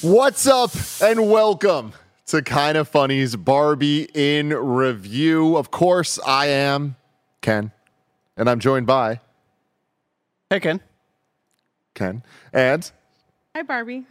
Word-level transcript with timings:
What's 0.00 0.46
up, 0.46 0.70
and 1.02 1.28
welcome 1.28 1.92
to 2.26 2.40
Kinda 2.42 2.84
Funny's 2.84 3.34
Barbie 3.34 4.08
in 4.14 4.50
Review. 4.50 5.56
Of 5.56 5.70
course, 5.72 6.20
I 6.24 6.46
am 6.46 6.94
Ken, 7.42 7.72
and 8.36 8.48
I'm 8.48 8.60
joined 8.60 8.86
by 8.86 9.20
Hey, 10.50 10.60
Ken. 10.60 10.80
Ken 11.94 12.22
and 12.52 12.90
Hi, 13.56 13.62
Barbie. 13.62 14.04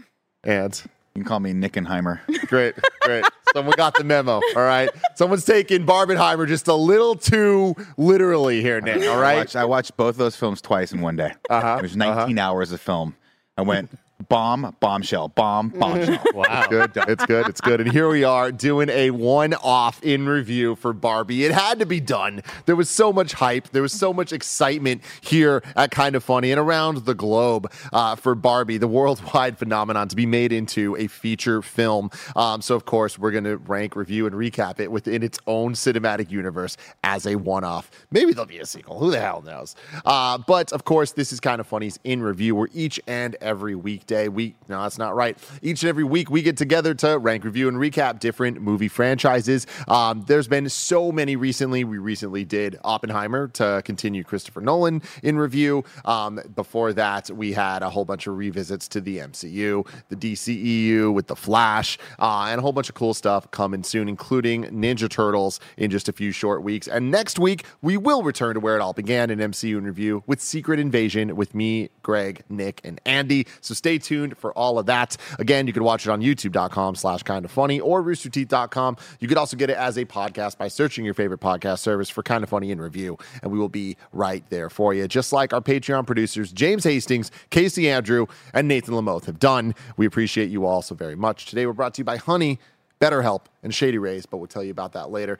and 0.44 0.76
You 1.16 1.22
can 1.22 1.24
call 1.24 1.40
me 1.40 1.54
Nickenheimer. 1.54 2.20
great, 2.48 2.76
great. 3.02 3.24
Someone 3.54 3.76
got 3.78 3.96
the 3.96 4.04
memo. 4.04 4.42
All 4.58 4.64
right, 4.64 4.90
someone's 5.16 5.46
taking 5.46 5.86
Barbenheimer 5.86 6.48
just 6.50 6.68
a 6.68 6.76
little 6.76 7.16
too 7.16 7.76
literally 7.98 8.62
here, 8.62 8.82
Nick. 8.82 9.08
All 9.08 9.18
I 9.18 9.22
right, 9.22 9.38
watched, 9.38 9.56
I 9.56 9.64
watched 9.64 9.96
both 9.96 10.10
of 10.16 10.18
those 10.18 10.36
films 10.36 10.62
twice 10.62 10.92
in 10.92 11.00
one 11.00 11.16
day. 11.16 11.34
Uh-huh, 11.50 11.78
It 11.80 11.84
was 11.84 11.96
19 11.96 12.38
hours 12.38 12.74
of 12.74 12.82
film. 12.82 13.16
I 13.58 13.62
went 13.62 13.90
bomb, 14.30 14.76
bombshell, 14.80 15.30
bomb, 15.30 15.70
bombshell. 15.70 16.24
Wow. 16.34 16.68
good. 16.70 16.92
It's 16.96 17.26
good. 17.26 17.48
It's 17.48 17.62
good. 17.62 17.82
And 17.82 17.92
here 17.92 18.10
we 18.10 18.24
are 18.24 18.52
doing 18.52 18.90
a 18.90 19.10
one 19.12 19.54
off 19.56 20.04
in 20.04 20.28
review 20.28 20.76
for 20.76 20.94
Barbie. 20.94 21.46
It 21.46 21.52
had 21.52 21.80
to 21.80 21.86
be 21.86 22.00
done. 22.00 22.44
There 22.66 22.76
was 22.76 22.90
so 22.90 23.12
much 23.12 23.34
hype. 23.34 23.70
There 23.70 23.82
was 23.82 23.94
so 23.94 24.14
much 24.14 24.32
excitement 24.32 25.02
here 25.22 25.64
at 25.76 25.92
Kinda 25.92 26.20
Funny 26.20 26.52
and 26.52 26.60
around 26.60 27.06
the 27.06 27.16
globe 27.16 27.72
uh, 27.92 28.16
for 28.16 28.36
Barbie, 28.36 28.78
the 28.78 28.88
worldwide 28.88 29.58
phenomenon, 29.58 30.08
to 30.10 30.16
be 30.16 30.26
made 30.26 30.52
into 30.52 30.96
a 30.98 31.08
feature 31.08 31.62
film. 31.62 32.12
Um, 32.36 32.62
so, 32.62 32.76
of 32.76 32.86
course, 32.86 33.18
we're 33.18 33.32
going 33.32 33.46
to 33.46 33.58
rank, 33.58 33.96
review, 33.96 34.28
and 34.28 34.36
recap 34.36 34.80
it 34.80 34.92
within 34.92 35.24
its 35.24 35.40
own 35.48 35.74
cinematic 35.74 36.30
universe 36.30 36.78
as 37.04 37.26
a 37.26 37.36
one 37.36 37.64
off. 37.64 37.90
Maybe 38.12 38.34
there'll 38.34 38.46
be 38.48 38.60
a 38.60 38.66
sequel. 38.66 39.00
Who 39.00 39.10
the 39.12 39.20
hell 39.20 39.42
knows? 39.42 39.76
Uh, 40.06 40.38
but, 40.38 40.72
of 40.72 40.86
course, 40.86 41.14
this 41.14 41.34
is 41.34 41.40
Kinda 41.40 41.64
Funny's 41.64 41.98
in 42.04 42.22
review, 42.22 42.56
where 42.56 42.70
each 42.74 43.00
and 43.08 43.36
every 43.42 43.76
weekday, 44.08 44.30
week, 44.30 44.56
no, 44.70 44.84
that's 44.84 44.98
not 44.98 45.16
right. 45.16 45.38
Each 45.62 45.84
and 45.84 45.90
every 45.90 46.06
week, 46.06 46.30
we 46.30 46.42
get 46.42 46.56
together 46.56 46.94
to 46.94 47.18
rank, 47.18 47.44
review, 47.44 47.68
and 47.68 47.78
recap 47.78 48.20
different 48.20 48.62
movie 48.62 48.88
franchises. 48.88 49.68
Um, 49.90 50.24
there's 50.28 50.48
been 50.48 50.70
so 50.70 51.12
many 51.12 51.36
recently. 51.36 51.84
We 51.84 51.98
recently 51.98 52.46
did 52.46 52.80
Oppenheimer 52.86 53.50
to 53.50 53.82
continue 53.84 54.24
Christopher 54.24 54.62
Nolan 54.62 55.02
in 55.24 55.38
review. 55.38 55.84
Um, 56.06 56.40
before 56.56 56.94
that, 56.94 57.30
we 57.32 57.52
had 57.52 57.84
a 57.84 57.90
whole 57.90 58.06
bunch 58.06 58.28
of 58.28 58.38
revisits 58.38 58.88
to 58.90 59.02
the 59.02 59.18
MCU, 59.18 59.86
the 60.08 60.16
DCEU 60.16 61.14
with 61.14 61.28
The 61.28 61.36
Flash, 61.36 61.98
uh, 62.18 62.48
and 62.50 62.60
a 62.60 62.62
whole 62.62 62.72
bunch 62.72 62.88
of 62.88 62.96
cool 62.96 63.14
stuff 63.14 63.52
coming 63.52 63.84
soon, 63.84 64.08
including 64.08 64.64
Ninja 64.66 65.10
Turtles 65.10 65.60
in 65.76 65.92
just 65.92 66.08
a 66.08 66.14
few 66.14 66.32
short 66.32 66.64
weeks. 66.64 66.88
And 66.88 67.12
next 67.12 67.40
week, 67.40 67.66
we 67.82 67.98
will 67.98 68.24
return 68.24 68.54
to 68.54 68.62
where 68.62 68.78
it 68.78 68.82
all 68.82 68.94
began 68.94 69.30
in 69.30 69.40
MCU 69.40 69.78
in 69.78 69.84
review 69.84 70.24
with 70.26 70.42
Secret 70.42 70.80
Invasion 70.80 71.36
with 71.36 71.54
me, 71.54 71.90
Greg, 72.04 72.44
Nick, 72.48 72.80
and 72.86 73.02
Andy. 73.06 73.46
So 73.60 73.74
stay 73.74 73.97
tuned 74.00 74.38
for 74.38 74.52
all 74.54 74.80
of 74.80 74.86
that. 74.88 75.18
Again, 75.40 75.68
you 75.68 75.74
can 75.74 75.84
watch 75.84 76.06
it 76.06 76.10
on 76.10 76.22
youtube.com 76.22 76.96
slash 76.96 77.24
kind 77.24 77.46
of 77.46 77.52
funny 77.52 77.80
or 77.80 78.04
roosterteeth.com. 78.04 78.98
You 79.20 79.28
could 79.28 79.38
also 79.38 79.58
get 79.58 79.70
it 79.70 79.78
as 79.78 79.98
a 79.98 80.06
podcast 80.06 80.58
by 80.58 80.68
searching 80.68 81.06
your 81.06 81.14
favorite 81.14 81.40
podcast 81.40 81.80
service 81.80 82.10
for 82.10 82.24
kind 82.24 82.44
of 82.44 82.50
funny 82.50 82.72
in 82.72 82.80
review, 82.82 83.18
and 83.42 83.52
we 83.52 83.60
will 83.60 83.70
be 83.70 83.98
right 84.14 84.44
there 84.50 84.70
for 84.70 84.94
you. 84.94 85.08
Just 85.08 85.34
like 85.34 85.54
our 85.54 85.62
Patreon 85.62 86.06
producers, 86.06 86.52
James 86.52 86.84
Hastings, 86.84 87.32
Casey 87.50 87.90
Andrew, 87.90 88.28
and 88.54 88.68
Nathan 88.68 88.94
Lamoth 88.94 89.26
have 89.26 89.40
done. 89.40 89.76
We 89.98 90.06
appreciate 90.06 90.50
you 90.50 90.66
all 90.66 90.82
so 90.82 90.96
very 90.96 91.16
much. 91.16 91.46
Today, 91.46 91.66
we're 91.66 91.74
brought 91.74 91.94
to 91.96 92.02
you 92.02 92.06
by 92.06 92.18
Honey, 92.18 92.60
BetterHelp, 93.00 93.42
and 93.64 93.74
Shady 93.74 93.98
Rays, 93.98 94.26
but 94.26 94.38
we'll 94.38 94.48
tell 94.48 94.64
you 94.64 94.72
about 94.72 94.94
that 94.94 95.12
later. 95.12 95.40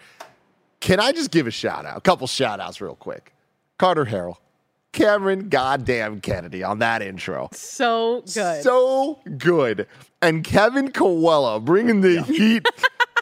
Can 0.80 1.00
I 1.00 1.12
just 1.12 1.32
give 1.32 1.48
a 1.48 1.52
shout 1.52 1.86
out? 1.86 1.98
A 1.98 2.02
couple 2.02 2.28
shout 2.28 2.60
outs 2.60 2.82
real 2.82 2.96
quick. 2.96 3.34
Carter 3.78 4.06
Harrell, 4.06 4.38
Cameron 4.94 5.50
Goddamn 5.50 6.22
Kennedy 6.22 6.64
on 6.64 6.80
that 6.80 7.02
intro. 7.02 7.50
So 7.52 8.24
good. 8.34 8.64
So 8.64 9.20
good. 9.38 9.88
And 10.22 10.44
Kevin 10.44 10.92
Coelho 10.92 11.60
bringing 11.60 12.02
the 12.02 12.22
heat. 12.24 12.66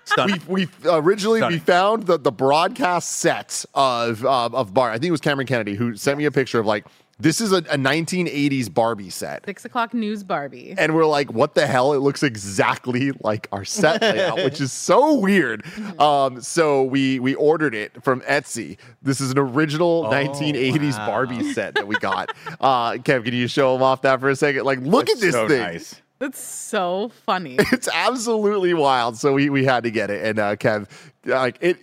Stunning. 0.05 0.41
we, 0.47 0.67
we 0.83 0.89
originally 0.89 1.41
we 1.41 1.57
found 1.57 2.03
the, 2.03 2.19
the 2.19 2.31
broadcast 2.31 3.13
set 3.13 3.65
of 3.73 4.23
um, 4.25 4.53
of 4.53 4.73
Bar. 4.73 4.91
I 4.91 4.93
think 4.93 5.05
it 5.05 5.11
was 5.11 5.21
Cameron 5.21 5.47
Kennedy 5.47 5.73
who 5.73 5.95
sent 5.95 6.17
me 6.19 6.25
a 6.25 6.31
picture 6.31 6.59
of 6.59 6.65
like 6.67 6.85
this 7.17 7.39
is 7.39 7.53
a, 7.53 7.57
a 7.57 7.77
1980s 7.77 8.73
Barbie 8.73 9.09
set. 9.09 9.45
Six 9.45 9.63
o'clock 9.63 9.93
news, 9.93 10.23
Barbie. 10.23 10.75
And 10.77 10.93
we're 10.93 11.05
like, 11.05 11.31
what 11.31 11.55
the 11.55 11.65
hell? 11.65 11.93
It 11.93 11.99
looks 11.99 12.23
exactly 12.23 13.13
like 13.21 13.47
our 13.53 13.63
set 13.63 14.01
layout, 14.01 14.37
which 14.37 14.59
is 14.59 14.71
so 14.71 15.15
weird. 15.15 15.63
Um, 15.95 16.41
so 16.41 16.83
we 16.83 17.19
we 17.19 17.35
ordered 17.35 17.73
it 17.73 18.03
from 18.03 18.21
Etsy. 18.21 18.77
This 19.01 19.21
is 19.21 19.31
an 19.31 19.37
original 19.37 20.05
1980s 20.05 20.97
wow. 20.97 21.07
Barbie 21.07 21.53
set 21.53 21.75
that 21.75 21.87
we 21.87 21.95
got. 21.99 22.31
Uh, 22.59 22.93
Kev, 22.93 23.23
can 23.23 23.33
you 23.33 23.47
show 23.47 23.73
them 23.73 23.81
off 23.81 24.01
that 24.01 24.19
for 24.19 24.29
a 24.29 24.35
second? 24.35 24.65
Like, 24.65 24.79
look 24.79 25.09
at 25.09 25.19
this 25.19 25.33
so 25.33 25.47
thing. 25.47 25.61
nice. 25.61 26.01
That's 26.19 26.39
so 26.39 27.11
funny. 27.25 27.57
It's 27.71 27.87
absolutely 27.87 28.73
wild. 28.73 29.17
So 29.17 29.33
we 29.33 29.49
we 29.49 29.63
had 29.63 29.83
to 29.83 29.91
get 29.91 30.09
it, 30.09 30.25
and 30.25 30.39
uh, 30.39 30.55
Kev, 30.55 30.87
like 31.25 31.57
it. 31.61 31.77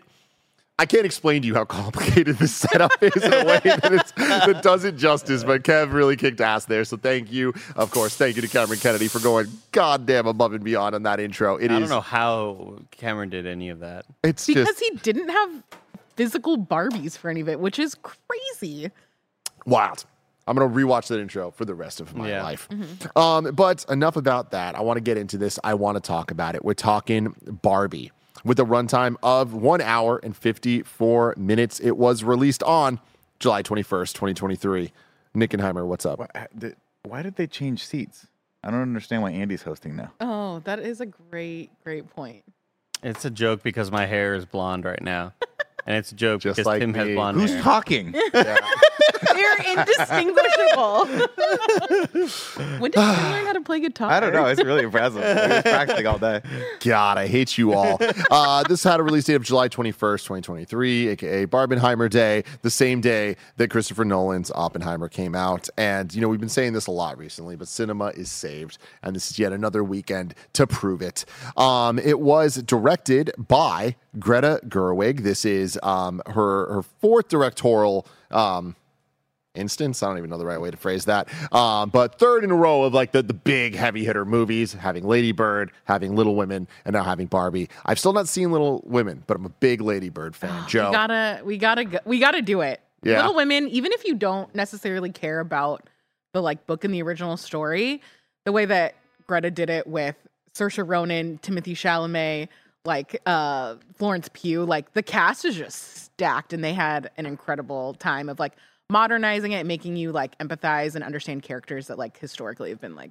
I 0.79 0.87
can't 0.87 1.05
explain 1.07 1.43
to 1.43 1.47
you 1.49 1.55
how 1.55 1.65
complicated 1.65 2.39
this 2.39 2.55
setup 2.55 2.91
is 3.03 3.23
in 3.23 3.33
a 3.33 3.45
way 3.45 3.61
that, 3.65 3.93
it's, 3.93 4.13
that 4.13 4.63
does 4.63 4.85
it 4.85 4.97
justice, 4.97 5.45
but 5.45 5.63
Kev 5.63 5.93
really 5.93 6.17
kicked 6.17 6.41
ass 6.41 6.65
there. 6.65 6.85
So 6.85 6.97
thank 6.97 7.31
you. 7.31 7.53
Of 7.77 7.91
course, 7.91 8.17
thank 8.17 8.37
you 8.37 8.43
to 8.43 8.49
Cameron 8.49 8.81
Kennedy 8.81 9.07
for 9.07 9.21
going 9.21 9.47
goddamn 9.71 10.27
above 10.27 10.55
and 10.55 10.65
beyond 10.65 10.95
on 10.95 11.03
that 11.05 11.21
intro. 11.21 11.57
It 11.57 11.71
I 11.71 11.75
is- 11.75 11.81
don't 11.81 11.89
know 11.91 12.01
how 12.01 12.79
Cameron 12.91 13.29
did 13.29 13.47
any 13.47 13.69
of 13.69 13.81
that. 13.81 14.07
It's 14.25 14.47
because 14.47 14.67
just 14.67 14.81
he 14.81 14.91
didn't 15.03 15.29
have 15.29 15.63
physical 16.17 16.59
Barbies 16.59 17.17
for 17.17 17.31
any 17.31 17.41
of 17.43 17.49
it, 17.49 17.61
which 17.61 17.79
is 17.79 17.95
crazy. 18.03 18.91
wild. 19.67 20.05
I'm 20.49 20.57
gonna 20.57 20.69
rewatch 20.75 21.07
that 21.07 21.21
intro 21.21 21.53
for 21.53 21.65
the 21.65 21.75
rest 21.75 22.01
of 22.01 22.17
my 22.17 22.29
Yeah. 22.29 22.43
life. 22.43 22.69
Um, 23.15 23.53
but 23.55 23.85
enough 23.89 24.17
about 24.17 24.51
that. 24.51 24.75
I 24.75 24.81
want 24.81 24.97
to 24.97 25.01
get 25.01 25.17
into 25.17 25.39
this. 25.39 25.61
I 25.63 25.75
want 25.75 25.95
to 25.97 26.01
talk 26.01 26.33
about 26.33 26.57
it. 26.57 26.65
We're 26.65 26.75
talking 26.75 27.37
Barbie 27.63 28.11
with 28.45 28.59
a 28.59 28.65
runtime 28.65 29.17
of 29.23 29.55
one 29.55 29.81
hour 29.81 30.19
and 30.23 30.37
54 30.37 31.35
minutes. 31.37 31.81
It 31.81 31.97
was 31.97 32.25
released 32.25 32.63
on 32.63 33.01
July 33.39 33.63
21st, 33.63 34.13
2023. 34.13 34.93
Nickenheimer, 35.35 35.87
what's 35.87 36.05
up? 36.07 36.21
Uh, 36.35 36.47
why, 37.05 37.23
did, 37.23 37.37
they 37.37 37.47
change 37.47 37.85
seats? 37.87 38.27
I 38.63 38.71
don't 38.71 38.83
understand 38.83 39.23
why 39.23 39.33
Andy's 39.33 39.63
hosting 39.63 39.97
now. 39.97 40.13
Oh, 40.21 40.61
that 40.61 40.79
is 40.79 41.01
a 41.01 41.07
great, 41.07 41.71
great 41.83 42.09
point. 42.11 42.45
It's 43.03 43.25
a 43.25 43.31
joke 43.31 43.63
because 43.63 43.91
my 43.91 44.07
hair 44.07 44.35
is 44.35 44.45
blonde 44.45 44.85
right 44.85 45.03
now. 45.03 45.33
And 45.85 45.97
it's 45.97 46.13
a 46.13 46.15
joke 46.15 46.41
Just 46.43 46.59
because 46.59 46.67
like 46.67 46.81
Tim 46.81 46.93
me. 46.93 46.99
has 47.01 47.09
blonde 47.09 47.41
Who's 47.41 47.51
hair. 47.51 47.63
talking? 47.63 48.15
They're 49.35 49.79
indistinguishable. 49.79 51.07
when 52.81 52.91
did 52.91 53.01
you 53.01 53.31
learn 53.31 53.47
how 53.47 53.53
to 53.53 53.61
play 53.61 53.81
guitar? 53.81 54.11
I 54.11 54.21
don't 54.21 54.33
know. 54.33 54.47
It's 54.47 54.63
really 54.63 54.85
impressive. 54.85 55.23
I 55.23 55.49
was 55.49 55.63
practicing 55.63 56.07
all 56.07 56.19
day. 56.19 56.43
God, 56.81 57.19
I 57.19 57.27
hate 57.27 57.57
you 57.59 57.73
all. 57.73 57.99
uh, 58.31 58.63
this 58.65 58.83
had 58.83 59.01
a 59.01 59.03
release 59.03 59.25
date 59.25 59.35
of 59.35 59.43
July 59.43 59.69
21st, 59.69 60.23
2023, 60.23 61.09
aka 61.09 61.47
Barbenheimer 61.47 62.11
Day, 62.11 62.45
the 62.63 62.71
same 62.71 63.01
day 63.01 63.37
that 63.57 63.71
Christopher 63.71 64.05
Nolan's 64.05 64.51
Oppenheimer 64.55 65.09
came 65.09 65.35
out. 65.35 65.69
And, 65.77 66.13
you 66.15 66.21
know, 66.21 66.29
we've 66.29 66.41
been 66.41 66.49
saying 66.49 66.73
this 66.73 66.87
a 66.87 66.93
lot 66.93 67.19
recently, 67.19 67.57
but 67.57 67.69
cinema 67.69 68.07
is 68.09 68.31
saved. 68.31 68.79
And 69.03 69.15
this 69.15 69.31
is 69.31 69.39
yet 69.39 69.53
another 69.53 69.85
weekend 69.85 70.35
to 70.55 70.67
prove 70.67 71.03
it. 71.03 71.25
Um, 71.57 71.99
it 71.99 72.21
was 72.21 72.57
directed 72.57 73.31
by 73.39 73.97
Greta 74.19 74.61
Gerwig. 74.67 75.23
This 75.23 75.45
is 75.45 75.79
um, 75.83 76.23
her, 76.27 76.73
her 76.73 76.83
fourth 76.83 77.29
directorial. 77.29 78.07
Um, 78.31 78.77
instance. 79.55 80.03
I 80.03 80.09
don't 80.09 80.19
even 80.19 80.31
know 80.31 80.39
the 80.39 80.47
right 80.47 80.61
way 80.61 80.71
to 80.71 80.77
phrase 80.77 81.05
that. 81.07 81.29
Um, 81.53 81.91
but 81.91 82.19
third 82.19 82.45
in 82.45 82.51
a 82.51 82.55
row 82.55 82.83
of 82.83 82.95
like 82.95 83.13
the, 83.13 83.23
the 83.23 83.35
big 83.35 83.75
heavy 83.75 84.05
hitter 84.05 84.25
movies, 84.25 84.73
having 84.73 85.05
Lady 85.05 85.33
Bird, 85.33 85.71
having 85.85 86.17
Little 86.17 86.35
Women, 86.35 86.69
and 86.85 86.95
now 86.95 87.03
having 87.03 87.27
Barbie. 87.27 87.69
I've 87.85 87.99
still 87.99 88.13
not 88.13 88.29
seen 88.29 88.53
Little 88.53 88.83
Women, 88.85 89.25
but 89.27 89.37
I'm 89.37 89.45
a 89.45 89.51
big 89.51 89.81
Lady 89.81 90.09
Bird 90.09 90.35
fan. 90.35 90.65
Joe. 90.69 90.89
We 90.89 90.93
gotta, 90.93 91.41
we 91.45 91.59
gotta, 91.59 91.85
go, 91.85 91.99
we 92.05 92.19
gotta 92.21 92.43
do 92.43 92.61
it. 92.61 92.81
Yeah. 93.03 93.19
Little 93.19 93.35
Women, 93.35 93.69
even 93.69 93.93
if 93.93 94.05
you 94.05 94.15
don't 94.15 94.55
necessarily 94.55 95.11
care 95.11 95.41
about 95.41 95.89
the 96.33 96.41
like 96.41 96.67
book 96.67 96.85
and 96.85 96.95
the 96.95 97.03
original 97.03 97.37
story, 97.37 98.01
the 98.45 98.53
way 98.53 98.65
that 98.65 98.95
Greta 99.27 99.51
did 99.51 99.71
it 99.71 99.87
with 99.87 100.17
Saoirse 100.55 100.87
Ronan, 100.87 101.39
Timothée 101.39 101.73
Chalamet, 101.73 102.49
like 102.85 103.21
uh 103.27 103.77
Florence 103.95 104.29
Pugh, 104.33 104.65
like 104.65 104.93
the 104.95 105.03
cast 105.03 105.45
is 105.45 105.57
just 105.57 105.97
stacked, 105.97 106.53
and 106.53 106.65
they 106.65 106.73
had 106.73 107.11
an 107.17 107.27
incredible 107.27 107.95
time 107.95 108.29
of 108.29 108.39
like 108.41 108.55
modernizing 108.93 109.53
it, 109.53 109.67
making 109.67 109.97
you 109.97 110.13
like 110.13 110.39
empathize 110.39 110.95
and 110.95 111.03
understand 111.03 111.43
characters 111.43 111.89
that 111.89 111.99
like 111.99 112.19
historically 112.19 112.71
have 112.71 112.81
been 112.81 112.95
like 112.95 113.11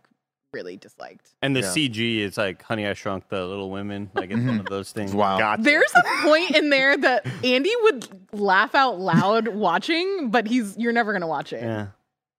really 0.53 0.77
disliked. 0.77 1.29
And 1.41 1.55
the 1.55 1.61
Yeah. 1.61 1.67
CG 1.67 2.19
is 2.19 2.37
like 2.37 2.61
Honey, 2.61 2.85
I 2.85 2.93
Shrunk 2.93 3.27
the 3.29 3.45
Little 3.45 3.71
Women. 3.71 4.09
Like 4.13 4.31
it's 4.31 4.37
one 4.39 4.47
mm-hmm. 4.47 4.59
of 4.59 4.65
those 4.67 4.91
things. 4.91 5.13
Wow. 5.13 5.37
Gotcha. 5.37 5.63
There's 5.63 5.91
a 5.95 6.03
point 6.23 6.55
in 6.55 6.69
there 6.69 6.97
that 6.97 7.25
Andy 7.43 7.71
would 7.81 8.07
laugh 8.33 8.75
out 8.75 8.99
loud 8.99 9.49
watching, 9.49 10.29
but 10.29 10.47
he's 10.47 10.77
you're 10.77 10.93
never 10.93 11.13
gonna 11.13 11.27
watch 11.27 11.51
it. 11.51 11.63
Yeah. 11.63 11.87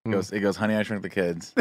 It 0.04 0.10
goes, 0.10 0.32
it 0.32 0.40
goes, 0.40 0.56
Honey, 0.56 0.74
I 0.74 0.82
Shrunk 0.82 1.02
the 1.02 1.08
Kids. 1.08 1.54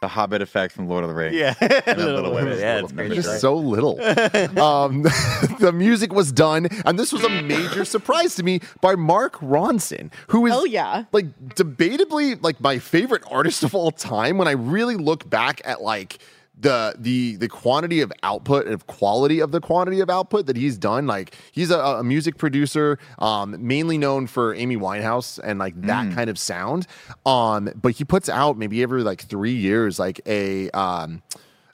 the 0.00 0.08
Hobbit 0.08 0.42
effect 0.42 0.72
from 0.72 0.88
Lord 0.88 1.04
of 1.04 1.10
the 1.10 1.14
Rings. 1.14 1.36
Yeah. 1.36 1.54
then 1.54 1.82
Little 1.98 2.34
Women. 2.34 2.58
Yeah, 2.58 2.80
it's 2.80 2.92
Women. 2.92 3.14
just 3.14 3.28
right. 3.28 3.40
so 3.40 3.54
little. 3.54 4.00
um, 4.60 5.02
the 5.60 5.70
music 5.72 6.12
was 6.12 6.32
done, 6.32 6.66
and 6.84 6.98
this 6.98 7.12
was 7.12 7.22
a 7.22 7.28
major 7.28 7.84
surprise 7.84 8.34
to 8.36 8.42
me 8.42 8.60
by 8.80 8.96
Mark 8.96 9.36
Ronson, 9.36 10.10
who 10.28 10.46
is 10.46 10.52
Oh 10.56 10.64
yeah. 10.64 11.04
like 11.12 11.26
debatably 11.50 12.42
like 12.42 12.60
my 12.60 12.80
favorite 12.80 13.22
artist 13.30 13.62
of 13.62 13.72
all 13.72 13.92
time. 13.92 14.36
When 14.36 14.48
I 14.48 14.52
really 14.52 14.96
look 14.96 15.30
back 15.30 15.60
at 15.64 15.80
like 15.80 16.18
the 16.58 16.94
the 16.98 17.36
the 17.36 17.48
quantity 17.48 18.00
of 18.00 18.12
output 18.22 18.66
and 18.66 18.86
quality 18.86 19.40
of 19.40 19.52
the 19.52 19.60
quantity 19.60 20.00
of 20.00 20.08
output 20.08 20.46
that 20.46 20.56
he's 20.56 20.78
done 20.78 21.06
like 21.06 21.34
he's 21.52 21.70
a, 21.70 21.78
a 21.78 22.02
music 22.04 22.38
producer 22.38 22.98
um 23.18 23.54
mainly 23.58 23.98
known 23.98 24.26
for 24.26 24.54
amy 24.54 24.76
winehouse 24.76 25.38
and 25.44 25.58
like 25.58 25.78
that 25.82 26.06
kind 26.14 26.30
of 26.30 26.38
sound. 26.38 26.86
Um 27.26 27.70
but 27.74 27.92
he 27.92 28.04
puts 28.04 28.28
out 28.28 28.56
maybe 28.56 28.82
every 28.82 29.02
like 29.02 29.20
three 29.22 29.54
years 29.54 29.98
like 29.98 30.20
a 30.26 30.70
um 30.70 31.22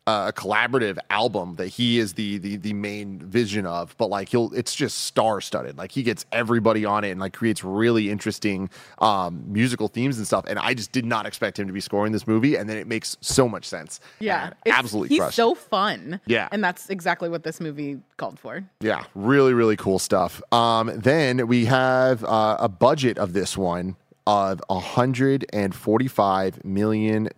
a 0.08 0.32
collaborative 0.34 0.98
album 1.10 1.54
that 1.54 1.68
he 1.68 2.00
is 2.00 2.14
the 2.14 2.36
the 2.38 2.56
the 2.56 2.72
main 2.72 3.20
vision 3.20 3.64
of 3.66 3.94
but 3.98 4.10
like 4.10 4.28
he'll 4.30 4.52
it's 4.52 4.74
just 4.74 5.04
star 5.04 5.40
studded 5.40 5.78
like 5.78 5.92
he 5.92 6.02
gets 6.02 6.26
everybody 6.32 6.84
on 6.84 7.04
it 7.04 7.10
and 7.10 7.20
like 7.20 7.32
creates 7.32 7.62
really 7.62 8.10
interesting 8.10 8.68
um 8.98 9.44
musical 9.46 9.86
themes 9.86 10.18
and 10.18 10.26
stuff 10.26 10.44
and 10.48 10.58
i 10.58 10.74
just 10.74 10.90
did 10.90 11.04
not 11.06 11.24
expect 11.24 11.56
him 11.56 11.68
to 11.68 11.72
be 11.72 11.80
scoring 11.80 12.10
this 12.12 12.26
movie 12.26 12.56
and 12.56 12.68
then 12.68 12.76
it 12.76 12.88
makes 12.88 13.16
so 13.20 13.48
much 13.48 13.64
sense 13.64 14.00
Yeah, 14.18 14.48
it's- 14.64 14.76
absolutely 14.76 15.16
He's 15.16 15.34
so 15.34 15.54
fun. 15.54 16.20
Yeah. 16.26 16.48
and 16.50 16.64
that's 16.64 16.90
exactly 16.90 17.28
what 17.28 17.44
this 17.44 17.60
movie 17.60 18.00
called 18.16 18.40
for. 18.40 18.64
Yeah, 18.80 19.04
really, 19.14 19.52
really 19.54 19.76
cool 19.76 19.98
stuff. 20.00 20.42
Um, 20.52 20.90
then 20.96 21.46
we 21.46 21.64
have 21.66 22.24
uh, 22.24 22.56
a 22.58 22.68
budget 22.68 23.18
of 23.18 23.34
this 23.34 23.56
one 23.56 23.96
of 24.26 24.60
$145 24.70 26.64
million. 26.64 27.28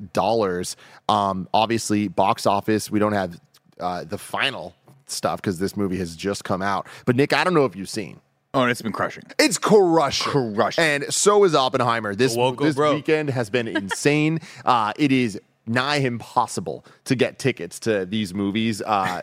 Um, 1.08 1.48
obviously, 1.54 2.08
box 2.08 2.46
office, 2.46 2.90
we 2.90 2.98
don't 2.98 3.12
have 3.12 3.40
uh, 3.80 4.04
the 4.04 4.18
final 4.18 4.74
stuff 5.06 5.40
because 5.40 5.58
this 5.58 5.76
movie 5.76 5.98
has 5.98 6.16
just 6.16 6.44
come 6.44 6.62
out. 6.62 6.86
But, 7.06 7.16
Nick, 7.16 7.32
I 7.32 7.44
don't 7.44 7.54
know 7.54 7.64
if 7.64 7.76
you've 7.76 7.88
seen. 7.88 8.20
Oh, 8.52 8.62
and 8.62 8.70
it's 8.70 8.82
been 8.82 8.92
crushing. 8.92 9.24
It's 9.38 9.58
crushing. 9.58 10.54
Crushing. 10.54 10.84
And 10.84 11.12
so 11.12 11.42
is 11.44 11.54
Oppenheimer. 11.56 12.14
This, 12.14 12.36
this 12.60 12.76
bro. 12.76 12.94
weekend 12.94 13.30
has 13.30 13.50
been 13.50 13.66
insane. 13.76 14.38
uh, 14.64 14.92
it 14.96 15.10
is 15.10 15.40
nigh 15.66 15.96
impossible 15.96 16.84
to 17.04 17.16
get 17.16 17.38
tickets 17.38 17.80
to 17.80 18.06
these 18.06 18.32
movies. 18.32 18.80
Uh, 18.82 19.22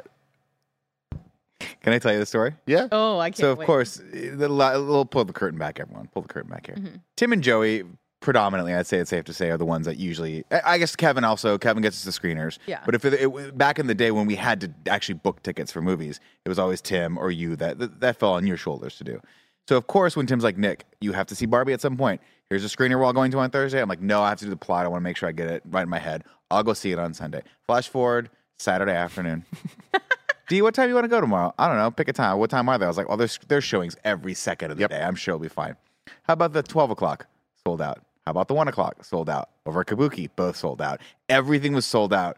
Can 1.81 1.93
I 1.93 1.99
tell 1.99 2.13
you 2.13 2.19
the 2.19 2.25
story? 2.25 2.53
yeah. 2.65 2.87
Oh, 2.91 3.19
I 3.19 3.29
can't. 3.29 3.37
So 3.37 3.51
of 3.51 3.57
wait. 3.59 3.65
course, 3.65 4.01
the, 4.13 4.47
li- 4.49 4.85
we'll 4.85 5.05
pull 5.05 5.25
the 5.25 5.33
curtain 5.33 5.59
back. 5.59 5.79
Everyone, 5.79 6.07
pull 6.13 6.21
the 6.21 6.27
curtain 6.27 6.49
back 6.49 6.67
here. 6.67 6.75
Mm-hmm. 6.75 6.95
Tim 7.17 7.33
and 7.33 7.41
Joey, 7.43 7.83
predominantly, 8.19 8.73
I'd 8.73 8.87
say 8.87 8.97
it's 8.99 9.09
safe 9.09 9.25
to 9.25 9.33
say, 9.33 9.49
are 9.49 9.57
the 9.57 9.65
ones 9.65 9.85
that 9.85 9.97
usually. 9.97 10.43
I 10.51 10.61
I 10.65 10.77
guess 10.77 10.95
Kevin 10.95 11.23
also. 11.23 11.57
Kevin 11.57 11.81
gets 11.83 12.05
us 12.05 12.15
the 12.15 12.19
screeners. 12.27 12.57
Yeah. 12.67 12.81
But 12.85 12.95
if 12.95 13.05
it, 13.05 13.13
it 13.13 13.57
back 13.57 13.79
in 13.79 13.87
the 13.87 13.95
day 13.95 14.11
when 14.11 14.25
we 14.27 14.35
had 14.35 14.61
to 14.61 14.71
actually 14.87 15.15
book 15.15 15.41
tickets 15.43 15.71
for 15.71 15.81
movies, 15.81 16.19
it 16.45 16.49
was 16.49 16.59
always 16.59 16.81
Tim 16.81 17.17
or 17.17 17.31
you 17.31 17.55
that 17.57 17.79
that, 17.79 17.99
that 18.01 18.17
fell 18.17 18.33
on 18.33 18.45
your 18.47 18.57
shoulders 18.57 18.97
to 18.97 19.03
do. 19.03 19.21
So 19.67 19.77
of 19.77 19.87
course, 19.87 20.15
when 20.15 20.25
Tim's 20.25 20.43
like 20.43 20.57
Nick, 20.57 20.85
you 20.99 21.13
have 21.13 21.27
to 21.27 21.35
see 21.35 21.45
Barbie 21.45 21.73
at 21.73 21.81
some 21.81 21.95
point. 21.97 22.19
Here's 22.49 22.65
a 22.65 22.67
screener 22.67 22.97
we're 22.99 23.05
all 23.05 23.13
going 23.13 23.31
to 23.31 23.39
on 23.39 23.49
Thursday. 23.49 23.81
I'm 23.81 23.87
like, 23.87 24.01
no, 24.01 24.21
I 24.21 24.29
have 24.29 24.39
to 24.39 24.45
do 24.45 24.49
the 24.49 24.57
plot. 24.57 24.85
I 24.85 24.89
want 24.89 24.99
to 24.99 25.03
make 25.03 25.15
sure 25.15 25.29
I 25.29 25.31
get 25.31 25.47
it 25.47 25.63
right 25.69 25.83
in 25.83 25.89
my 25.89 25.99
head. 25.99 26.23
I'll 26.49 26.63
go 26.63 26.73
see 26.73 26.91
it 26.91 26.99
on 26.99 27.13
Sunday. 27.13 27.43
Flash 27.65 27.87
forward 27.87 28.29
Saturday 28.59 28.91
afternoon. 28.91 29.45
D, 30.49 30.61
what 30.61 30.73
time 30.73 30.89
you 30.89 30.95
want 30.95 31.05
to 31.05 31.09
go 31.09 31.21
tomorrow? 31.21 31.53
I 31.57 31.67
don't 31.67 31.77
know. 31.77 31.91
Pick 31.91 32.07
a 32.09 32.13
time. 32.13 32.37
What 32.39 32.49
time 32.49 32.67
are 32.69 32.77
they? 32.77 32.85
I 32.85 32.87
was 32.87 32.97
like, 32.97 33.07
oh, 33.09 33.15
there's 33.15 33.39
there's 33.47 33.63
showings 33.63 33.95
every 34.03 34.33
second 34.33 34.71
of 34.71 34.77
the 34.77 34.81
Yep. 34.81 34.89
day. 34.91 35.01
I'm 35.01 35.15
sure 35.15 35.33
it'll 35.35 35.41
be 35.43 35.47
fine. 35.49 35.75
How 36.23 36.33
about 36.33 36.53
the 36.53 36.63
12 36.63 36.91
o'clock? 36.91 37.27
Sold 37.65 37.81
out. 37.81 37.99
How 38.25 38.31
about 38.31 38.47
the 38.47 38.53
1 38.53 38.67
o'clock? 38.67 39.03
Sold 39.03 39.29
out. 39.29 39.49
Over 39.65 39.81
at 39.81 39.87
Kabuki, 39.87 40.29
both 40.35 40.55
sold 40.57 40.81
out. 40.81 40.99
Everything 41.29 41.73
was 41.73 41.85
sold 41.85 42.13
out. 42.13 42.37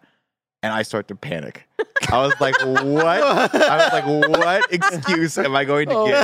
And 0.62 0.72
I 0.72 0.84
start 0.84 1.10
to 1.10 1.16
panic. 1.16 1.68
I 2.10 2.26
was 2.26 2.34
like, 2.40 2.56
what? 2.62 3.06
I 3.54 3.78
was 3.78 3.92
like, 3.92 4.06
what 4.40 4.72
excuse 4.74 5.38
am 5.38 5.58
I 5.58 5.66
going 5.66 5.90
to 5.90 5.96
oh 5.96 6.06
give 6.08 6.16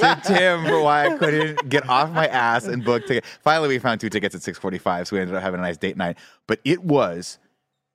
to 0.00 0.20
Tim 0.34 0.66
for 0.66 0.82
why 0.82 1.06
I 1.06 1.16
couldn't 1.16 1.66
get 1.70 1.88
off 1.88 2.10
my 2.12 2.26
ass 2.26 2.66
and 2.66 2.84
book 2.84 3.06
tickets? 3.06 3.26
Finally, 3.42 3.68
we 3.68 3.78
found 3.78 3.98
two 4.02 4.10
tickets 4.10 4.34
at 4.34 4.42
645, 4.42 5.08
so 5.08 5.16
we 5.16 5.22
ended 5.22 5.36
up 5.36 5.42
having 5.42 5.58
a 5.60 5.62
nice 5.62 5.78
date 5.78 5.96
night. 5.96 6.18
But 6.46 6.60
it 6.64 6.84
was 6.84 7.38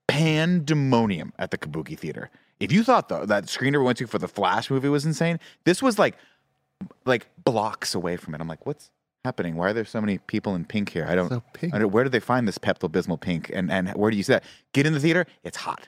pandemonium 0.07 1.33
at 1.39 1.51
the 1.51 1.57
Kabuki 1.57 1.97
Theater. 1.97 2.29
If 2.61 2.71
you 2.71 2.83
thought 2.83 3.09
though 3.09 3.25
that 3.25 3.45
screener 3.45 3.79
we 3.79 3.85
went 3.85 3.97
to 3.97 4.07
for 4.07 4.19
the 4.19 4.27
Flash 4.27 4.69
movie 4.69 4.89
was 4.89 5.05
insane, 5.05 5.39
this 5.65 5.81
was 5.81 5.97
like 5.99 6.15
like 7.05 7.27
blocks 7.43 7.95
away 7.95 8.17
from 8.17 8.35
it. 8.35 8.41
I'm 8.41 8.47
like, 8.47 8.65
what's 8.65 8.89
happening? 9.25 9.55
Why 9.55 9.69
are 9.69 9.73
there 9.73 9.85
so 9.85 9.99
many 9.99 10.19
people 10.19 10.55
in 10.55 10.65
pink 10.65 10.89
here? 10.89 11.05
I 11.07 11.15
don't. 11.15 11.29
So 11.29 11.43
pink. 11.53 11.73
I 11.73 11.79
don't 11.79 11.91
where 11.91 12.03
did 12.03 12.11
they 12.11 12.19
find 12.19 12.47
this 12.47 12.57
Pepto 12.57 12.89
Bismol 12.89 13.19
pink? 13.19 13.51
And 13.53 13.71
and 13.71 13.89
where 13.89 14.11
do 14.11 14.17
you 14.17 14.23
see 14.23 14.33
that? 14.33 14.43
Get 14.73 14.85
in 14.85 14.93
the 14.93 14.99
theater. 14.99 15.25
It's 15.43 15.57
hot. 15.57 15.87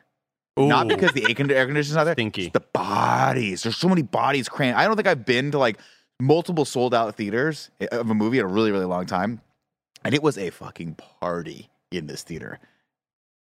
Not 0.58 0.88
because 0.88 1.12
the 1.14 1.24
air 1.28 1.34
con- 1.34 1.50
air 1.50 1.66
conditioner's 1.66 1.96
not 1.96 2.04
there. 2.04 2.14
Stinky. 2.14 2.46
It's 2.46 2.54
the 2.54 2.60
bodies. 2.60 3.64
There's 3.64 3.78
so 3.78 3.90
many 3.90 4.04
bodies 4.04 4.48
crammed. 4.48 4.78
I 4.78 4.86
don't 4.86 4.96
think 4.96 5.08
I've 5.08 5.26
been 5.26 5.52
to 5.52 5.58
like 5.58 5.78
multiple 6.20 6.66
sold 6.66 6.94
out 6.94 7.16
theaters 7.16 7.72
eh, 7.82 7.88
of 7.92 8.10
a 8.10 8.14
movie 8.14 8.40
in 8.40 8.46
a 8.46 8.48
really 8.48 8.72
really 8.72 8.86
long 8.86 9.06
time, 9.06 9.42
and 10.04 10.14
it 10.14 10.22
was 10.22 10.38
a 10.38 10.52
fucking 10.52 10.96
party 10.96 11.70
in 11.92 12.08
this 12.08 12.22
theater. 12.24 12.60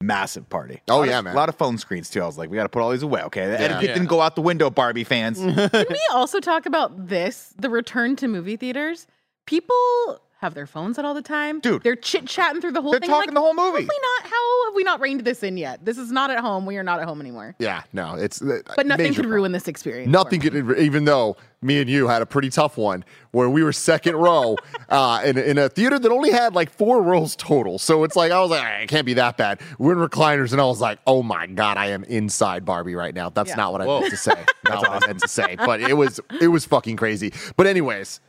Massive 0.01 0.47
party. 0.49 0.81
Oh, 0.87 0.97
Lot 0.99 1.01
of- 1.03 1.09
yeah, 1.09 1.21
man. 1.21 1.33
A 1.33 1.35
lot 1.37 1.49
of 1.49 1.55
phone 1.55 1.77
screens 1.77 2.09
too. 2.09 2.21
I 2.21 2.25
was 2.25 2.37
like, 2.37 2.49
we 2.49 2.55
got 2.55 2.63
to 2.63 2.69
put 2.69 2.81
all 2.81 2.89
these 2.91 3.03
away. 3.03 3.21
Okay, 3.23 3.45
the 3.47 3.59
etiquette 3.59 3.83
Yeah. 3.83 3.93
didn't 3.95 4.07
go 4.07 4.21
out 4.21 4.35
the 4.35 4.41
window, 4.41 4.69
Barbie 4.69 5.03
fans. 5.03 5.39
Can 5.39 5.85
we 5.89 6.01
also 6.11 6.39
talk 6.39 6.65
about 6.65 7.07
this? 7.09 7.53
The 7.57 7.69
return 7.69 8.15
to 8.17 8.27
movie 8.29 8.55
theaters. 8.55 9.07
People 9.45 10.21
have 10.41 10.53
their 10.53 10.65
phones 10.65 10.97
out 10.97 11.03
all 11.03 11.13
the 11.13 11.21
time, 11.21 11.59
Dude. 11.59 11.83
They're 11.83 11.97
chit 11.97 12.25
chatting 12.25 12.62
through 12.62 12.71
the 12.71 12.81
whole 12.81 12.94
thing. 12.94 13.01
They're 13.01 13.07
thing. 13.07 13.15
talking 13.15 13.33
the 13.33 13.41
whole 13.41 13.53
movie. 13.53 13.81
Have 13.81 13.89
we 13.89 14.00
not? 14.24 14.30
How 14.31 14.65
have 14.68 14.74
we 14.75 14.83
not 14.86 15.01
reined 15.01 15.21
this 15.25 15.44
in 15.44 15.57
yet? 15.57 15.83
This 15.83 15.97
is 15.97 16.12
not 16.13 16.31
at 16.31 16.39
home. 16.39 16.65
We 16.65 16.77
are 16.77 16.83
not 16.83 17.01
at 17.01 17.06
home 17.07 17.19
anymore. 17.19 17.56
Yeah, 17.59 17.83
no, 17.91 18.15
it's 18.15 18.41
uh, 18.41 18.62
But 18.77 18.88
nothing 18.88 19.07
could 19.07 19.15
problem. 19.24 19.33
ruin 19.33 19.51
this 19.51 19.68
experience. 19.68 20.09
Nothing 20.09 20.39
could, 20.39 20.56
even 20.80 21.03
though 21.03 21.36
me 21.62 21.81
and 21.81 21.89
you 21.89 22.07
had 22.07 22.21
a 22.21 22.25
pretty 22.25 22.50
tough 22.50 22.77
one 22.77 23.03
where 23.31 23.50
we 23.50 23.63
were 23.63 23.74
second 23.74 24.15
row 24.15 24.56
uh, 24.89 25.21
in, 25.25 25.38
in 25.38 25.57
a 25.57 25.68
theater 25.68 26.00
that 26.00 26.09
only 26.09 26.31
had 26.31 26.56
like 26.56 26.69
four 26.71 27.01
rows 27.01 27.35
total. 27.35 27.77
So 27.77 28.06
it's 28.06 28.15
like, 28.15 28.31
I 28.31 28.39
was 28.39 28.51
like, 28.51 28.63
"Ah, 28.63 28.77
it 28.83 28.88
can't 28.88 29.06
be 29.06 29.15
that 29.15 29.35
bad. 29.35 29.59
We're 29.77 29.92
in 29.92 30.00
recliners, 30.09 30.53
and 30.53 30.62
I 30.62 30.65
was 30.65 30.80
like, 30.80 31.00
oh 31.06 31.21
my 31.21 31.47
God, 31.47 31.75
I 31.75 31.88
am 31.88 32.06
inside 32.06 32.63
Barbie 32.63 32.95
right 32.95 33.13
now. 33.13 33.30
That's 33.30 33.50
Yeah. 33.50 33.56
not 33.57 33.74
what 33.74 33.81
I 33.81 33.85
meant 33.88 34.09
to 34.12 34.18
say. 34.18 34.45
Not 34.69 34.88
what 34.88 35.03
I 35.03 35.07
meant 35.07 35.19
to 35.19 35.27
say. 35.27 35.56
But 35.57 35.81
it 35.81 35.95
was, 35.95 36.19
it 36.39 36.47
was 36.47 36.63
fucking 36.63 36.95
crazy. 36.95 37.33
But, 37.57 37.65
anyways, 37.65 38.19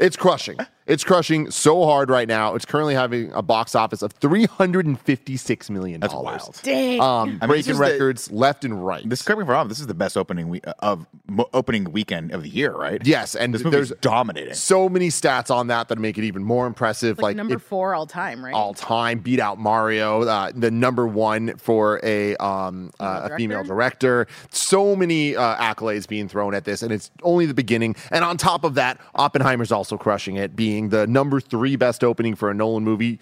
it's 0.00 0.16
crushing. 0.16 0.58
It's 0.90 1.04
crushing 1.04 1.50
so 1.52 1.84
hard 1.84 2.10
right 2.10 2.26
now. 2.26 2.56
It's 2.56 2.64
currently 2.64 2.94
having 2.94 3.30
a 3.32 3.42
box 3.42 3.76
office 3.76 4.02
of 4.02 4.12
$356 4.18 5.70
million. 5.70 6.00
That's 6.00 6.12
wild. 6.12 6.58
Dang. 6.64 7.00
Um, 7.00 7.28
mean, 7.28 7.38
this 7.38 7.46
breaking 7.48 7.70
is 7.72 7.78
the- 7.78 7.82
records 7.84 8.30
left 8.32 8.64
and 8.64 8.84
right. 8.84 9.08
This 9.08 9.22
correct 9.22 9.38
me 9.38 9.42
if 9.44 9.48
I'm 9.48 9.54
wrong. 9.54 9.68
This 9.68 9.78
is 9.78 9.86
the 9.86 9.94
best 9.94 10.16
opening 10.16 10.48
week 10.48 10.64
of 10.80 11.06
mo- 11.28 11.48
opening 11.54 11.84
weekend 11.92 12.32
of 12.32 12.42
the 12.42 12.48
year, 12.48 12.72
right? 12.72 13.00
Yes, 13.06 13.36
and 13.36 13.54
This 13.54 13.62
movie's 13.62 13.90
there's 13.90 14.00
dominating. 14.00 14.54
so 14.54 14.88
many 14.88 15.08
stats 15.10 15.54
on 15.54 15.68
that 15.68 15.88
that 15.88 15.98
make 15.98 16.18
it 16.18 16.24
even 16.24 16.42
more 16.42 16.66
impressive. 16.66 17.18
like, 17.18 17.22
Like, 17.30 17.36
number 17.36 17.54
it- 17.54 17.60
four 17.62 17.94
all 17.94 18.06
time, 18.06 18.44
right? 18.44 18.52
all 18.52 18.74
time, 18.74 19.20
beat 19.20 19.38
out 19.38 19.60
Mario, 19.60 20.22
uh, 20.22 20.50
the 20.54 20.72
number 20.72 21.06
one 21.06 21.56
for 21.56 22.00
a 22.02 22.34
um, 22.38 22.90
uh, 22.98 23.28
a 23.30 23.36
female 23.36 23.62
director. 23.62 24.26
So 24.50 24.96
many 24.96 25.36
uh, 25.36 25.54
accolades 25.56 26.08
being 26.08 26.26
thrown 26.28 26.52
at 26.54 26.64
this, 26.64 26.82
and 26.82 26.90
it's 26.90 27.12
only 27.22 27.46
the 27.46 27.54
beginning. 27.54 27.94
And 28.10 28.24
on 28.24 28.36
top 28.36 28.64
of 28.64 28.74
that, 28.74 28.98
Oppenheimer's 29.14 29.70
also 29.70 29.96
crushing 29.96 30.34
it, 30.36 30.56
being 30.56 30.79
the 30.88 31.06
number 31.06 31.40
three 31.40 31.76
best 31.76 32.02
opening 32.02 32.34
for 32.34 32.50
a 32.50 32.54
Nolan 32.54 32.82
movie. 32.82 33.20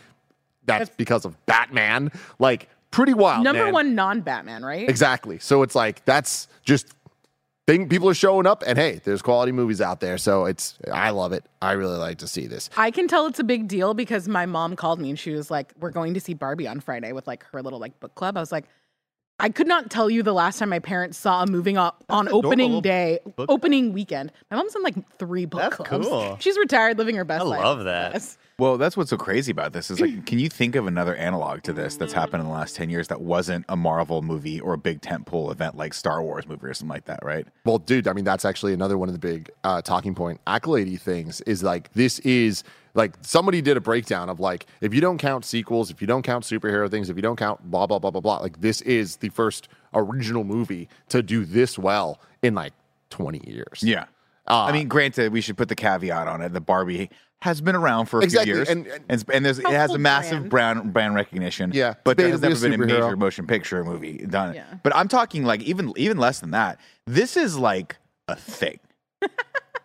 That's 0.65 0.91
because 0.91 1.25
of 1.25 1.35
Batman. 1.47 2.12
Like 2.38 2.69
pretty 2.91 3.15
wild. 3.15 3.45
Number 3.45 3.65
man. 3.65 3.73
one 3.73 3.95
non-Batman, 3.95 4.65
right? 4.65 4.88
Exactly. 4.88 5.38
So 5.38 5.62
it's 5.62 5.75
like 5.75 6.05
that's 6.05 6.49
just 6.65 6.95
thing. 7.67 7.88
People 7.88 8.09
are 8.09 8.15
showing 8.15 8.47
up, 8.47 8.65
and 8.67 8.79
hey, 8.79 9.00
there's 9.05 9.23
quality 9.23 9.53
movies 9.53 9.81
out 9.81 10.00
there. 10.00 10.19
So 10.19 10.47
it's 10.47 10.79
I 10.93 11.11
love 11.11 11.33
it. 11.33 11.45
I 11.62 11.73
really 11.73 11.97
like 11.97 12.19
to 12.19 12.29
see 12.29 12.47
this. 12.47 12.71
I 12.77 12.91
can 12.91 13.07
tell 13.07 13.27
it's 13.27 13.38
a 13.38 13.45
big 13.45 13.69
deal 13.69 13.95
because 13.95 14.29
my 14.29 14.47
mom 14.47 14.75
called 14.77 15.00
me 15.00 15.11
and 15.11 15.19
she 15.19 15.33
was 15.33 15.50
like, 15.50 15.73
"We're 15.79 15.91
going 15.91 16.15
to 16.15 16.21
see 16.21 16.35
Barbie 16.35 16.67
on 16.67 16.81
Friday 16.81 17.12
with 17.12 17.27
like 17.27 17.45
her 17.53 17.62
little 17.62 17.79
like 17.79 17.99
book 18.00 18.15
club." 18.15 18.37
I 18.37 18.41
was 18.41 18.53
like, 18.53 18.65
I 19.40 19.49
could 19.50 19.68
not 19.68 19.88
tell 19.90 20.11
you 20.11 20.23
the 20.25 20.33
last 20.35 20.59
time 20.59 20.68
my 20.71 20.80
parents 20.80 21.16
saw 21.16 21.42
a 21.42 21.47
movie 21.47 21.76
on, 21.76 21.92
on 22.09 22.28
opening 22.28 22.80
day, 22.80 23.21
book- 23.37 23.49
opening 23.49 23.92
weekend. 23.92 24.33
My 24.50 24.57
mom's 24.57 24.75
in 24.75 24.83
like 24.83 24.97
three 25.18 25.45
book 25.45 25.61
That's 25.61 25.76
clubs. 25.76 26.09
cool. 26.09 26.37
She's 26.40 26.59
retired, 26.59 26.99
living 26.99 27.14
her 27.14 27.25
best 27.25 27.42
I 27.42 27.47
life. 27.47 27.62
love 27.62 27.85
that. 27.85 28.14
Yes. 28.14 28.37
Well, 28.59 28.76
that's 28.76 28.97
what's 28.97 29.11
so 29.11 29.16
crazy 29.16 29.52
about 29.52 29.73
this 29.73 29.88
is 29.92 30.00
like, 30.00 30.26
can 30.26 30.40
you 30.40 30.49
think 30.49 30.75
of 30.75 30.88
another 30.88 31.14
analog 31.14 31.62
to 31.62 31.73
this 31.73 31.97
that's 31.97 32.12
happened 32.12 32.40
in 32.42 32.49
the 32.49 32.52
last 32.52 32.75
ten 32.75 32.90
years 32.90 33.07
that 33.09 33.21
wasn't 33.21 33.64
a 33.68 33.76
Marvel 33.76 34.23
movie 34.23 34.59
or 34.61 34.73
a 34.75 34.78
big 34.78 35.00
tentpole 35.00 35.52
event 35.52 35.76
like 35.76 35.95
Star 35.95 36.21
Wars 36.21 36.49
movie 36.49 36.66
or 36.66 36.75
something 36.75 36.92
like 36.92 37.04
that, 37.04 37.21
right? 37.23 37.47
Well, 37.64 37.78
dude, 37.78 38.09
I 38.09 38.14
mean 38.14 38.25
that's 38.25 38.45
actually 38.45 38.73
another 38.73 38.99
one 38.99 39.09
of 39.09 39.12
the 39.12 39.21
big 39.21 39.50
uh, 39.62 39.83
talking 39.83 40.16
point 40.16 40.40
accolade 40.49 41.00
things 41.00 41.40
is 41.42 41.62
like 41.62 41.92
this 41.92 42.18
is 42.21 42.64
like 42.99 43.14
somebody 43.23 43.62
did 43.62 43.76
a 43.78 43.81
breakdown 43.81 44.28
of 44.28 44.38
like 44.40 44.67
if 44.83 44.93
you 44.93 45.00
don't 45.00 45.17
count 45.19 45.45
sequels, 45.47 45.90
if 45.90 46.00
you 46.02 46.07
don't 46.07 46.23
count 46.23 46.45
superhero 46.45 46.90
things, 46.90 47.09
if 47.09 47.17
you 47.17 47.23
don't 47.23 47.37
count 47.37 47.71
blah 47.71 47.87
blah 47.87 47.99
blah 47.99 48.11
blah 48.11 48.21
blah, 48.21 48.38
like 48.38 48.61
this 48.61 48.83
is 48.83 49.17
the 49.17 49.31
first 49.31 49.69
original 49.95 50.45
movie 50.45 50.88
to 51.09 51.23
do 51.23 51.47
this 51.47 51.78
well 51.78 52.21
in 52.43 52.55
like 52.55 52.75
twenty 53.09 53.40
years. 53.50 53.83
Yeah. 53.83 54.05
Uh, 54.47 54.64
I 54.64 54.73
mean, 54.73 54.88
granted, 54.88 55.31
we 55.33 55.40
should 55.43 55.57
put 55.59 55.69
the 55.69 55.75
caveat 55.75 56.26
on 56.26 56.40
it. 56.40 56.52
The 56.55 56.61
Barbie 56.61 57.11
has 57.40 57.61
been 57.61 57.76
around 57.76 58.07
for 58.07 58.19
a 58.21 58.25
Exactly, 58.25 58.47
few 58.50 58.57
years, 58.57 58.69
and- 58.71 58.87
and 58.87 59.02
and- 59.11 59.25
and, 59.33 59.45
there's, 59.47 59.59
it 59.59 59.67
has 59.67 59.93
a 59.93 59.99
massive 59.99 60.49
brand. 60.49 60.81
brand 60.83 60.93
brand 60.93 61.14
recognition. 61.14 61.71
Yeah, 61.73 61.95
but 62.02 62.17
there 62.17 62.28
has 62.31 62.40
never 62.40 62.55
a 62.57 62.71
been 62.71 62.83
a 62.83 62.87
major 62.87 63.17
motion 63.17 63.47
picture 63.47 63.85
movie 63.85 64.19
done. 64.26 64.55
Yeah. 64.55 64.64
But 64.83 64.97
I'm 64.97 65.07
talking 65.09 65.45
like 65.45 65.62
even 65.62 65.93
even 65.97 66.17
less 66.19 66.40
than 66.40 66.50
that. 66.52 66.81
This 67.07 67.37
is 67.37 67.57
like 67.59 67.97
a 68.26 68.35
thing. 68.37 68.81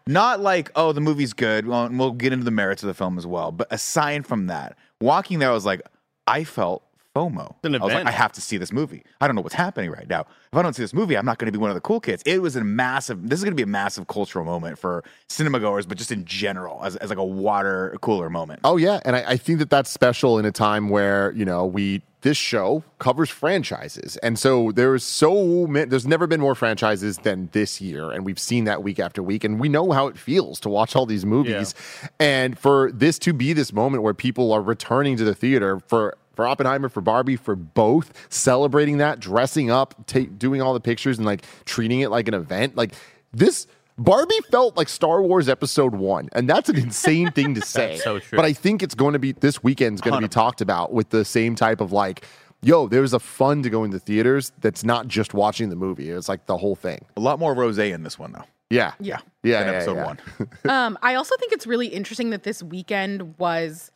Not 0.06 0.42
like, 0.42 0.72
oh, 0.76 0.92
the 0.92 1.02
movie's 1.02 1.34
good. 1.34 1.66
Well, 1.66 1.90
we'll 1.90 2.12
get 2.12 2.34
into 2.34 2.46
the 2.46 2.52
merits 2.52 2.84
of 2.84 2.88
the 2.88 2.94
film 2.94 3.18
as 3.18 3.26
well. 3.26 3.52
But 3.52 3.68
aside 3.72 4.26
from 4.26 4.48
that, 4.48 4.78
walking 5.00 5.40
there, 5.40 5.50
I 5.50 5.54
was 5.54 5.66
like, 5.66 5.82
I 6.28 6.44
felt 6.44 6.84
FOMO. 7.16 7.56
an 7.64 7.76
I 7.76 7.78
was 7.80 7.94
like. 7.94 8.08
I 8.08 8.12
have 8.12 8.32
to 8.34 8.42
see 8.42 8.58
this 8.58 8.72
movie. 8.72 9.04
I 9.22 9.28
don't 9.28 9.36
know 9.36 9.42
what's 9.42 9.54
happening 9.54 9.92
right 9.92 10.08
now. 10.10 10.22
If 10.22 10.58
I 10.58 10.62
don't 10.64 10.76
see 10.76 10.82
this 10.82 10.94
movie, 10.94 11.16
I'm 11.16 11.26
not 11.26 11.38
going 11.38 11.46
to 11.46 11.52
be 11.52 11.62
one 11.62 11.70
of 11.70 11.76
the 11.76 11.82
cool 11.82 12.00
kids. 12.00 12.24
It 12.26 12.42
was 12.42 12.56
a 12.56 12.64
massive. 12.64 13.30
This 13.30 13.40
is 13.40 13.44
going 13.44 13.52
to 13.52 13.56
be 13.56 13.64
a 13.64 13.68
massive 13.68 14.08
cultural 14.08 14.46
moment 14.46 14.80
for 14.80 15.04
cinema 15.30 15.60
goers, 15.60 15.86
but 15.86 15.98
just 15.98 16.12
in 16.12 16.26
general, 16.26 16.84
as, 16.84 16.96
as 16.98 17.10
like 17.10 17.20
a 17.20 17.26
water 17.26 17.96
cooler 18.02 18.30
moment. 18.30 18.62
Oh 18.64 18.78
yeah, 18.78 19.00
and 19.06 19.16
I, 19.16 19.32
I 19.32 19.38
think 19.38 19.60
that 19.60 19.70
that's 19.70 19.92
special 19.92 20.40
in 20.40 20.46
a 20.46 20.52
time 20.52 20.90
where 20.90 21.32
you 21.34 21.46
know 21.46 21.66
we 21.66 22.02
this 22.22 22.38
show 22.38 22.84
covers 22.98 23.30
franchises, 23.30 24.18
and 24.18 24.40
so 24.40 24.72
there's 24.72 25.04
so 25.04 25.68
many. 25.68 25.88
There's 25.88 26.08
never 26.08 26.26
been 26.26 26.42
more 26.42 26.56
franchises 26.56 27.20
than 27.20 27.50
this 27.52 27.80
year, 27.80 28.10
and 28.10 28.26
we've 28.26 28.40
seen 28.40 28.64
that 28.64 28.82
week 28.82 29.00
after 29.00 29.22
week, 29.22 29.44
and 29.44 29.60
we 29.60 29.70
know 29.70 29.92
how 29.92 30.08
it 30.08 30.18
feels 30.18 30.60
to 30.62 30.70
watch 30.70 30.96
all 30.96 31.06
these 31.06 31.28
movies, 31.28 31.76
and 32.20 32.58
for 32.58 32.92
this 32.92 33.20
to 33.20 33.34
be 33.34 33.54
this 33.54 33.72
moment 33.72 34.02
where 34.02 34.16
people 34.16 34.52
are 34.52 34.64
returning 34.64 35.16
to 35.18 35.24
the 35.24 35.36
theater 35.36 35.80
for. 35.88 36.18
For 36.34 36.48
Oppenheimer, 36.48 36.90
for 36.90 37.02
Barbie, 37.02 37.36
for 37.36 37.56
both, 37.56 38.12
celebrating 38.30 38.98
that, 38.98 39.20
dressing 39.20 39.70
up, 39.70 39.94
ta- 40.08 40.26
doing 40.38 40.62
all 40.62 40.74
the 40.74 40.80
pictures, 40.80 41.18
and 41.18 41.26
like 41.26 41.46
treating 41.66 42.00
it 42.00 42.10
like 42.10 42.28
an 42.28 42.34
event. 42.34 42.76
Like 42.76 42.94
this, 43.32 43.68
Barbie 43.98 44.40
felt 44.50 44.76
like 44.76 44.90
Star 44.90 45.22
Wars 45.22 45.48
Episode 45.48 45.94
One, 45.94 46.30
and 46.34 46.50
that's 46.50 46.70
an 46.70 46.78
insane 46.78 47.32
thing 47.32 47.54
to 47.56 47.62
say. 47.66 47.98
so 47.98 48.18
true. 48.20 48.36
But 48.38 48.46
I 48.46 48.54
think 48.54 48.82
it's 48.82 48.96
going 48.96 49.14
to 49.14 49.20
be 49.20 49.34
this 49.34 49.64
weekend's 49.64 50.02
going 50.02 50.16
to 50.16 50.22
be 50.22 50.28
talked 50.32 50.62
about 50.62 50.92
with 50.92 51.10
the 51.10 51.24
same 51.24 51.54
type 51.56 51.80
of 51.82 51.92
like, 51.92 52.26
yo, 52.64 52.88
there's 52.88 53.14
a 53.14 53.20
fun 53.20 53.62
to 53.62 53.70
go 53.70 53.84
into 53.84 54.00
theaters 54.00 54.52
that's 54.62 54.84
not 54.84 55.08
just 55.08 55.34
watching 55.36 55.70
the 55.70 55.76
movie. 55.76 56.10
It's 56.10 56.28
like 56.30 56.48
the 56.48 56.58
whole 56.58 56.76
thing. 56.76 57.06
A 57.16 57.20
lot 57.20 57.38
more 57.38 57.54
rose 57.54 57.78
in 57.78 58.02
this 58.04 58.18
one, 58.18 58.32
though. 58.32 58.46
Yeah, 58.70 58.94
Yeah. 59.00 59.20
yeah. 59.44 59.62
in 59.62 59.68
yeah, 59.68 59.74
episode 59.74 59.96
yeah. 59.98 60.06
one. 60.06 60.20
Um, 60.70 60.98
I 61.04 61.14
also 61.14 61.36
think 61.38 61.52
it's 61.52 61.68
really 61.68 61.88
interesting 61.88 62.32
that 62.32 62.42
this 62.42 62.64
weekend 62.64 63.38
was 63.38 63.92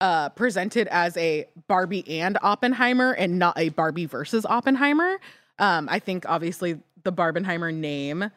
uh, 0.00 0.30
presented 0.30 0.88
as 0.88 1.16
a 1.16 1.46
Barbie 1.68 2.20
and 2.20 2.38
Oppenheimer 2.42 3.12
and 3.12 3.38
not 3.38 3.58
a 3.58 3.68
Barbie 3.68 4.06
versus 4.06 4.46
Oppenheimer. 4.46 5.20
Um, 5.58 5.88
I 5.90 5.98
think 5.98 6.24
obviously 6.28 6.80
the 7.02 7.12
Barbenheimer 7.12 7.72
name 7.72 8.30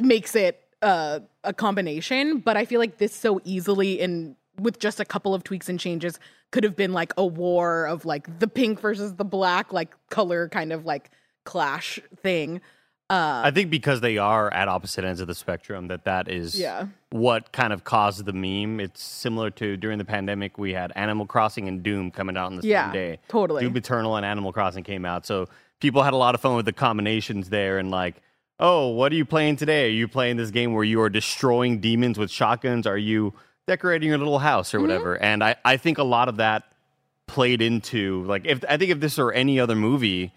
makes 0.00 0.34
it 0.34 0.60
uh, 0.82 1.20
a 1.42 1.52
combination, 1.52 2.38
but 2.38 2.56
I 2.56 2.64
feel 2.64 2.80
like 2.80 2.98
this 2.98 3.14
so 3.14 3.40
easily 3.44 4.00
and 4.00 4.36
with 4.58 4.78
just 4.78 5.00
a 5.00 5.04
couple 5.04 5.34
of 5.34 5.42
tweaks 5.44 5.68
and 5.68 5.80
changes 5.80 6.18
could 6.52 6.64
have 6.64 6.76
been 6.76 6.92
like 6.92 7.12
a 7.16 7.26
war 7.26 7.86
of 7.86 8.04
like 8.04 8.38
the 8.38 8.46
pink 8.46 8.80
versus 8.80 9.14
the 9.14 9.24
black, 9.24 9.72
like 9.72 9.92
color 10.10 10.48
kind 10.48 10.72
of 10.72 10.84
like 10.84 11.10
clash 11.44 12.00
thing. 12.22 12.60
Uh, 13.10 13.42
I 13.44 13.50
think 13.50 13.70
because 13.70 14.00
they 14.00 14.16
are 14.16 14.52
at 14.52 14.66
opposite 14.66 15.04
ends 15.04 15.20
of 15.20 15.26
the 15.26 15.34
spectrum, 15.34 15.88
that 15.88 16.04
that 16.04 16.26
is 16.28 16.58
Yeah. 16.58 16.86
what 17.10 17.52
kind 17.52 17.72
of 17.72 17.84
caused 17.84 18.24
the 18.24 18.32
meme. 18.32 18.80
It's 18.80 19.02
similar 19.02 19.50
to 19.50 19.76
during 19.76 19.98
the 19.98 20.04
pandemic, 20.06 20.56
we 20.56 20.72
had 20.72 20.90
Animal 20.96 21.26
Crossing 21.26 21.68
and 21.68 21.82
Doom 21.82 22.10
coming 22.10 22.36
out 22.36 22.46
on 22.46 22.56
the 22.56 22.66
Yeah, 22.66 22.86
same 22.86 22.92
day. 22.94 23.18
totally. 23.28 23.62
Doom 23.62 23.76
Eternal 23.76 24.16
and 24.16 24.24
Animal 24.24 24.52
Crossing 24.52 24.84
came 24.84 25.04
out, 25.04 25.26
so 25.26 25.48
people 25.80 26.02
had 26.02 26.14
a 26.14 26.16
lot 26.16 26.34
of 26.34 26.40
fun 26.40 26.56
with 26.56 26.64
the 26.64 26.72
combinations 26.72 27.50
there 27.50 27.78
and 27.78 27.90
like. 27.90 28.16
Oh, 28.60 28.90
what 28.90 29.10
are 29.10 29.16
you 29.16 29.24
playing 29.24 29.56
today? 29.56 29.86
Are 29.88 29.90
you 29.92 30.06
playing 30.06 30.36
this 30.36 30.52
game 30.52 30.74
where 30.74 30.84
you 30.84 31.00
are 31.00 31.10
destroying 31.10 31.80
demons 31.80 32.16
with 32.18 32.30
shotguns? 32.30 32.86
Are 32.86 32.96
you 32.96 33.34
decorating 33.66 34.08
your 34.08 34.16
little 34.16 34.38
house 34.38 34.72
or 34.72 34.80
whatever? 34.80 35.20
And 35.20 35.42
I, 35.42 35.56
I 35.64 35.76
think 35.76 35.98
a 35.98 36.04
lot 36.04 36.28
of 36.28 36.36
that 36.36 36.62
played 37.26 37.60
into 37.60 38.22
like 38.26 38.46
if 38.46 38.64
I 38.68 38.76
think 38.76 38.92
if 38.92 39.00
this 39.00 39.18
were 39.18 39.32
any 39.32 39.58
other 39.58 39.74
movie, 39.74 40.32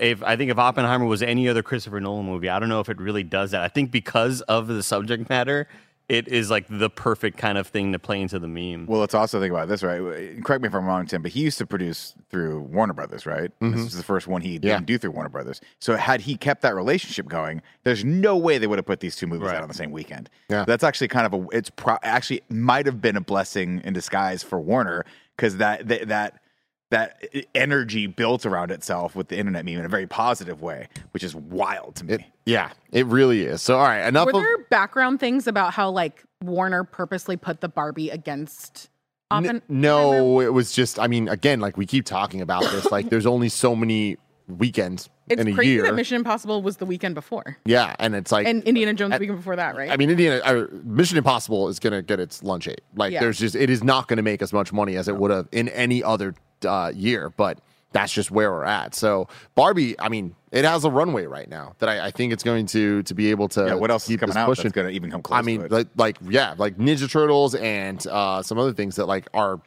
if 0.00 0.22
I 0.22 0.36
think 0.36 0.50
if 0.50 0.58
Oppenheimer 0.58 1.06
was 1.06 1.22
any 1.22 1.48
other 1.48 1.62
Christopher 1.62 2.00
Nolan 2.00 2.26
movie, 2.26 2.48
I 2.48 2.58
don't 2.58 2.68
know 2.68 2.80
if 2.80 2.88
it 2.88 3.00
really 3.00 3.22
does 3.24 3.52
that. 3.52 3.62
I 3.62 3.68
think 3.68 3.90
because 3.90 4.40
of 4.42 4.66
the 4.66 4.82
subject 4.82 5.28
matter, 5.28 5.66
it 6.08 6.26
is 6.26 6.50
like 6.50 6.66
the 6.70 6.88
perfect 6.88 7.36
kind 7.36 7.58
of 7.58 7.66
thing 7.66 7.92
to 7.92 7.98
play 7.98 8.20
into 8.22 8.38
the 8.38 8.48
meme. 8.48 8.86
Well, 8.86 9.00
let's 9.00 9.12
also 9.12 9.38
think 9.40 9.52
about 9.52 9.68
this, 9.68 9.82
right? 9.82 10.00
Correct 10.42 10.62
me 10.62 10.68
if 10.68 10.74
I'm 10.74 10.86
wrong, 10.86 11.06
Tim, 11.06 11.20
but 11.20 11.32
he 11.32 11.40
used 11.40 11.58
to 11.58 11.66
produce 11.66 12.14
through 12.30 12.60
Warner 12.60 12.94
Brothers, 12.94 13.26
right? 13.26 13.50
This 13.60 13.70
mm-hmm. 13.70 13.78
is 13.80 13.96
the 13.96 14.02
first 14.02 14.26
one 14.26 14.40
he 14.40 14.54
Yeah. 14.54 14.76
didn't 14.76 14.86
do 14.86 14.96
through 14.96 15.10
Warner 15.10 15.28
Brothers. 15.28 15.60
So 15.80 15.96
had 15.96 16.22
he 16.22 16.36
kept 16.36 16.62
that 16.62 16.74
relationship 16.74 17.26
going, 17.28 17.60
there's 17.84 18.04
no 18.06 18.38
way 18.38 18.56
they 18.56 18.66
would 18.66 18.78
have 18.78 18.86
put 18.86 19.00
these 19.00 19.16
two 19.16 19.26
movies 19.26 19.48
Right. 19.48 19.56
out 19.56 19.62
on 19.62 19.68
the 19.68 19.74
same 19.74 19.90
weekend. 19.90 20.30
Yeah. 20.48 20.64
That's 20.66 20.82
actually 20.82 21.08
kind 21.08 21.26
of 21.26 21.34
a 21.34 21.46
it's 21.52 21.68
pro- 21.68 21.98
actually 22.02 22.40
might 22.48 22.86
have 22.86 23.02
been 23.02 23.16
a 23.16 23.20
blessing 23.20 23.82
in 23.84 23.92
disguise 23.92 24.42
for 24.42 24.58
Warner 24.58 25.04
because 25.36 25.58
that, 25.58 25.88
that 25.88 26.08
that 26.08 26.40
that 26.90 27.22
energy 27.54 28.06
built 28.06 28.46
around 28.46 28.70
itself 28.70 29.14
with 29.14 29.28
the 29.28 29.36
internet 29.38 29.64
meme 29.64 29.78
in 29.78 29.84
a 29.84 29.88
very 29.88 30.06
positive 30.06 30.62
way, 30.62 30.88
which 31.10 31.22
is 31.22 31.34
wild 31.34 31.96
to 31.96 32.04
me. 32.06 32.14
It, 32.14 32.20
yeah, 32.46 32.70
it 32.92 33.04
really 33.06 33.42
is. 33.44 33.60
So, 33.60 33.76
all 33.76 33.84
right, 33.86 34.06
enough 34.06 34.26
Were 34.26 34.32
of. 34.32 34.40
there 34.42 34.58
background 34.70 35.20
things 35.20 35.46
about 35.46 35.74
how 35.74 35.90
like 35.90 36.24
Warner 36.42 36.84
purposely 36.84 37.36
put 37.36 37.60
the 37.60 37.68
Barbie 37.68 38.10
against 38.10 38.88
N- 39.30 39.60
no, 39.68 40.40
it 40.40 40.54
was 40.54 40.72
just. 40.72 40.98
I 40.98 41.06
mean, 41.06 41.28
again, 41.28 41.60
like 41.60 41.76
we 41.76 41.84
keep 41.84 42.06
talking 42.06 42.40
about 42.40 42.62
this. 42.62 42.90
Like, 42.90 43.10
there's 43.10 43.26
only 43.26 43.50
so 43.50 43.76
many 43.76 44.16
weekends 44.46 45.10
It's 45.28 45.38
in 45.38 45.48
a 45.48 45.52
crazy 45.52 45.72
year. 45.72 45.82
that 45.82 45.94
Mission 45.94 46.16
Impossible 46.16 46.62
was 46.62 46.78
the 46.78 46.86
weekend 46.86 47.14
before, 47.14 47.58
yeah, 47.66 47.94
and 47.98 48.14
it's 48.14 48.32
like 48.32 48.46
and 48.46 48.62
Indiana 48.64 48.94
Jones 48.94 49.12
the 49.12 49.18
weekend 49.18 49.38
before 49.40 49.56
that, 49.56 49.76
right? 49.76 49.90
I 49.90 49.98
mean, 49.98 50.08
Indiana 50.08 50.40
uh, 50.42 50.66
Mission 50.82 51.18
Impossible 51.18 51.68
is 51.68 51.78
going 51.78 51.92
to 51.92 52.00
get 52.00 52.18
its 52.20 52.42
lunch 52.42 52.68
ate. 52.68 52.80
Like, 52.96 53.12
Yeah. 53.12 53.20
there's 53.20 53.38
just 53.38 53.54
it 53.54 53.68
is 53.68 53.84
not 53.84 54.08
going 54.08 54.16
to 54.16 54.22
make 54.22 54.40
as 54.40 54.54
much 54.54 54.72
money 54.72 54.96
as 54.96 55.08
it 55.08 55.16
would 55.16 55.30
have 55.30 55.46
in 55.52 55.68
any 55.68 56.02
other 56.02 56.34
uh, 56.64 56.92
year. 56.94 57.30
But 57.30 57.60
that's 57.92 58.12
just 58.12 58.30
where 58.30 58.50
we're 58.52 58.64
at. 58.64 58.94
So 58.94 59.28
Barbie, 59.54 59.98
I 59.98 60.08
mean, 60.08 60.34
it 60.52 60.64
has 60.64 60.84
a 60.84 60.90
runway 60.90 61.26
right 61.26 61.48
now 61.48 61.74
that 61.78 61.88
I, 61.88 62.06
I 62.06 62.10
think 62.10 62.32
it's 62.32 62.42
going 62.42 62.66
to 62.66 63.02
to 63.02 63.14
be 63.14 63.30
able 63.30 63.48
to. 63.50 63.66
yeah, 63.66 63.74
what 63.74 63.90
else 63.90 64.08
is 64.08 64.16
coming 64.16 64.36
out 64.36 64.46
pushing. 64.46 64.64
that's 64.64 64.74
going 64.74 64.88
to 64.88 64.92
even 64.92 65.10
come 65.10 65.22
close 65.22 65.38
I 65.38 65.42
mean, 65.42 65.60
to 65.60 65.66
it? 65.66 65.72
like, 65.72 65.88
like 65.96 66.16
yeah, 66.28 66.54
like 66.58 66.76
Ninja 66.76 67.10
Turtles 67.10 67.54
and 67.54 68.04
uh, 68.06 68.42
some 68.42 68.58
other 68.58 68.72
things 68.72 68.96
that 68.96 69.06
like 69.06 69.28
are 69.34 69.60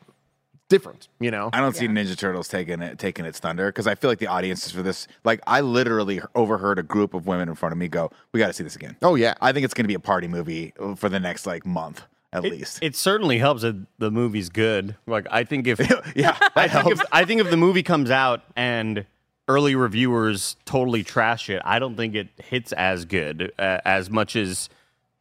different. 0.69 1.09
You 1.19 1.31
know, 1.31 1.49
I 1.51 1.59
don't 1.59 1.75
see 1.75 1.87
Ninja 1.87 2.17
Turtles 2.17 2.47
taking 2.47 2.81
it 2.81 2.99
taking 2.99 3.25
its 3.25 3.39
thunder 3.39 3.67
because 3.67 3.87
I 3.87 3.95
feel 3.95 4.09
like 4.09 4.19
the 4.19 4.27
audiences 4.27 4.71
for 4.71 4.81
this, 4.81 5.07
like 5.23 5.41
I 5.47 5.61
literally 5.61 6.21
overheard 6.35 6.79
a 6.79 6.83
group 6.83 7.13
of 7.13 7.27
women 7.27 7.49
in 7.49 7.55
front 7.55 7.73
of 7.73 7.79
me 7.79 7.87
go, 7.87 8.11
"We 8.31 8.39
got 8.39 8.47
to 8.47 8.53
see 8.53 8.63
this 8.63 8.75
again." 8.75 8.97
oh 9.01 9.15
yeah, 9.15 9.33
I 9.41 9.51
think 9.51 9.65
it's 9.65 9.73
going 9.73 9.83
to 9.83 9.89
be 9.89 9.95
a 9.95 9.99
party 9.99 10.27
movie 10.27 10.73
for 10.95 11.09
the 11.09 11.19
next 11.19 11.45
like 11.45 11.65
month 11.65 12.03
at 12.33 12.45
It, 12.45 12.51
least. 12.51 12.79
it 12.81 12.95
certainly 12.95 13.37
helps 13.37 13.61
that 13.61 13.75
the 13.99 14.11
movie's 14.11 14.49
good. 14.49 14.95
Like 15.07 15.27
I 15.31 15.43
think 15.43 15.67
if 15.67 15.79
yeah, 16.15 16.37
I 16.55 16.67
think 16.67 16.71
helps. 16.85 17.01
if 17.01 17.07
I 17.11 17.25
think 17.25 17.41
if 17.41 17.49
the 17.49 17.57
movie 17.57 17.83
comes 17.83 18.09
out 18.11 18.41
and 18.55 19.05
early 19.47 19.75
reviewers 19.75 20.55
totally 20.65 21.03
trash 21.03 21.49
it, 21.49 21.61
I 21.65 21.79
don't 21.79 21.95
think 21.97 22.15
it 22.15 22.29
hits 22.37 22.71
as 22.73 23.05
good 23.05 23.51
uh, 23.59 23.79
as 23.85 24.09
much 24.09 24.35
as. 24.35 24.69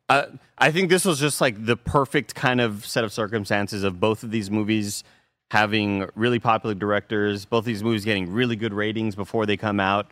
Uh, 0.08 0.26
I 0.58 0.72
think 0.72 0.90
this 0.90 1.04
was 1.04 1.20
just 1.20 1.40
like 1.40 1.64
the 1.64 1.76
perfect 1.76 2.34
kind 2.34 2.60
of 2.60 2.84
set 2.84 3.04
of 3.04 3.12
circumstances 3.12 3.84
of 3.84 4.00
both 4.00 4.22
of 4.24 4.30
these 4.32 4.50
movies 4.50 5.04
having 5.52 6.08
really 6.16 6.38
popular 6.40 6.74
directors, 6.74 7.44
both 7.44 7.64
these 7.64 7.82
movies 7.82 8.04
getting 8.04 8.30
really 8.32 8.56
good 8.56 8.72
ratings 8.74 9.14
before 9.14 9.46
they 9.46 9.56
come 9.56 9.78
out, 9.80 10.08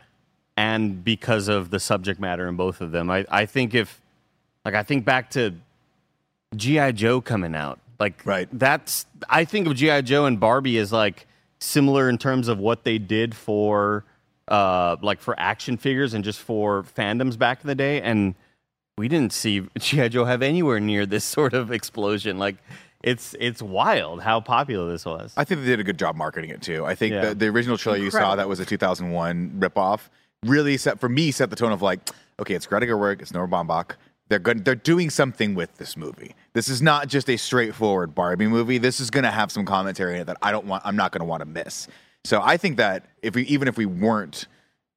and 0.57 1.05
because 1.05 1.49
of 1.49 1.71
the 1.71 1.79
subject 1.81 2.19
matter 2.21 2.49
in 2.49 2.57
both 2.57 2.81
of 2.81 2.91
them. 2.93 3.11
I, 3.11 3.25
I 3.31 3.47
think 3.47 3.75
if, 3.75 4.01
like, 4.65 4.75
I 4.75 4.83
think 4.85 5.05
back 5.05 5.31
to 5.31 5.55
G.I. 6.57 6.93
Joe 6.93 7.21
coming 7.21 7.55
out. 7.55 7.79
Like, 8.01 8.25
Right. 8.25 8.49
that's, 8.53 9.07
I 9.29 9.45
think 9.45 9.67
of 9.67 9.75
G.I. 9.75 10.03
Joe 10.03 10.25
and 10.27 10.39
Barbie 10.39 10.79
as 10.79 10.93
like 10.93 11.27
similar 11.59 12.09
in 12.09 12.19
terms 12.19 12.49
of 12.49 12.59
what 12.59 12.85
they 12.85 12.99
did 12.99 13.35
for, 13.35 14.05
uh, 14.49 14.97
like 15.03 15.21
for 15.21 15.39
action 15.39 15.77
figures 15.77 16.15
and 16.15 16.25
just 16.25 16.41
for 16.41 16.85
fandoms 16.85 17.37
back 17.39 17.61
in 17.63 17.67
the 17.67 17.75
day. 17.75 18.01
And 18.01 18.35
we 18.97 19.09
didn't 19.09 19.33
see 19.33 19.67
G.I. 19.79 20.09
Joe 20.09 20.25
have 20.25 20.43
anywhere 20.43 20.81
near 20.81 21.07
this 21.07 21.25
sort 21.25 21.55
of 21.55 21.71
explosion. 21.73 22.39
Like, 22.39 22.57
it's, 23.03 23.35
it's 23.39 23.63
wild 23.63 24.23
how 24.23 24.41
popular 24.41 24.91
this 24.91 25.05
was. 25.05 25.33
I 25.37 25.45
think 25.45 25.61
they 25.61 25.67
did 25.67 25.81
a 25.81 25.85
good 25.85 25.99
job 25.99 26.17
marketing 26.17 26.51
it 26.51 26.63
too. 26.63 26.85
I 26.85 26.95
think 26.95 27.13
Yeah. 27.15 27.29
the, 27.31 27.35
the 27.35 27.47
original 27.47 27.77
trailer 27.79 27.99
you 27.99 28.11
saw 28.11 28.35
that 28.37 28.49
was 28.49 28.59
a 28.61 28.65
2001 28.65 29.57
ripoff 29.61 30.09
really 30.45 30.77
set 30.77 30.99
for 31.01 31.09
me 31.09 31.31
set 31.33 31.51
the 31.51 31.57
tone 31.57 31.73
of 31.73 31.83
like, 31.83 32.01
okay, 32.41 32.55
it's 32.55 32.67
Greta 32.67 32.87
Gerwig, 32.87 33.21
it's 33.21 33.33
Noah 33.33 33.49
Baumbach. 33.49 33.93
They're 34.29 34.39
good. 34.39 34.65
They're 34.65 34.75
doing 34.75 35.11
something 35.11 35.55
with 35.55 35.77
this 35.79 35.97
movie. 35.97 36.35
This 36.53 36.69
is 36.69 36.83
not 36.83 37.09
just 37.09 37.31
a 37.31 37.37
straightforward 37.37 38.15
Barbie 38.15 38.47
movie. 38.47 38.79
This 38.79 39.01
is 39.01 39.11
going 39.11 39.25
to 39.25 39.31
have 39.31 39.51
some 39.51 39.65
commentary 39.65 40.15
in 40.15 40.21
it 40.23 40.25
that 40.27 40.37
I 40.43 40.53
don't 40.53 40.67
want. 40.67 40.83
I'm 40.85 40.97
not 40.97 41.13
going 41.13 41.21
to 41.21 41.27
want 41.27 41.41
to 41.41 41.47
miss. 41.47 41.89
So 42.25 42.43
I 42.43 42.57
think 42.57 42.77
that 42.77 43.07
if 43.23 43.35
we 43.35 43.45
even 43.45 43.69
if 43.69 43.79
we 43.79 43.87
weren't 43.87 44.47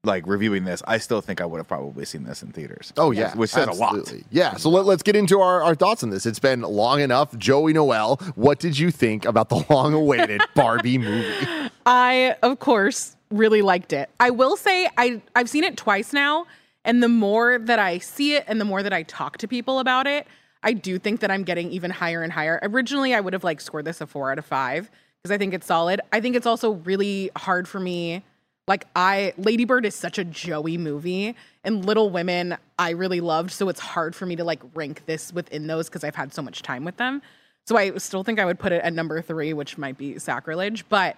like 0.03 0.25
reviewing 0.25 0.65
this, 0.65 0.81
I 0.87 0.97
still 0.97 1.21
think 1.21 1.41
I 1.41 1.45
would 1.45 1.59
have 1.59 1.67
probably 1.67 2.05
seen 2.05 2.23
this 2.23 2.41
in 2.41 2.51
theaters. 2.51 2.91
Oh 2.97 3.11
yeah, 3.11 3.35
which 3.35 3.51
says 3.51 3.67
a 3.67 3.73
lot. 3.73 4.11
Yeah, 4.31 4.55
so 4.55 4.69
let, 4.69 4.85
us 4.87 5.03
get 5.03 5.15
into 5.15 5.39
our, 5.39 5.61
our 5.61 5.75
thoughts 5.75 6.03
on 6.03 6.09
this. 6.09 6.25
It's 6.25 6.39
been 6.39 6.61
long 6.61 7.01
enough. 7.01 7.37
Joey 7.37 7.73
Noel, 7.73 8.17
what 8.35 8.59
did 8.59 8.77
you 8.77 8.91
think 8.91 9.25
about 9.25 9.49
the 9.49 9.63
long-awaited 9.69 10.41
Barbie 10.55 10.97
movie? 10.97 11.69
I, 11.85 12.35
of 12.41 12.59
course, 12.59 13.15
really 13.29 13.61
liked 13.61 13.93
it. 13.93 14.09
I 14.19 14.31
will 14.31 14.57
say 14.57 14.89
I 14.97 15.21
I've 15.35 15.49
seen 15.49 15.63
it 15.63 15.77
twice 15.77 16.13
now, 16.13 16.47
and 16.83 17.01
the 17.01 17.09
more 17.09 17.59
that 17.59 17.79
I 17.79 17.99
see 17.99 18.35
it 18.35 18.45
and 18.47 18.59
the 18.59 18.65
more 18.65 18.83
that 18.83 18.93
I 18.93 19.03
talk 19.03 19.37
to 19.39 19.47
people 19.47 19.79
about 19.79 20.07
it, 20.07 20.27
I 20.63 20.73
do 20.73 20.99
think 20.99 21.21
that 21.21 21.31
I'm 21.31 21.43
getting 21.43 21.71
even 21.71 21.91
higher 21.91 22.23
and 22.23 22.31
higher. 22.31 22.59
Originally, 22.63 23.13
I 23.13 23.19
would 23.19 23.33
have 23.33 23.43
like 23.43 23.61
scored 23.61 23.85
this 23.85 24.01
a 24.01 24.07
4 24.07 24.31
out 24.31 24.39
of 24.39 24.45
5 24.45 24.89
because 25.21 25.33
I 25.33 25.37
think 25.37 25.53
it's 25.53 25.67
solid. 25.67 26.01
I 26.11 26.21
think 26.21 26.35
it's 26.35 26.45
also 26.45 26.71
really 26.71 27.31
hard 27.35 27.67
for 27.67 27.79
me 27.79 28.23
like 28.67 28.85
I 28.95 29.33
Lady 29.37 29.65
Bird 29.65 29.85
is 29.85 29.95
such 29.95 30.17
a 30.17 30.23
Joey 30.23 30.77
movie 30.77 31.35
and 31.63 31.85
Little 31.85 32.09
Women 32.09 32.57
I 32.77 32.91
really 32.91 33.19
loved, 33.19 33.51
so 33.51 33.69
it's 33.69 33.79
hard 33.79 34.15
for 34.15 34.25
me 34.25 34.35
to 34.35 34.43
like 34.43 34.61
rank 34.75 35.05
this 35.05 35.33
within 35.33 35.67
those 35.67 35.89
because 35.89 36.03
I've 36.03 36.15
had 36.15 36.33
so 36.33 36.41
much 36.41 36.61
time 36.61 36.85
with 36.85 36.97
them. 36.97 37.21
So 37.67 37.77
I 37.77 37.97
still 37.97 38.23
think 38.23 38.39
I 38.39 38.45
would 38.45 38.59
put 38.59 38.71
it 38.71 38.81
at 38.81 38.93
number 38.93 39.21
3, 39.21 39.53
which 39.53 39.77
might 39.77 39.97
be 39.97 40.17
sacrilege, 40.19 40.87
but 40.89 41.17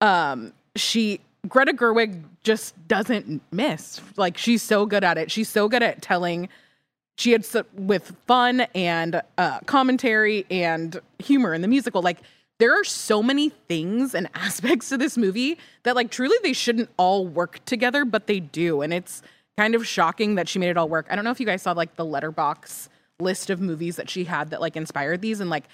um, 0.00 0.52
she 0.76 1.20
Greta 1.48 1.72
Gerwig 1.72 2.22
just 2.44 2.74
doesn't 2.86 3.42
miss. 3.50 4.00
Like 4.16 4.38
she's 4.38 4.62
so 4.62 4.86
good 4.86 5.04
at 5.04 5.18
it. 5.18 5.30
She's 5.30 5.48
so 5.48 5.68
good 5.68 5.82
at 5.82 6.00
telling. 6.02 6.48
She 7.16 7.32
had 7.32 7.44
with 7.74 8.16
fun 8.26 8.62
and 8.74 9.22
uh, 9.36 9.60
commentary 9.60 10.46
and 10.50 11.00
humor 11.18 11.52
in 11.52 11.60
the 11.60 11.68
musical. 11.68 12.00
Like 12.00 12.18
there 12.58 12.78
are 12.78 12.84
so 12.84 13.22
many 13.22 13.48
things 13.48 14.14
and 14.14 14.28
aspects 14.34 14.88
to 14.90 14.96
this 14.96 15.18
movie 15.18 15.58
that 15.82 15.96
like 15.96 16.10
truly 16.10 16.36
they 16.42 16.52
shouldn't 16.52 16.90
all 16.96 17.26
work 17.26 17.64
together, 17.64 18.04
but 18.04 18.26
they 18.28 18.40
do, 18.40 18.82
and 18.82 18.92
it's 18.92 19.22
kind 19.58 19.74
of 19.74 19.86
shocking 19.86 20.36
that 20.36 20.48
she 20.48 20.58
made 20.58 20.70
it 20.70 20.76
all 20.76 20.88
work. 20.88 21.06
I 21.10 21.16
don't 21.16 21.24
know 21.24 21.30
if 21.30 21.40
you 21.40 21.46
guys 21.46 21.62
saw 21.62 21.72
like 21.72 21.96
the 21.96 22.04
Letterboxd 22.04 22.88
list 23.20 23.50
of 23.50 23.60
movies 23.60 23.96
that 23.96 24.08
she 24.08 24.24
had 24.24 24.50
that 24.50 24.60
like 24.60 24.76
inspired 24.76 25.20
these 25.20 25.40
and 25.40 25.50
like 25.50 25.64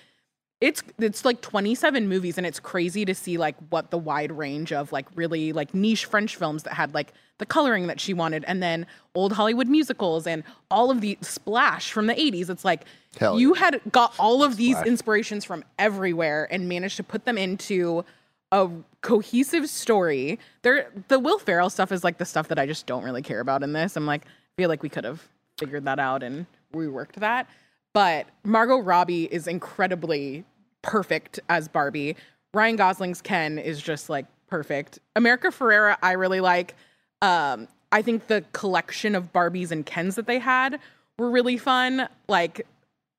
it's 0.61 0.83
it's 0.99 1.25
like 1.25 1.41
27 1.41 2.09
movies 2.09 2.37
and 2.37 2.47
it's 2.47 2.59
crazy 2.59 3.05
to 3.05 3.15
see 3.15 3.39
like 3.39 3.55
what 3.71 3.91
the 3.91 3.99
wide 3.99 4.33
range 4.33 4.73
of 4.73 4.91
like 4.91 5.07
really 5.15 5.53
like 5.53 5.73
niche 5.73 6.05
french 6.05 6.37
films 6.37 6.65
that 6.65 6.75
had 6.75 6.93
like 6.95 7.13
the 7.39 7.47
coloring 7.47 7.87
that 7.87 8.01
she 8.01 8.13
wanted 8.13 8.45
and 8.49 8.61
then 8.63 8.85
old 9.15 9.33
hollywood 9.33 9.69
musicals 9.69 10.27
and 10.27 10.43
all 10.71 10.91
of 10.91 11.01
the 11.01 11.17
splash 11.21 11.93
from 11.93 12.07
the 12.07 12.15
80s 12.15 12.51
it's 12.51 12.65
like 12.65 12.85
Hell 13.19 13.39
you 13.39 13.55
had 13.55 13.81
got 13.93 14.15
all 14.19 14.43
of 14.43 14.57
these 14.57 14.77
inspirations 14.83 15.45
from 15.45 15.63
everywhere 15.79 16.49
and 16.51 16.69
managed 16.69 16.97
to 16.97 17.05
put 17.05 17.25
them 17.25 17.39
into 17.39 18.05
a 18.51 18.71
cohesive 19.03 19.69
story. 19.69 20.39
There 20.63 20.91
the 21.09 21.19
will 21.19 21.39
ferrell 21.39 21.71
stuff 21.71 21.93
is 21.93 22.03
like 22.03 22.19
the 22.19 22.25
stuff 22.25 22.49
that 22.49 22.59
i 22.59 22.65
just 22.65 22.87
don't 22.87 23.05
really 23.05 23.23
care 23.23 23.41
about 23.41 23.63
in 23.63 23.73
this. 23.73 23.97
I'm 23.97 24.07
like 24.07 24.25
I 24.25 24.29
feel 24.57 24.69
like 24.69 24.83
we 24.83 24.89
could 24.89 25.05
have 25.05 25.23
figured 25.59 25.85
that 25.85 25.99
out 25.99 26.23
and 26.23 26.47
reworked 26.75 27.15
that 27.15 27.47
but 27.95 28.27
Margot 28.45 28.79
Robbie 28.79 29.25
is 29.25 29.47
incredibly 29.47 30.45
perfect 30.83 31.41
as 31.49 31.69
Barbie. 31.69 32.17
Ryan 32.55 32.77
Gosling's 32.77 33.21
Ken 33.21 33.59
is 33.59 33.81
just 33.81 34.09
like 34.09 34.27
perfect. 34.49 34.99
America 35.17 35.49
Ferrera, 35.49 35.97
I 36.03 36.13
really 36.13 36.41
like. 36.41 36.75
Um, 37.23 37.69
I 37.91 38.03
think 38.03 38.27
the 38.27 38.45
collection 38.53 39.15
of 39.15 39.33
Barbies 39.33 39.71
and 39.71 39.85
Kens 39.85 40.17
that 40.17 40.27
they 40.27 40.39
had 40.39 40.79
were 41.19 41.31
really 41.31 41.57
fun. 41.57 42.09
Like, 42.29 42.67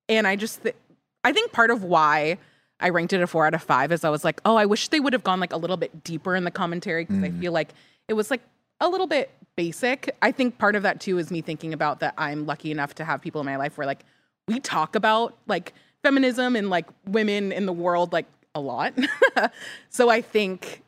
and 0.07 0.27
I 0.27 0.35
just, 0.35 0.63
th- 0.63 0.75
I 1.23 1.33
think 1.33 1.51
part 1.51 1.71
of 1.71 1.83
why 1.83 2.37
I 2.79 2.89
ranked 2.89 3.13
it 3.13 3.21
a 3.21 3.27
four 3.27 3.45
out 3.45 3.53
of 3.53 3.61
five 3.61 3.91
is 3.91 4.03
I 4.03 4.09
was 4.09 4.23
like, 4.23 4.39
oh, 4.45 4.55
I 4.55 4.65
wish 4.65 4.87
they 4.87 4.99
would 4.99 5.13
have 5.13 5.23
gone 5.23 5.39
like 5.39 5.53
a 5.53 5.57
little 5.57 5.77
bit 5.77 6.03
deeper 6.03 6.35
in 6.35 6.43
the 6.43 6.51
commentary 6.51 7.05
because 7.05 7.23
I 7.23 7.31
feel 7.31 7.51
like 7.51 7.73
it 8.07 8.13
was 8.13 8.31
like 8.31 8.41
a 8.79 8.87
little 8.87 9.07
bit 9.07 9.31
basic. 9.55 10.15
I 10.21 10.31
think 10.31 10.57
part 10.57 10.75
of 10.75 10.83
that 10.83 11.01
too 11.01 11.17
is 11.17 11.29
me 11.29 11.41
thinking 11.41 11.73
about 11.73 11.99
that 11.99 12.13
I'm 12.17 12.45
lucky 12.45 12.71
enough 12.71 12.95
to 12.95 13.05
have 13.05 13.21
people 13.21 13.41
in 13.41 13.45
my 13.45 13.57
life 13.57 13.77
where 13.77 13.85
like 13.85 14.05
we 14.49 14.59
talk 14.59 14.95
about 14.95 15.37
like 15.47 15.73
feminism 16.01 16.55
and 16.55 16.71
like 16.71 16.87
women 17.05 17.51
in 17.51 17.67
the 17.67 17.73
world 17.73 18.11
like 18.11 18.25
a 18.55 18.59
lot. 18.59 18.93
so 19.89 20.09
I 20.09 20.21
think 20.21 20.81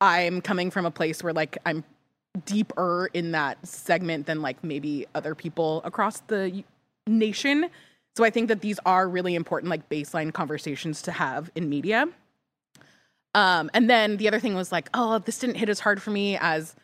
I'm 0.00 0.40
coming 0.40 0.70
from 0.70 0.86
a 0.86 0.92
place 0.92 1.22
where 1.22 1.32
like 1.32 1.58
I'm 1.66 1.82
deeper 2.46 3.10
in 3.12 3.32
that 3.32 3.66
segment 3.66 4.26
than 4.26 4.40
like 4.40 4.62
maybe 4.62 5.06
other 5.16 5.34
people 5.34 5.82
across 5.84 6.20
the 6.20 6.62
nation. 7.08 7.68
So 8.16 8.22
I 8.22 8.30
think 8.30 8.46
that 8.46 8.60
these 8.60 8.78
are 8.86 9.08
really 9.08 9.34
important 9.34 9.70
like 9.70 9.88
baseline 9.88 10.32
conversations 10.32 11.02
to 11.02 11.12
have 11.12 11.50
in 11.56 11.68
media. 11.68 12.06
Um, 13.34 13.70
and 13.74 13.90
then 13.90 14.18
the 14.18 14.28
other 14.28 14.38
thing 14.38 14.54
was 14.54 14.70
like, 14.70 14.88
oh, 14.94 15.18
this 15.18 15.40
didn't 15.40 15.56
hit 15.56 15.68
as 15.68 15.80
hard 15.80 16.00
for 16.00 16.10
me 16.10 16.36
as 16.36 16.76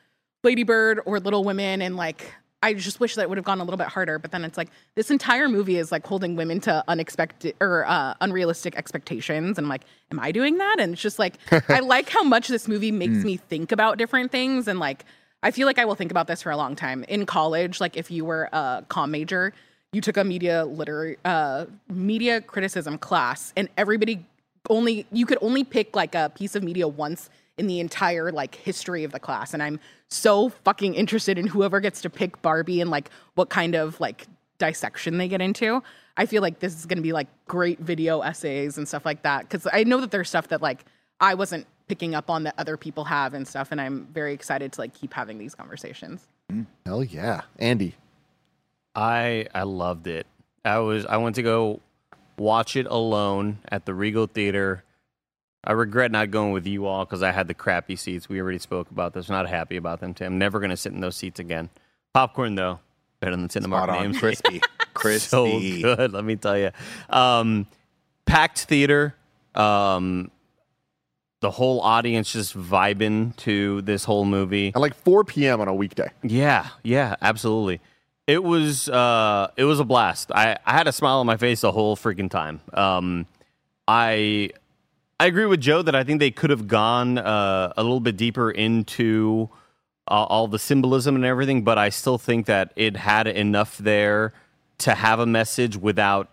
Lady 0.43 0.65
Bird 0.65 1.01
or 1.05 1.21
Little 1.21 1.45
Women, 1.45 1.83
and 1.83 1.97
like 1.97 2.33
I 2.63 2.75
just 2.75 3.01
wish 3.01 3.15
that 3.15 3.29
would 3.29 3.39
have 3.39 3.45
gone 3.45 3.61
a 3.61 3.65
little 3.65 3.79
bit 3.79 3.89
harder. 3.89 4.19
But 4.19 4.33
then 4.33 4.45
it's 4.45 4.57
like 4.57 4.71
this 4.95 5.11
entire 5.11 5.49
movie 5.49 5.77
is 5.77 5.93
like 5.93 6.07
holding 6.07 6.37
women 6.37 6.61
to 6.61 6.83
unexpected 6.89 7.55
or 7.61 7.87
uh, 7.87 8.15
unrealistic 8.21 8.77
expectations, 8.77 9.59
and 9.59 9.67
I'm 9.67 9.69
like, 9.69 9.85
am 10.11 10.19
I 10.19 10.33
doing 10.33 10.59
that? 10.59 10.77
And 10.81 10.95
it's 10.95 11.03
just 11.03 11.19
like 11.19 11.39
I 11.69 11.81
like 11.81 12.09
how 12.09 12.23
much 12.23 12.49
this 12.49 12.67
movie 12.67 12.93
makes 12.93 13.25
me 13.25 13.37
think 13.37 13.73
about 13.73 13.99
different 13.99 14.33
things, 14.33 14.69
and 14.69 14.79
like 14.79 15.05
I 15.43 15.51
feel 15.51 15.67
like 15.67 15.79
I 15.79 15.85
will 15.85 15.95
think 15.95 16.11
about 16.11 16.27
this 16.27 16.43
for 16.43 16.51
a 16.51 16.57
long 16.57 16.75
time. 16.77 17.05
In 17.05 17.27
college, 17.27 17.81
like 17.81 17.97
if 17.97 18.11
you 18.11 18.25
were 18.25 18.49
a 18.53 18.85
comm 18.89 19.11
major, 19.11 19.53
you 19.93 20.01
took 20.01 20.17
a 20.17 20.25
media 20.25 20.65
literary 20.65 21.19
uh, 21.25 21.67
media 21.89 22.41
criticism 22.41 22.99
class, 22.99 23.53
and 23.57 23.69
everybody 23.77 24.27
only 24.69 25.07
you 25.13 25.27
could 25.27 25.39
only 25.41 25.63
pick 25.63 25.95
like 25.95 26.15
a 26.15 26.33
piece 26.35 26.57
of 26.57 26.63
media 26.63 26.89
once 26.89 27.31
in 27.59 27.67
the 27.67 27.81
entire 27.81 28.31
like 28.33 28.55
history 28.55 29.05
of 29.05 29.13
the 29.13 29.21
class 29.21 29.55
and 29.55 29.63
i'm 29.63 29.81
so 30.09 30.49
fucking 30.49 30.95
interested 30.95 31.39
in 31.39 31.47
whoever 31.47 31.81
gets 31.81 32.01
to 32.01 32.11
pick 32.11 32.41
barbie 32.43 32.81
and 32.81 32.91
like 32.91 33.11
what 33.35 33.49
kind 33.49 33.75
of 33.75 33.99
like 34.01 34.27
dissection 34.59 35.19
they 35.19 35.29
get 35.29 35.41
into 35.41 35.83
i 36.17 36.27
feel 36.27 36.43
like 36.43 36.61
this 36.61 36.75
is 36.75 36.87
going 36.87 36.97
to 36.99 37.03
be 37.03 37.13
like 37.13 37.29
great 37.47 37.79
video 37.81 38.21
essays 38.21 38.79
and 38.79 38.87
stuff 38.87 39.05
like 39.05 39.23
that 39.23 39.43
because 39.43 39.67
i 39.73 39.85
know 39.85 40.01
that 40.01 40.11
there's 40.11 40.29
stuff 40.29 40.49
that 40.49 40.63
like 40.63 40.85
i 41.21 41.35
wasn't 41.35 41.67
picking 41.89 42.15
up 42.15 42.31
on 42.31 42.43
that 42.43 42.55
other 42.59 42.77
people 42.77 43.05
have 43.05 43.35
and 43.35 43.47
stuff 43.47 43.69
and 43.71 43.81
i'm 43.81 44.07
very 44.13 44.33
excited 44.33 44.73
to 44.73 44.81
like 44.81 44.95
keep 44.95 45.13
having 45.13 45.39
these 45.39 45.55
conversations 45.55 46.27
mm, 46.51 46.67
Hell 46.87 47.03
yeah. 47.03 47.43
Andy. 47.59 47.97
I 48.95 49.47
I 49.55 49.65
loved 49.65 50.07
it. 50.07 50.27
I 50.65 50.79
was 50.79 51.05
I 51.05 51.17
went 51.17 51.35
to 51.37 51.43
go 51.43 51.81
watch 52.39 52.77
it 52.77 52.87
alone 52.87 53.59
at 53.69 53.85
the 53.87 53.93
Regal 53.95 54.27
Theater. 54.27 54.85
I 55.67 55.73
regret 55.73 56.13
not 56.13 56.31
going 56.31 56.53
with 56.53 56.67
you 56.67 56.87
all 56.87 57.05
because 57.05 57.23
I 57.23 57.33
had 57.33 57.49
the 57.49 57.55
crappy 57.55 57.97
seats. 57.97 58.29
We 58.29 58.41
already 58.41 58.59
spoke 58.59 58.91
about 58.91 59.15
this. 59.15 59.29
Not 59.29 59.49
happy 59.49 59.77
about 59.77 60.01
them. 60.01 60.15
Tim. 60.15 60.35
I'm 60.35 60.39
never 60.39 60.61
going 60.61 60.71
to 60.71 60.77
sit 60.77 60.93
in 60.93 61.01
those 61.01 61.17
seats 61.17 61.41
again. 61.41 61.71
Popcorn 62.15 62.55
though, 62.55 62.79
better 63.21 63.37
than 63.37 63.51
sitting 63.51 63.71
in 63.71 63.77
Spot. 63.77 64.01
Names. 64.01 64.19
Crispy. 64.19 64.61
Crispy. 64.95 65.83
so 65.83 65.97
good. 65.97 66.13
Let 66.13 66.25
me 66.25 66.37
tell 66.37 66.57
you. 66.57 66.71
Um, 67.11 67.67
packed 68.27 68.61
theater. 68.61 69.15
Um, 69.55 70.31
the 71.41 71.51
whole 71.51 71.81
audience 71.81 72.33
just 72.33 72.57
vibing 72.57 73.37
to 73.37 73.83
this 73.83 74.05
whole 74.05 74.25
movie. 74.25 74.69
At 74.69 74.81
like 74.81 74.95
4 74.95 75.25
p.m. 75.25 75.61
on 75.61 75.69
a 75.69 75.75
weekday. 75.75 76.11
Yeah, 76.23 76.69
yeah, 76.83 77.17
absolutely. 77.21 77.81
It 78.27 78.43
was 78.43 78.89
uh 78.89 79.51
it 79.57 79.65
was 79.65 79.79
a 79.79 79.85
blast. 79.85 80.33
I, 80.33 80.57
I 80.67 80.73
had 80.73 80.89
a 80.89 80.93
smile 80.93 81.19
on 81.19 81.27
my 81.27 81.37
face 81.37 81.61
the 81.61 81.71
whole 81.71 81.97
freaking 81.97 82.29
time. 82.31 82.61
Um 82.73 83.27
I 83.87 84.51
I 85.19 85.27
agree 85.27 85.47
with 85.47 85.61
Joe 85.61 85.83
that 85.83 85.95
I 85.95 86.05
think 86.05 86.21
they 86.21 86.31
could 86.31 86.51
have 86.51 86.69
gone 86.69 87.19
uh, 87.19 87.73
a 87.77 87.83
little 87.83 88.01
bit 88.01 88.17
deeper 88.17 88.51
into 88.51 89.49
uh, 90.09 90.25
all 90.25 90.47
the 90.47 90.59
symbolism 90.59 91.17
and 91.17 91.25
everything, 91.25 91.63
but 91.63 91.79
I 91.79 91.89
still 91.89 92.19
think 92.19 92.47
that 92.47 92.73
it 92.77 92.97
had 92.97 93.27
enough 93.27 93.79
there 93.79 94.35
to 94.79 94.95
have 94.95 95.21
a 95.21 95.27
message 95.27 95.77
without 95.77 96.29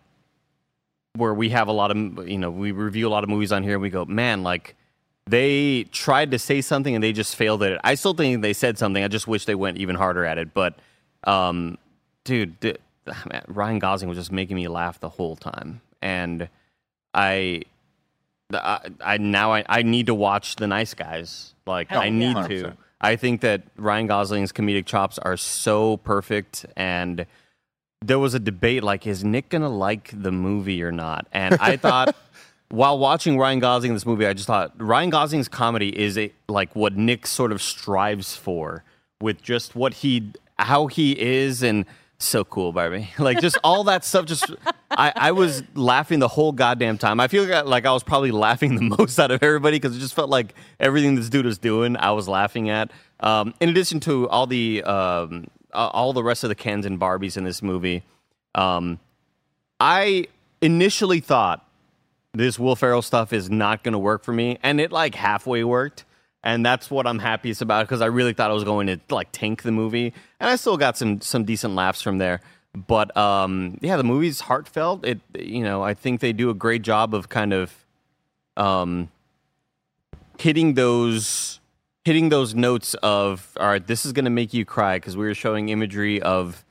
where 1.15 1.33
we 1.33 1.49
have 1.49 1.67
a 1.67 1.71
lot 1.71 1.91
of 1.91 2.27
you 2.27 2.37
know 2.37 2.49
we 2.49 2.71
review 2.71 3.07
a 3.07 3.11
lot 3.11 3.23
of 3.23 3.29
movies 3.29 3.51
on 3.51 3.61
here 3.61 3.73
and 3.73 3.81
we 3.83 3.89
go 3.91 4.03
man 4.03 4.41
like 4.41 4.75
they 5.25 5.85
tried 5.85 6.31
to 6.31 6.39
say 6.39 6.61
something 6.61 6.95
and 6.95 7.03
they 7.03 7.13
just 7.13 7.35
failed 7.35 7.63
at 7.63 7.73
it. 7.73 7.81
I 7.83 7.95
still 7.95 8.13
think 8.13 8.41
they 8.41 8.53
said 8.53 8.77
something. 8.77 9.03
I 9.03 9.07
just 9.07 9.27
wish 9.27 9.45
they 9.45 9.55
went 9.55 9.77
even 9.77 9.95
harder 9.95 10.25
at 10.25 10.37
it. 10.37 10.53
But, 10.53 10.75
um, 11.23 11.77
dude, 12.23 12.59
the, 12.59 12.77
man, 13.31 13.43
Ryan 13.47 13.79
Gosling 13.79 14.09
was 14.09 14.17
just 14.17 14.31
making 14.31 14.55
me 14.55 14.67
laugh 14.67 14.99
the 14.99 15.09
whole 15.09 15.35
time, 15.35 15.81
and 16.01 16.49
I, 17.13 17.63
I, 18.55 18.89
I 19.03 19.17
now 19.17 19.53
I, 19.53 19.63
I 19.67 19.81
need 19.83 20.07
to 20.07 20.15
watch 20.15 20.55
The 20.55 20.67
Nice 20.67 20.93
Guys. 20.93 21.53
Like 21.65 21.89
Hell 21.89 22.01
I 22.01 22.09
need 22.09 22.35
yeah. 22.35 22.47
to. 22.47 22.63
100%. 22.63 22.77
I 23.01 23.15
think 23.17 23.41
that 23.41 23.63
Ryan 23.75 24.07
Gosling's 24.07 24.53
comedic 24.53 24.85
chops 24.85 25.19
are 25.19 25.35
so 25.35 25.97
perfect 25.97 26.65
and 26.77 27.25
there 28.01 28.19
was 28.19 28.33
a 28.33 28.39
debate 28.39 28.83
like 28.83 29.07
is 29.07 29.23
Nick 29.23 29.49
gonna 29.49 29.69
like 29.69 30.11
the 30.13 30.31
movie 30.31 30.83
or 30.83 30.91
not? 30.91 31.27
And 31.31 31.55
I 31.55 31.77
thought 31.77 32.15
while 32.69 32.97
watching 32.97 33.37
Ryan 33.37 33.59
Gosling 33.59 33.91
in 33.91 33.95
this 33.95 34.05
movie, 34.05 34.25
I 34.25 34.33
just 34.33 34.47
thought 34.47 34.73
Ryan 34.81 35.09
Gosling's 35.09 35.47
comedy 35.47 35.97
is 35.97 36.17
a, 36.17 36.31
like 36.49 36.75
what 36.75 36.95
Nick 36.95 37.27
sort 37.27 37.51
of 37.51 37.61
strives 37.61 38.35
for 38.35 38.83
with 39.21 39.41
just 39.41 39.75
what 39.75 39.93
he 39.95 40.31
how 40.59 40.87
he 40.87 41.19
is 41.19 41.63
and 41.63 41.85
so 42.19 42.43
cool, 42.43 42.71
Barbie. 42.71 43.09
Like 43.19 43.39
just 43.41 43.57
all 43.63 43.85
that 43.85 44.05
stuff. 44.05 44.25
Just 44.25 44.53
I, 44.89 45.11
I 45.15 45.31
was 45.31 45.63
laughing 45.75 46.19
the 46.19 46.27
whole 46.27 46.51
goddamn 46.51 46.97
time. 46.97 47.19
I 47.19 47.27
feel 47.27 47.45
like, 47.65 47.85
I 47.85 47.91
was 47.91 48.03
probably 48.03 48.31
laughing 48.31 48.75
the 48.89 48.95
most 48.97 49.19
out 49.19 49.31
of 49.31 49.43
everybody 49.43 49.77
because 49.77 49.95
it 49.95 49.99
just 49.99 50.13
felt 50.13 50.29
like 50.29 50.53
everything 50.79 51.15
this 51.15 51.29
dude 51.29 51.45
was 51.45 51.57
doing, 51.57 51.97
I 51.97 52.11
was 52.11 52.27
laughing 52.27 52.69
at. 52.69 52.91
Um, 53.19 53.53
in 53.59 53.69
addition 53.69 53.99
to 54.01 54.27
all 54.29 54.47
the 54.47 54.83
um, 54.83 55.47
uh, 55.73 55.89
all 55.93 56.13
the 56.13 56.23
rest 56.23 56.43
of 56.43 56.49
the 56.49 56.55
Kens 56.55 56.85
and 56.85 56.99
Barbies 56.99 57.37
in 57.37 57.43
this 57.43 57.61
movie, 57.61 58.03
um, 58.55 58.99
I 59.79 60.27
initially 60.61 61.19
thought 61.19 61.67
this 62.33 62.57
Will 62.57 62.75
Ferrell 62.75 63.01
stuff 63.01 63.31
is 63.31 63.49
not 63.49 63.83
going 63.83 63.93
to 63.93 63.99
work 63.99 64.23
for 64.23 64.33
me, 64.33 64.57
and 64.63 64.81
it 64.81 64.91
like 64.91 65.15
halfway 65.15 65.63
worked, 65.63 66.03
and 66.43 66.65
that's 66.65 66.91
what 66.91 67.07
I'm 67.07 67.19
happiest 67.19 67.61
about 67.61 67.87
because 67.87 68.01
I 68.01 68.07
really 68.07 68.33
thought 68.33 68.51
I 68.51 68.53
was 68.53 68.63
going 68.63 68.87
to 68.87 68.99
like 69.09 69.29
tank 69.31 69.63
the 69.63 69.71
movie, 69.71 70.13
and 70.43 70.51
I 70.51 70.57
still 70.57 70.75
got 70.75 70.97
some 70.97 71.21
some 71.21 71.45
decent 71.45 71.73
laughs 71.73 72.01
from 72.01 72.17
there. 72.17 72.41
But 72.75 73.15
um, 73.15 73.77
yeah, 73.81 73.95
the 73.95 74.03
movie's 74.03 74.41
heartfelt. 74.41 75.05
It 75.05 75.21
you 75.33 75.63
know 75.63 75.81
I 75.81 75.93
think 75.93 76.19
they 76.19 76.33
do 76.33 76.49
a 76.49 76.53
great 76.53 76.81
job 76.81 77.15
of 77.15 77.29
kind 77.29 77.53
of 77.53 77.85
um, 78.57 79.09
hitting 80.37 80.73
those 80.73 81.61
hitting 82.03 82.27
those 82.27 82.53
notes 82.53 82.93
of 82.95 83.57
all 83.57 83.67
right, 83.67 83.87
this 83.87 84.05
is 84.05 84.11
going 84.11 84.25
to 84.25 84.31
make 84.31 84.53
you 84.53 84.65
cry 84.65 84.97
because 84.97 85.15
we 85.15 85.25
were 85.25 85.33
showing 85.33 85.69
imagery 85.69 86.21
of 86.21 86.65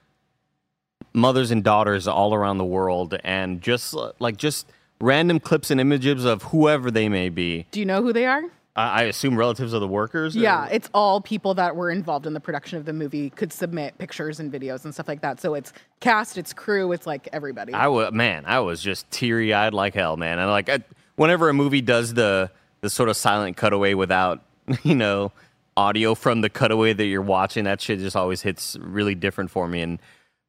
mothers 1.14 1.50
and 1.50 1.64
daughters 1.64 2.06
all 2.06 2.34
around 2.34 2.58
the 2.58 2.64
world 2.64 3.16
and 3.24 3.62
just 3.62 3.96
like 4.18 4.36
just 4.36 4.66
random 5.00 5.40
clips 5.40 5.70
and 5.70 5.80
images 5.80 6.26
of 6.26 6.42
whoever 6.44 6.90
they 6.90 7.08
may 7.08 7.30
be. 7.30 7.66
Do 7.70 7.80
you 7.80 7.86
know 7.86 8.02
who 8.02 8.12
they 8.12 8.26
are? 8.26 8.42
I 8.76 9.00
I 9.00 9.02
assume 9.04 9.36
relatives 9.36 9.72
of 9.72 9.80
the 9.80 9.88
workers. 9.88 10.36
or- 10.36 10.40
Yeah, 10.40 10.66
it's 10.66 10.88
all 10.94 11.20
people 11.20 11.54
that 11.54 11.76
were 11.76 11.90
involved 11.90 12.26
in 12.26 12.32
the 12.32 12.40
production 12.40 12.78
of 12.78 12.84
the 12.84 12.92
movie 12.92 13.30
could 13.30 13.52
submit 13.52 13.98
pictures 13.98 14.40
and 14.40 14.52
videos 14.52 14.84
and 14.84 14.92
stuff 14.94 15.08
like 15.08 15.20
that. 15.22 15.40
So 15.40 15.54
it's 15.54 15.72
cast, 16.00 16.38
it's 16.38 16.52
crew, 16.52 16.92
it's 16.92 17.06
like 17.06 17.28
everybody. 17.32 17.72
I 17.74 17.88
was 17.88 18.12
man, 18.12 18.44
I 18.46 18.60
was 18.60 18.80
just 18.80 19.10
teary 19.10 19.52
eyed 19.54 19.74
like 19.74 19.94
hell, 19.94 20.16
man. 20.16 20.38
And 20.38 20.50
like, 20.50 20.68
I, 20.68 20.78
whenever 21.16 21.48
a 21.48 21.54
movie 21.54 21.82
does 21.82 22.14
the 22.14 22.50
the 22.80 22.90
sort 22.90 23.08
of 23.08 23.16
silent 23.16 23.56
cutaway 23.56 23.94
without 23.94 24.42
you 24.82 24.94
know 24.94 25.32
audio 25.76 26.14
from 26.14 26.40
the 26.42 26.50
cutaway 26.50 26.92
that 26.92 27.04
you're 27.06 27.22
watching, 27.22 27.64
that 27.64 27.80
shit 27.80 27.98
just 27.98 28.16
always 28.16 28.42
hits 28.42 28.76
really 28.80 29.14
different 29.14 29.50
for 29.50 29.66
me. 29.68 29.80
And 29.82 29.98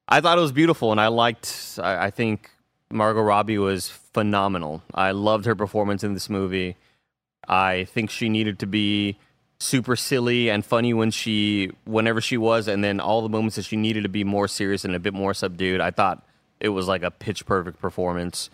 I 0.08 0.20
thought 0.22 0.38
it 0.38 0.42
was 0.42 0.52
beautiful, 0.52 0.92
and 0.92 1.00
I 1.00 1.08
liked. 1.08 1.80
I, 1.82 2.06
I 2.06 2.10
think 2.10 2.50
Margot 2.92 3.22
Robbie 3.22 3.58
was 3.58 3.90
phenomenal. 3.90 4.82
I 4.94 5.12
loved 5.12 5.46
her 5.46 5.56
performance 5.56 6.04
in 6.04 6.14
this 6.14 6.30
movie. 6.30 6.76
I 7.48 7.86
think 7.86 8.10
she 8.10 8.30
needed 8.30 8.60
to 8.60 8.66
be 8.66 9.18
super 9.64 9.96
silly 9.96 10.50
and 10.50 10.66
funny 10.66 10.94
when 10.94 11.10
she 11.10 11.72
whenever 11.86 12.20
she 12.20 12.36
was 12.36 12.68
and 12.68 12.84
then 12.84 13.00
all 13.00 13.22
the 13.22 13.30
moments 13.30 13.56
that 13.56 13.64
she 13.64 13.78
needed 13.78 14.04
to 14.04 14.10
be 14.10 14.24
more 14.24 14.48
serious 14.48 14.84
and 14.84 14.94
a 14.94 15.00
bit 15.00 15.14
more 15.14 15.34
subdued 15.34 15.80
i 15.80 15.90
thought 15.90 16.28
it 16.60 16.70
was 16.70 16.88
like 16.88 17.02
a 17.02 17.10
pitch 17.10 17.46
perfect 17.46 17.80
performance 17.80 18.50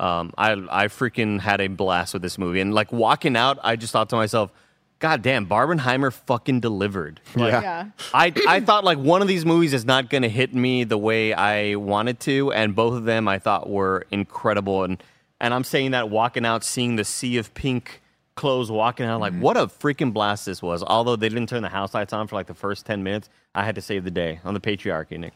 um, 0.00 0.32
I, 0.36 0.52
I 0.52 0.86
freaking 0.86 1.40
had 1.40 1.60
a 1.60 1.68
blast 1.68 2.12
with 2.12 2.22
this 2.22 2.38
movie 2.38 2.60
and 2.60 2.72
like 2.72 2.92
walking 2.92 3.36
out 3.36 3.58
i 3.64 3.74
just 3.74 3.92
thought 3.92 4.08
to 4.10 4.16
myself 4.16 4.52
god 5.00 5.20
damn 5.20 5.46
barbenheimer 5.46 6.12
fucking 6.12 6.60
delivered 6.60 7.20
like, 7.34 7.52
yeah. 7.52 7.86
I, 8.14 8.32
I 8.46 8.60
thought 8.60 8.84
like 8.84 8.98
one 8.98 9.20
of 9.20 9.26
these 9.26 9.44
movies 9.44 9.74
is 9.74 9.84
not 9.84 10.10
going 10.10 10.22
to 10.22 10.28
hit 10.28 10.54
me 10.54 10.84
the 10.84 10.98
way 10.98 11.34
I 11.34 11.74
wanted 11.74 12.20
to, 12.20 12.52
and 12.52 12.74
both 12.74 12.94
of 12.94 13.04
them 13.04 13.26
I 13.26 13.38
thought 13.38 13.68
were 13.68 14.06
incredible. 14.10 14.84
And 14.84 15.02
and 15.40 15.52
I'm 15.52 15.64
saying 15.64 15.90
that 15.90 16.08
walking 16.08 16.46
out, 16.46 16.62
seeing 16.62 16.96
the 16.96 17.04
sea 17.04 17.36
of 17.36 17.52
pink 17.54 18.01
clothes, 18.34 18.70
walking 18.70 19.06
out, 19.06 19.20
like 19.20 19.34
what 19.34 19.56
a 19.56 19.66
freaking 19.66 20.12
blast 20.12 20.46
this 20.46 20.62
was. 20.62 20.82
Although 20.82 21.16
they 21.16 21.28
didn't 21.28 21.48
turn 21.48 21.62
the 21.62 21.68
house 21.68 21.94
lights 21.94 22.12
on 22.12 22.26
for 22.28 22.36
like 22.36 22.46
the 22.46 22.54
first 22.54 22.86
ten 22.86 23.02
minutes, 23.02 23.28
I 23.54 23.64
had 23.64 23.74
to 23.76 23.80
save 23.82 24.04
the 24.04 24.10
day 24.10 24.40
on 24.44 24.54
the 24.54 24.60
patriarchy. 24.60 25.18
Nick, 25.18 25.34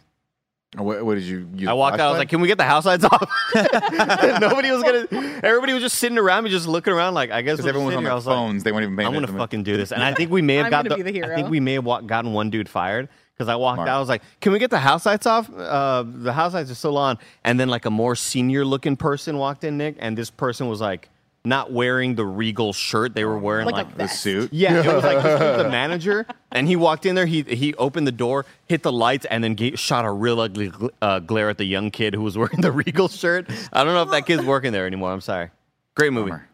What, 0.76 1.04
what 1.04 1.14
did 1.14 1.24
you? 1.24 1.48
Use 1.54 1.68
I 1.68 1.72
walked 1.74 1.94
out, 2.00 2.08
I 2.08 2.10
was 2.10 2.18
like, 2.18 2.28
"Can 2.28 2.40
we 2.40 2.48
get 2.48 2.58
the 2.58 2.64
house 2.64 2.84
lights 2.86 3.04
off?" 3.04 3.30
Nobody 3.54 4.70
was 4.70 4.82
gonna. 4.82 5.40
Everybody 5.42 5.72
was 5.72 5.82
just 5.82 5.98
sitting 5.98 6.18
around 6.18 6.44
me, 6.44 6.50
just 6.50 6.66
looking 6.66 6.92
around, 6.92 7.14
like 7.14 7.30
I 7.30 7.42
guess 7.42 7.58
we'll 7.58 7.68
everyone 7.68 7.88
was 7.88 7.96
on 7.96 8.04
their 8.04 8.12
I 8.12 8.16
was 8.16 8.26
like, 8.26 8.34
phones. 8.34 8.64
they 8.64 8.72
weren't 8.72 8.84
even 8.84 8.96
paying 8.96 9.08
I'm 9.08 9.14
gonna 9.14 9.26
fucking 9.38 9.62
do 9.62 9.76
this, 9.76 9.92
and 9.92 10.02
I 10.02 10.14
think 10.14 10.30
we 10.30 10.42
may 10.42 10.56
have 10.56 10.70
got 10.70 10.84
gonna 10.88 11.02
the, 11.02 11.10
be 11.12 11.20
the 11.20 11.26
I 11.26 11.34
think 11.34 11.50
we 11.50 11.60
may 11.60 11.74
have 11.74 11.84
gotten 12.06 12.32
one 12.32 12.50
dude 12.50 12.68
fired 12.68 13.08
because 13.34 13.48
I 13.48 13.56
walked 13.56 13.76
Smart. 13.76 13.88
out. 13.90 13.96
I 13.96 14.00
was 14.00 14.08
like, 14.08 14.22
"Can 14.40 14.52
we 14.52 14.58
get 14.58 14.70
the 14.70 14.78
house 14.78 15.04
lights 15.04 15.26
off? 15.26 15.50
Uh, 15.54 16.04
the 16.06 16.32
house 16.32 16.54
lights 16.54 16.70
are 16.70 16.74
still 16.74 16.96
on." 16.96 17.18
And 17.44 17.60
then 17.60 17.68
like 17.68 17.84
a 17.84 17.90
more 17.90 18.16
senior 18.16 18.64
looking 18.64 18.96
person 18.96 19.36
walked 19.36 19.62
in, 19.64 19.76
Nick, 19.76 19.96
and 19.98 20.16
this 20.16 20.30
person 20.30 20.68
was 20.68 20.80
like 20.80 21.10
not 21.46 21.72
wearing 21.72 22.14
the 22.16 22.24
regal 22.26 22.72
shirt. 22.72 23.14
They 23.14 23.24
were 23.24 23.38
wearing 23.38 23.66
Like 23.66 23.74
like, 23.86 23.94
a 23.94 23.98
the 23.98 24.06
suit. 24.08 24.52
yeah, 24.52 24.80
it 24.82 24.86
was 24.94 25.04
like 25.04 25.18
he 25.18 25.24
was 25.24 25.62
the 25.62 25.68
manager, 25.70 26.26
and 26.52 26.66
he 26.68 26.76
walked 26.76 27.06
in 27.06 27.14
there. 27.14 27.24
He 27.26 27.42
he 27.42 27.72
opened 27.74 28.06
the 28.06 28.12
door, 28.12 28.44
hit 28.66 28.82
the 28.82 28.92
lights, 28.92 29.24
and 29.30 29.42
then 29.44 29.54
ga- 29.54 29.76
shot 29.76 30.04
a 30.04 30.10
real 30.10 30.40
ugly 30.40 30.70
gl- 30.70 30.90
uh, 31.00 31.20
glare 31.20 31.48
at 31.48 31.58
the 31.58 31.64
young 31.64 31.90
kid 31.90 32.14
who 32.14 32.22
was 32.22 32.36
wearing 32.36 32.60
the 32.60 32.72
regal 32.72 33.08
shirt. 33.08 33.46
I 33.72 33.84
don't 33.84 33.94
know 33.94 34.02
if 34.02 34.10
that 34.10 34.26
kid's 34.26 34.44
working 34.44 34.72
there 34.72 34.86
anymore. 34.86 35.12
I'm 35.12 35.20
sorry. 35.20 35.50
Great 35.94 36.12
movie. 36.12 36.30
Bummer. 36.30 36.48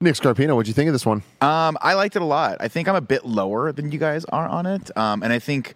Nick 0.00 0.16
Scarpino, 0.16 0.54
what'd 0.56 0.68
you 0.68 0.74
think 0.74 0.88
of 0.88 0.92
this 0.92 1.06
one? 1.06 1.22
Um, 1.40 1.78
I 1.80 1.94
liked 1.94 2.14
it 2.16 2.20
a 2.20 2.26
lot. 2.26 2.58
I 2.60 2.68
think 2.68 2.88
I'm 2.88 2.96
a 2.96 3.00
bit 3.00 3.24
lower 3.24 3.72
than 3.72 3.90
you 3.90 3.98
guys 3.98 4.24
are 4.26 4.46
on 4.46 4.66
it. 4.66 4.94
Um, 4.98 5.22
and 5.22 5.32
I 5.32 5.38
think 5.38 5.74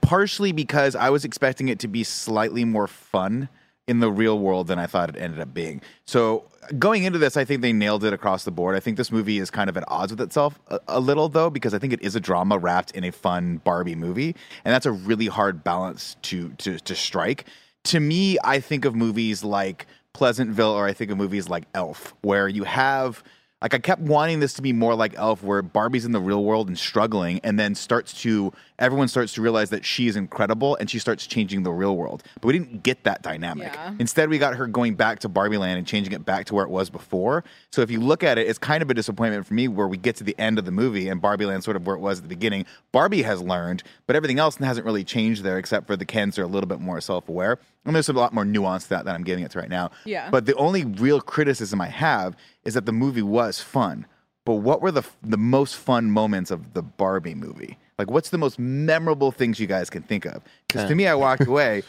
partially 0.00 0.50
because 0.52 0.96
I 0.96 1.10
was 1.10 1.24
expecting 1.24 1.68
it 1.68 1.78
to 1.80 1.88
be 1.88 2.02
slightly 2.02 2.64
more 2.64 2.88
fun 2.88 3.48
in 3.88 4.00
the 4.00 4.10
real 4.10 4.38
world 4.38 4.68
than 4.68 4.78
I 4.78 4.86
thought 4.86 5.08
it 5.08 5.16
ended 5.16 5.40
up 5.40 5.52
being. 5.52 5.82
So 6.04 6.44
going 6.78 7.04
into 7.04 7.18
this, 7.18 7.36
I 7.36 7.44
think 7.44 7.62
they 7.62 7.72
nailed 7.72 8.04
it 8.04 8.12
across 8.12 8.44
the 8.44 8.50
board. 8.50 8.76
I 8.76 8.80
think 8.80 8.96
this 8.96 9.10
movie 9.10 9.38
is 9.38 9.50
kind 9.50 9.68
of 9.68 9.76
at 9.76 9.84
odds 9.88 10.12
with 10.12 10.20
itself 10.20 10.58
a, 10.68 10.78
a 10.88 11.00
little 11.00 11.28
though, 11.28 11.50
because 11.50 11.74
I 11.74 11.78
think 11.78 11.92
it 11.92 12.00
is 12.02 12.14
a 12.14 12.20
drama 12.20 12.58
wrapped 12.58 12.92
in 12.92 13.04
a 13.04 13.10
fun 13.10 13.58
Barbie 13.58 13.96
movie, 13.96 14.36
and 14.64 14.72
that's 14.72 14.86
a 14.86 14.92
really 14.92 15.26
hard 15.26 15.64
balance 15.64 16.16
to 16.22 16.50
to 16.58 16.78
to 16.78 16.94
strike. 16.94 17.46
To 17.84 17.98
me, 17.98 18.38
I 18.44 18.60
think 18.60 18.84
of 18.84 18.94
movies 18.94 19.42
like 19.42 19.86
Pleasantville, 20.12 20.70
or 20.70 20.86
I 20.86 20.92
think 20.92 21.10
of 21.10 21.18
movies 21.18 21.48
like 21.48 21.64
Elf, 21.74 22.14
where 22.22 22.46
you 22.46 22.64
have 22.64 23.24
like 23.62 23.74
I 23.74 23.78
kept 23.78 24.02
wanting 24.02 24.40
this 24.40 24.52
to 24.54 24.62
be 24.62 24.72
more 24.72 24.94
like 24.94 25.14
Elf, 25.16 25.42
where 25.42 25.62
Barbie's 25.62 26.04
in 26.04 26.12
the 26.12 26.20
real 26.20 26.44
world 26.44 26.68
and 26.68 26.76
struggling, 26.76 27.40
and 27.44 27.58
then 27.58 27.74
starts 27.74 28.12
to 28.22 28.52
everyone 28.78 29.06
starts 29.06 29.32
to 29.34 29.42
realize 29.42 29.70
that 29.70 29.84
she 29.84 30.08
is 30.08 30.16
incredible, 30.16 30.76
and 30.76 30.90
she 30.90 30.98
starts 30.98 31.26
changing 31.26 31.62
the 31.62 31.70
real 31.70 31.96
world. 31.96 32.24
But 32.34 32.48
we 32.48 32.52
didn't 32.54 32.82
get 32.82 33.04
that 33.04 33.22
dynamic. 33.22 33.72
Yeah. 33.72 33.94
Instead, 34.00 34.28
we 34.28 34.38
got 34.38 34.56
her 34.56 34.66
going 34.66 34.96
back 34.96 35.20
to 35.20 35.28
Barbie 35.28 35.58
Land 35.58 35.78
and 35.78 35.86
changing 35.86 36.12
it 36.12 36.24
back 36.24 36.46
to 36.46 36.54
where 36.54 36.64
it 36.64 36.70
was 36.70 36.90
before. 36.90 37.44
So 37.70 37.82
if 37.82 37.90
you 37.90 38.00
look 38.00 38.24
at 38.24 38.38
it, 38.38 38.48
it's 38.48 38.58
kind 38.58 38.82
of 38.82 38.90
a 38.90 38.94
disappointment 38.94 39.46
for 39.46 39.54
me 39.54 39.68
where 39.68 39.86
we 39.86 39.96
get 39.96 40.16
to 40.16 40.24
the 40.24 40.36
end 40.38 40.58
of 40.58 40.64
the 40.64 40.72
movie 40.72 41.08
and 41.08 41.22
Barbie 41.22 41.46
Land 41.46 41.62
sort 41.62 41.76
of 41.76 41.86
where 41.86 41.94
it 41.94 42.00
was 42.00 42.18
at 42.18 42.24
the 42.24 42.28
beginning. 42.28 42.66
Barbie 42.90 43.22
has 43.22 43.40
learned, 43.40 43.84
but 44.08 44.16
everything 44.16 44.40
else 44.40 44.56
hasn't 44.56 44.84
really 44.84 45.04
changed 45.04 45.44
there 45.44 45.58
except 45.58 45.86
for 45.86 45.96
the 45.96 46.04
Kens 46.04 46.36
are 46.38 46.42
a 46.42 46.48
little 46.48 46.68
bit 46.68 46.80
more 46.80 47.00
self 47.00 47.28
aware. 47.28 47.58
And 47.84 47.94
there's 47.94 48.08
a 48.08 48.12
lot 48.12 48.32
more 48.32 48.44
nuance 48.44 48.84
to 48.84 48.90
that 48.90 49.04
than 49.04 49.14
I'm 49.14 49.24
giving 49.24 49.44
it 49.44 49.50
to 49.52 49.58
right 49.58 49.68
now. 49.68 49.90
Yeah. 50.04 50.30
But 50.30 50.46
the 50.46 50.54
only 50.54 50.84
real 50.84 51.20
criticism 51.20 51.80
I 51.80 51.88
have 51.88 52.36
is 52.64 52.74
that 52.74 52.86
the 52.86 52.92
movie 52.92 53.22
was 53.22 53.60
fun. 53.60 54.06
But 54.44 54.54
what 54.54 54.82
were 54.82 54.90
the 54.90 55.04
the 55.22 55.36
most 55.36 55.76
fun 55.76 56.10
moments 56.10 56.50
of 56.50 56.74
the 56.74 56.82
Barbie 56.82 57.34
movie? 57.34 57.78
Like, 57.98 58.10
what's 58.10 58.30
the 58.30 58.38
most 58.38 58.58
memorable 58.58 59.30
things 59.30 59.60
you 59.60 59.66
guys 59.66 59.88
can 59.88 60.02
think 60.02 60.24
of? 60.24 60.42
Because 60.66 60.88
to 60.88 60.94
me, 60.94 61.06
I 61.06 61.14
walked 61.14 61.46
away 61.46 61.82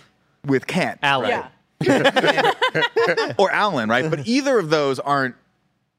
with 0.46 0.68
Kent 0.68 1.00
Alan. 1.02 1.30
Yeah. 1.82 2.52
or 3.38 3.52
Alan, 3.52 3.90
right? 3.90 4.10
But 4.10 4.28
either 4.28 4.60
of 4.60 4.70
those 4.70 5.00
aren't 5.00 5.36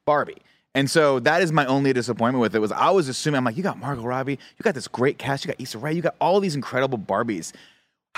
Barbie. 0.05 0.41
And 0.73 0.89
so 0.89 1.19
that 1.21 1.41
is 1.41 1.53
my 1.53 1.65
only 1.65 1.93
disappointment 1.93 2.41
with 2.41 2.53
it 2.55 2.59
was 2.59 2.71
I 2.71 2.89
was 2.89 3.07
assuming 3.07 3.37
I'm 3.37 3.45
like, 3.45 3.55
you 3.55 3.63
got 3.63 3.79
Margot 3.79 4.03
Robbie, 4.03 4.33
you 4.33 4.63
got 4.63 4.75
this 4.75 4.89
great 4.89 5.17
cast, 5.17 5.45
you 5.45 5.47
got 5.49 5.59
Issa 5.59 5.77
Rae, 5.77 5.93
you 5.93 6.01
got 6.01 6.15
all 6.19 6.39
these 6.41 6.55
incredible 6.55 6.97
Barbies. 6.97 7.53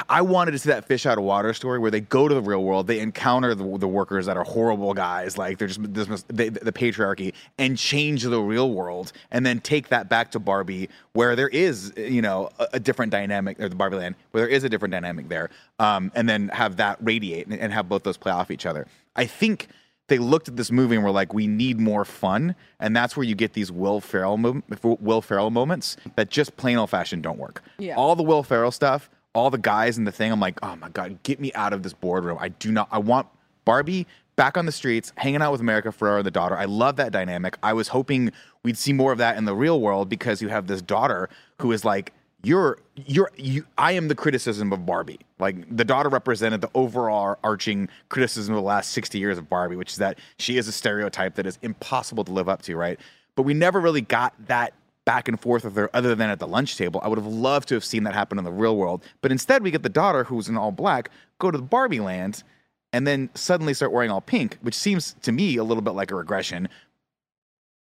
I 0.09 0.21
wanted 0.21 0.51
to 0.51 0.59
see 0.59 0.69
that 0.69 0.85
fish 0.85 1.05
out 1.05 1.17
of 1.17 1.23
water 1.23 1.53
story 1.53 1.79
where 1.79 1.91
they 1.91 2.01
go 2.01 2.27
to 2.27 2.35
the 2.35 2.41
real 2.41 2.63
world, 2.63 2.87
they 2.87 2.99
encounter 2.99 3.55
the, 3.55 3.77
the 3.77 3.87
workers 3.87 4.27
that 4.27 4.37
are 4.37 4.43
horrible 4.43 4.93
guys, 4.93 5.37
like 5.37 5.57
they're 5.57 5.67
just 5.67 5.81
this, 5.93 6.23
they, 6.27 6.49
the 6.49 6.71
patriarchy, 6.71 7.33
and 7.57 7.77
change 7.77 8.23
the 8.23 8.39
real 8.39 8.71
world, 8.71 9.11
and 9.31 9.45
then 9.45 9.59
take 9.59 9.89
that 9.89 10.07
back 10.07 10.31
to 10.31 10.39
Barbie, 10.39 10.89
where 11.13 11.35
there 11.35 11.49
is, 11.49 11.93
you 11.97 12.21
know, 12.21 12.49
a, 12.59 12.67
a 12.73 12.79
different 12.79 13.11
dynamic, 13.11 13.59
or 13.59 13.69
the 13.69 13.75
Barbie 13.75 13.97
Land, 13.97 14.15
where 14.31 14.43
there 14.43 14.49
is 14.49 14.63
a 14.63 14.69
different 14.69 14.91
dynamic 14.91 15.29
there, 15.29 15.49
um, 15.79 16.11
and 16.15 16.29
then 16.29 16.49
have 16.49 16.77
that 16.77 16.97
radiate 17.01 17.47
and, 17.47 17.59
and 17.59 17.73
have 17.73 17.89
both 17.89 18.03
those 18.03 18.17
play 18.17 18.31
off 18.31 18.51
each 18.51 18.65
other. 18.65 18.87
I 19.15 19.25
think 19.25 19.67
they 20.07 20.19
looked 20.19 20.47
at 20.47 20.55
this 20.55 20.71
movie 20.71 20.95
and 20.95 21.03
were 21.03 21.11
like, 21.11 21.33
"We 21.33 21.47
need 21.47 21.79
more 21.79 22.05
fun," 22.05 22.55
and 22.79 22.95
that's 22.95 23.17
where 23.17 23.25
you 23.25 23.35
get 23.35 23.53
these 23.53 23.71
Will 23.71 23.99
Ferrell 23.99 24.37
Will 24.81 25.21
Ferrell 25.21 25.49
moments 25.49 25.97
that 26.15 26.29
just 26.29 26.55
plain 26.55 26.77
old 26.77 26.89
fashioned 26.89 27.23
don't 27.23 27.37
work. 27.37 27.61
Yeah. 27.77 27.95
All 27.95 28.15
the 28.15 28.23
Will 28.23 28.43
Ferrell 28.43 28.71
stuff, 28.71 29.09
all 29.37 29.51
the 29.51 29.57
guys 29.59 29.99
in 29.99 30.03
the 30.03 30.11
thing. 30.11 30.31
I'm 30.31 30.39
like, 30.39 30.57
oh 30.63 30.75
my 30.77 30.89
god, 30.89 31.21
get 31.21 31.39
me 31.39 31.53
out 31.53 31.71
of 31.71 31.83
this 31.83 31.93
boardroom. 31.93 32.39
I 32.41 32.49
do 32.49 32.71
not. 32.71 32.87
I 32.91 32.97
want 32.97 33.27
Barbie 33.65 34.07
back 34.35 34.57
on 34.57 34.65
the 34.65 34.71
streets, 34.71 35.13
hanging 35.15 35.43
out 35.43 35.51
with 35.51 35.61
America 35.61 35.89
Ferrera 35.89 36.17
and 36.17 36.25
the 36.25 36.31
daughter. 36.31 36.57
I 36.57 36.65
love 36.65 36.95
that 36.95 37.11
dynamic. 37.11 37.55
I 37.61 37.73
was 37.73 37.89
hoping 37.89 38.31
we'd 38.63 38.79
see 38.79 38.93
more 38.93 39.11
of 39.11 39.19
that 39.19 39.37
in 39.37 39.45
the 39.45 39.53
real 39.53 39.79
world 39.79 40.09
because 40.09 40.41
you 40.41 40.47
have 40.47 40.65
this 40.65 40.81
daughter 40.81 41.29
who 41.61 41.71
is 41.71 41.85
like. 41.85 42.13
You're 42.43 42.77
you're 42.95 43.31
you 43.35 43.65
I 43.79 43.93
am 43.93 44.09
the 44.09 44.15
criticism 44.15 44.71
of 44.71 44.85
Barbie. 44.85 45.19
Like 45.39 45.75
the 45.75 45.83
daughter 45.83 46.07
represented 46.07 46.61
the 46.61 46.69
overall 46.75 47.39
arching 47.43 47.89
criticism 48.09 48.53
of 48.53 48.61
the 48.61 48.65
last 48.67 48.91
60 48.91 49.17
years 49.17 49.39
of 49.39 49.49
Barbie, 49.49 49.75
which 49.75 49.93
is 49.93 49.97
that 49.97 50.19
she 50.37 50.57
is 50.57 50.67
a 50.67 50.71
stereotype 50.71 51.33
that 51.35 51.47
is 51.47 51.57
impossible 51.63 52.23
to 52.25 52.31
live 52.31 52.47
up 52.47 52.61
to, 52.61 52.77
right? 52.77 52.99
But 53.35 53.41
we 53.41 53.55
never 53.55 53.81
really 53.81 54.01
got 54.01 54.35
that 54.47 54.73
back 55.07 55.29
and 55.29 55.39
forth 55.39 55.63
with 55.63 55.77
her 55.77 55.89
other 55.95 56.13
than 56.15 56.29
at 56.29 56.37
the 56.37 56.45
lunch 56.45 56.75
table. 56.75 56.99
I 57.01 57.07
would 57.07 57.17
have 57.17 57.25
loved 57.25 57.69
to 57.69 57.75
have 57.75 57.85
seen 57.85 58.03
that 58.03 58.13
happen 58.13 58.37
in 58.37 58.43
the 58.43 58.51
real 58.51 58.75
world. 58.75 59.05
But 59.21 59.31
instead, 59.31 59.63
we 59.63 59.71
get 59.71 59.81
the 59.81 59.87
daughter 59.89 60.25
who's 60.25 60.49
in 60.49 60.57
all 60.57 60.71
black 60.73 61.09
go 61.39 61.49
to 61.49 61.57
the 61.57 61.63
Barbie 61.63 62.01
land 62.01 62.43
and 62.91 63.07
then 63.07 63.29
suddenly 63.33 63.73
start 63.73 63.93
wearing 63.93 64.11
all 64.11 64.19
pink, 64.19 64.57
which 64.61 64.75
seems 64.75 65.15
to 65.21 65.31
me 65.31 65.55
a 65.55 65.63
little 65.63 65.81
bit 65.81 65.91
like 65.91 66.11
a 66.11 66.15
regression. 66.15 66.67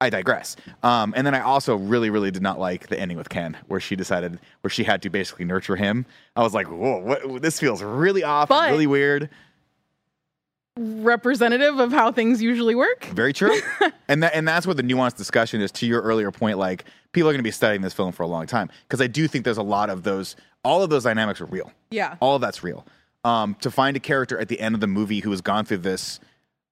I 0.00 0.08
digress. 0.08 0.56
Um, 0.82 1.12
and 1.14 1.26
then 1.26 1.34
I 1.34 1.40
also 1.40 1.76
really, 1.76 2.08
really 2.08 2.30
did 2.30 2.42
not 2.42 2.58
like 2.58 2.88
the 2.88 2.98
ending 2.98 3.18
with 3.18 3.28
Ken, 3.28 3.58
where 3.68 3.78
she 3.78 3.94
decided, 3.94 4.40
where 4.62 4.70
she 4.70 4.82
had 4.82 5.02
to 5.02 5.10
basically 5.10 5.44
nurture 5.44 5.76
him. 5.76 6.06
I 6.34 6.42
was 6.42 6.54
like, 6.54 6.66
whoa, 6.66 6.98
what, 6.98 7.42
this 7.42 7.60
feels 7.60 7.82
really 7.82 8.24
off, 8.24 8.48
But- 8.48 8.70
really 8.70 8.86
weird. 8.86 9.28
Representative 10.76 11.78
of 11.78 11.92
how 11.92 12.12
things 12.12 12.40
usually 12.40 12.74
work. 12.74 13.04
Very 13.06 13.32
true. 13.32 13.60
and 14.08 14.22
that 14.22 14.34
and 14.34 14.48
that's 14.48 14.66
what 14.66 14.76
the 14.76 14.82
nuanced 14.82 15.16
discussion 15.16 15.60
is 15.60 15.70
to 15.72 15.86
your 15.86 16.00
earlier 16.00 16.30
point 16.30 16.58
like 16.58 16.84
people 17.12 17.28
are 17.28 17.32
going 17.32 17.40
to 17.40 17.44
be 17.44 17.50
studying 17.50 17.82
this 17.82 17.92
film 17.92 18.12
for 18.12 18.22
a 18.22 18.26
long 18.26 18.46
time 18.46 18.70
because 18.88 19.00
I 19.00 19.06
do 19.06 19.28
think 19.28 19.44
there's 19.44 19.58
a 19.58 19.62
lot 19.62 19.90
of 19.90 20.02
those 20.02 20.34
all 20.64 20.82
of 20.82 20.90
those 20.90 21.04
dynamics 21.04 21.40
are 21.40 21.46
real. 21.46 21.72
Yeah. 21.90 22.16
All 22.20 22.36
of 22.36 22.40
that's 22.40 22.62
real. 22.62 22.86
Um, 23.24 23.54
to 23.60 23.70
find 23.70 23.96
a 23.96 24.00
character 24.00 24.38
at 24.38 24.48
the 24.48 24.60
end 24.60 24.74
of 24.74 24.80
the 24.80 24.86
movie 24.86 25.20
who 25.20 25.30
has 25.30 25.40
gone 25.40 25.64
through 25.64 25.78
this 25.78 26.18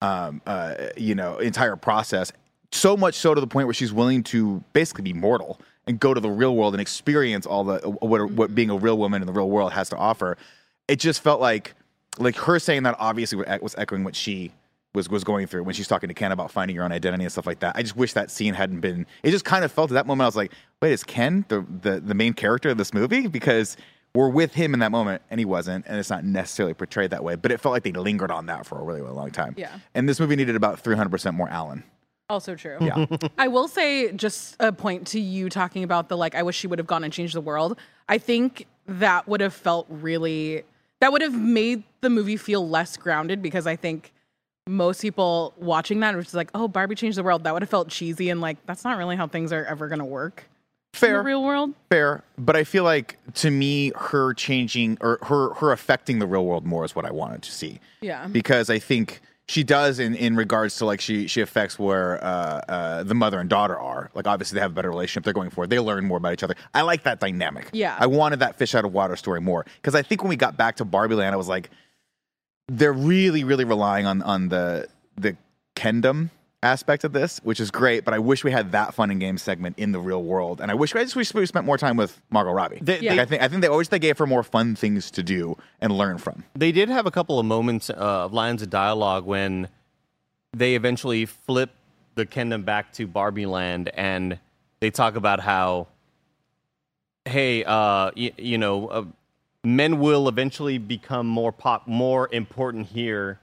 um, 0.03 0.41
uh, 0.47 0.75
you 0.97 1.15
know, 1.15 1.37
entire 1.39 1.77
process 1.77 2.33
so 2.73 2.97
much 2.97 3.15
so 3.15 3.35
to 3.35 3.41
the 3.41 3.47
point 3.47 3.67
where 3.67 3.75
she's 3.75 3.93
willing 3.93 4.23
to 4.23 4.63
basically 4.73 5.03
be 5.03 5.13
mortal 5.13 5.61
and 5.87 5.99
go 5.99 6.15
to 6.15 6.21
the 6.21 6.31
real 6.31 6.55
world 6.55 6.75
and 6.75 6.81
experience 6.81 7.47
all 7.47 7.65
the 7.65 7.79
what 7.81 8.31
what 8.31 8.55
being 8.55 8.71
a 8.71 8.77
real 8.77 8.97
woman 8.97 9.23
in 9.23 9.27
the 9.27 9.33
real 9.33 9.51
world 9.51 9.73
has 9.73 9.89
to 9.91 9.97
offer. 9.97 10.37
It 10.89 11.01
just 11.01 11.21
felt 11.21 11.41
like 11.41 11.75
like 12.19 12.37
her 12.37 12.59
saying 12.59 12.83
that 12.85 12.97
obviously 12.99 13.45
was 13.61 13.75
echoing 13.79 14.05
what 14.05 14.17
she 14.17 14.53
was 14.95 15.09
was 15.09 15.23
going 15.23 15.47
through 15.47 15.63
when 15.63 15.75
she's 15.75 15.87
talking 15.87 16.09
to 16.09 16.15
Ken 16.15 16.33
about 16.33 16.51
finding 16.51 16.75
your 16.75 16.85
own 16.85 16.93
identity 16.93 17.25
and 17.25 17.33
stuff 17.33 17.47
like 17.47 17.61
that. 17.61 17.77
I 17.77 17.83
just 17.83 17.97
wish 17.97 18.13
that 18.15 18.31
scene 18.31 18.55
hadn't 18.55 18.81
been. 18.81 19.07
It 19.23 19.31
just 19.31 19.45
kind 19.45 19.65
of 19.65 19.71
felt 19.71 19.91
at 19.91 19.95
that 19.95 20.07
moment. 20.07 20.25
I 20.25 20.29
was 20.29 20.37
like, 20.37 20.53
wait, 20.83 20.93
is 20.93 21.05
Ken 21.05 21.45
the 21.49 21.65
the, 21.83 22.01
the 22.01 22.15
main 22.15 22.33
character 22.33 22.71
of 22.71 22.79
this 22.79 22.93
movie? 22.93 23.29
Because 23.29 23.77
we're 24.15 24.29
with 24.29 24.55
him 24.55 24.75
in 24.75 24.81
that 24.81 24.91
moment, 24.91 25.23
and 25.31 25.39
he 25.39 25.45
wasn't, 25.45 25.87
and 25.87 25.97
it's 25.97 26.11
not 26.11 26.25
necessarily 26.25 26.75
portrayed 26.75 27.11
that 27.11 27.23
way. 27.23 27.37
But 27.37 27.53
it 27.53 27.61
felt 27.61 27.73
like 27.73 27.85
they 27.85 27.93
lingered 27.93 28.33
on 28.33 28.47
that 28.47 28.67
for 28.67 28.81
a 28.81 28.83
really, 28.83 29.01
really 29.01 29.15
long 29.15 29.31
time. 29.31 29.55
Yeah. 29.57 29.79
And 29.95 30.09
this 30.09 30.19
movie 30.19 30.35
needed 30.35 30.57
about 30.57 30.81
three 30.81 30.97
hundred 30.97 31.11
percent 31.11 31.37
more 31.37 31.49
Alan. 31.49 31.85
Also 32.29 32.55
true. 32.55 32.79
Yeah. 32.81 33.07
I 33.39 33.49
will 33.49 33.69
say 33.69 34.13
just 34.13 34.57
a 34.61 34.73
point 34.73 35.07
to 35.09 35.21
you 35.21 35.49
talking 35.49 35.83
about 35.85 36.09
the 36.09 36.17
like 36.17 36.35
I 36.35 36.43
wish 36.43 36.57
she 36.57 36.67
would 36.67 36.79
have 36.79 36.87
gone 36.87 37.05
and 37.05 37.13
changed 37.13 37.35
the 37.35 37.41
world. 37.41 37.79
I 38.09 38.19
think 38.19 38.67
that 38.87 39.29
would 39.29 39.41
have 39.41 39.55
felt 39.55 39.87
really 39.89 40.65
that 41.01 41.13
would 41.13 41.23
have 41.23 41.35
made 41.35 41.83
the 42.01 42.11
movie 42.11 42.37
feel 42.37 42.69
less 42.69 42.97
grounded 42.97 43.43
because 43.43 43.67
I 43.67 43.77
think 43.77 44.13
most 44.69 45.01
people 45.03 45.55
watching 45.59 46.01
that 46.01 46.15
were 46.15 46.23
just 46.23 46.35
like, 46.35 46.51
"Oh, 46.55 46.69
Barbie 46.69 46.95
changed 46.95 47.19
the 47.19 47.23
world." 47.23 47.45
That 47.45 47.53
would 47.53 47.63
have 47.63 47.71
felt 47.71 47.89
cheesy 47.89 48.31
and 48.31 48.41
like 48.41 48.65
that's 48.67 48.85
not 48.85 48.97
really 48.99 49.17
how 49.17 49.27
things 49.27 49.53
are 49.53 49.65
ever 49.65 49.89
going 49.89 49.99
to 49.99 50.05
work 50.05 50.45
in 50.95 50.99
Fair. 50.99 51.19
the 51.19 51.23
real 51.23 51.43
world. 51.43 51.73
Fair, 51.91 52.23
but 52.39 52.57
I 52.57 52.65
feel 52.65 52.85
like 52.85 53.17
to 53.35 53.51
me, 53.51 53.93
her 53.97 54.35
changing 54.35 54.99
or 55.01 55.19
her 55.23 55.55
her 55.55 55.73
affecting 55.73 56.19
the 56.19 56.27
real 56.27 56.45
world 56.45 56.67
more 56.67 56.85
is 56.85 56.95
what 56.95 57.05
I 57.05 57.11
wanted 57.11 57.43
to 57.43 57.53
see. 57.53 57.81
Yeah. 58.01 58.27
because 58.29 58.71
I 58.71 58.79
think 58.79 59.21
she 59.51 59.65
does 59.65 59.99
in 59.99 60.15
in 60.15 60.37
regards 60.37 60.77
to 60.77 60.85
like 60.85 61.01
she 61.01 61.27
she 61.27 61.41
affects 61.41 61.77
where 61.77 62.23
uh, 62.23 62.61
uh, 62.69 63.03
the 63.03 63.17
mother 63.17 63.41
and 63.41 63.51
daughter 63.51 63.77
are. 63.77 64.09
Like 64.15 64.29
obviously 64.29 64.55
they 64.55 64.61
have 64.61 64.71
a 64.71 64.75
better 64.75 64.91
relationship. 64.91 65.25
They're 65.25 65.35
going 65.35 65.51
forward. 65.51 65.71
They 65.71 65.81
learn 65.81 66.05
more 66.05 66.19
about 66.19 66.35
each 66.35 66.45
other. 66.45 66.55
I 66.73 66.83
like 66.83 67.03
that 67.03 67.19
dynamic. 67.19 67.69
Yeah. 67.73 67.97
I 67.99 68.07
wanted 68.07 68.39
that 68.39 68.55
fish 68.55 68.77
out 68.77 68.85
of 68.85 68.93
water 68.93 69.17
story 69.17 69.41
more 69.41 69.67
because 69.83 69.97
I 69.97 70.03
think 70.03 70.23
when 70.23 70.29
we 70.29 70.37
got 70.37 70.57
back 70.57 70.77
to 70.77 70.85
Barbie 70.85 71.17
Land, 71.17 71.35
I 71.35 71.37
was 71.37 71.49
like, 71.49 71.69
they're 72.69 72.93
really 72.93 73.43
really 73.43 73.65
relying 73.65 74.07
on 74.07 74.23
on 74.23 74.51
the 74.51 74.87
the 75.17 75.37
kendom 75.75 76.31
aspect 76.63 77.05
of 77.05 77.13
this, 77.13 77.41
which 77.43 77.59
is 77.61 77.71
great. 77.71 78.05
But 78.05 78.13
I 78.15 78.19
wish 78.19 78.45
we 78.45 78.51
had 78.53 78.73
that 78.73 78.93
fun 78.95 79.11
and 79.11 79.19
game 79.21 79.39
segment 79.39 79.79
in 79.79 79.93
the 79.93 80.01
real 80.01 80.23
world, 80.23 80.61
and 80.61 80.71
I 80.71 80.75
wish 80.75 80.95
I 80.95 81.03
just 81.03 81.17
wish 81.17 81.33
we 81.33 81.47
spent 81.47 81.65
more 81.67 81.79
time 81.79 81.97
with 81.97 82.21
Margot 82.31 82.53
Robbie. 82.53 82.79
They- 82.83 83.01
Yeah. 83.01 83.13
Like, 83.13 83.21
I 83.21 83.25
think 83.25 83.43
I 83.43 83.49
think 83.49 83.63
they 83.63 83.69
always 83.69 83.89
they 83.89 83.99
gave 83.99 84.19
her 84.19 84.27
more 84.27 84.43
fun 84.43 84.75
things 84.77 85.11
to 85.13 85.23
do 85.23 85.57
and 85.81 85.93
learn 85.97 86.19
from. 86.19 86.45
They 86.55 86.73
did 86.73 86.89
have 86.89 87.07
a 87.07 87.11
couple 87.11 87.39
of 87.39 87.47
moments 87.47 87.89
uh, 87.91 87.95
of 87.95 88.33
lines 88.33 88.61
of 88.63 88.71
dialogue 88.71 89.25
when 89.25 89.69
they 90.55 90.75
eventually 90.75 91.25
flip 91.27 91.71
the 92.17 92.27
kingdom 92.27 92.63
back 92.63 92.93
to 92.95 93.07
Barbie 93.07 93.47
Land, 93.47 93.89
and 93.95 94.39
they 94.81 94.91
talk 94.91 95.15
about 95.17 95.41
how, 95.41 95.87
hey, 97.25 97.65
uh, 97.65 98.11
y- 98.17 98.33
you 98.37 98.59
know, 98.59 98.89
uh, 98.89 99.05
men 99.65 99.99
will 100.01 100.29
eventually 100.29 100.77
become 100.79 101.27
more 101.27 101.53
pop, 101.53 101.87
more 101.87 102.29
important 102.33 102.89
here 102.89 103.41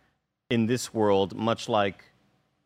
in 0.50 0.66
this 0.68 0.94
world, 0.94 1.36
much 1.36 1.70
like 1.70 2.04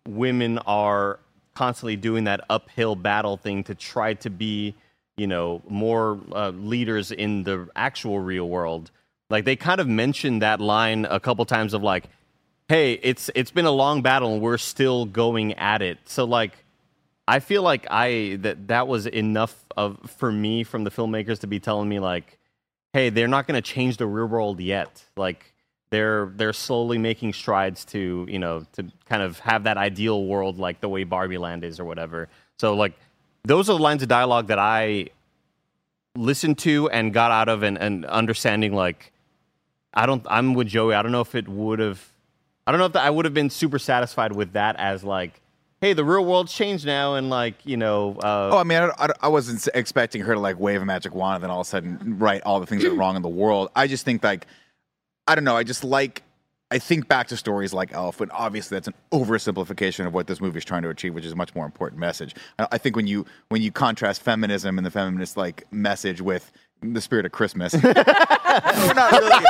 women 0.07 0.57
are 0.59 1.19
constantly 1.53 1.95
doing 1.95 2.25
that 2.25 2.41
uphill 2.49 2.95
battle 2.95 3.37
thing 3.37 3.63
to 3.65 3.75
try 3.75 4.13
to 4.15 4.29
be, 4.29 4.75
you 5.17 5.27
know, 5.27 5.61
more 5.67 6.19
uh, 6.31 6.49
leaders 6.49 7.11
in 7.11 7.43
the 7.43 7.67
actual 7.75 8.19
real 8.19 8.47
world. 8.47 8.91
Like 9.29 9.45
they 9.45 9.55
kind 9.55 9.79
of 9.79 9.87
mentioned 9.87 10.41
that 10.41 10.59
line 10.59 11.05
a 11.05 11.19
couple 11.19 11.45
times 11.45 11.73
of 11.73 11.83
like, 11.83 12.05
"Hey, 12.67 12.93
it's 12.93 13.29
it's 13.35 13.51
been 13.51 13.65
a 13.65 13.71
long 13.71 14.01
battle 14.01 14.33
and 14.33 14.41
we're 14.41 14.57
still 14.57 15.05
going 15.05 15.53
at 15.53 15.81
it." 15.81 15.99
So 16.05 16.25
like, 16.25 16.53
I 17.27 17.39
feel 17.39 17.63
like 17.63 17.87
I 17.89 18.37
that 18.41 18.67
that 18.67 18.87
was 18.87 19.05
enough 19.07 19.63
of 19.77 19.97
for 20.17 20.31
me 20.31 20.63
from 20.63 20.83
the 20.83 20.91
filmmakers 20.91 21.39
to 21.39 21.47
be 21.47 21.59
telling 21.59 21.87
me 21.87 21.99
like, 21.99 22.39
"Hey, 22.93 23.09
they're 23.09 23.29
not 23.29 23.47
going 23.47 23.61
to 23.61 23.61
change 23.61 23.97
the 23.97 24.07
real 24.07 24.25
world 24.25 24.59
yet." 24.59 25.05
Like 25.15 25.50
they're 25.91 26.31
they're 26.35 26.53
slowly 26.53 26.97
making 26.97 27.33
strides 27.33 27.85
to 27.85 28.25
you 28.27 28.39
know 28.39 28.65
to 28.73 28.85
kind 29.05 29.21
of 29.21 29.37
have 29.39 29.65
that 29.65 29.77
ideal 29.77 30.25
world 30.25 30.57
like 30.57 30.81
the 30.81 30.89
way 30.89 31.03
Barbie 31.03 31.37
Land 31.37 31.63
is 31.63 31.79
or 31.79 31.85
whatever. 31.85 32.29
So 32.57 32.73
like 32.73 32.93
those 33.43 33.69
are 33.69 33.77
the 33.77 33.83
lines 33.83 34.01
of 34.01 34.07
dialogue 34.07 34.47
that 34.47 34.59
I 34.59 35.09
listened 36.15 36.57
to 36.59 36.89
and 36.89 37.13
got 37.13 37.31
out 37.31 37.49
of 37.49 37.63
and, 37.63 37.77
and 37.77 38.05
understanding 38.05 38.73
like 38.73 39.11
I 39.93 40.05
don't 40.05 40.25
I'm 40.29 40.53
with 40.53 40.67
Joey. 40.67 40.95
I 40.95 41.01
don't 41.01 41.11
know 41.11 41.21
if 41.21 41.35
it 41.35 41.47
would 41.47 41.79
have 41.79 42.11
I 42.65 42.71
don't 42.71 42.79
know 42.79 42.85
if 42.85 42.95
I 42.95 43.09
would 43.09 43.25
have 43.25 43.33
been 43.33 43.49
super 43.49 43.79
satisfied 43.79 44.33
with 44.33 44.53
that 44.53 44.77
as 44.77 45.03
like 45.03 45.41
hey 45.81 45.91
the 45.91 46.05
real 46.05 46.23
world's 46.23 46.53
changed 46.53 46.85
now 46.85 47.15
and 47.15 47.29
like 47.29 47.55
you 47.65 47.75
know 47.75 48.15
uh, 48.23 48.51
Oh, 48.53 48.57
I 48.57 48.63
mean, 48.63 48.77
I, 48.77 48.91
I, 48.97 49.09
I 49.23 49.27
wasn't 49.27 49.67
expecting 49.73 50.21
her 50.21 50.35
to 50.35 50.39
like 50.39 50.57
wave 50.57 50.81
a 50.81 50.85
magic 50.85 51.13
wand 51.13 51.35
and 51.35 51.43
then 51.43 51.49
all 51.49 51.61
of 51.61 51.67
a 51.67 51.69
sudden 51.69 52.17
write 52.17 52.43
all 52.43 52.61
the 52.61 52.65
things 52.65 52.83
that 52.83 52.91
are 52.91 52.95
wrong 52.95 53.17
in 53.17 53.23
the 53.23 53.29
world. 53.29 53.69
I 53.75 53.87
just 53.87 54.05
think 54.05 54.23
like, 54.23 54.45
I 55.31 55.35
don't 55.35 55.45
know. 55.45 55.55
I 55.55 55.63
just 55.63 55.85
like, 55.85 56.23
I 56.71 56.77
think 56.77 57.07
back 57.07 57.29
to 57.29 57.37
stories 57.37 57.71
like 57.71 57.93
Elf, 57.93 58.19
and 58.19 58.29
obviously 58.33 58.75
that's 58.75 58.89
an 58.89 58.93
oversimplification 59.13 60.05
of 60.05 60.13
what 60.13 60.27
this 60.27 60.41
movie 60.41 60.57
is 60.57 60.65
trying 60.65 60.81
to 60.81 60.89
achieve, 60.89 61.13
which 61.13 61.23
is 61.23 61.31
a 61.31 61.37
much 61.37 61.55
more 61.55 61.65
important 61.65 62.01
message. 62.01 62.35
I, 62.59 62.77
think 62.77 62.97
when 62.97 63.07
you 63.07 63.25
when 63.47 63.61
you 63.61 63.71
contrast 63.71 64.23
feminism 64.23 64.77
and 64.77 64.85
the 64.85 64.91
feminist 64.91 65.37
like 65.37 65.63
message 65.71 66.19
with 66.19 66.51
the 66.81 67.01
spirit 67.01 67.25
of 67.25 67.31
Christmas, 67.31 67.73
we're 67.83 67.93
not 68.93 69.11
really, 69.11 69.45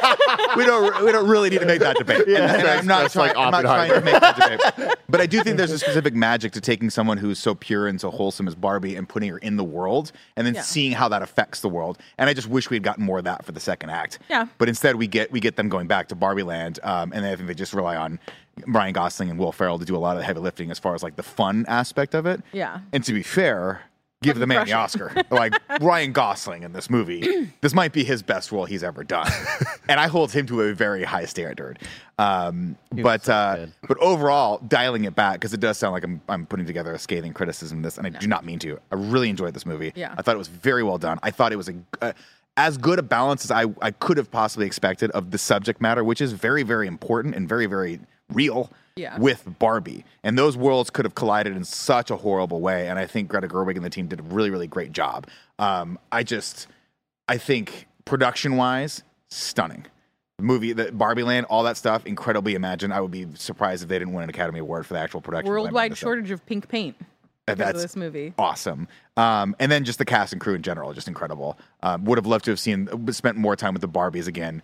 we 0.57 0.65
don't 0.65 1.05
we 1.05 1.11
don't 1.11 1.27
really 1.27 1.49
need 1.49 1.59
to 1.61 1.65
make 1.65 1.79
that 1.79 1.95
debate. 1.97 2.27
And, 2.27 2.37
and 2.37 2.67
I'm 2.67 2.85
not 2.85 3.01
that's 3.03 3.13
trying, 3.13 3.29
like 3.29 3.37
I'm 3.37 3.51
not 3.51 3.61
trying 3.61 3.91
to 3.93 4.01
make 4.01 4.19
that 4.19 4.35
debate. 4.75 4.97
But 5.11 5.19
I 5.19 5.25
do 5.25 5.43
think 5.43 5.57
there's 5.57 5.71
a 5.71 5.79
specific 5.79 6.13
magic 6.13 6.53
to 6.53 6.61
taking 6.61 6.89
someone 6.89 7.17
who's 7.17 7.37
so 7.37 7.53
pure 7.53 7.85
and 7.87 7.99
so 7.99 8.09
wholesome 8.09 8.47
as 8.47 8.55
Barbie 8.55 8.95
and 8.95 9.09
putting 9.09 9.29
her 9.29 9.37
in 9.39 9.57
the 9.57 9.63
world 9.63 10.13
and 10.37 10.47
then 10.47 10.55
Yeah. 10.55 10.61
seeing 10.61 10.93
how 10.93 11.09
that 11.09 11.21
affects 11.21 11.59
the 11.59 11.67
world. 11.67 11.97
And 12.17 12.29
I 12.29 12.33
just 12.33 12.47
wish 12.47 12.69
we 12.69 12.75
had 12.77 12.83
gotten 12.83 13.03
more 13.03 13.17
of 13.17 13.25
that 13.25 13.43
for 13.43 13.51
the 13.51 13.59
second 13.59 13.89
act. 13.89 14.19
Yeah. 14.29 14.47
But 14.57 14.69
instead 14.69 14.95
we 14.95 15.07
get 15.07 15.29
we 15.29 15.41
get 15.41 15.57
them 15.57 15.67
going 15.67 15.87
back 15.87 16.07
to 16.09 16.15
Barbie 16.15 16.43
Land, 16.43 16.79
um, 16.83 17.11
and 17.13 17.25
I 17.25 17.35
think 17.35 17.47
they 17.49 17.53
just 17.53 17.73
rely 17.73 17.97
on 17.97 18.19
Ryan 18.67 18.93
Gosling 18.93 19.29
and 19.29 19.37
Will 19.37 19.51
Ferrell 19.51 19.79
to 19.79 19.85
do 19.85 19.97
a 19.97 19.99
lot 19.99 20.11
of 20.15 20.19
the 20.19 20.25
heavy 20.25 20.39
lifting 20.39 20.71
as 20.71 20.79
far 20.79 20.95
as 20.95 21.03
like 21.03 21.17
the 21.17 21.23
fun 21.23 21.65
aspect 21.67 22.13
of 22.15 22.25
it. 22.25 22.41
Yeah. 22.53 22.79
And 22.93 23.03
to 23.03 23.11
be 23.11 23.21
fair, 23.23 23.81
give 24.21 24.37
the 24.39 24.47
man 24.47 24.65
the 24.65 24.73
Oscar. 24.73 25.11
like 25.29 25.53
Ryan 25.81 26.11
Gosling 26.11 26.63
in 26.63 26.73
this 26.73 26.89
movie, 26.89 27.49
this 27.61 27.73
might 27.73 27.91
be 27.91 28.03
his 28.03 28.21
best 28.21 28.51
role 28.51 28.65
he's 28.65 28.83
ever 28.83 29.03
done, 29.03 29.31
and 29.89 29.99
I 29.99 30.07
hold 30.07 30.31
him 30.31 30.45
to 30.47 30.61
a 30.61 30.73
very 30.73 31.03
high 31.03 31.25
standard. 31.25 31.79
Um, 32.17 32.77
but 32.91 33.25
so 33.25 33.33
uh, 33.33 33.67
but 33.87 33.97
overall, 33.97 34.59
dialing 34.67 35.05
it 35.05 35.15
back 35.15 35.35
because 35.35 35.53
it 35.53 35.59
does 35.59 35.77
sound 35.77 35.93
like 35.93 36.03
I'm 36.03 36.21
I'm 36.29 36.45
putting 36.45 36.65
together 36.65 36.93
a 36.93 36.99
scathing 36.99 37.33
criticism 37.33 37.79
of 37.79 37.83
this, 37.83 37.97
and 37.97 38.05
I 38.07 38.11
do 38.11 38.27
not 38.27 38.45
mean 38.45 38.59
to. 38.59 38.79
I 38.91 38.95
really 38.95 39.29
enjoyed 39.29 39.53
this 39.53 39.65
movie. 39.65 39.91
Yeah. 39.95 40.13
I 40.17 40.21
thought 40.21 40.35
it 40.35 40.39
was 40.39 40.47
very 40.47 40.83
well 40.83 40.97
done. 40.97 41.19
I 41.23 41.31
thought 41.31 41.51
it 41.51 41.57
was 41.57 41.69
a. 41.69 41.75
Uh, 42.01 42.13
as 42.57 42.77
good 42.77 42.99
a 42.99 43.01
balance 43.01 43.45
as 43.45 43.49
I, 43.49 43.65
I 43.81 43.91
could 43.91 44.17
have 44.17 44.29
possibly 44.29 44.65
expected 44.65 45.09
of 45.11 45.31
the 45.31 45.37
subject 45.37 45.79
matter, 45.79 46.03
which 46.03 46.19
is 46.19 46.33
very, 46.33 46.63
very 46.63 46.85
important 46.85 47.33
and 47.33 47.47
very, 47.47 47.65
very 47.65 48.01
real 48.33 48.69
Yeah. 49.01 49.17
with 49.19 49.43
Barbie. 49.59 50.05
And 50.23 50.37
those 50.37 50.55
worlds 50.55 50.89
could 50.89 51.05
have 51.05 51.15
collided 51.15 51.55
in 51.55 51.63
such 51.63 52.11
a 52.11 52.15
horrible 52.15 52.61
way. 52.61 52.87
And 52.87 52.99
I 52.99 53.07
think 53.07 53.29
Greta 53.29 53.47
Gerwig 53.47 53.75
and 53.75 53.83
the 53.83 53.89
team 53.89 54.07
did 54.07 54.19
a 54.19 54.23
really, 54.23 54.49
really 54.49 54.67
great 54.67 54.91
job. 54.91 55.27
Um, 55.59 55.97
I 56.11 56.23
just, 56.23 56.67
I 57.27 57.37
think 57.37 57.87
production 58.05 58.57
wise, 58.57 59.03
stunning. 59.29 59.85
The 60.37 60.43
movie, 60.43 60.73
the 60.73 60.91
Barbie 60.91 61.23
Land, 61.23 61.47
all 61.49 61.63
that 61.63 61.77
stuff, 61.77 62.05
incredibly 62.05 62.55
imagined. 62.55 62.93
I 62.93 63.01
would 63.01 63.11
be 63.11 63.27
surprised 63.35 63.83
if 63.83 63.89
they 63.89 63.99
didn't 63.99 64.13
win 64.13 64.23
an 64.23 64.29
Academy 64.29 64.59
Award 64.59 64.85
for 64.85 64.93
the 64.93 64.99
actual 64.99 65.21
production. 65.21 65.49
Worldwide 65.49 65.97
shortage 65.97 66.31
of 66.31 66.45
pink 66.45 66.67
paint 66.67 66.95
because 67.45 67.57
That's 67.73 67.81
this 67.81 67.95
movie. 67.95 68.33
awesome. 68.37 68.87
Um, 69.17 69.55
and 69.59 69.71
then 69.71 69.83
just 69.83 69.99
the 69.99 70.05
cast 70.05 70.31
and 70.33 70.41
crew 70.41 70.53
in 70.53 70.61
general, 70.61 70.93
just 70.93 71.07
incredible. 71.07 71.57
Um, 71.83 72.05
would 72.05 72.17
have 72.17 72.25
loved 72.25 72.45
to 72.45 72.51
have 72.51 72.59
seen 72.59 72.87
spent 73.11 73.37
more 73.37 73.55
time 73.55 73.73
with 73.73 73.81
the 73.81 73.89
Barbies 73.89 74.27
again 74.27 74.61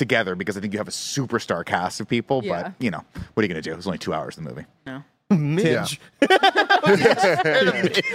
together 0.00 0.34
because 0.34 0.56
I 0.56 0.60
think 0.60 0.72
you 0.72 0.80
have 0.80 0.88
a 0.88 0.92
superstar 0.92 1.64
cast 1.64 2.00
of 2.00 2.08
people. 2.08 2.40
Yeah. 2.42 2.62
But 2.62 2.72
you 2.80 2.90
know, 2.90 3.04
what 3.34 3.42
are 3.42 3.42
you 3.42 3.48
going 3.48 3.62
to 3.62 3.64
do? 3.68 3.72
It 3.72 3.76
was 3.76 3.86
only 3.86 3.98
two 3.98 4.12
hours 4.12 4.36
of 4.36 4.42
the 4.42 4.50
movie. 4.50 4.66
No. 4.84 5.04
Midge. 5.30 6.00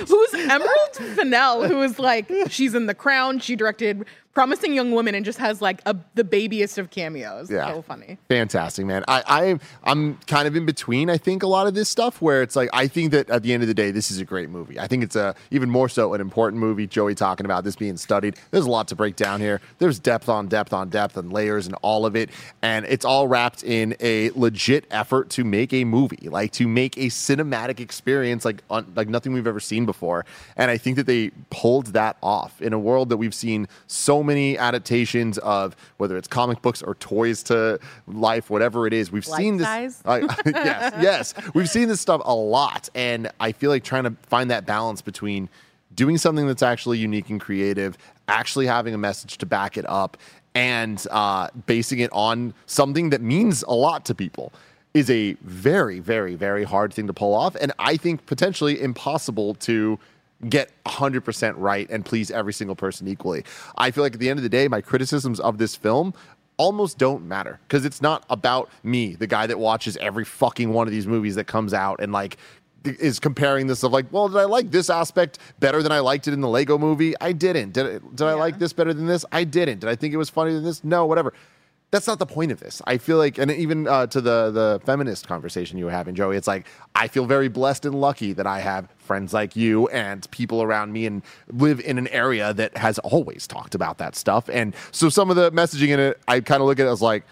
Who's 0.08 0.34
Emerald 0.34 0.96
Fennell, 1.16 1.66
who 1.66 1.82
is 1.82 1.98
like, 1.98 2.30
she's 2.50 2.76
in 2.76 2.88
The 2.88 2.94
Crown. 2.94 3.40
She 3.40 3.56
directed 3.56 4.04
Promising 4.36 4.74
Young 4.74 4.92
Woman 4.92 5.16
and 5.16 5.24
just 5.24 5.40
has 5.40 5.62
like 5.62 5.82
a, 5.86 5.96
the 6.16 6.26
babiest 6.26 6.78
of 6.78 6.90
cameos. 6.90 7.50
Yeah. 7.50 7.74
So 7.74 7.82
funny. 7.82 8.18
Fantastic, 8.28 8.86
man. 8.86 9.06
I, 9.08 9.24
I 9.26 9.60
I'm 9.90 10.18
kind 10.28 10.46
of 10.46 10.58
in 10.58 10.66
between. 10.66 11.10
I 11.10 11.18
think 11.18 11.42
a 11.42 11.48
lot 11.48 11.68
of 11.68 11.74
this 11.74 11.88
stuff 11.88 12.22
where 12.22 12.42
it's 12.42 12.54
like 12.54 12.70
I 12.74 12.88
think 12.88 13.14
that 13.14 13.30
at 13.30 13.44
the 13.44 13.54
end 13.54 13.64
of 13.64 13.68
the 13.68 13.74
day, 13.74 13.92
this 13.92 14.12
is 14.12 14.20
a 14.20 14.26
great 14.26 14.50
movie. 14.50 14.78
I 14.78 14.88
think 14.88 15.04
it's 15.04 15.16
a 15.16 15.36
even 15.52 15.70
more 15.70 15.88
so 15.88 16.14
an 16.14 16.20
important 16.20 16.60
movie. 16.60 16.86
Joey 16.86 17.16
talking 17.16 17.46
about 17.46 17.64
this 17.64 17.78
being 17.78 17.96
studied. 17.96 18.36
There's 18.52 18.66
a 18.66 18.70
lot 18.70 18.90
to 18.90 18.96
break 18.96 19.16
down 19.16 19.40
here. 19.40 19.62
There's 19.80 20.00
depth 20.00 20.28
on 20.28 20.48
depth 20.48 20.74
on 20.74 20.90
depth 20.90 21.16
and 21.16 21.32
layers 21.32 21.66
and 21.66 21.76
all 21.82 22.06
of 22.06 22.18
it, 22.18 22.30
and 22.62 22.86
it's 22.88 23.06
all 23.06 23.30
wrapped 23.30 23.64
in 23.64 23.96
a 24.02 24.32
legit 24.32 24.86
effort 24.92 25.30
to 25.30 25.46
make 25.46 25.72
a 25.72 25.86
movie, 25.86 26.28
like 26.28 26.52
to 26.54 26.68
make 26.68 26.98
a 26.98 27.06
cinematic 27.06 27.80
experience 27.80 28.44
like 28.44 28.64
un, 28.70 28.92
like 28.98 29.08
nothing 29.08 29.32
we've 29.32 29.48
ever 29.48 29.62
seen 29.62 29.86
before. 29.86 30.26
And 30.58 30.70
I 30.70 30.78
think 30.78 30.98
that 30.98 31.08
they 31.08 31.32
pulled 31.52 31.88
that 31.94 32.18
off 32.22 32.62
in 32.62 32.74
a 32.74 32.80
world 32.80 33.08
that 33.08 33.18
we've 33.18 33.34
seen 33.34 33.70
so 33.88 34.25
many 34.26 34.58
adaptations 34.58 35.38
of 35.38 35.76
whether 35.98 36.18
it's 36.18 36.28
comic 36.28 36.62
books 36.62 36.82
or 36.82 36.96
toys 36.96 37.44
to 37.44 37.80
life, 38.08 38.50
whatever 38.50 38.86
it 38.88 38.94
is. 38.94 39.12
We've 39.12 39.26
Life 39.28 39.40
seen 39.40 39.58
this. 39.58 39.68
yes, 40.46 40.94
yes, 41.02 41.34
we've 41.54 41.70
seen 41.70 41.88
this 41.88 42.02
stuff 42.02 42.22
a 42.26 42.36
lot, 42.36 42.90
and 42.96 43.32
I 43.40 43.54
feel 43.54 43.70
like 43.70 43.84
trying 43.84 44.04
to 44.04 44.16
find 44.24 44.52
that 44.52 44.66
balance 44.66 45.02
between 45.02 45.50
doing 45.94 46.18
something 46.18 46.46
that's 46.48 46.64
actually 46.64 46.98
unique 46.98 47.30
and 47.30 47.40
creative, 47.40 47.98
actually 48.28 48.68
having 48.68 48.94
a 48.94 48.98
message 48.98 49.38
to 49.38 49.46
back 49.46 49.78
it 49.78 49.88
up, 49.88 50.18
and 50.54 51.06
uh, 51.12 51.50
basing 51.66 52.00
it 52.00 52.12
on 52.12 52.54
something 52.66 53.10
that 53.12 53.22
means 53.22 53.64
a 53.64 53.74
lot 53.74 54.06
to 54.06 54.16
people. 54.16 54.52
is 54.94 55.10
a 55.10 55.34
very, 55.42 56.00
very, 56.00 56.36
very 56.36 56.64
hard 56.64 56.94
thing 56.94 57.06
to 57.06 57.14
pull 57.14 57.34
off. 57.34 57.56
And 57.56 57.74
I 57.78 57.98
think 57.98 58.26
potentially 58.26 58.82
impossible 58.82 59.56
to 59.56 60.00
get 60.50 60.72
100% 60.86 61.54
right 61.58 61.90
and 61.90 62.06
please 62.06 62.30
every 62.32 62.54
single 62.54 62.76
person 62.76 63.08
equally. 63.08 63.44
I 63.78 63.92
feel 63.92 64.04
like 64.04 64.14
at 64.14 64.20
the 64.20 64.30
end 64.30 64.40
of 64.40 64.44
the 64.44 64.50
day, 64.50 64.68
my 64.68 64.82
criticisms 64.82 65.40
of 65.40 65.58
this 65.58 65.76
film 65.76 66.14
almost 66.58 66.98
don't 66.98 67.28
matter 67.28 67.60
because 67.68 67.86
it's 67.86 68.02
not 68.02 68.26
about 68.30 68.70
me, 68.84 69.16
the 69.16 69.28
guy 69.28 69.48
that 69.48 69.60
watches 69.60 69.98
every 69.98 70.24
fucking 70.26 70.72
one 70.72 70.88
of 70.88 70.92
these 70.92 71.08
movies 71.08 71.36
that 71.36 71.48
comes 71.48 71.74
out 71.74 72.00
and 72.02 72.12
like 72.14 72.38
is 72.86 73.20
comparing 73.20 73.66
this 73.68 73.82
of 73.84 73.92
like, 73.92 74.06
well, 74.12 74.28
did 74.30 74.38
I 74.38 74.46
like 74.46 74.70
this 74.72 74.90
aspect 74.90 75.40
better 75.60 75.82
than 75.82 75.92
I 75.92 76.00
liked 76.00 76.28
it 76.28 76.34
in 76.34 76.42
the 76.42 76.48
Lego 76.48 76.78
movie? 76.78 77.16
I 77.20 77.32
didn't. 77.32 77.74
Did, 77.74 77.86
I- 77.88 78.00
did 78.14 78.22
I 78.28 78.34
like 78.34 78.60
this 78.60 78.74
better 78.74 78.94
than 78.94 79.08
this? 79.08 79.26
I 79.32 79.44
didn't. 79.44 79.80
Did 79.80 79.90
I 79.90 79.96
think 79.96 80.14
it 80.14 80.18
was 80.18 80.30
funnier 80.30 80.54
than 80.54 80.64
this? 80.64 80.84
No, 80.84 81.06
whatever. 81.06 81.34
That's 81.92 82.08
not 82.08 82.20
the 82.20 82.26
point 82.26 82.52
of 82.52 82.60
this. 82.60 82.82
I 82.86 82.98
feel 82.98 83.18
like, 83.18 83.38
and 83.38 83.50
even 83.52 83.88
uh, 83.88 84.08
to 84.08 84.20
the 84.20 84.52
the 84.52 84.82
feminist 84.86 85.28
conversation 85.28 85.78
you 85.78 85.86
were 85.86 85.92
having, 85.92 86.16
Joey, 86.16 86.36
it's 86.36 86.48
like 86.48 86.66
I 86.94 87.08
feel 87.08 87.26
very 87.26 87.48
blessed 87.48 87.86
and 87.86 87.96
lucky 87.96 88.34
that 88.34 88.48
I 88.48 88.60
have 88.60 88.90
friends 88.98 89.34
like 89.34 89.56
you 89.56 89.88
and 89.90 90.30
people 90.32 90.62
around 90.62 90.92
me, 90.92 91.06
and 91.06 91.22
live 91.52 91.80
in 91.80 91.98
an 91.98 92.08
area 92.10 92.54
that 92.54 92.76
has 92.78 93.00
always 93.00 93.48
talked 93.48 93.76
about 93.76 93.98
that 94.00 94.16
stuff. 94.16 94.50
And 94.50 94.76
so 94.92 95.10
some 95.10 95.30
of 95.30 95.36
the 95.36 95.52
messaging 95.52 95.90
in 95.90 96.00
it, 96.00 96.20
I 96.28 96.42
kind 96.42 96.62
of 96.62 96.68
look 96.68 96.80
at 96.80 96.88
it 96.88 96.90
as 96.90 97.02
like, 97.02 97.24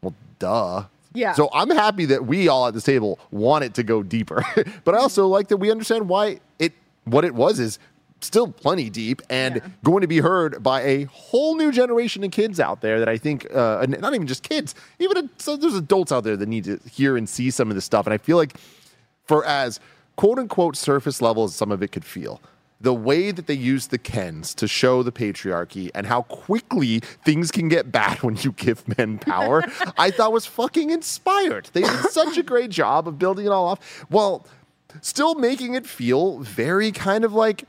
well, 0.00 0.14
duh. 0.38 0.84
Yeah. 1.12 1.32
So 1.32 1.48
I'm 1.52 1.70
happy 1.70 2.04
that 2.06 2.26
we 2.26 2.48
all 2.48 2.66
at 2.68 2.74
this 2.74 2.84
table 2.84 3.18
want 3.30 3.64
it 3.64 3.74
to 3.74 3.82
go 3.82 4.02
deeper, 4.02 4.44
but 4.84 4.94
I 4.94 4.98
also 4.98 5.26
like 5.26 5.48
that 5.48 5.56
we 5.56 5.70
understand 5.70 6.08
why 6.08 6.40
it 6.58 6.72
what 7.04 7.24
it 7.24 7.34
was 7.34 7.58
is 7.58 7.78
still 8.26 8.48
plenty 8.48 8.90
deep 8.90 9.22
and 9.30 9.56
Yeah. 9.56 9.62
going 9.84 10.00
to 10.02 10.06
be 10.06 10.18
heard 10.18 10.62
by 10.62 10.82
a 10.82 11.04
whole 11.04 11.56
new 11.56 11.72
generation 11.72 12.22
of 12.24 12.30
kids 12.30 12.60
out 12.60 12.80
there 12.80 12.98
that 12.98 13.08
I 13.08 13.16
think 13.16 13.46
uh, 13.54 13.86
not 13.88 14.14
even 14.14 14.26
just 14.26 14.42
kids, 14.42 14.74
even 14.98 15.16
a, 15.16 15.30
so 15.38 15.56
there's 15.56 15.74
adults 15.74 16.12
out 16.12 16.24
there 16.24 16.36
that 16.36 16.48
need 16.48 16.64
to 16.64 16.78
hear 16.90 17.16
and 17.16 17.28
see 17.28 17.50
some 17.50 17.70
of 17.70 17.74
this 17.74 17.84
stuff. 17.84 18.06
And 18.06 18.12
I 18.14 18.18
feel 18.18 18.36
like 18.36 18.56
for 19.24 19.44
as 19.44 19.80
quote 20.16 20.38
unquote 20.38 20.76
surface 20.76 21.20
level 21.22 21.44
as 21.44 21.54
some 21.54 21.72
of 21.72 21.82
it 21.82 21.92
could 21.92 22.04
feel. 22.04 22.40
The 22.78 22.92
way 22.92 23.30
that 23.30 23.46
they 23.46 23.54
use 23.54 23.86
the 23.86 23.96
Kens 23.96 24.54
to 24.56 24.68
show 24.68 25.02
the 25.02 25.10
patriarchy 25.10 25.90
and 25.94 26.06
how 26.06 26.22
quickly 26.22 27.00
things 27.24 27.50
can 27.50 27.68
get 27.68 27.90
bad 27.90 28.22
when 28.22 28.36
you 28.36 28.52
give 28.52 28.86
men 28.98 29.18
power, 29.18 29.64
I 29.98 30.10
thought 30.10 30.30
was 30.30 30.44
fucking 30.44 30.90
inspired. 30.90 31.70
They 31.72 31.80
did 31.82 32.10
such 32.10 32.36
a 32.36 32.42
great 32.42 32.68
job 32.70 33.08
of 33.08 33.18
building 33.18 33.46
it 33.46 33.48
all 33.50 33.66
off 33.68 34.04
while 34.10 34.46
still 35.00 35.34
making 35.36 35.74
it 35.74 35.86
feel 35.86 36.38
very 36.40 36.92
kind 36.92 37.24
of 37.24 37.32
like, 37.32 37.64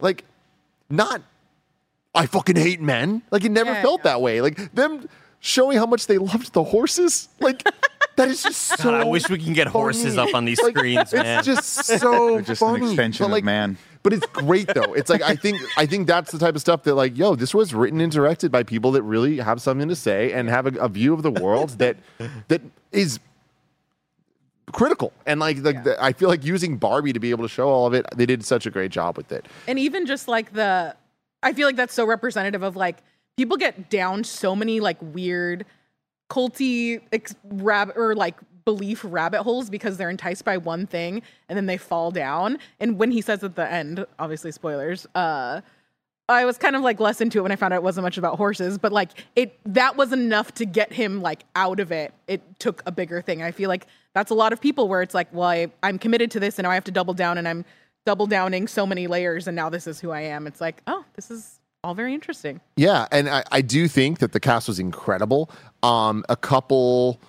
like, 0.00 0.24
not 0.90 1.22
I 2.14 2.26
fucking 2.26 2.56
hate 2.56 2.80
men. 2.80 3.22
Like 3.30 3.44
it 3.44 3.50
never 3.52 3.70
Yeah, 3.72 3.82
felt 3.82 4.00
yeah. 4.00 4.10
that 4.12 4.22
way. 4.22 4.40
Like 4.40 4.72
them 4.74 5.08
showing 5.40 5.78
how 5.78 5.86
much 5.86 6.06
they 6.06 6.18
loved 6.18 6.52
the 6.52 6.64
horses. 6.64 7.28
Like 7.40 7.62
that 8.16 8.28
is 8.28 8.42
just 8.42 8.60
so. 8.60 8.84
God, 8.90 8.94
I 8.94 9.04
wish 9.04 9.28
we 9.28 9.38
can 9.38 9.52
get 9.52 9.68
horses 9.68 10.16
up 10.18 10.34
on 10.34 10.44
these 10.44 10.60
Like, 10.60 10.76
screens, 10.76 11.12
man. 11.12 11.38
It's 11.38 11.46
just 11.46 11.84
so 12.00 12.32
They're 12.34 12.42
just 12.42 12.62
an 12.62 12.82
extension 12.82 13.24
But, 13.24 13.26
of 13.26 13.32
like, 13.32 13.44
man. 13.44 13.76
But 14.02 14.12
it's 14.14 14.26
great 14.26 14.68
though. 14.74 14.94
It's 14.94 15.10
like 15.10 15.22
I 15.22 15.36
think 15.36 15.60
I 15.76 15.84
think 15.84 16.06
that's 16.06 16.32
the 16.32 16.38
type 16.38 16.54
of 16.54 16.60
stuff 16.60 16.84
that 16.84 16.94
like 16.94 17.16
yo, 17.16 17.34
this 17.36 17.54
was 17.54 17.74
written 17.74 18.00
and 18.00 18.10
directed 18.10 18.50
by 18.50 18.62
people 18.62 18.92
that 18.92 19.02
really 19.02 19.36
have 19.38 19.60
something 19.60 19.88
to 19.88 19.96
say 19.96 20.32
and 20.32 20.48
have 20.48 20.66
a, 20.66 20.78
a 20.80 20.88
view 20.88 21.12
of 21.14 21.22
the 21.22 21.30
world 21.30 21.70
that 21.78 21.96
that 22.48 22.62
is 22.90 23.20
critical. 24.72 25.12
And 25.26 25.40
like 25.40 25.62
the, 25.62 25.72
Yeah. 25.72 25.82
the- 25.82 26.02
I 26.04 26.12
feel 26.12 26.28
like 26.28 26.44
using 26.44 26.76
Barbie 26.76 27.12
to 27.12 27.20
be 27.20 27.30
able 27.30 27.44
to 27.44 27.48
show 27.48 27.68
all 27.68 27.86
of 27.86 27.94
it, 27.94 28.06
they 28.16 28.26
did 28.26 28.44
such 28.44 28.66
a 28.66 28.70
great 28.70 28.90
job 28.90 29.16
with 29.16 29.32
it. 29.32 29.46
and 29.66 29.78
even 29.78 30.06
just 30.06 30.28
like 30.28 30.52
the 30.52 30.94
i 31.42 31.52
feel 31.52 31.68
like 31.68 31.76
that's 31.76 31.94
so 31.94 32.04
representative 32.04 32.62
of 32.64 32.74
like 32.74 32.98
people 33.36 33.56
get 33.56 33.88
down 33.90 34.24
so 34.24 34.56
many 34.56 34.80
like 34.80 34.96
weird 35.00 35.64
culty 36.30 37.00
ex- 37.12 37.34
rabbit 37.44 37.96
or 37.96 38.14
like 38.14 38.34
belief 38.64 39.00
rabbit 39.04 39.42
holes 39.42 39.70
because 39.70 39.96
they're 39.96 40.10
enticed 40.10 40.44
by 40.44 40.56
one 40.58 40.86
thing 40.86 41.22
and 41.48 41.56
then 41.56 41.66
they 41.66 41.76
fall 41.78 42.10
down 42.10 42.58
and 42.80 42.98
when 42.98 43.10
he 43.10 43.20
says 43.22 43.42
at 43.42 43.54
the 43.56 43.70
end 43.70 44.04
obviously 44.18 44.52
spoilers 44.52 45.06
uh 45.14 45.60
I 46.28 46.44
was 46.44 46.58
kind 46.58 46.76
of 46.76 46.82
like 46.82 47.00
less 47.00 47.20
into 47.20 47.38
it 47.38 47.42
when 47.42 47.52
I 47.52 47.56
found 47.56 47.72
out 47.72 47.78
it 47.78 47.82
wasn't 47.82 48.04
much 48.04 48.18
about 48.18 48.36
horses, 48.36 48.76
but 48.76 48.92
like 48.92 49.24
it 49.34 49.58
that 49.64 49.96
was 49.96 50.12
enough 50.12 50.52
to 50.54 50.66
get 50.66 50.92
him 50.92 51.22
like 51.22 51.44
out 51.56 51.80
of 51.80 51.90
it. 51.90 52.12
It 52.26 52.42
took 52.58 52.82
a 52.84 52.92
bigger 52.92 53.22
thing. 53.22 53.42
I 53.42 53.50
feel 53.50 53.68
like 53.68 53.86
that's 54.14 54.30
a 54.30 54.34
lot 54.34 54.52
of 54.52 54.60
people 54.60 54.88
where 54.88 55.00
it's 55.00 55.14
like, 55.14 55.32
well, 55.32 55.48
I, 55.48 55.68
I'm 55.82 55.98
committed 55.98 56.30
to 56.32 56.40
this 56.40 56.58
and 56.58 56.64
now 56.64 56.70
I 56.70 56.74
have 56.74 56.84
to 56.84 56.90
double 56.90 57.14
down 57.14 57.38
and 57.38 57.48
I'm 57.48 57.64
double 58.04 58.26
downing 58.26 58.68
so 58.68 58.86
many 58.86 59.06
layers 59.06 59.46
and 59.46 59.56
now 59.56 59.70
this 59.70 59.86
is 59.86 60.00
who 60.00 60.10
I 60.10 60.20
am. 60.20 60.46
It's 60.46 60.60
like, 60.60 60.82
oh, 60.86 61.04
this 61.14 61.30
is 61.30 61.60
all 61.82 61.94
very 61.94 62.12
interesting. 62.12 62.60
Yeah, 62.76 63.06
and 63.10 63.28
I, 63.28 63.44
I 63.50 63.60
do 63.62 63.88
think 63.88 64.18
that 64.18 64.32
the 64.32 64.40
cast 64.40 64.68
was 64.68 64.78
incredible. 64.78 65.50
Um, 65.82 66.24
a 66.28 66.36
couple, 66.36 67.20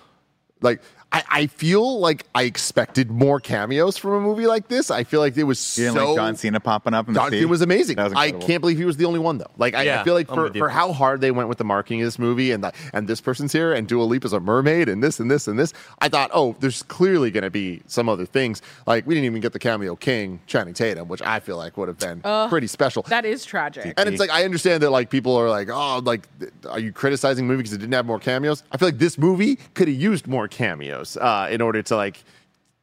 like 0.60 0.82
I, 1.12 1.24
I 1.30 1.46
feel 1.48 1.98
like 1.98 2.24
I 2.34 2.44
expected 2.44 3.10
more 3.10 3.40
cameos 3.40 3.96
from 3.96 4.12
a 4.12 4.20
movie 4.20 4.46
like 4.46 4.68
this. 4.68 4.90
I 4.90 5.02
feel 5.02 5.18
like 5.20 5.36
it 5.36 5.42
was 5.42 5.76
You 5.76 5.86
didn't 5.86 5.96
so. 5.96 6.08
like 6.08 6.16
John 6.16 6.36
Cena 6.36 6.60
popping 6.60 6.94
up 6.94 7.08
in 7.08 7.14
the 7.14 7.20
John? 7.20 7.30
Cena 7.30 7.48
was 7.48 7.62
amazing. 7.62 7.96
Was 7.96 8.12
I 8.14 8.30
can't 8.30 8.60
believe 8.60 8.78
he 8.78 8.84
was 8.84 8.96
the 8.96 9.06
only 9.06 9.18
one 9.18 9.38
though. 9.38 9.50
Like 9.58 9.74
I, 9.74 10.00
I 10.00 10.04
feel 10.04 10.14
like 10.14 10.28
for, 10.28 10.52
for 10.54 10.68
how 10.68 10.92
hard 10.92 11.20
they 11.20 11.32
went 11.32 11.48
with 11.48 11.58
the 11.58 11.64
marketing 11.64 12.02
of 12.02 12.06
this 12.06 12.18
movie 12.18 12.52
and 12.52 12.62
the, 12.62 12.72
and 12.92 13.08
this 13.08 13.20
person's 13.20 13.52
here 13.52 13.72
and 13.72 13.88
Dua 13.88 14.04
Lipa's 14.04 14.32
a 14.32 14.38
mermaid 14.40 14.88
and 14.88 15.02
this 15.02 15.18
and 15.18 15.28
this 15.30 15.48
and 15.48 15.58
this, 15.58 15.72
I 15.98 16.08
thought, 16.08 16.30
oh, 16.32 16.54
there's 16.60 16.84
clearly 16.84 17.32
going 17.32 17.42
to 17.42 17.50
be 17.50 17.82
some 17.86 18.08
other 18.08 18.26
things. 18.26 18.62
Like 18.86 19.04
we 19.06 19.14
didn't 19.14 19.26
even 19.26 19.40
get 19.40 19.52
the 19.52 19.58
cameo 19.58 19.96
King 19.96 20.40
Channing 20.46 20.74
Tatum, 20.74 21.08
which 21.08 21.22
I 21.22 21.40
feel 21.40 21.56
like 21.56 21.76
would 21.76 21.88
have 21.88 21.98
been 21.98 22.20
pretty 22.48 22.68
special. 22.68 23.02
That 23.04 23.24
is 23.24 23.44
tragic. 23.44 23.94
And 23.96 24.08
it's 24.08 24.20
like 24.20 24.30
I 24.30 24.44
understand 24.44 24.82
that 24.84 24.90
like 24.90 25.10
people 25.10 25.34
are 25.36 25.48
like, 25.48 25.70
oh, 25.70 26.00
like, 26.04 26.28
are 26.68 26.78
you 26.78 26.92
criticizing 26.92 27.46
the 27.46 27.52
movie 27.52 27.62
because 27.62 27.72
it 27.72 27.78
didn't 27.78 27.94
have 27.94 28.06
more 28.06 28.20
cameos? 28.20 28.62
I 28.70 28.76
feel 28.76 28.86
like 28.88 28.98
this 28.98 29.18
movie 29.18 29.56
could 29.74 29.88
have 29.88 29.96
used 29.96 30.28
more 30.28 30.46
cameos 30.46 30.99
uh, 31.16 31.48
in 31.50 31.60
order 31.60 31.82
to 31.82 31.96
like 31.96 32.22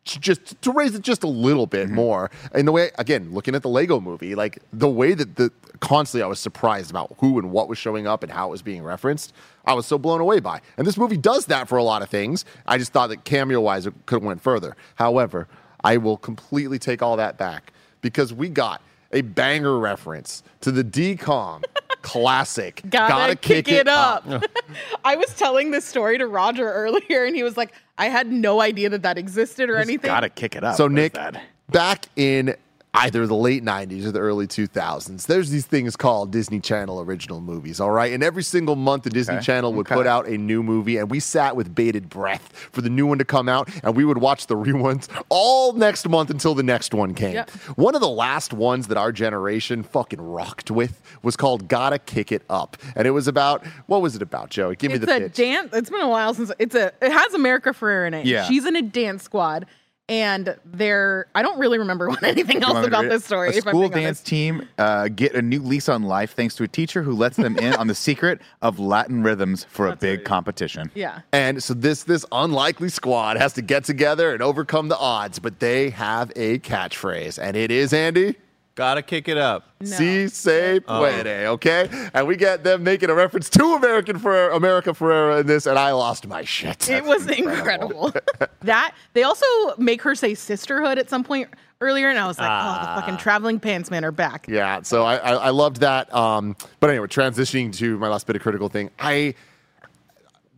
just 0.03 0.61
to 0.61 0.71
raise 0.71 0.95
it 0.95 1.01
just 1.01 1.23
a 1.23 1.27
little 1.27 1.65
bit 1.67 1.89
more. 1.89 2.31
And 2.53 2.67
the 2.67 2.71
way 2.71 2.91
again, 2.97 3.33
looking 3.33 3.55
at 3.55 3.61
the 3.61 3.69
Lego 3.69 3.99
movie, 3.99 4.35
like 4.35 4.59
the 4.71 4.87
way 4.87 5.13
that 5.13 5.35
the 5.35 5.51
constantly 5.79 6.23
I 6.23 6.27
was 6.27 6.39
surprised 6.39 6.89
about 6.89 7.13
who 7.19 7.37
and 7.39 7.51
what 7.51 7.69
was 7.69 7.77
showing 7.77 8.07
up 8.07 8.23
and 8.23 8.31
how 8.31 8.47
it 8.47 8.51
was 8.51 8.61
being 8.61 8.83
referenced. 8.83 9.33
I 9.65 9.73
was 9.73 9.85
so 9.85 9.97
blown 9.97 10.21
away 10.21 10.39
by. 10.39 10.61
And 10.77 10.87
this 10.87 10.97
movie 10.97 11.17
does 11.17 11.45
that 11.47 11.67
for 11.67 11.77
a 11.77 11.83
lot 11.83 12.01
of 12.01 12.09
things. 12.09 12.45
I 12.65 12.77
just 12.77 12.93
thought 12.93 13.07
that 13.07 13.25
cameo 13.25 13.61
wise 13.61 13.85
it 13.85 13.93
could 14.05 14.17
have 14.17 14.23
went 14.23 14.41
further. 14.41 14.75
However, 14.95 15.47
I 15.83 15.97
will 15.97 16.17
completely 16.17 16.79
take 16.79 17.01
all 17.01 17.17
that 17.17 17.37
back 17.37 17.73
because 18.01 18.33
we 18.33 18.49
got 18.49 18.81
a 19.11 19.21
banger 19.21 19.77
reference 19.77 20.43
to 20.61 20.71
the 20.71 20.83
DCOM 20.83 21.63
classic. 22.01 22.81
Gotta, 22.89 23.35
kick, 23.35 23.67
it 23.67 23.87
up. 23.87 24.25
I 25.05 25.15
was 25.15 25.33
telling 25.35 25.71
this 25.71 25.85
story 25.85 26.17
to 26.17 26.27
Roger 26.27 26.71
earlier 26.71 27.25
and 27.25 27.35
he 27.35 27.43
was 27.43 27.57
like, 27.57 27.73
I 27.97 28.09
had 28.09 28.31
no 28.31 28.61
idea 28.61 28.89
that 28.89 29.03
that 29.03 29.17
existed 29.17 29.69
or 29.69 29.77
anything. 29.77 30.07
Gotta 30.09 30.29
kick 30.29 30.55
it 30.55 30.63
up. 30.63 30.75
So 30.75 30.87
Nick, 30.87 31.13
that? 31.13 31.41
back 31.69 32.07
in 32.15 32.55
either 32.97 33.27
the 33.27 33.35
late 33.35 33.63
90s 33.63 34.05
or 34.05 34.11
the 34.11 34.19
early 34.19 34.47
2000s, 34.47 35.25
there's 35.27 35.49
these 35.49 35.65
things 35.65 35.95
called 35.95 36.31
Disney 36.31 36.59
Channel 36.59 37.01
original 37.01 37.41
movies, 37.41 37.79
all 37.79 37.91
right? 37.91 38.11
And 38.13 38.23
every 38.23 38.43
single 38.43 38.75
month 38.75 39.03
the 39.03 39.09
Disney 39.09 39.35
Okay, 39.35 39.43
Channel 39.45 39.73
would 39.73 39.85
okay. 39.87 39.95
put 39.95 40.07
out 40.07 40.27
a 40.27 40.37
new 40.37 40.63
movie 40.63 40.97
and 40.97 41.09
we 41.11 41.19
sat 41.19 41.55
with 41.55 41.73
bated 41.75 42.09
breath 42.09 42.51
for 42.71 42.81
the 42.81 42.89
new 42.89 43.05
one 43.05 43.17
to 43.19 43.25
come 43.25 43.47
out 43.49 43.69
and 43.83 43.95
we 43.95 44.03
would 44.05 44.17
watch 44.17 44.47
the 44.47 44.55
reruns 44.55 45.07
all 45.29 45.73
next 45.73 46.07
month 46.09 46.29
until 46.29 46.55
the 46.55 46.63
next 46.63 46.93
one 46.93 47.13
came. 47.13 47.33
Yep. 47.33 47.49
One 47.75 47.93
of 47.95 48.01
the 48.01 48.09
last 48.09 48.53
ones 48.53 48.87
that 48.87 48.97
our 48.97 49.11
generation 49.11 49.83
fucking 49.83 50.19
rocked 50.21 50.71
with 50.71 51.01
was 51.21 51.35
called 51.35 51.67
Gotta 51.67 51.99
Kick 51.99 52.31
It 52.31 52.43
Up. 52.49 52.77
And 52.95 53.07
it 53.07 53.11
was 53.11 53.27
about 53.27 53.65
what 53.85 54.01
was 54.01 54.15
it 54.15 54.21
about, 54.21 54.49
Joey? 54.49 54.75
Give 54.75 54.91
me 54.91 54.97
it's 54.97 55.05
the 55.05 55.15
a 55.15 55.19
pitch. 55.19 55.33
dance. 55.35 55.69
It's 55.73 55.89
been 55.89 56.01
a 56.01 56.09
while 56.09 56.33
since 56.33 56.51
it's 56.57 56.73
a. 56.75 56.91
It 57.01 57.11
has 57.11 57.33
America 57.33 57.69
Ferrera 57.69 58.07
in 58.07 58.13
it. 58.15 58.25
Yeah. 58.25 58.45
she's 58.45 58.65
in 58.65 58.75
a 58.75 58.81
dance 58.81 59.23
squad, 59.23 59.65
and 60.09 60.55
they're. 60.65 61.27
I 61.35 61.41
don't 61.41 61.59
really 61.59 61.77
remember 61.77 62.09
anything 62.23 62.63
else 62.63 62.73
want 62.73 62.85
me 62.85 62.91
to 62.91 62.97
about 62.97 63.09
this 63.09 63.25
story. 63.25 63.49
A 63.49 63.51
if 63.51 63.67
I'm 63.67 63.71
school 63.71 63.89
being 63.89 64.05
dance 64.05 64.19
honest. 64.19 64.25
team 64.25 64.67
uh, 64.77 65.07
get 65.09 65.35
a 65.35 65.41
new 65.41 65.61
lease 65.61 65.89
on 65.89 66.03
life 66.03 66.33
thanks 66.33 66.55
to 66.55 66.63
a 66.63 66.67
teacher 66.67 67.03
who 67.03 67.13
lets 67.13 67.37
them 67.37 67.57
in 67.57 67.73
on 67.75 67.87
the 67.87 67.95
secret 67.95 68.41
of 68.61 68.79
Latin 68.79 69.23
rhythms 69.23 69.65
for 69.65 69.87
a 69.87 69.95
big 69.95 70.23
competition. 70.23 70.91
Yeah. 70.95 71.21
And 71.31 71.61
so 71.61 71.73
this 71.73 72.03
this 72.03 72.25
unlikely 72.31 72.89
squad 72.89 73.37
has 73.37 73.53
to 73.53 73.61
get 73.61 73.83
together 73.83 74.33
and 74.33 74.41
overcome 74.41 74.87
the 74.87 74.97
odds, 74.97 75.39
but 75.39 75.59
they 75.59 75.89
have 75.91 76.31
a 76.35 76.59
catchphrase, 76.59 77.39
and 77.41 77.57
it 77.57 77.71
is 77.71 77.93
Andy. 77.93 78.35
Gotta 78.77 79.01
kick 79.01 79.27
it 79.27 79.39
up. 79.39 79.65
No. 79.79 79.87
Si 79.87 80.27
se 80.27 80.81
puede, 80.81 81.47
okay? 81.47 81.89
And 82.13 82.27
we 82.27 82.35
get 82.35 82.63
them 82.63 82.83
making 82.83 83.09
a 83.09 83.15
reference 83.15 83.49
to 83.49 83.63
American 83.73 84.19
Ferrera, 84.19 84.55
America 84.55 84.91
Ferrera 84.91 85.41
in 85.41 85.47
this, 85.47 85.65
and 85.65 85.79
I 85.79 85.93
lost 85.93 86.27
my 86.27 86.43
shit. 86.43 86.87
It 86.87 87.03
was 87.03 87.27
incredible. 87.27 88.13
that 88.61 88.93
they 89.13 89.23
also 89.23 89.47
make 89.79 90.03
her 90.03 90.13
say 90.13 90.35
sisterhood 90.35 90.99
at 90.99 91.09
some 91.09 91.23
point 91.23 91.49
earlier, 91.81 92.07
and 92.07 92.19
I 92.19 92.27
was 92.27 92.37
like, 92.37 92.51
oh, 92.51 92.81
the 92.81 93.01
fucking 93.01 93.17
traveling 93.17 93.59
pants 93.59 93.89
men 93.89 94.05
are 94.05 94.11
back. 94.11 94.45
Yeah, 94.47 94.83
so 94.83 95.05
I, 95.05 95.15
I, 95.15 95.31
I 95.33 95.49
loved 95.49 95.77
that. 95.77 96.13
Um, 96.13 96.55
but 96.79 96.91
anyway, 96.91 97.07
transitioning 97.07 97.75
to 97.77 97.97
my 97.97 98.09
last 98.09 98.27
bit 98.27 98.35
of 98.35 98.43
critical 98.43 98.69
thing, 98.69 98.91
I 98.99 99.33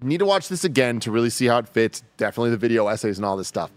need 0.02 0.18
to 0.18 0.26
watch 0.26 0.50
this 0.50 0.66
again 0.66 1.00
to 1.00 1.12
really 1.12 1.30
see 1.30 1.46
how 1.46 1.60
it 1.60 1.70
fits. 1.70 2.04
Definitely 2.18 2.50
the 2.50 2.58
video 2.58 2.88
essays 2.88 3.18
and 3.18 3.26
all 3.26 3.38
this 3.38 3.48
stuff. 3.48 3.72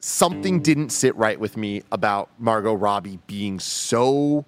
Something 0.00 0.60
didn't 0.60 0.90
sit 0.90 1.14
right 1.16 1.38
with 1.38 1.56
me 1.56 1.82
about 1.90 2.30
Margot 2.38 2.74
Robbie 2.74 3.18
being 3.26 3.58
so 3.58 4.44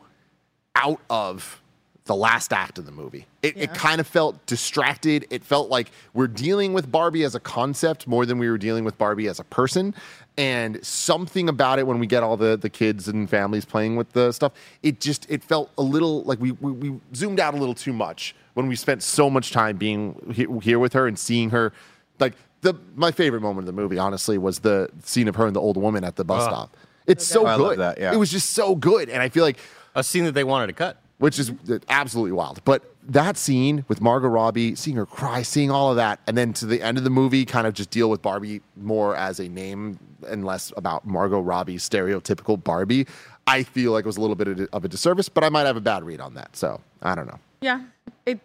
out 0.76 1.00
of 1.10 1.60
the 2.04 2.14
last 2.16 2.52
act 2.52 2.78
of 2.78 2.86
the 2.86 2.92
movie. 2.92 3.26
It, 3.42 3.56
it 3.56 3.74
kind 3.74 4.00
of 4.00 4.06
felt 4.06 4.44
distracted. 4.46 5.26
It 5.30 5.44
felt 5.44 5.70
like 5.70 5.92
we're 6.12 6.26
dealing 6.26 6.72
with 6.72 6.90
Barbie 6.90 7.22
as 7.22 7.34
a 7.34 7.40
concept 7.40 8.08
more 8.08 8.26
than 8.26 8.38
we 8.38 8.50
were 8.50 8.58
dealing 8.58 8.84
with 8.84 8.98
Barbie 8.98 9.28
as 9.28 9.38
a 9.38 9.44
person. 9.44 9.94
And 10.36 10.84
something 10.84 11.48
about 11.48 11.78
it 11.78 11.86
when 11.86 11.98
we 11.98 12.08
get 12.08 12.22
all 12.22 12.36
the, 12.36 12.56
the 12.56 12.68
kids 12.68 13.06
and 13.06 13.30
families 13.30 13.64
playing 13.64 13.94
with 13.94 14.10
the 14.12 14.32
stuff, 14.32 14.52
it 14.82 15.00
just 15.00 15.24
it 15.30 15.44
felt 15.44 15.70
a 15.78 15.82
little 15.82 16.22
like 16.24 16.40
we, 16.40 16.52
we, 16.52 16.72
we 16.72 17.00
zoomed 17.14 17.38
out 17.38 17.54
a 17.54 17.56
little 17.56 17.74
too 17.74 17.92
much 17.92 18.34
when 18.54 18.66
we 18.66 18.74
spent 18.74 19.02
so 19.02 19.30
much 19.30 19.52
time 19.52 19.76
being 19.76 20.32
he- 20.34 20.48
here 20.62 20.78
with 20.78 20.94
her 20.94 21.06
and 21.06 21.18
seeing 21.18 21.50
her. 21.50 21.72
Like 22.18 22.34
the 22.62 22.74
my 22.94 23.10
favorite 23.10 23.40
moment 23.40 23.68
of 23.68 23.74
the 23.74 23.80
movie, 23.80 23.98
honestly, 23.98 24.38
was 24.38 24.60
the 24.60 24.88
scene 25.04 25.28
of 25.28 25.36
her 25.36 25.46
and 25.46 25.56
the 25.56 25.60
old 25.60 25.76
woman 25.76 26.04
at 26.04 26.16
the 26.16 26.24
bus 26.24 26.44
stop. 26.44 26.76
It's 27.06 27.26
so 27.26 27.46
I 27.46 27.56
good. 27.56 27.62
love 27.62 27.76
that, 27.78 27.98
yeah. 27.98 28.12
It 28.12 28.16
was 28.16 28.30
just 28.30 28.50
so 28.50 28.74
good, 28.76 29.08
and 29.08 29.22
I 29.22 29.28
feel 29.28 29.42
like 29.44 29.58
A 29.94 30.04
scene 30.04 30.24
that 30.24 30.32
they 30.32 30.44
wanted 30.44 30.68
to 30.68 30.72
cut. 30.74 31.00
which 31.18 31.38
is 31.38 31.50
mm-hmm. 31.50 31.76
absolutely 31.88 32.32
wild. 32.32 32.62
But 32.64 32.94
that 33.08 33.36
scene 33.36 33.84
with 33.88 34.00
Margot 34.00 34.28
Robbie, 34.28 34.74
seeing 34.76 34.96
her 34.96 35.06
cry, 35.06 35.42
seeing 35.42 35.70
all 35.70 35.90
of 35.90 35.96
that, 35.96 36.20
and 36.26 36.36
then 36.36 36.52
to 36.54 36.66
the 36.66 36.80
end 36.82 36.98
of 36.98 37.04
the 37.04 37.10
movie, 37.10 37.44
kind 37.44 37.66
of 37.66 37.74
just 37.74 37.90
deal 37.90 38.08
with 38.10 38.22
Barbie 38.22 38.60
more 38.76 39.16
as 39.16 39.40
a 39.40 39.48
name 39.48 39.98
and 40.28 40.44
less 40.44 40.72
about 40.76 41.06
Margot 41.06 41.40
Robbie's 41.40 41.88
stereotypical 41.88 42.62
Barbie, 42.62 43.06
I 43.46 43.62
feel 43.64 43.92
like 43.92 44.04
it 44.04 44.06
was 44.06 44.18
a 44.18 44.20
little 44.20 44.36
bit 44.36 44.68
of 44.72 44.84
a- 44.84 44.88
disservice, 44.88 45.28
but 45.28 45.42
I 45.42 45.48
might 45.48 45.66
have 45.66 45.76
a 45.76 45.80
bad 45.80 46.04
read 46.04 46.20
on 46.20 46.34
that. 46.34 46.54
So 46.54 46.80
I 47.02 47.14
don't 47.14 47.26
know. 47.26 47.38
Yeah, 47.60 47.82
it. 48.26 48.38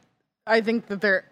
I 0.47 0.61
think 0.61 0.87
that 0.87 1.01
there. 1.01 1.25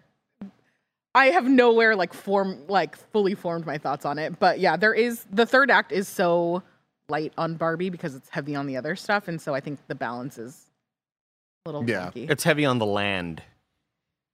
I 1.14 1.26
have 1.26 1.48
nowhere 1.48 1.94
like 1.96 2.12
form 2.12 2.58
like 2.68 2.96
fully 2.96 3.34
formed 3.34 3.66
my 3.66 3.78
thoughts 3.78 4.04
on 4.04 4.18
it, 4.18 4.38
but 4.40 4.58
yeah, 4.58 4.76
there 4.76 4.94
is 4.94 5.24
the 5.30 5.46
third 5.46 5.70
act 5.70 5.92
is 5.92 6.08
so 6.08 6.62
light 7.08 7.32
on 7.38 7.54
Barbie 7.54 7.90
because 7.90 8.14
it's 8.14 8.28
heavy 8.30 8.54
on 8.56 8.66
the 8.66 8.76
other 8.76 8.96
stuff, 8.96 9.28
and 9.28 9.40
so 9.40 9.54
I 9.54 9.60
think 9.60 9.78
the 9.86 9.94
balance 9.94 10.38
is 10.38 10.66
a 11.66 11.68
little 11.68 11.88
Yeah. 11.88 12.04
funky. 12.04 12.24
It's 12.28 12.42
heavy 12.44 12.64
on 12.64 12.78
the 12.78 12.86
land. 12.86 13.42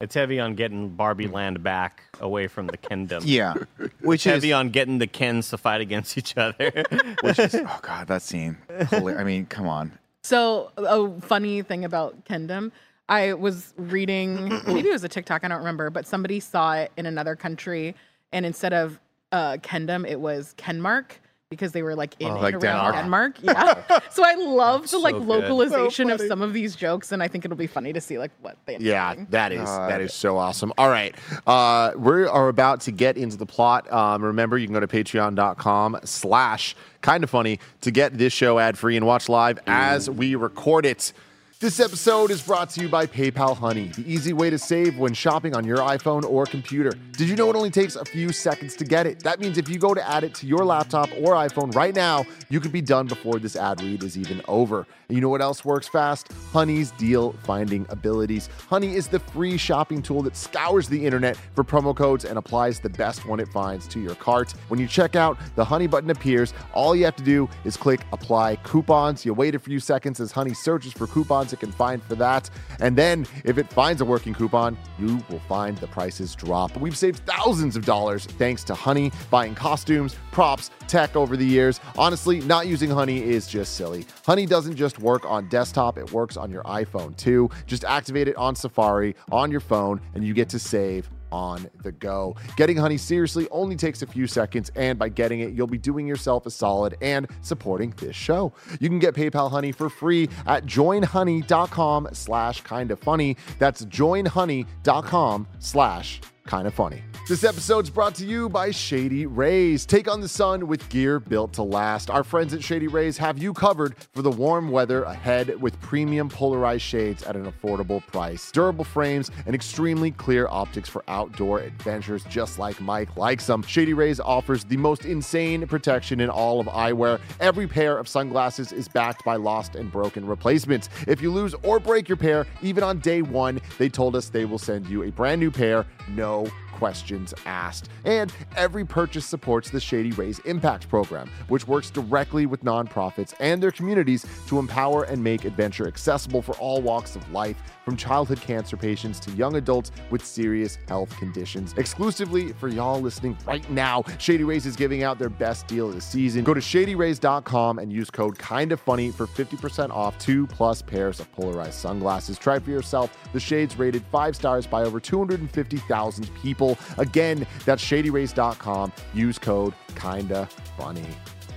It's 0.01 0.14
heavy 0.14 0.41
on 0.41 0.55
getting 0.55 0.89
Barbie 0.91 1.26
Hmm. 1.26 1.35
land 1.35 1.62
back 1.62 2.05
away 2.20 2.47
from 2.47 2.66
the 2.68 2.78
kingdom. 2.78 3.22
Yeah, 3.26 3.55
which 4.01 4.26
is 4.26 4.33
heavy 4.33 4.53
on 4.55 4.70
getting 4.70 4.99
the 4.99 5.07
Kens 5.07 5.51
to 5.51 5.59
fight 5.59 5.83
against 5.83 6.16
each 6.16 6.35
other. 6.39 6.70
which 7.20 7.39
is 7.39 7.55
oh 7.57 7.78
god, 7.83 8.07
that 8.07 8.22
scene. 8.22 8.57
Holy, 8.89 9.14
I 9.14 9.24
mean, 9.24 9.45
come 9.45 9.68
on. 9.68 9.99
So 10.22 10.70
a 10.78 11.20
funny 11.20 11.61
thing 11.62 11.85
about 11.85 12.24
Kendom, 12.24 12.72
I 13.11 13.35
was 13.35 13.75
reading 13.77 14.49
maybe 14.67 14.89
it 14.89 14.93
was 14.93 15.05
a 15.05 15.09
TikTok, 15.09 15.45
I 15.45 15.49
don't 15.49 15.59
remember, 15.59 15.91
but 15.91 16.07
somebody 16.07 16.41
saw 16.41 16.75
it 16.75 16.93
in 16.97 17.05
another 17.07 17.37
country, 17.37 17.95
and 18.33 18.47
instead 18.47 18.73
of 18.73 18.99
uh, 19.33 19.59
Kendom, 19.59 20.09
it 20.09 20.19
was 20.21 20.55
Kenmark 20.57 21.11
because 21.51 21.73
they 21.73 21.83
were 21.83 21.97
like 21.97 22.15
in 22.21 22.29
Oh, 22.29 22.35
and 22.35 22.43
like 22.43 22.55
around 22.55 22.95
Denmark. 22.95 23.35
Denmark. 23.43 23.83
Yeah. 23.91 23.99
so 24.11 24.23
I 24.25 24.35
love 24.35 24.89
the 24.89 24.99
like 24.99 25.15
so 25.17 25.19
good. 25.19 25.29
localization 25.29 26.09
of 26.09 26.21
some 26.21 26.43
of 26.43 26.53
these 26.53 26.77
jokes, 26.77 27.11
and 27.11 27.21
I 27.25 27.27
think 27.27 27.45
it'll 27.45 27.57
be 27.57 27.67
funny 27.67 27.93
to 27.93 28.01
see 28.01 28.19
like 28.19 28.31
what 28.41 28.57
they. 28.67 28.77
end 28.77 28.85
up 28.85 28.87
Yeah, 28.87 29.15
doing. 29.15 29.27
that 29.31 29.51
is 29.53 29.65
God. 29.69 29.91
that 29.91 30.01
is 30.01 30.15
so 30.15 30.37
awesome. 30.39 30.73
All 30.79 30.89
right, 30.91 31.13
uh, 31.49 31.91
we 31.97 32.25
are 32.25 32.49
about 32.49 32.81
to 32.83 32.93
get 32.93 33.17
into 33.17 33.37
the 33.37 33.47
plot. 33.47 33.93
Um, 33.93 34.23
remember, 34.25 34.59
you 34.59 34.69
can 34.69 34.75
go 34.75 34.79
to 34.81 34.87
Patreon.com/slash 34.87 36.77
Kinda 37.03 37.27
Funny 37.27 37.59
to 37.81 37.91
get 37.91 38.17
this 38.17 38.33
show 38.33 38.59
ad 38.61 38.79
free 38.79 38.97
and 38.97 39.05
watch 39.07 39.29
live 39.29 39.59
as 39.67 40.09
we 40.09 40.37
record 40.37 40.87
it. 40.87 41.13
This 41.61 41.79
episode 41.79 42.31
is 42.31 42.41
brought 42.41 42.71
to 42.71 42.81
you 42.81 42.89
by 42.89 43.05
PayPal 43.05 43.55
Honey, 43.55 43.89
the 43.89 44.11
easy 44.11 44.33
way 44.33 44.49
to 44.49 44.57
save 44.57 44.97
when 44.97 45.13
shopping 45.13 45.55
on 45.55 45.63
your 45.63 45.77
iPhone 45.77 46.25
or 46.25 46.47
computer. 46.47 46.91
Did 47.19 47.29
you 47.29 47.37
know 47.37 47.51
it 47.51 47.55
only 47.55 47.69
takes 47.69 47.97
a 47.97 48.05
few 48.07 48.33
seconds 48.33 48.75
to 48.77 48.85
get 48.87 49.07
it? 49.07 49.23
That 49.23 49.41
means 49.41 49.59
if 49.59 49.69
you 49.69 49.79
go 49.79 49.93
to 49.93 50.09
add 50.09 50.25
it 50.25 50.35
to 50.37 50.47
your 50.47 50.65
laptop 50.65 51.11
or 51.19 51.35
iPhone 51.35 51.75
right 51.75 51.95
now, 51.95 52.25
you 52.49 52.61
could 52.61 52.73
be 52.73 52.81
done 52.81 53.07
before 53.07 53.39
this 53.39 53.57
ad 53.57 53.83
read 53.83 54.03
is 54.03 54.17
even 54.17 54.41
over. 54.49 54.87
And 55.09 55.17
you 55.17 55.21
know 55.21 55.29
what 55.29 55.43
else 55.43 55.63
works 55.63 55.87
fast? 55.87 56.33
Honey's 56.51 56.93
deal 56.93 57.33
finding 57.43 57.85
abilities. 57.91 58.49
Honey 58.71 58.95
is 58.95 59.09
the 59.09 59.19
free 59.19 59.59
shopping 59.59 60.01
tool 60.01 60.23
that 60.23 60.37
scours 60.37 60.89
the 60.89 61.05
internet 61.05 61.37
for 61.55 61.63
promo 61.63 61.95
codes 61.95 62.25
and 62.25 62.39
applies 62.39 62.81
the 62.81 62.89
best 62.89 63.27
one 63.27 63.39
it 63.39 63.49
finds 63.49 63.87
to 63.89 64.01
your 64.01 64.15
cart. 64.15 64.53
When 64.69 64.81
you 64.81 64.87
check 64.87 65.15
out, 65.15 65.37
the 65.57 65.65
Honey 65.65 65.89
button 65.89 66.09
appears. 66.09 66.55
All 66.73 66.97
you 66.97 67.05
have 67.05 67.17
to 67.17 67.23
do 67.23 67.51
is 67.65 67.77
click 67.77 68.01
apply 68.15 68.57
coupons. 68.63 69.27
You 69.27 69.35
wait 69.35 69.55
a 69.55 69.59
few 69.59 69.79
seconds 69.79 70.21
as 70.21 70.33
Honey 70.33 70.55
searches 70.55 70.95
for 70.95 71.07
coupons 71.07 71.49
it 71.53 71.61
can 71.61 71.72
find 71.72 72.03
for 72.03 72.14
that. 72.16 72.48
And 72.80 72.96
then 72.96 73.26
if 73.44 73.59
it 73.59 73.70
finds 73.72 74.01
a 74.01 74.05
working 74.05 74.34
coupon, 74.34 74.76
you 74.98 75.22
will 75.28 75.40
find 75.40 75.76
the 75.78 75.86
prices 75.86 76.34
drop. 76.34 76.76
We've 76.76 76.96
saved 76.96 77.20
thousands 77.26 77.76
of 77.76 77.84
dollars 77.84 78.26
thanks 78.26 78.64
to 78.64 78.74
Honey 78.74 79.12
buying 79.30 79.55
costumes, 79.55 80.16
props, 80.32 80.70
tech 80.88 81.16
over 81.16 81.36
the 81.36 81.46
years. 81.46 81.80
Honestly, 81.96 82.40
not 82.40 82.66
using 82.66 82.90
Honey 82.90 83.22
is 83.22 83.46
just 83.46 83.76
silly. 83.76 84.07
Honey 84.24 84.46
doesn't 84.46 84.76
just 84.76 84.98
work 84.98 85.24
on 85.24 85.48
desktop, 85.48 85.98
it 85.98 86.12
works 86.12 86.36
on 86.36 86.51
your 86.51 86.62
iPhone 86.64 87.16
too. 87.16 87.51
Just 87.66 87.84
activate 87.84 88.28
it 88.28 88.36
on 88.36 88.55
Safari 88.55 89.14
on 89.30 89.51
your 89.51 89.61
phone 89.61 90.01
and 90.14 90.24
you 90.24 90.34
get 90.34 90.48
to 90.51 90.59
save 90.59 91.09
on 91.33 91.68
the 91.83 91.93
go. 91.93 92.37
Getting 92.57 92.76
honey 92.76 92.97
seriously 92.97 93.49
only 93.51 93.76
takes 93.76 94.03
a 94.03 94.07
few 94.07 94.26
seconds, 94.26 94.70
and 94.76 94.99
by 94.99 95.09
getting 95.09 95.41
it, 95.41 95.53
you'll 95.53 95.66
be 95.66 95.78
doing 95.78 96.07
yourself 96.07 96.47
a 96.47 96.51
solid 96.51 96.97
and 97.01 97.26
supporting 97.43 97.93
this 97.97 98.16
show. 98.16 98.53
You 98.81 98.89
can 98.89 98.99
get 98.99 99.14
PayPal 99.14 99.51
Honey 99.51 99.72
for 99.72 99.89
free 99.89 100.28
at 100.47 100.66
joinhoney.com 100.66 102.09
slash 102.12 102.61
kind 102.62 102.91
of 102.91 102.99
funny. 103.01 103.37
That's 103.59 103.85
joinhoney.com 103.85 105.47
slash 105.59 106.20
kind 106.51 106.66
of 106.66 106.74
funny. 106.74 107.01
This 107.28 107.44
episode's 107.44 107.90
brought 107.90 108.16
to 108.16 108.26
you 108.26 108.48
by 108.48 108.72
Shady 108.72 109.24
Rays. 109.24 109.86
Take 109.86 110.11
on 110.11 110.20
the 110.20 110.26
sun 110.26 110.66
with 110.66 110.88
gear 110.88 111.20
built 111.20 111.53
to 111.53 111.62
last. 111.62 112.11
Our 112.11 112.24
friends 112.24 112.53
at 112.53 112.64
Shady 112.64 112.88
Rays 112.88 113.16
have 113.18 113.38
you 113.38 113.55
covered 113.55 113.94
for 114.12 114.22
the 114.22 114.32
warm 114.32 114.72
weather 114.72 115.05
ahead 115.05 115.61
with 115.61 115.80
premium 115.80 116.28
polarized 116.28 116.82
shades 116.82 117.22
at 117.22 117.36
an 117.36 117.51
affordable 117.51 118.05
price. 118.09 118.51
Durable 118.51 118.82
frames 118.82 119.30
and 119.46 119.55
extremely 119.55 120.11
clear 120.11 120.48
optics 120.48 120.88
for 120.88 121.05
outdoor 121.07 121.61
adventures, 121.61 122.24
just 122.24 122.59
like 122.59 122.80
Mike 122.80 123.16
likes 123.16 123.46
them. 123.46 123.62
Shady 123.62 123.94
Rays 123.94 124.18
offers 124.18 124.64
the 124.64 124.76
most 124.76 125.05
insane 125.05 125.68
protection 125.68 126.18
in 126.18 126.30
all 126.30 126.59
of 126.59 126.66
eyewear. 126.66 127.20
Every 127.38 127.68
pair 127.68 127.96
of 127.96 128.09
sunglasses 128.09 128.72
is 128.72 128.88
backed 128.88 129.24
by 129.24 129.36
lost 129.36 129.76
and 129.76 129.92
broken 129.92 130.26
replacements. 130.26 130.88
If 131.07 131.22
you 131.22 131.30
lose 131.30 131.55
or 131.62 131.78
break 131.78 132.09
your 132.09 132.16
pair, 132.16 132.44
even 132.61 132.82
on 132.82 132.98
day 132.98 133.22
one, 133.22 133.61
they 133.78 133.88
told 133.88 134.16
us 134.16 134.30
they 134.30 134.46
will 134.46 134.59
send 134.59 134.88
you 134.88 135.05
a 135.05 135.12
brand 135.12 135.40
new 135.40 135.53
pair, 135.53 135.86
no 136.09 136.39
go 136.45 136.70
questions 136.81 137.35
asked. 137.45 137.91
And 138.07 138.33
every 138.57 138.87
purchase 138.87 139.26
supports 139.26 139.68
the 139.68 139.78
Shady 139.78 140.12
Rays 140.12 140.39
Impact 140.41 140.89
Program, 140.89 141.31
which 141.49 141.68
works 141.68 141.91
directly 141.91 142.47
with 142.47 142.64
nonprofits 142.64 143.35
and 143.39 143.62
their 143.62 143.70
communities 143.70 144.24
to 144.47 144.59
empower 144.59 145.03
and 145.05 145.22
make 145.22 145.45
adventure 145.45 145.87
accessible 145.87 146.41
for 146.41 146.57
all 146.57 146.81
walks 146.81 147.16
of 147.16 147.31
life, 147.33 147.59
from 147.85 147.99
childhood 147.99 148.41
cancer 148.41 148.78
patients 148.78 149.20
to 149.20 149.31
young 149.33 149.57
adults 149.57 149.93
with 150.11 150.24
serious 150.24 150.78
health 150.89 151.14
conditions. 151.18 151.74
Exclusively 151.76 152.53
for 152.55 152.68
y'all 152.68 153.01
listening 153.01 153.37
right 153.47 153.68
now, 153.70 154.03
Shady 154.18 154.45
Rays 154.45 154.64
is 154.64 154.74
giving 154.74 155.03
out 155.03 155.18
their 155.18 155.28
best 155.28 155.66
deal 155.66 155.89
of 155.89 155.95
the 155.95 156.01
season. 156.01 156.45
Go 156.45 156.55
to 156.55 156.61
shadyrays.com 156.61 157.78
and 157.78 157.93
use 157.93 158.09
code 158.09 158.39
kinda 158.39 158.76
funny 158.76 159.11
for 159.11 159.26
50% 159.26 159.91
off 159.91 160.18
two 160.18 160.47
plus 160.47 160.81
pairs 160.81 161.20
of 161.20 161.31
polarized 161.33 161.74
sunglasses. 161.74 162.39
Try 162.39 162.59
for 162.59 162.70
yourself 162.70 163.14
the 163.35 163.41
shades 163.41 163.78
rated 163.78 164.03
five 164.11 164.35
stars 164.35 164.66
by 164.66 164.83
over 164.83 165.01
250,000 165.01 166.31
people. 166.43 166.70
Again, 166.99 167.47
that's 167.64 167.85
shadyrays.com. 167.85 168.93
Use 169.14 169.39
code 169.39 169.75
kinda 169.95 170.49
funny. 170.77 171.07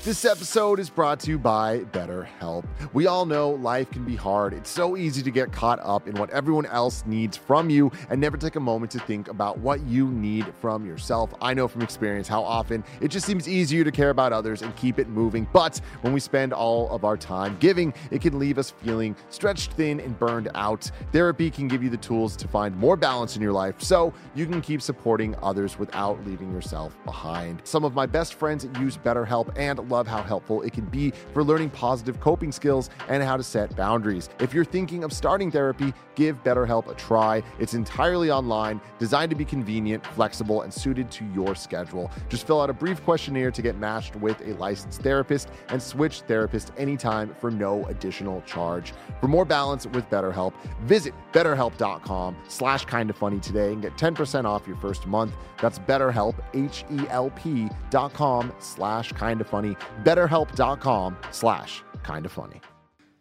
This 0.05 0.25
episode 0.25 0.81
is 0.81 0.89
brought 0.89 1.21
to 1.21 1.31
you 1.31 1.39
by 1.39 1.79
BetterHelp. 1.93 2.65
We 2.91 3.07
all 3.07 3.25
know 3.25 3.51
life 3.51 3.89
can 3.89 4.03
be 4.03 4.17
hard. 4.17 4.51
It's 4.51 4.69
so 4.69 4.97
easy 4.97 5.23
to 5.23 5.31
get 5.31 5.53
caught 5.53 5.79
up 5.81 6.09
in 6.09 6.15
what 6.15 6.29
everyone 6.31 6.65
else 6.65 7.05
needs 7.05 7.37
from 7.37 7.69
you 7.69 7.89
and 8.09 8.19
never 8.19 8.35
take 8.35 8.57
a 8.57 8.59
moment 8.59 8.91
to 8.91 8.99
think 8.99 9.29
about 9.29 9.59
what 9.59 9.79
you 9.83 10.09
need 10.09 10.53
from 10.59 10.85
yourself. 10.85 11.33
I 11.41 11.53
know 11.53 11.69
from 11.69 11.83
experience 11.83 12.27
how 12.27 12.43
often 12.43 12.83
it 12.99 13.11
just 13.11 13.25
seems 13.25 13.47
easier 13.47 13.85
to 13.85 13.93
care 13.93 14.09
about 14.09 14.33
others 14.33 14.61
and 14.61 14.75
keep 14.75 14.99
it 14.99 15.07
moving. 15.07 15.47
But 15.53 15.79
when 16.01 16.11
we 16.11 16.19
spend 16.19 16.51
all 16.51 16.89
of 16.89 17.05
our 17.05 17.15
time 17.15 17.55
giving, 17.61 17.93
it 18.11 18.19
can 18.19 18.37
leave 18.37 18.57
us 18.57 18.71
feeling 18.71 19.15
stretched 19.29 19.71
thin 19.71 20.01
and 20.01 20.19
burned 20.19 20.49
out. 20.53 20.91
Therapy 21.13 21.49
can 21.49 21.69
give 21.69 21.81
you 21.81 21.89
the 21.89 21.95
tools 21.95 22.35
to 22.35 22.47
find 22.49 22.75
more 22.75 22.97
balance 22.97 23.37
in 23.37 23.41
your 23.41 23.53
life 23.53 23.81
so 23.81 24.13
you 24.35 24.47
can 24.47 24.59
keep 24.59 24.81
supporting 24.81 25.33
others 25.41 25.79
without 25.79 26.21
leaving 26.25 26.51
yourself 26.51 26.93
behind. 27.05 27.61
Some 27.63 27.85
of 27.85 27.93
my 27.93 28.05
best 28.05 28.33
friends 28.33 28.67
use 28.81 28.97
BetterHelp 28.97 29.57
and 29.57 29.79
love 29.93 30.07
how 30.07 30.23
helpful 30.23 30.63
it 30.63 30.73
can 30.73 30.85
be 30.85 31.11
for 31.33 31.43
learning 31.43 31.69
positive 31.69 32.19
coping 32.19 32.51
skills 32.51 32.89
and 33.07 33.21
how 33.21 33.37
to 33.37 33.43
set 33.43 33.75
boundaries. 33.75 34.29
If 34.39 34.53
you're 34.53 34.65
thinking 34.65 35.03
of 35.03 35.13
starting 35.13 35.51
therapy, 35.51 35.93
give 36.15 36.43
BetterHelp 36.43 36.89
a 36.89 36.95
try. 36.95 37.43
It's 37.59 37.75
entirely 37.75 38.31
online, 38.31 38.81
designed 38.97 39.29
to 39.29 39.35
be 39.35 39.45
convenient, 39.45 40.05
flexible, 40.07 40.61
and 40.63 40.73
suited 40.73 41.11
to 41.11 41.25
your 41.33 41.53
schedule. 41.55 42.11
Just 42.29 42.47
fill 42.47 42.59
out 42.59 42.69
a 42.69 42.73
brief 42.73 43.03
questionnaire 43.03 43.51
to 43.51 43.61
get 43.61 43.77
matched 43.77 44.15
with 44.15 44.39
a 44.41 44.53
licensed 44.55 45.01
therapist 45.01 45.49
and 45.69 45.81
switch 45.81 46.21
therapist 46.21 46.71
anytime 46.77 47.35
for 47.39 47.51
no 47.51 47.85
additional 47.85 48.41
charge. 48.41 48.93
For 49.19 49.27
more 49.27 49.45
balance 49.45 49.85
with 49.85 50.09
BetterHelp, 50.09 50.53
visit 50.81 51.13
betterhelp.com 51.31 52.35
slash 52.47 52.85
kind 52.85 53.09
of 53.09 53.15
funny 53.15 53.39
today 53.39 53.73
and 53.73 53.81
get 53.81 53.95
10% 53.97 54.45
off 54.45 54.67
your 54.67 54.77
first 54.77 55.05
month. 55.05 55.33
That's 55.61 55.79
betterhelp, 55.79 56.35
H-E-L-P 56.53 57.69
dot 57.89 58.13
com 58.13 58.51
slash 58.59 59.11
kind 59.13 59.39
of 59.39 59.47
funny, 59.47 59.75
betterhelp.com 60.03 61.17
slash 61.31 61.83
kind 62.03 62.25
of 62.25 62.31
funny. 62.31 62.61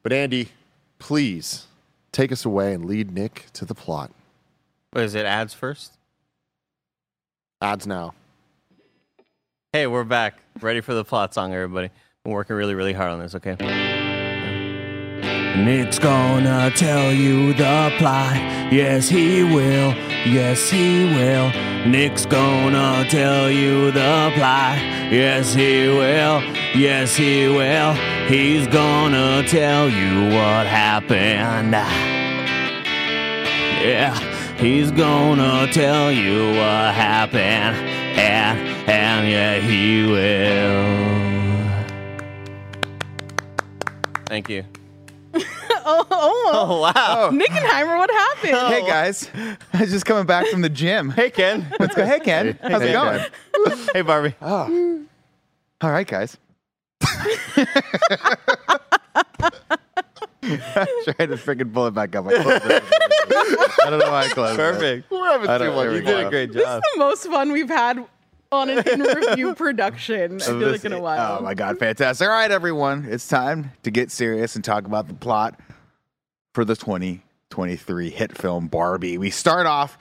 But 0.03 0.13
Andy, 0.13 0.49
please 0.99 1.67
take 2.11 2.33
us 2.33 2.45
away 2.45 2.75
and 2.75 2.85
lead 2.85 3.13
Nick 3.13 3.47
to 3.55 3.65
the 3.65 3.75
plot. 3.75 4.11
What 4.91 5.05
is 5.05 5.15
it? 5.15 5.25
Ads 5.25 5.55
first. 5.55 5.93
Ads 7.61 7.87
now. 7.87 8.15
Hey, 9.73 9.87
we're 9.87 10.05
back. 10.05 10.35
Ready 10.61 10.81
for 10.81 10.93
the 10.93 11.05
plot 11.05 11.33
song, 11.33 11.55
everybody. 11.55 11.91
Been 12.25 12.33
working 12.33 12.57
really, 12.57 12.75
really 12.75 12.93
hard 12.93 13.11
on 13.11 13.21
this. 13.21 13.35
Okay. 13.35 14.02
Nick's 15.57 15.99
gonna 15.99 16.73
tell 16.75 17.13
you 17.13 17.53
the 17.53 17.93
plot. 17.99 18.37
Yes, 18.73 19.09
he 19.09 19.45
will. 19.45 19.93
Yes, 20.25 20.71
he 20.71 21.05
will. 21.05 21.51
Nick's 21.87 22.25
gonna 22.25 23.05
tell 23.11 23.51
you 23.51 23.91
the 23.91 24.33
plot. 24.35 24.79
Yes, 25.13 25.53
he 25.53 25.89
will. 25.89 26.41
Yes, 26.75 27.15
he 27.15 27.49
will. 27.49 27.93
He's 28.29 28.67
gonna 28.67 29.43
tell 29.47 29.91
you 29.91 30.35
what 30.35 30.67
happened. 30.67 31.73
Yeah, 33.85 34.19
he's 34.57 34.91
gonna 34.91 35.71
tell 35.71 36.11
you 36.11 36.49
what 36.57 36.95
happened. 36.95 37.77
And, 38.17 38.59
and 38.89 39.29
yeah, 39.29 39.59
he 39.59 40.07
will. 40.11 41.03
Thank 44.27 44.49
you. 44.49 44.65
Oh, 45.85 46.07
oh, 46.11 46.11
oh, 46.11 46.51
Oh 46.55 46.81
wow. 46.81 46.93
Oh. 46.97 47.31
Nickenheimer, 47.33 47.97
what 47.99 48.11
happened? 48.11 48.53
Hey 48.73 48.83
oh. 48.83 48.87
guys, 48.87 49.31
I 49.73 49.81
was 49.81 49.91
just 49.91 50.05
coming 50.07 50.27
back 50.27 50.47
from 50.47 50.63
the 50.63 50.69
gym. 50.69 51.11
Hey 51.11 51.31
Ken. 51.31 51.67
Let's 51.79 51.95
go. 51.95 52.05
Hey 52.05 52.21
Ken, 52.21 52.59
how's 52.63 52.83
it 52.83 52.93
going? 52.93 53.21
Ken. 53.21 53.79
hey 53.95 54.03
Barbie. 54.03 54.35
Oh. 54.43 55.05
All 55.81 55.91
right, 55.91 56.07
guys. 56.07 56.37
Trying 60.43 61.29
to 61.31 61.37
freaking 61.37 61.73
pull 61.73 61.87
it 61.87 61.95
back 61.95 62.15
up. 62.17 62.27
I, 62.27 62.43
closed 62.43 62.65
it. 62.67 62.83
I 63.85 63.91
don't 63.91 63.99
know 64.01 64.11
why 64.11 64.25
I 64.25 64.29
closed 64.29 64.55
it. 64.55 64.57
Perfect. 64.57 65.11
We're 65.11 65.25
having 65.31 65.49
I 65.49 65.59
too 65.59 65.65
don't- 65.65 65.75
much 65.77 65.83
here 65.85 65.91
we 65.93 65.97
You 65.99 66.03
did 66.05 66.21
go. 66.23 66.27
a 66.27 66.31
great 66.31 66.47
job. 66.53 66.55
This 66.55 66.67
is 66.69 66.83
the 66.95 66.99
most 66.99 67.27
fun 67.27 67.53
we've 67.53 67.69
had 67.69 68.05
on 68.51 68.69
an 68.71 68.87
in 68.89 69.01
review 69.01 69.55
production. 69.57 70.41
I 70.43 70.45
feel 70.45 70.71
like 70.71 70.85
in 70.85 70.93
a 70.93 71.01
while. 71.01 71.39
Oh 71.41 71.43
my 71.43 71.55
god, 71.55 71.79
fantastic! 71.79 72.27
All 72.27 72.35
right, 72.35 72.51
everyone, 72.51 73.07
it's 73.09 73.27
time 73.27 73.73
to 73.83 73.91
get 73.91 74.11
serious 74.11 74.55
and 74.57 74.65
talk 74.65 74.85
about 74.87 75.09
the 75.09 75.15
plot 75.15 75.59
for 76.55 76.65
the 76.65 76.77
2023 76.77 78.11
hit 78.11 78.37
film 78.37 78.69
Barbie. 78.69 79.19
We 79.19 79.31
start 79.31 79.67
off 79.67 79.99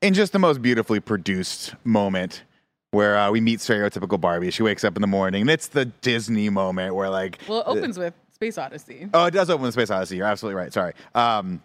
in 0.00 0.14
just 0.14 0.32
the 0.32 0.38
most 0.38 0.62
beautifully 0.62 1.00
produced 1.00 1.74
moment 1.84 2.42
where 2.90 3.16
uh, 3.18 3.30
we 3.30 3.40
meet 3.40 3.58
stereotypical 3.60 4.20
Barbie. 4.20 4.50
She 4.50 4.62
wakes 4.62 4.84
up 4.84 4.96
in 4.96 5.02
the 5.02 5.06
morning, 5.08 5.42
and 5.42 5.50
it's 5.50 5.68
the 5.68 5.86
Disney 5.86 6.48
moment 6.50 6.94
where 6.94 7.10
like 7.10 7.38
Well, 7.48 7.60
it 7.60 7.64
opens 7.66 7.98
with 7.98 8.14
Space 8.32 8.56
Odyssey. 8.58 9.08
Oh, 9.12 9.26
it 9.26 9.32
does 9.32 9.50
open 9.50 9.64
with 9.64 9.74
Space 9.74 9.90
Odyssey. 9.90 10.16
You're 10.16 10.26
absolutely 10.26 10.60
right. 10.60 10.72
Sorry. 10.72 10.92
Um, 11.14 11.62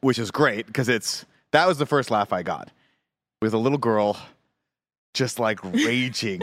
which 0.00 0.18
is 0.18 0.30
great 0.30 0.66
because 0.66 0.88
it's 0.88 1.24
that 1.52 1.66
was 1.68 1.78
the 1.78 1.86
first 1.86 2.10
laugh 2.10 2.32
I 2.32 2.42
got 2.42 2.70
with 3.40 3.54
a 3.54 3.58
little 3.58 3.78
girl 3.78 4.16
just 5.14 5.38
like 5.38 5.62
raging 5.64 6.40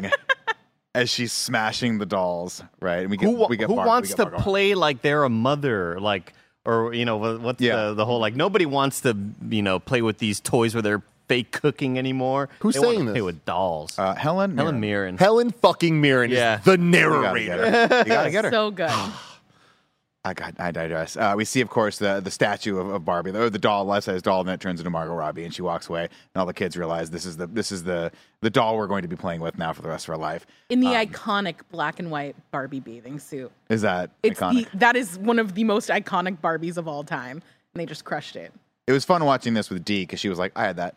as 0.96 1.10
she's 1.10 1.34
smashing 1.34 1.98
the 1.98 2.06
dolls. 2.06 2.64
Right, 2.80 3.00
and 3.00 3.10
we 3.10 3.18
get 3.18 3.26
Who, 3.26 3.48
we 3.48 3.58
get 3.58 3.68
who 3.68 3.76
Barbie- 3.76 3.86
we 3.86 3.90
wants 3.90 4.10
get 4.10 4.18
to 4.18 4.26
Barbie. 4.30 4.44
play 4.44 4.76
like 4.76 5.02
they're 5.02 5.24
a 5.24 5.30
mother, 5.30 6.00
like, 6.00 6.34
or 6.70 6.94
you 6.94 7.06
know, 7.06 7.18
what- 7.18 7.42
what's 7.42 7.62
Yeah. 7.62 7.76
the 7.88 7.94
the 7.96 8.06
whole 8.06 8.20
like? 8.20 8.36
Nobody 8.36 8.66
wants 8.66 9.02
to, 9.02 9.16
you 9.50 9.62
know, 9.62 9.80
play 9.80 10.02
with 10.02 10.18
these 10.20 10.40
toys 10.40 10.74
where 10.76 10.82
they're 10.82 11.02
fake 11.28 11.52
cooking 11.52 12.00
anymore. 12.00 12.50
Who's 12.60 12.74
They 12.74 12.80
wanna 12.80 12.92
saying 12.92 13.06
Play 13.06 13.14
this? 13.16 13.24
with 13.24 13.46
dolls. 13.46 13.98
Uh, 14.00 14.16
Helen 14.16 14.58
Helen 14.58 14.80
Mirren. 14.80 15.16
Mirren. 15.16 15.18
Helen 15.18 15.52
fucking 15.52 16.02
Mirren 16.02 16.32
Yeah. 16.32 16.58
is 16.60 16.66
the 16.66 16.72
You 16.72 16.78
gotta 16.78 16.92
get 16.92 17.50
narrator. 17.50 17.72
her. 17.88 17.98
You 18.00 18.06
gotta 18.06 18.32
get 18.32 18.46
her. 18.46 18.52
So 18.52 18.72
good. 18.72 18.90
I 20.26 20.34
got. 20.34 20.60
I 20.60 20.72
digress. 20.72 21.16
Uh, 21.16 21.34
we 21.38 21.46
see, 21.46 21.62
of 21.62 21.70
course, 21.70 21.98
the 21.98 22.20
the 22.20 22.30
statue 22.32 22.78
of, 22.78 22.90
of 22.90 23.06
Barbie, 23.06 23.32
or 23.32 23.50
the 23.50 23.58
doll, 23.58 23.86
life 23.86 24.04
size 24.04 24.22
doll, 24.22 24.42
and 24.42 24.50
then 24.50 24.56
it 24.56 24.60
turns 24.60 24.82
into 24.82 24.90
Margot 24.90 25.14
Robbie, 25.14 25.46
and 25.46 25.54
she 25.54 25.62
walks 25.62 25.88
away, 25.88 26.04
and 26.04 26.12
all 26.36 26.46
the 26.46 26.54
kids 26.54 26.76
realize 26.76 27.10
this 27.10 27.26
is 27.26 27.38
the 27.38 27.48
this 27.48 27.72
is 27.72 27.84
the 27.84 28.12
the 28.42 28.50
doll 28.50 28.76
we're 28.78 28.88
going 28.88 29.02
to 29.04 29.08
be 29.08 29.16
playing 29.16 29.40
with 29.40 29.58
now 29.58 29.72
for 29.72 29.82
the 29.82 29.88
rest 29.88 30.06
of 30.08 30.10
our 30.12 30.18
life. 30.18 30.46
In 30.70 30.82
the 30.82 30.88
iconic 30.88 31.56
black 31.72 32.00
and 32.00 32.12
white 32.12 32.36
Barbie 32.52 32.82
bathing 32.82 33.18
suit. 33.20 33.50
Is 33.70 33.82
that 33.82 34.12
It's 34.22 34.40
iconic? 34.42 34.70
the, 34.72 34.78
that 34.80 34.96
is 34.98 35.18
one 35.20 35.40
of 35.40 35.56
the 35.56 35.64
most 35.64 35.90
iconic 35.90 36.40
Barbies 36.40 36.76
of 36.78 36.88
all 36.88 37.04
time. 37.04 37.42
And 37.74 37.82
they 37.82 37.86
just 37.86 38.04
crushed 38.04 38.36
it. 38.36 38.52
it 38.88 38.92
was 38.92 39.06
fun 39.06 39.24
watching 39.24 39.54
this 39.54 39.70
with 39.70 39.86
Dee 39.86 40.02
because 40.04 40.20
she 40.20 40.28
was 40.30 40.40
like, 40.40 40.52
I 40.56 40.64
had 40.66 40.78
that. 40.78 40.96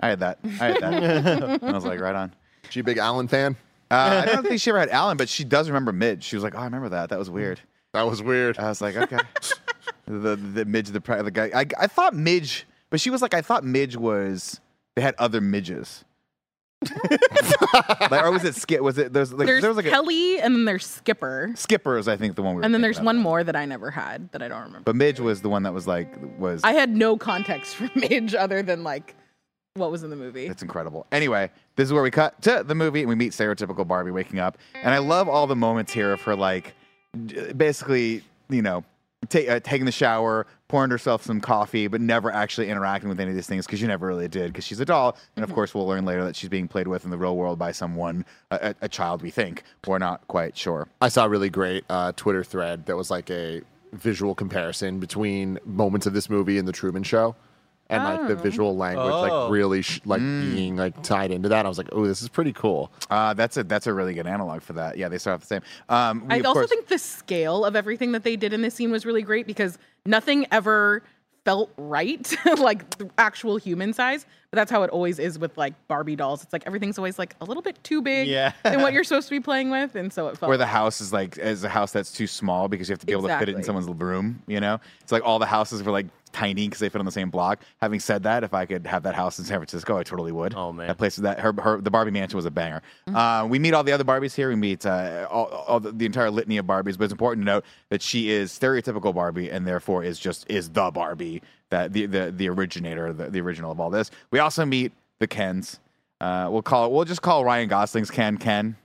I 0.00 0.08
had 0.08 0.20
that. 0.20 0.38
I 0.44 0.48
had 0.64 0.80
that. 0.80 1.62
and 1.62 1.64
I 1.64 1.72
was 1.72 1.84
like, 1.84 2.00
right 2.00 2.14
on. 2.14 2.32
She 2.70 2.80
a 2.80 2.84
big 2.84 2.98
Allen 2.98 3.28
fan? 3.28 3.56
Uh, 3.90 4.24
I 4.26 4.32
don't 4.32 4.44
think 4.46 4.60
she 4.60 4.70
ever 4.70 4.80
had 4.80 4.88
Alan, 4.88 5.16
but 5.16 5.28
she 5.28 5.44
does 5.44 5.68
remember 5.68 5.92
Midge. 5.92 6.24
She 6.24 6.34
was 6.36 6.42
like, 6.42 6.54
oh, 6.54 6.58
I 6.60 6.64
remember 6.64 6.88
that. 6.88 7.10
That 7.10 7.18
was 7.18 7.28
weird. 7.30 7.60
That 7.94 8.02
was 8.02 8.22
weird. 8.22 8.58
I 8.58 8.68
was 8.68 8.80
like, 8.82 8.96
okay. 8.96 9.18
the 10.06 10.36
the 10.36 10.64
Midge, 10.66 10.88
the, 10.88 11.00
pri- 11.00 11.22
the 11.22 11.30
guy. 11.30 11.50
I, 11.54 11.64
I 11.78 11.86
thought 11.86 12.14
Midge, 12.14 12.66
but 12.90 13.00
she 13.00 13.08
was 13.10 13.22
like, 13.22 13.32
I 13.34 13.40
thought 13.40 13.64
Midge 13.64 13.96
was, 13.96 14.60
they 14.96 15.02
had 15.02 15.14
other 15.18 15.40
Midges. 15.40 16.04
like, 18.10 18.22
or 18.22 18.30
was 18.30 18.44
it 18.44 18.54
Skip? 18.54 18.80
Was 18.82 18.98
it, 18.98 19.12
there's 19.12 19.32
like, 19.32 19.46
There's 19.46 19.62
there 19.62 19.70
was 19.70 19.76
like 19.76 19.86
a, 19.86 19.90
Kelly 19.90 20.38
and 20.40 20.54
then 20.54 20.64
there's 20.66 20.84
Skipper. 20.86 21.52
Skipper 21.56 21.96
is, 21.98 22.08
I 22.08 22.16
think, 22.16 22.36
the 22.36 22.42
one 22.42 22.54
we 22.54 22.58
were 22.60 22.64
And 22.64 22.74
then 22.74 22.82
there's 22.82 22.98
of. 22.98 23.04
one 23.04 23.16
more 23.18 23.42
that 23.42 23.56
I 23.56 23.64
never 23.64 23.90
had 23.90 24.30
that 24.32 24.42
I 24.42 24.48
don't 24.48 24.60
remember. 24.62 24.80
But 24.84 24.96
Midge 24.96 25.18
was 25.20 25.40
the 25.40 25.48
one 25.48 25.62
that 25.62 25.72
was 25.72 25.86
like, 25.86 26.14
was, 26.38 26.60
I 26.62 26.72
had 26.72 26.90
no 26.90 27.16
context 27.16 27.76
for 27.76 27.88
Midge 27.98 28.34
other 28.34 28.62
than 28.62 28.84
like 28.84 29.14
what 29.74 29.90
was 29.90 30.02
in 30.02 30.10
the 30.10 30.16
movie. 30.16 30.46
It's 30.46 30.62
incredible. 30.62 31.06
Anyway, 31.10 31.50
this 31.76 31.86
is 31.86 31.92
where 31.92 32.02
we 32.02 32.10
cut 32.10 32.40
to 32.42 32.62
the 32.66 32.74
movie 32.74 33.00
and 33.00 33.08
we 33.08 33.14
meet 33.14 33.32
stereotypical 33.32 33.86
Barbie 33.88 34.10
waking 34.10 34.38
up. 34.38 34.58
And 34.74 34.92
I 34.92 34.98
love 34.98 35.28
all 35.28 35.46
the 35.46 35.56
moments 35.56 35.92
here 35.92 36.12
of 36.12 36.20
her, 36.22 36.36
like, 36.36 36.66
j- 36.66 36.72
basically, 37.56 38.22
you 38.48 38.62
know, 38.62 38.84
uh, 39.22 39.58
taking 39.60 39.86
the 39.86 39.92
shower, 39.92 40.46
pouring 40.68 40.90
herself 40.90 41.24
some 41.24 41.40
coffee, 41.40 41.86
but 41.86 42.00
never 42.00 42.30
actually 42.30 42.68
interacting 42.68 43.08
with 43.08 43.18
any 43.18 43.30
of 43.30 43.36
these 43.36 43.46
things 43.46 43.64
because 43.64 43.78
she 43.80 43.86
never 43.86 44.06
really 44.06 44.28
did 44.28 44.52
because 44.52 44.64
she's 44.66 44.80
a 44.80 44.84
doll. 44.84 45.16
And 45.36 45.42
of 45.44 45.52
course, 45.52 45.74
we'll 45.74 45.86
learn 45.86 46.04
later 46.04 46.24
that 46.24 46.36
she's 46.36 46.50
being 46.50 46.68
played 46.68 46.88
with 46.88 47.04
in 47.04 47.10
the 47.10 47.16
real 47.16 47.36
world 47.36 47.58
by 47.58 47.72
someone, 47.72 48.24
a, 48.50 48.70
a- 48.70 48.74
a 48.82 48.88
child, 48.88 49.22
we 49.22 49.30
think. 49.30 49.62
We're 49.86 49.98
not 49.98 50.26
quite 50.28 50.56
sure. 50.58 50.88
I 51.00 51.08
saw 51.08 51.24
a 51.24 51.28
really 51.28 51.48
great 51.48 51.84
uh, 51.88 52.12
Twitter 52.16 52.44
thread 52.44 52.84
that 52.86 52.96
was 52.96 53.10
like 53.10 53.30
a 53.30 53.62
visual 53.92 54.34
comparison 54.34 54.98
between 54.98 55.58
moments 55.64 56.04
of 56.06 56.12
this 56.12 56.28
movie 56.28 56.58
and 56.58 56.66
the 56.68 56.72
Truman 56.72 57.02
Show. 57.02 57.34
And 57.90 58.02
like 58.02 58.28
the 58.28 58.34
visual 58.34 58.76
language, 58.76 59.12
Oh. 59.12 59.20
like 59.20 59.50
really 59.52 59.82
sh- 59.82 60.00
like 60.06 60.20
being 60.20 60.76
like 60.76 61.02
tied 61.02 61.30
into 61.30 61.50
that. 61.50 61.66
I 61.66 61.68
was 61.68 61.76
like, 61.78 61.90
oh, 61.92 62.06
this 62.06 62.22
is 62.22 62.28
pretty 62.30 62.52
cool. 62.52 62.90
Uh, 63.10 63.34
that's 63.34 63.56
a 63.58 63.62
that's 63.64 63.86
a 63.86 63.92
really 63.92 64.14
good 64.14 64.26
analog 64.26 64.62
for 64.62 64.72
that. 64.72 64.96
Yeah, 64.96 65.08
they 65.08 65.18
start 65.18 65.34
off 65.34 65.40
the 65.42 65.46
same. 65.46 65.62
Um, 65.90 66.26
we, 66.26 66.34
I 66.34 66.38
of 66.38 66.46
also 66.46 66.60
course- 66.60 66.70
think 66.70 66.88
the 66.88 66.98
scale 66.98 67.64
of 67.64 67.76
everything 67.76 68.12
that 68.12 68.24
they 68.24 68.36
did 68.36 68.52
in 68.54 68.62
this 68.62 68.74
scene 68.74 68.90
was 68.90 69.04
really 69.04 69.22
great 69.22 69.46
because 69.46 69.78
nothing 70.06 70.46
ever 70.50 71.02
felt 71.44 71.70
right, 71.76 72.34
like 72.58 72.88
the 72.96 73.10
actual 73.18 73.58
human 73.58 73.92
size. 73.92 74.24
But 74.50 74.56
that's 74.56 74.70
how 74.70 74.82
it 74.82 74.88
always 74.90 75.18
is 75.18 75.38
with 75.38 75.56
like 75.58 75.74
Barbie 75.86 76.16
dolls. 76.16 76.42
It's 76.42 76.54
like 76.54 76.62
everything's 76.66 76.96
always 76.96 77.18
like 77.18 77.36
a 77.42 77.44
little 77.44 77.62
bit 77.62 77.78
too 77.84 78.00
big 78.00 78.28
Yeah. 78.28 78.52
than 78.62 78.80
what 78.80 78.94
you're 78.94 79.04
supposed 79.10 79.28
to 79.28 79.34
be 79.34 79.40
playing 79.40 79.70
with, 79.70 79.94
and 79.94 80.10
so 80.10 80.28
it 80.28 80.38
felt 80.38 80.48
where 80.48 80.56
the 80.56 80.64
house 80.64 81.02
is 81.02 81.12
like 81.12 81.36
is 81.36 81.64
a 81.64 81.68
house 81.68 81.92
that's 81.92 82.12
too 82.12 82.26
small 82.26 82.66
because 82.68 82.88
you 82.88 82.94
have 82.94 83.00
to 83.00 83.06
be 83.06 83.12
able 83.12 83.28
to 83.28 83.38
fit 83.38 83.50
it 83.50 83.52
in 83.52 83.58
Exactly. 83.58 83.82
someone's 83.82 84.02
room. 84.02 84.42
You 84.46 84.60
know, 84.60 84.80
it's 85.02 85.12
like 85.12 85.22
all 85.22 85.38
the 85.38 85.44
houses 85.46 85.82
were 85.82 85.92
like 85.92 86.06
tiny 86.34 86.66
because 86.66 86.80
they 86.80 86.88
fit 86.88 86.98
on 86.98 87.06
the 87.06 87.12
same 87.12 87.30
block. 87.30 87.60
Having 87.80 88.00
said 88.00 88.22
that, 88.24 88.44
if 88.44 88.52
I 88.52 88.66
could 88.66 88.86
have 88.86 89.04
that 89.04 89.14
house 89.14 89.38
in 89.38 89.44
San 89.44 89.58
Francisco, 89.58 89.96
I 89.96 90.02
totally 90.02 90.32
would. 90.32 90.54
Oh, 90.54 90.72
man. 90.72 90.88
that 90.88 90.98
place 90.98 91.16
that 91.16 91.40
her, 91.40 91.54
her 91.62 91.80
the 91.80 91.90
Barbie 91.90 92.10
mansion 92.10 92.36
was 92.36 92.44
a 92.44 92.50
banger. 92.50 92.82
Uh, 93.06 93.46
we 93.48 93.58
meet 93.58 93.72
all 93.72 93.84
the 93.84 93.92
other 93.92 94.04
Barbies 94.04 94.34
here. 94.34 94.48
We 94.48 94.56
meet 94.56 94.84
uh, 94.84 95.26
all, 95.30 95.46
all 95.46 95.80
the, 95.80 95.92
the 95.92 96.04
entire 96.04 96.30
litany 96.30 96.58
of 96.58 96.66
Barbies, 96.66 96.98
but 96.98 97.04
it's 97.04 97.12
important 97.12 97.46
to 97.46 97.52
note 97.52 97.64
that 97.88 98.02
she 98.02 98.30
is 98.30 98.52
stereotypical 98.52 99.14
Barbie 99.14 99.50
and 99.50 99.66
therefore 99.66 100.04
is 100.04 100.18
just 100.18 100.44
is 100.50 100.68
the 100.68 100.90
Barbie 100.90 101.42
that 101.70 101.92
the 101.92 102.06
the, 102.06 102.32
the 102.36 102.48
originator, 102.48 103.12
the, 103.12 103.30
the 103.30 103.40
original 103.40 103.70
of 103.70 103.80
all 103.80 103.90
this. 103.90 104.10
We 104.30 104.40
also 104.40 104.64
meet 104.64 104.92
the 105.20 105.26
Kens. 105.26 105.78
Uh, 106.20 106.48
we'll 106.50 106.62
call 106.62 106.86
it. 106.86 106.92
We'll 106.92 107.04
just 107.04 107.22
call 107.22 107.44
Ryan 107.44 107.68
Gosling's 107.68 108.10
Ken 108.10 108.36
Ken. 108.36 108.76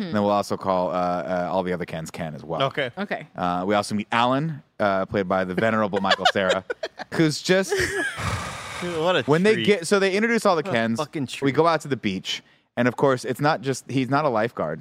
And 0.00 0.14
then 0.14 0.22
we'll 0.22 0.30
also 0.30 0.56
call 0.56 0.90
uh, 0.90 0.92
uh, 0.92 1.48
all 1.50 1.62
the 1.62 1.72
other 1.72 1.84
Kens 1.84 2.10
Ken 2.10 2.34
as 2.34 2.44
well. 2.44 2.62
Okay. 2.62 2.90
okay. 2.96 3.26
Uh, 3.36 3.64
we 3.66 3.74
also 3.74 3.94
meet 3.94 4.08
Alan, 4.12 4.62
uh, 4.80 5.06
played 5.06 5.28
by 5.28 5.44
the 5.44 5.54
venerable 5.54 6.00
Michael 6.00 6.26
Cera, 6.32 6.64
who's 7.14 7.42
just 7.42 7.72
What 8.82 9.16
a 9.16 9.22
when 9.24 9.42
they 9.44 9.54
treat. 9.54 9.66
get 9.66 9.86
so 9.86 9.98
they 9.98 10.14
introduce 10.16 10.44
all 10.44 10.56
the 10.56 10.68
a 10.68 10.72
Kens. 10.72 10.98
fucking 10.98 11.28
We 11.40 11.52
go 11.52 11.66
out 11.66 11.82
to 11.82 11.88
the 11.88 11.96
beach, 11.96 12.42
and 12.76 12.88
of 12.88 12.96
course, 12.96 13.24
it's 13.24 13.40
not 13.40 13.60
just 13.60 13.88
he's 13.90 14.10
not 14.10 14.24
a 14.24 14.28
lifeguard. 14.28 14.80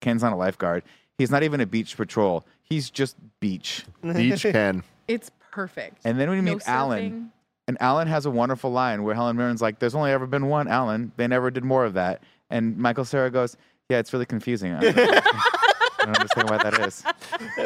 Ken's 0.00 0.22
not 0.22 0.32
a 0.32 0.36
lifeguard. 0.36 0.82
He's 1.16 1.30
not 1.30 1.42
even 1.42 1.60
a 1.60 1.66
beach 1.66 1.96
patrol. 1.96 2.44
He's 2.62 2.90
just 2.90 3.16
beach. 3.40 3.84
Beach 4.02 4.42
Ken. 4.52 4.84
It's 5.08 5.30
perfect. 5.50 5.98
And 6.04 6.20
then 6.20 6.30
we 6.30 6.36
No 6.40 6.54
meet 6.54 6.68
Alan, 6.68 7.32
and 7.66 7.78
Alan 7.80 8.06
has 8.06 8.26
a 8.26 8.30
wonderful 8.30 8.70
line 8.70 9.02
where 9.02 9.14
Helen 9.14 9.36
Mirren's 9.36 9.62
like, 9.62 9.78
"There's 9.78 9.94
only 9.94 10.10
ever 10.10 10.26
been 10.26 10.46
one 10.46 10.68
Alan. 10.68 11.12
They 11.16 11.26
never 11.26 11.50
did 11.50 11.64
more 11.64 11.84
of 11.84 11.94
that." 11.94 12.22
And 12.50 12.76
Michael 12.78 13.04
Cera 13.04 13.30
goes, 13.30 13.56
"Yeah, 13.88 13.98
it's 13.98 14.12
really 14.12 14.26
confusing. 14.26 14.74
I 14.74 14.80
don't, 14.92 14.98
I 14.98 16.04
don't 16.04 16.16
understand 16.16 16.50
why 16.50 16.58
that 16.58 16.78
is." 16.86 17.02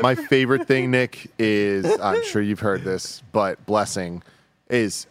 My 0.03 0.15
favorite 0.15 0.67
thing, 0.69 0.91
Nick, 0.91 1.31
is 1.39 1.85
I'm 2.01 2.23
sure 2.25 2.41
you've 2.43 2.61
heard 2.61 2.85
this, 2.85 3.23
but 3.33 3.65
blessing 3.67 4.23
is 4.69 5.07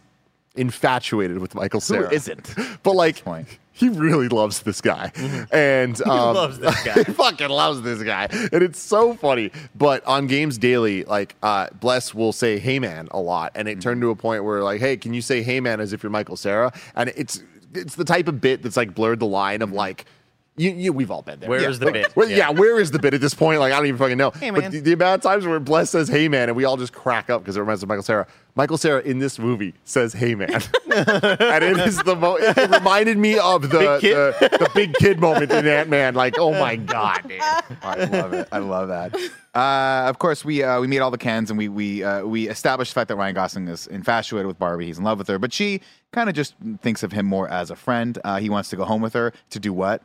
infatuated 0.54 1.38
with 1.38 1.54
Michael 1.54 1.80
Who 1.80 1.84
Sarah. 1.86 2.12
isn't? 2.12 2.54
But 2.82 2.94
like, 2.96 3.24
point. 3.24 3.46
he 3.72 3.88
really 3.88 4.28
loves 4.28 4.60
this 4.62 4.80
guy, 4.80 5.12
and 5.52 6.00
um, 6.06 6.34
loves 6.34 6.58
this 6.58 6.82
guy. 6.84 7.04
he 7.04 7.04
fucking 7.12 7.48
loves 7.48 7.82
this 7.82 8.02
guy, 8.02 8.28
and 8.52 8.62
it's 8.62 8.80
so 8.80 9.14
funny. 9.14 9.50
But 9.74 10.04
on 10.04 10.26
Games 10.26 10.58
Daily, 10.58 11.04
like, 11.04 11.36
uh, 11.42 11.68
Bless 11.80 12.12
will 12.12 12.32
say 12.32 12.58
"Hey 12.58 12.78
man" 12.78 13.08
a 13.12 13.20
lot, 13.20 13.52
and 13.54 13.68
it 13.68 13.80
turned 13.80 14.00
to 14.02 14.10
a 14.10 14.16
point 14.16 14.44
where 14.44 14.62
like, 14.62 14.80
"Hey, 14.80 14.96
can 14.96 15.14
you 15.14 15.22
say 15.22 15.42
Hey 15.42 15.60
man" 15.60 15.80
as 15.80 15.92
if 15.92 16.02
you're 16.02 16.10
Michael 16.10 16.36
Cera? 16.36 16.72
And 16.96 17.12
it's 17.16 17.42
it's 17.72 17.94
the 17.94 18.04
type 18.04 18.28
of 18.28 18.40
bit 18.40 18.62
that's 18.62 18.76
like 18.76 18.94
blurred 18.94 19.20
the 19.20 19.26
line 19.26 19.62
of 19.62 19.72
like. 19.72 20.06
You, 20.54 20.70
you, 20.72 20.92
we've 20.92 21.10
all 21.10 21.22
been 21.22 21.40
there. 21.40 21.48
Where 21.48 21.66
is 21.68 21.78
the 21.78 21.86
Like, 21.86 21.94
bit? 21.94 22.14
well, 22.16 22.28
yeah. 22.28 22.36
Yeah. 22.36 22.50
where 22.50 22.78
is 22.78 22.90
the 22.90 22.98
bit 22.98 23.14
at 23.14 23.22
this 23.22 23.32
point? 23.32 23.58
Like, 23.58 23.72
I 23.72 23.76
don't 23.76 23.86
even 23.86 23.96
fucking 23.98 24.18
know. 24.18 24.32
Hey, 24.32 24.50
but 24.50 24.60
man. 24.60 24.70
the, 24.70 24.80
the 24.80 24.92
amount 24.92 25.14
of 25.14 25.22
times 25.22 25.46
where 25.46 25.58
Bless 25.58 25.88
says, 25.88 26.08
"Hey, 26.08 26.28
man," 26.28 26.50
and 26.50 26.56
we 26.56 26.64
all 26.64 26.76
just 26.76 26.92
crack 26.92 27.30
up 27.30 27.40
because 27.42 27.56
it 27.56 27.60
reminds 27.60 27.78
us 27.78 27.84
of 27.84 27.88
Michael 27.88 28.02
Cera. 28.02 28.26
Michael 28.54 28.76
Cera 28.76 29.00
in 29.00 29.18
this 29.18 29.38
movie 29.38 29.72
says, 29.84 30.12
"Hey, 30.12 30.34
man," 30.34 30.50
and 30.52 31.64
it 31.64 31.78
is 31.86 31.96
the 32.02 32.14
mo- 32.14 32.36
It 32.38 32.54
reminded 32.70 33.16
me 33.16 33.38
of 33.38 33.62
the 33.70 33.78
Big 33.78 34.00
kid? 34.02 34.14
the, 34.14 34.58
the 34.58 34.70
big 34.74 34.92
kid 34.96 35.20
moment 35.20 35.50
in 35.50 35.66
Ant 35.66 35.88
Man. 35.88 36.14
Like, 36.14 36.38
oh 36.38 36.52
my 36.52 36.76
god, 36.76 37.22
dude. 37.26 37.40
I 37.40 38.04
love 38.04 38.32
it. 38.34 38.48
I 38.52 38.58
love 38.58 38.88
that. 38.88 39.16
Uh, 39.54 40.06
of 40.08 40.18
course, 40.18 40.44
we 40.44 40.62
uh, 40.62 40.80
we 40.82 40.86
meet 40.86 40.98
all 40.98 41.10
the 41.10 41.16
Kens, 41.18 41.50
and 41.50 41.56
we 41.56 41.68
we 41.70 42.04
uh, 42.04 42.24
we 42.26 42.48
established 42.50 42.92
the 42.92 43.00
fact 43.00 43.08
that 43.08 43.16
Ryan 43.16 43.34
Gosling 43.34 43.68
is 43.68 43.86
infatuated 43.86 44.46
with 44.46 44.58
Barbie. 44.58 44.84
He's 44.86 44.98
in 44.98 45.04
love 45.04 45.16
with 45.16 45.28
her, 45.28 45.38
but 45.38 45.50
she 45.54 45.80
kind 46.12 46.28
of 46.28 46.34
just 46.34 46.54
thinks 46.82 47.02
of 47.02 47.12
him 47.12 47.24
more 47.24 47.48
as 47.48 47.70
a 47.70 47.76
friend. 47.76 48.18
Uh, 48.22 48.38
he 48.38 48.50
wants 48.50 48.68
to 48.68 48.76
go 48.76 48.84
home 48.84 49.00
with 49.00 49.14
her 49.14 49.32
to 49.48 49.58
do 49.58 49.72
what? 49.72 50.02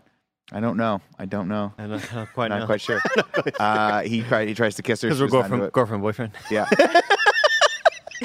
I 0.52 0.60
don't 0.62 0.78
know. 0.78 1.02
I 1.20 1.26
don't 1.26 1.48
know. 1.50 1.74
I 1.78 1.88
don't, 1.88 2.14
I 2.14 2.16
don't 2.16 2.34
quite 2.34 2.48
Not 2.50 2.60
know. 2.62 2.66
quite 2.68 2.80
sure. 2.82 3.02
uh, 3.60 4.02
he 4.04 4.22
tried. 4.22 4.48
He 4.48 4.54
tries 4.54 4.76
to 4.76 4.82
kiss 4.84 5.02
her. 5.02 5.08
Because 5.10 5.18
She 5.18 5.22
we're 5.24 5.26
was 5.26 5.34
not 5.34 5.46
into 5.52 5.70
girlfriend, 5.72 6.02
girlfriend, 6.02 6.04
boyfriend. 6.04 6.32
Yeah. 6.52 6.66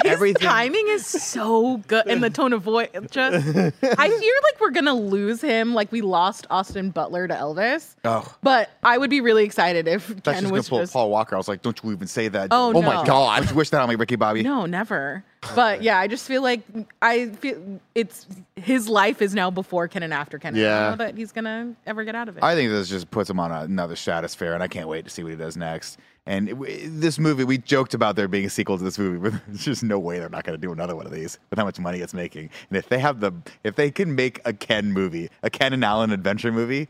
His 0.01 0.11
Everything- 0.13 0.41
timing 0.47 0.85
is 0.87 1.05
so 1.05 1.77
good 1.87 2.07
in 2.07 2.19
the 2.21 2.29
tone 2.31 2.51
of 2.51 2.63
voice. 2.63 2.89
Just, 3.11 3.45
I 3.47 4.09
fear 4.09 4.33
like 4.43 4.59
we're 4.59 4.71
gonna 4.71 4.93
lose 4.95 5.39
him, 5.39 5.75
like 5.75 5.91
we 5.91 6.01
lost 6.01 6.47
Austin 6.49 6.89
Butler 6.89 7.27
to 7.27 7.33
Elvis. 7.35 7.93
Oh. 8.03 8.33
But 8.41 8.71
I 8.81 8.97
would 8.97 9.11
be 9.11 9.21
really 9.21 9.43
excited 9.45 9.87
if 9.87 10.07
That's 10.07 10.21
Ken 10.23 10.33
just 10.33 10.43
gonna 10.45 10.53
was 10.53 10.69
pull 10.69 10.79
just 10.79 10.93
Paul 10.93 11.11
Walker. 11.11 11.35
I 11.35 11.37
was 11.37 11.47
like, 11.47 11.61
don't 11.61 11.79
you 11.83 11.91
even 11.91 12.07
say 12.07 12.27
that. 12.29 12.47
Oh, 12.49 12.73
Oh 12.73 12.81
my 12.81 13.05
god. 13.05 13.43
Don't 13.45 13.55
wish 13.55 13.69
that 13.69 13.81
on 13.81 13.87
me, 13.89 13.93
Ricky 13.95 14.15
Bobby? 14.15 14.41
no, 14.41 14.65
never. 14.65 15.23
But 15.55 15.81
yeah, 15.83 15.97
I 15.99 16.07
just 16.07 16.27
feel 16.27 16.41
like 16.41 16.61
I 17.01 17.27
feel 17.29 17.79
it's 17.95 18.25
his 18.55 18.87
life 18.87 19.21
is 19.21 19.33
now 19.33 19.51
before 19.51 19.87
Ken 19.87 20.03
and 20.03 20.13
after 20.13 20.39
Ken. 20.39 20.55
I 20.55 20.59
Yeah. 20.59 20.79
don't 20.89 20.97
know 20.97 21.05
that 21.05 21.17
he's 21.17 21.31
gonna 21.31 21.73
ever 21.85 22.03
get 22.03 22.15
out 22.15 22.29
of 22.29 22.37
it. 22.37 22.43
I 22.43 22.55
think 22.55 22.71
this 22.71 22.89
just 22.89 23.11
puts 23.11 23.29
him 23.29 23.39
on 23.39 23.51
another 23.51 23.95
stratosphere, 23.95 24.53
and 24.53 24.63
I 24.63 24.67
can't 24.67 24.87
wait 24.87 25.03
to 25.05 25.11
see 25.11 25.23
what 25.23 25.31
he 25.31 25.37
does 25.37 25.57
next. 25.57 25.99
And 26.25 26.49
it- 26.49 26.99
this 27.01 27.19
movie, 27.19 27.43
we 27.43 27.57
joked 27.57 27.93
about 27.93 28.15
there 28.15 28.29
being 28.29 28.45
a 28.45 28.49
sequel 28.49 28.77
to 28.77 28.83
this 28.83 28.97
movie, 28.97 29.17
but 29.29 29.41
there's 29.47 29.65
just 29.65 29.83
no 29.83 29.99
way 29.99 30.19
they're 30.19 30.29
not 30.29 30.45
going 30.45 30.57
to 30.57 30.61
do 30.61 30.71
another 30.71 30.95
one 30.95 31.05
of 31.05 31.11
these 31.11 31.37
with 31.49 31.59
how 31.59 31.65
much 31.65 31.79
money 31.79 31.99
it's 31.99 32.13
making. 32.13 32.49
And 32.69 32.77
if 32.77 32.87
they 32.87 32.99
have 32.99 33.19
the, 33.19 33.33
if 33.65 33.75
they 33.75 33.91
can 33.91 34.15
make 34.15 34.39
a 34.45 34.53
Ken 34.53 34.93
movie, 34.93 35.29
a 35.43 35.49
Ken 35.49 35.73
and 35.73 35.83
Alan 35.83 36.11
adventure 36.11 36.51
movie, 36.53 36.87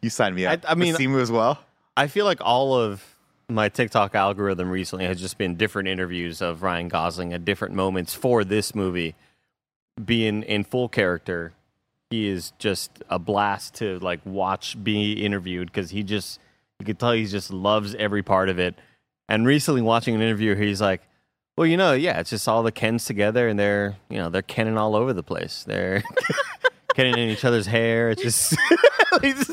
you 0.00 0.10
sign 0.10 0.34
me 0.36 0.46
up. 0.46 0.64
I- 0.64 0.72
I 0.72 0.74
mean- 0.76 0.92
With 0.92 1.00
Simu 1.02 1.20
as 1.20 1.32
well. 1.32 1.58
I 1.96 2.06
feel 2.06 2.24
like 2.24 2.38
all 2.40 2.74
of 2.74 3.15
my 3.48 3.68
TikTok 3.68 4.14
algorithm 4.14 4.70
recently 4.70 5.06
has 5.06 5.20
just 5.20 5.38
been 5.38 5.56
different 5.56 5.88
interviews 5.88 6.42
of 6.42 6.62
Ryan 6.62 6.88
Gosling 6.88 7.32
at 7.32 7.44
different 7.44 7.74
moments 7.74 8.14
for 8.14 8.44
this 8.44 8.74
movie. 8.74 9.14
Being 10.02 10.42
in 10.42 10.64
full 10.64 10.88
character, 10.88 11.52
he 12.10 12.28
is 12.28 12.52
just 12.58 13.02
a 13.08 13.18
blast 13.18 13.74
to 13.76 13.98
like 14.00 14.20
watch 14.24 14.82
be 14.82 15.24
interviewed 15.24 15.68
because 15.68 15.90
he 15.90 16.02
just 16.02 16.40
you 16.78 16.84
could 16.84 16.98
tell 16.98 17.12
he 17.12 17.24
just 17.26 17.52
loves 17.52 17.94
every 17.94 18.22
part 18.22 18.48
of 18.48 18.58
it. 18.58 18.74
And 19.28 19.46
recently 19.46 19.82
watching 19.82 20.14
an 20.14 20.20
interview, 20.20 20.54
he's 20.54 20.80
like, 20.80 21.02
"Well, 21.56 21.66
you 21.66 21.76
know, 21.76 21.94
yeah, 21.94 22.20
it's 22.20 22.30
just 22.30 22.46
all 22.46 22.62
the 22.62 22.72
Kens 22.72 23.06
together, 23.06 23.48
and 23.48 23.58
they're 23.58 23.96
you 24.10 24.18
know 24.18 24.28
they're 24.28 24.42
Kenning 24.42 24.76
all 24.76 24.94
over 24.94 25.12
the 25.12 25.22
place. 25.22 25.64
They're 25.66 26.02
Kenning 26.96 27.18
in 27.18 27.28
each 27.28 27.44
other's 27.44 27.66
hair. 27.66 28.10
It's 28.10 28.22
just." 28.22 28.56
he's, 29.22 29.50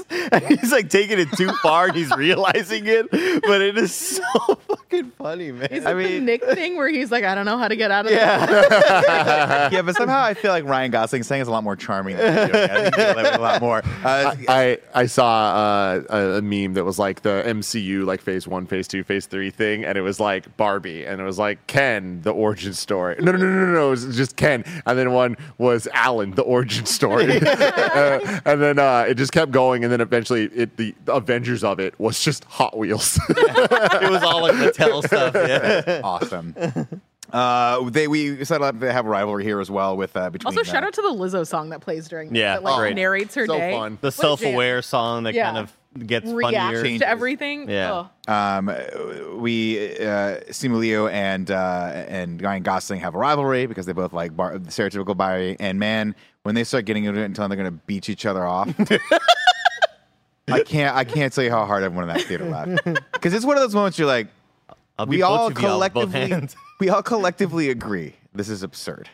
he's 0.47 0.71
like 0.71 0.89
taking 0.89 1.19
it 1.19 1.31
too 1.33 1.51
far 1.61 1.87
and 1.87 1.95
he's 1.95 2.11
realizing 2.17 2.85
it, 2.87 3.09
but 3.11 3.61
it 3.61 3.77
is 3.77 3.93
so 3.93 4.23
fucking 4.67 5.11
funny, 5.11 5.51
man. 5.51 5.67
is 5.69 5.83
it 5.83 5.87
I 5.87 5.93
the 5.93 5.99
mean- 6.03 6.25
Nick 6.25 6.43
thing 6.43 6.77
where 6.77 6.89
he's 6.89 7.11
like, 7.11 7.23
I 7.23 7.35
don't 7.35 7.45
know 7.45 7.57
how 7.57 7.67
to 7.67 7.75
get 7.75 7.91
out 7.91 8.05
of 8.05 8.11
yeah. 8.11 9.69
yeah, 9.71 9.81
but 9.81 9.95
somehow 9.95 10.21
I 10.23 10.33
feel 10.33 10.51
like 10.51 10.65
Ryan 10.65 10.91
Gosling 10.91 11.23
saying 11.23 11.41
is 11.41 11.47
a 11.47 11.51
lot 11.51 11.63
more 11.63 11.75
charming 11.75 12.17
than 12.17 12.49
doing. 12.51 12.69
I 12.69 12.89
think 12.89 12.95
he 12.95 13.01
a 13.01 13.39
lot 13.39 13.61
more. 13.61 13.81
Uh, 14.03 14.35
I, 14.47 14.77
I 14.93 15.05
saw 15.05 15.55
uh, 15.55 16.03
a, 16.09 16.37
a 16.37 16.41
meme 16.41 16.73
that 16.73 16.83
was 16.83 16.99
like 16.99 17.21
the 17.21 17.43
MCU 17.45 18.05
like 18.05 18.21
phase 18.21 18.47
one, 18.47 18.65
phase 18.65 18.87
two, 18.87 19.03
phase 19.03 19.25
three 19.25 19.49
thing, 19.49 19.85
and 19.85 19.97
it 19.97 20.01
was 20.01 20.19
like 20.19 20.55
Barbie, 20.57 21.05
and 21.05 21.21
it 21.21 21.23
was 21.23 21.39
like 21.39 21.65
Ken, 21.67 22.21
the 22.21 22.31
origin 22.31 22.73
story. 22.73 23.15
No, 23.19 23.31
no, 23.31 23.37
no, 23.37 23.45
no, 23.49 23.65
no, 23.73 23.87
it 23.87 23.91
was 23.91 24.15
just 24.15 24.35
Ken, 24.35 24.63
and 24.85 24.97
then 24.97 25.11
one 25.11 25.37
was 25.57 25.87
Alan, 25.93 26.31
the 26.31 26.43
origin 26.43 26.85
story, 26.85 27.32
uh, 27.41 28.39
and 28.45 28.61
then 28.61 28.79
uh, 28.79 29.05
it 29.07 29.15
just 29.15 29.31
kept 29.31 29.51
going, 29.51 29.83
and 29.83 29.91
then 29.91 30.01
eventually 30.01 30.45
it 30.45 30.77
the 30.77 30.93
Avengers 31.07 31.63
of 31.63 31.79
it 31.79 31.97
was 31.99 32.19
just 32.19 32.43
Hot 32.45 32.77
Wheels. 32.77 33.19
it 33.29 34.09
was 34.09 34.23
all 34.23 34.41
like 34.41 34.53
Mattel 34.55 35.03
stuff. 35.05 35.33
Yeah. 35.35 36.01
awesome. 36.03 36.55
Uh, 37.31 37.89
they 37.89 38.07
we 38.07 38.45
set 38.45 38.61
up 38.61 38.79
they 38.79 38.93
have 38.93 39.05
a 39.07 39.09
rivalry 39.09 39.43
here 39.43 39.59
as 39.59 39.71
well 39.71 39.97
with 39.97 40.15
uh, 40.15 40.29
between. 40.29 40.55
Also, 40.55 40.63
shout 40.63 40.83
uh, 40.83 40.87
out 40.87 40.93
to 40.93 41.01
the 41.01 41.09
Lizzo 41.09 41.45
song 41.45 41.69
that 41.69 41.81
plays 41.81 42.07
during 42.07 42.33
Yeah, 42.35 42.53
that 42.53 42.63
like 42.63 42.77
great. 42.77 42.95
narrates 42.95 43.33
her 43.35 43.47
so 43.47 43.57
day. 43.57 43.71
fun. 43.73 43.97
The 44.01 44.07
What 44.07 44.13
self-aware 44.13 44.81
song 44.83 45.23
that 45.23 45.33
Yeah. 45.33 45.45
kind 45.45 45.57
of 45.57 46.07
gets 46.07 46.29
Reacts 46.29 46.79
funnier. 46.81 46.99
to 46.99 47.07
everything. 47.07 47.69
Yeah. 47.69 48.05
Oh. 48.27 48.33
Um, 48.33 48.67
we 49.41 49.97
uh, 49.97 50.41
Simu 50.49 50.77
Liu 50.77 51.07
and 51.07 51.49
uh, 51.49 51.91
and 52.07 52.41
Ryan 52.41 52.63
Gosling 52.63 52.99
have 52.99 53.15
a 53.15 53.17
rivalry 53.17 53.65
because 53.65 53.85
they 53.87 53.93
both 53.93 54.13
like 54.13 54.35
bar- 54.35 54.57
stereotypical 54.59 55.17
Barbie. 55.17 55.55
And 55.59 55.79
man, 55.79 56.15
when 56.43 56.55
they 56.55 56.63
start 56.63 56.85
getting 56.85 57.05
into 57.05 57.19
it 57.21 57.25
and 57.25 57.35
telling 57.35 57.49
they're 57.49 57.57
going 57.57 57.71
to 57.71 57.83
beat 57.87 58.09
each 58.09 58.25
other 58.25 58.45
off, 58.45 58.69
I 60.49 60.61
can't 60.63 60.95
I 60.95 61.03
can't 61.05 61.31
tell 61.33 61.43
you 61.43 61.49
how 61.51 61.65
hard 61.65 61.83
everyone 61.83 62.09
in 62.09 62.15
that 62.15 62.25
theater 62.25 62.45
laughed 62.45 62.83
because 63.13 63.33
it's 63.33 63.45
one 63.45 63.55
of 63.55 63.63
those 63.63 63.73
moments 63.73 63.97
you're 63.97 64.07
like, 64.07 64.27
I'll 64.99 65.05
we 65.05 65.21
all 65.21 65.47
of 65.47 65.59
y'all 65.59 65.79
with 65.79 65.93
both 65.93 66.11
collectively 66.11 66.47
we 66.79 66.89
all 66.89 67.01
collectively 67.01 67.69
agree 67.69 68.13
this 68.35 68.49
is 68.49 68.61
absurd, 68.61 69.09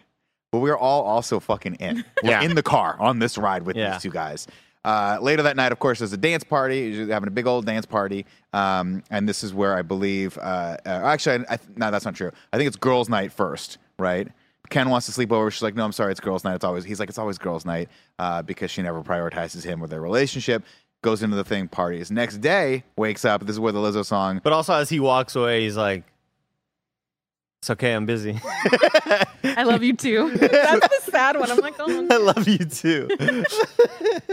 but 0.52 0.60
we're 0.60 0.78
all 0.78 1.04
also 1.04 1.40
fucking 1.40 1.76
in. 1.76 2.04
We're 2.24 2.32
Yeah. 2.32 2.42
in 2.42 2.56
the 2.56 2.64
car 2.64 2.96
on 3.00 3.20
this 3.20 3.38
ride 3.38 3.64
with 3.64 3.76
Yeah. 3.76 3.92
these 3.94 4.02
two 4.02 4.10
guys. 4.10 4.48
Uh, 4.86 5.18
later 5.22 5.44
that 5.44 5.58
night, 5.58 5.74
of 5.74 5.78
course, 5.80 6.00
there's 6.00 6.14
a 6.14 6.18
dance 6.18 6.44
party. 6.46 6.80
You're 6.80 7.08
having 7.10 7.28
a 7.28 7.32
big 7.32 7.46
old 7.46 7.66
dance 7.66 7.86
party, 7.86 8.26
um, 8.54 9.04
and 9.12 9.28
this 9.28 9.44
is 9.44 9.54
where 9.54 9.76
I 9.78 9.82
believe. 9.82 10.38
Uh, 10.38 10.78
uh, 10.86 10.90
actually, 10.90 11.46
I, 11.50 11.56
I, 11.56 11.60
no, 11.76 11.92
that's 11.92 12.06
not 12.06 12.16
true. 12.16 12.32
I 12.54 12.58
think 12.58 12.68
it's 12.70 12.78
girls' 12.78 13.10
night 13.10 13.34
first, 13.34 13.78
right? 14.00 14.30
Ken 14.70 14.90
wants 14.90 15.06
to 15.08 15.12
sleep 15.12 15.32
over. 15.32 15.50
She's 15.52 15.62
like, 15.62 15.76
"No, 15.76 15.86
I'm 15.86 15.92
sorry, 15.92 16.12
it's 16.12 16.20
girls' 16.20 16.44
night. 16.44 16.56
It's 16.56 16.64
always." 16.64 16.84
He's 16.84 17.00
like, 17.00 17.10
"It's 17.10 17.18
always 17.18 17.38
girls' 17.38 17.66
night," 17.66 17.90
uh, 18.18 18.42
because 18.42 18.72
she 18.72 18.82
never 18.82 19.02
prioritizes 19.02 19.64
him 19.64 19.84
or 19.84 19.88
their 19.88 20.02
relationship. 20.02 20.64
Goes 21.02 21.24
into 21.24 21.36
the 21.36 21.46
thing, 21.46 21.68
parties. 21.70 22.12
Next 22.12 22.38
day, 22.38 22.84
wakes 22.98 23.24
up. 23.24 23.46
This 23.46 23.56
is 23.56 23.60
where 23.60 23.72
the 23.72 23.80
Lizzo 23.80 24.06
song. 24.06 24.42
But 24.44 24.52
also, 24.54 24.74
as 24.74 24.90
he 24.90 25.00
walks 25.00 25.36
away, 25.36 25.62
he's 25.62 25.78
like, 25.78 26.04
"It's 27.62 27.70
okay, 27.72 27.94
I'm 27.94 28.06
busy. 28.06 28.40
I 29.44 29.64
love 29.64 29.84
you 29.84 29.94
too. 29.96 30.32
That's 30.36 30.88
the 31.06 31.12
sad 31.12 31.38
one. 31.38 31.52
I'm 31.52 31.58
like, 31.60 31.76
oh. 31.80 32.08
I 32.10 32.18
love 32.18 32.48
you 32.48 32.60
too." 32.60 33.10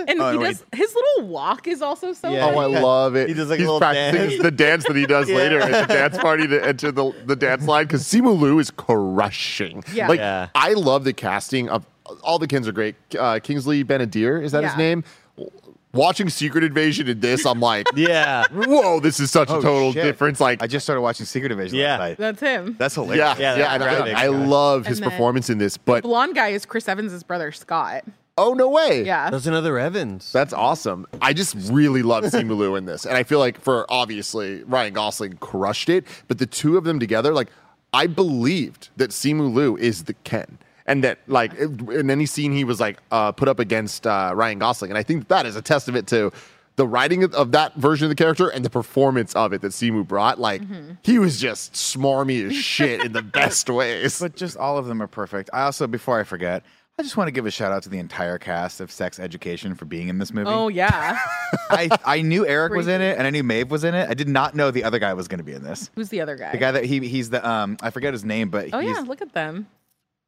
And 0.09 0.21
Oh, 0.21 0.31
he 0.31 0.39
no, 0.39 0.45
does 0.45 0.63
his 0.73 0.95
little 0.95 1.27
walk 1.29 1.67
is 1.67 1.83
also 1.83 2.13
so 2.13 2.31
Yeah. 2.31 2.47
Oh, 2.47 2.59
I 2.59 2.67
love 2.67 3.17
it. 3.17 3.29
He 3.29 3.35
does, 3.35 3.49
like, 3.51 3.59
a 3.59 3.63
He's 3.63 3.67
little 3.67 3.81
practicing 3.81 4.29
dance. 4.31 4.43
the 4.43 4.51
dance 4.53 4.85
that 4.85 4.95
he 4.95 5.05
does 5.07 5.29
Yeah. 5.29 5.37
later 5.37 5.59
at 5.61 5.89
the 5.89 5.95
dance 5.95 6.19
party 6.19 6.47
to 6.47 6.65
enter 6.65 6.93
the, 6.93 7.13
the 7.25 7.35
dance 7.35 7.67
line 7.67 7.87
because 7.87 8.05
Simu 8.05 8.39
Liu 8.39 8.59
is 8.61 8.71
crushing. 8.71 9.83
Yeah. 9.93 10.07
Like, 10.09 10.21
Yeah. 10.21 10.49
I 10.55 10.75
love 10.75 11.03
the 11.05 11.13
casting 11.13 11.69
of 11.71 11.87
all 12.23 12.39
the 12.39 12.47
Kens 12.47 12.69
are 12.69 12.73
great. 12.73 12.95
Uh, 13.19 13.41
Kingsley 13.43 13.83
Ben-Adir, 13.83 14.41
is 14.43 14.53
that 14.53 14.63
his 14.63 14.77
name? 14.77 15.03
Watching 15.97 16.29
Secret 16.29 16.63
Invasion 16.65 17.09
in 17.09 17.21
this, 17.21 17.45
I'm 17.47 17.61
like, 17.61 17.87
yeah. 17.97 18.45
whoa, 18.53 19.01
this 19.01 19.19
is 19.19 19.31
such 19.31 19.49
a 19.51 19.55
Oh, 19.55 19.61
total 19.61 19.93
shit. 19.93 20.05
difference. 20.05 20.41
Like, 20.41 20.63
I 20.63 20.67
just 20.67 20.85
started 20.87 21.01
watching 21.01 21.27
Secret 21.27 21.51
Invasion 21.53 21.79
Yeah. 21.79 21.93
last 21.93 21.99
night. 21.99 22.19
That's 22.19 22.41
him. 22.41 22.77
That's 22.79 22.95
hilarious. 22.95 23.39
yeah, 23.39 23.57
Yeah, 23.57 23.59
yeah, 23.59 23.75
and 23.75 23.83
I, 24.17 24.25
I 24.25 24.27
love 24.29 24.87
his 24.87 25.01
And 25.01 25.11
performance 25.11 25.51
in 25.51 25.59
this. 25.59 25.77
But 25.77 26.03
Blonde 26.03 26.35
guy 26.35 26.49
is 26.49 26.65
Chris 26.67 26.89
Evans' 26.89 27.23
brother 27.23 27.51
Scott. 27.53 28.05
oh 28.39 28.53
no 28.53 28.69
way, 28.69 29.03
Yeah. 29.05 29.31
There's 29.31 29.47
another 29.47 29.79
Evans. 29.79 30.31
That's 30.33 30.53
awesome. 30.53 31.07
I 31.23 31.33
just 31.33 31.57
really 31.71 32.03
love 32.03 32.25
Simu 32.25 32.57
Liu 32.57 32.75
in 32.77 32.85
this. 32.85 33.07
And 33.07 33.17
I 33.17 33.23
feel 33.23 33.39
like 33.39 33.59
for 33.61 33.87
obviously 33.89 34.63
Ryan 34.65 34.93
Gosling 34.93 35.35
crushed 35.39 35.89
it, 35.89 36.05
but 36.29 36.39
the 36.39 36.47
two 36.47 36.77
of 36.77 36.85
them 36.85 37.01
together, 37.01 37.33
like 37.33 37.49
I 37.95 38.07
believed 38.07 38.91
that 38.97 39.11
Simu 39.11 39.55
Liu 39.55 39.77
is 39.79 40.05
the 40.05 40.13
Ken. 40.15 40.59
And 40.87 41.03
that 41.05 41.19
like 41.27 41.53
in 41.55 42.11
any 42.11 42.27
scene 42.27 42.53
he 42.53 42.65
was 42.65 42.79
like 42.81 42.99
uh, 43.11 43.33
put 43.33 43.49
up 43.49 43.59
against 43.59 44.07
uh, 44.07 44.33
Ryan 44.35 44.59
Gosling. 44.61 44.91
And 44.91 44.99
I 44.99 45.03
think 45.03 45.29
that 45.29 45.45
is 45.47 45.57
a 45.57 45.63
testament 45.63 46.07
to 46.09 46.33
the 46.77 46.87
writing 46.87 47.25
of- 47.25 47.35
of 47.35 47.53
that 47.53 47.75
version 47.77 48.05
of 48.05 48.11
the 48.11 48.15
character 48.15 48.49
and 48.49 48.65
the 48.65 48.71
performance 48.71 49.35
of 49.35 49.53
it 49.53 49.63
that 49.63 49.73
Simu 49.73 50.07
brought. 50.07 50.39
Like 50.39 50.63
he 51.03 51.19
was 51.19 51.41
just 51.41 51.73
smarmy 51.73 52.47
as 52.47 52.55
shit 52.55 53.05
in 53.05 53.13
the 53.13 53.23
best 53.41 53.69
ways. 53.69 54.21
But 54.21 54.37
just 54.37 54.57
all 54.57 54.79
of 54.79 54.87
them 54.87 55.03
are 55.03 55.07
perfect. 55.09 55.51
I 55.53 55.63
also, 55.63 55.87
before 55.87 56.21
I 56.21 56.23
forget, 56.25 56.63
I 56.99 57.03
just 57.03 57.17
want 57.17 57.29
to 57.29 57.33
give 57.33 57.45
a 57.47 57.51
shout 57.51 57.73
out 57.73 57.83
to 57.83 57.89
the 57.91 57.99
entire 57.99 58.39
cast 58.39 58.81
of 58.81 58.91
Sex 58.91 59.19
Education 59.19 59.75
for 59.75 59.85
being 59.87 60.09
in 60.09 60.19
this 60.19 60.33
movie. 60.33 60.49
Oh 60.51 60.69
yeah. 60.69 61.19
I, 61.71 61.91
I 62.07 62.23
knew 62.23 62.47
Eric 62.47 62.73
was 62.73 62.87
in 62.89 63.01
it 63.03 63.19
and 63.19 63.27
I 63.27 63.31
knew 63.31 63.43
Maeve 63.43 63.71
was 63.71 63.83
in 63.85 63.95
it. 63.95 64.09
I 64.09 64.15
did 64.15 64.29
not 64.29 64.55
know 64.55 64.71
the 64.71 64.85
other 64.85 64.99
guy 64.99 65.13
was 65.15 65.29
going 65.29 65.39
to 65.39 65.45
be 65.45 65.53
in 65.53 65.63
this. 65.63 65.91
Who's 65.95 66.09
the 66.11 66.21
other 66.23 66.37
guy? 66.37 66.53
The 66.53 66.59
guy 66.59 66.71
that 66.73 66.85
he 66.85 67.01
he's 67.09 67.29
the 67.31 67.47
um 67.47 67.77
I 67.83 67.91
forget 67.91 68.13
his 68.15 68.25
name, 68.25 68.49
but 68.51 68.69
oh 68.73 68.79
he's 68.79 68.97
yeah, 68.97 69.03
look 69.03 69.21
at 69.21 69.33
them. 69.35 69.67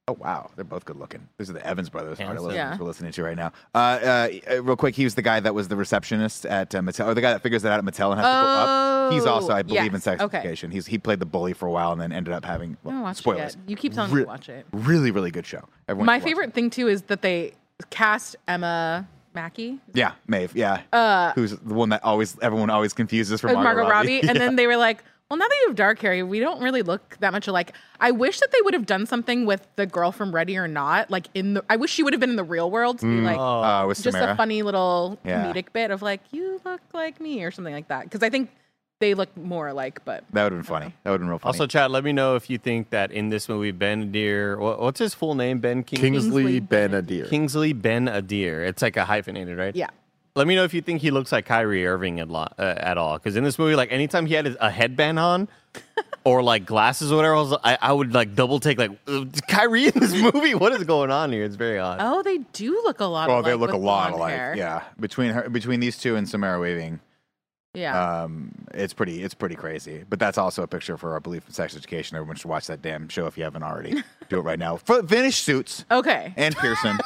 Oh 0.09 0.17
wow, 0.19 0.51
they're 0.57 0.65
both 0.65 0.85
good 0.87 0.97
looking. 0.99 1.29
These 1.37 1.51
are 1.51 1.53
the 1.53 1.65
Evans 1.67 1.91
brothers. 1.91 2.19
Part. 2.19 2.41
Yeah. 2.53 2.77
we're 2.79 2.87
listening 2.87 3.13
to 3.13 3.23
right 3.23 3.37
now. 3.37 3.53
Uh, 3.75 3.79
uh, 3.79 4.29
uh, 4.51 4.63
real 4.63 4.75
quick, 4.77 4.95
he 4.95 5.05
was 5.05 5.15
the 5.15 5.21
guy 5.23 5.39
that 5.39 5.55
was 5.55 5.69
the 5.69 5.77
receptionist 5.77 6.47
at 6.47 6.75
uh, 6.75 6.81
Mattel, 6.81 7.07
or 7.09 7.15
the 7.15 7.21
guy 7.21 7.33
that 7.33 7.43
figures 7.43 7.61
that 7.63 7.73
out 7.73 7.79
at 7.79 7.85
Mattel 7.85 8.11
and 8.13 8.21
has 8.21 8.27
to 8.27 8.43
go 8.43 8.49
up. 8.49 9.13
He's 9.13 9.27
also, 9.27 9.53
I 9.53 9.61
Oh, 9.61 9.63
believe, 9.65 9.85
in 9.87 9.93
yes. 9.93 10.05
sex 10.05 10.23
Okay. 10.23 10.39
education. 10.39 10.71
He's 10.71 10.87
he 10.87 10.97
played 10.99 11.21
the 11.21 11.27
bully 11.27 11.53
for 11.53 11.67
a 11.67 11.71
while 11.71 11.93
and 11.93 12.01
then 12.01 12.11
ended 12.11 12.33
up 12.33 12.45
having 12.45 12.77
well, 12.83 12.97
haven't 12.97 13.15
spoilers. 13.17 13.55
it 13.55 13.59
yet. 13.61 13.71
You 13.71 13.77
keep 13.77 13.93
telling 13.93 14.11
Re- 14.11 14.21
me 14.21 14.25
to 14.25 14.29
watch 14.29 14.49
it. 14.49 14.67
Really, 14.73 15.11
really 15.11 15.31
good 15.31 15.45
show. 15.47 15.63
Everyone 15.89 16.07
My 16.07 16.15
should 16.17 16.23
watch 16.25 16.29
favorite 16.31 16.55
thing 16.55 16.71
too 16.71 16.89
is 16.89 17.03
that 17.03 17.21
they 17.21 17.53
cast 17.91 18.35
Emma 18.49 19.07
Mackey. 19.35 19.79
Yeah, 19.93 20.13
Maeve. 20.27 20.57
Yeah, 20.57 21.33
who's 21.35 21.51
the 21.53 21.75
one 21.75 21.91
that 21.91 22.03
always 22.03 22.37
everyone 22.41 22.71
always 22.71 22.95
confuses 22.95 23.41
for 23.43 23.49
with 23.49 23.57
Margot, 23.57 23.83
Margot 23.83 23.91
Robbie, 23.91 24.21
and 24.21 24.29
Yeah. 24.35 24.39
then 24.39 24.57
they 24.57 24.67
were 24.67 24.77
like, 24.79 25.05
"Well, 25.31 25.39
now 25.39 25.47
that 25.47 25.57
you 25.63 25.69
have 25.69 25.77
dark 25.77 25.99
hair, 26.01 26.25
we 26.25 26.41
don't 26.41 26.63
really 26.63 26.83
look 26.83 27.17
that 27.21 27.33
much 27.33 27.47
alike." 27.49 27.73
I 28.01 28.11
wish 28.11 28.41
that 28.41 28.51
they 28.53 28.61
would 28.63 28.75
have 28.75 28.87
done 28.87 29.07
something 29.07 29.45
with 29.47 29.67
the 29.77 29.87
girl 29.87 30.13
from 30.13 30.35
Ready 30.35 30.57
or 30.57 30.69
Not, 30.69 31.11
like 31.11 31.27
in 31.35 31.55
the. 31.55 31.65
I 31.69 31.77
wish 31.77 31.91
she 31.93 32.03
would 32.03 32.13
have 32.13 32.21
been 32.21 32.31
in 32.31 32.37
the 32.37 32.45
real 32.45 32.71
world 32.71 32.99
to 33.01 33.07
be 33.07 33.21
like 33.23 33.37
uh, 33.39 33.85
with 33.87 34.03
just 34.03 34.17
Samara. 34.17 34.33
a 34.33 34.37
funny 34.37 34.63
little 34.63 35.19
Yeah. 35.25 35.45
comedic 35.53 35.73
bit 35.73 35.91
of 35.91 36.03
like, 36.03 36.21
"You 36.31 36.61
look 36.65 36.81
like 36.95 37.21
me" 37.21 37.43
or 37.45 37.51
something 37.51 37.75
like 37.75 37.89
that. 37.89 38.05
Because 38.05 38.23
I 38.23 38.31
think 38.31 38.51
they 39.01 39.15
look 39.15 39.37
more 39.37 39.69
alike, 39.69 40.01
but 40.05 40.25
That 40.33 40.43
would 40.45 40.53
have 40.53 40.59
been 40.63 40.67
funny. 40.67 40.93
That 41.05 41.11
would 41.11 41.15
have 41.15 41.21
been 41.21 41.29
real 41.29 41.39
funny. 41.39 41.51
Also, 41.51 41.67
Chad, 41.69 41.91
let 41.93 42.03
me 42.03 42.13
know 42.13 42.35
if 42.35 42.51
you 42.51 42.59
think 42.59 42.91
that 42.91 43.13
in 43.13 43.29
this 43.29 43.49
movie, 43.49 43.71
Ben 43.71 44.11
Adir, 44.13 44.59
what, 44.59 44.81
what's 44.81 44.99
his 44.99 45.15
full 45.15 45.37
name? 45.37 45.61
Ben 45.61 45.85
King- 45.85 46.01
Kingsley 46.01 46.43
Kingsley 46.43 46.61
Ben-Adir. 46.61 47.29
Kingsley 47.29 47.73
Ben 47.73 48.07
Adir. 48.07 48.67
It's 48.67 48.83
like 48.83 48.97
a 48.97 49.05
hyphenated, 49.05 49.57
right? 49.57 49.77
yeah. 49.77 49.91
Let 50.39 50.47
me 50.47 50.55
know 50.55 50.65
if 50.65 50.73
you 50.73 50.81
think 50.81 51.03
he 51.03 51.11
looks 51.11 51.33
like 51.33 51.45
Kyrie 51.47 51.87
Irving 51.87 52.21
a 52.21 52.25
lot, 52.25 52.55
uh, 52.59 52.75
at 52.79 52.97
all. 52.97 53.19
Because 53.19 53.37
in 53.37 53.43
this 53.45 53.59
movie, 53.59 53.75
like 53.75 53.91
anytime 53.93 54.25
he 54.27 54.35
had 54.35 54.47
his- 54.47 54.57
a 54.61 54.71
headband 54.71 55.19
on 55.19 55.49
or 56.25 56.43
like 56.43 56.65
glasses 56.65 57.11
or 57.13 57.17
whatever, 57.17 57.35
I, 57.35 57.41
was, 57.41 57.53
I, 57.65 57.79
I 57.83 57.93
would 57.93 58.15
like 58.15 58.35
double 58.35 58.61
take 58.61 58.79
like 58.79 58.93
Kyrie 59.49 59.87
in 59.89 59.93
this 59.99 60.15
movie. 60.35 60.55
What 60.55 60.73
is 60.73 60.85
going 60.85 61.11
on 61.11 61.33
here? 61.33 61.45
It's 61.45 61.57
very 61.57 61.79
odd. 61.79 61.99
Oh, 62.01 62.23
they 62.23 62.39
do 62.53 62.71
look 62.85 63.01
a 63.01 63.05
lot. 63.05 63.29
well, 63.29 63.39
alike 63.39 63.47
they 63.47 63.55
look 63.55 63.71
a 63.73 63.77
with 63.77 63.85
lot 63.85 64.11
blonde 64.11 64.15
alike. 64.15 64.35
hair. 64.35 64.55
Yeah, 64.57 64.83
between 65.01 65.33
her, 65.33 65.51
between 65.51 65.81
these 65.81 65.99
two 65.99 66.17
and 66.17 66.29
Samara 66.29 66.61
Weaving. 66.61 67.01
yeah. 67.75 68.23
Um, 68.23 68.53
it's 68.75 68.95
pretty, 68.95 69.23
it's 69.23 69.35
pretty 69.35 69.57
crazy. 69.57 70.05
But 70.09 70.19
that's 70.21 70.39
also 70.39 70.63
a 70.63 70.67
picture 70.69 70.97
for 70.97 71.13
our 71.15 71.21
belief 71.21 71.47
in 71.49 71.53
sex 71.53 71.77
education. 71.77 72.17
Everyone 72.17 72.37
should 72.37 72.49
watch 72.49 72.67
that 72.69 72.81
damn 72.81 73.09
show 73.09 73.27
if 73.27 73.37
you 73.37 73.45
haven't 73.45 73.63
already. 73.65 74.03
Do 74.29 74.39
it 74.39 74.43
right 74.43 74.59
now. 74.59 74.77
F- 74.89 75.09
Finish 75.09 75.39
Suits 75.39 75.85
okay. 75.91 76.33
and 76.37 76.55
Pearson. 76.57 76.97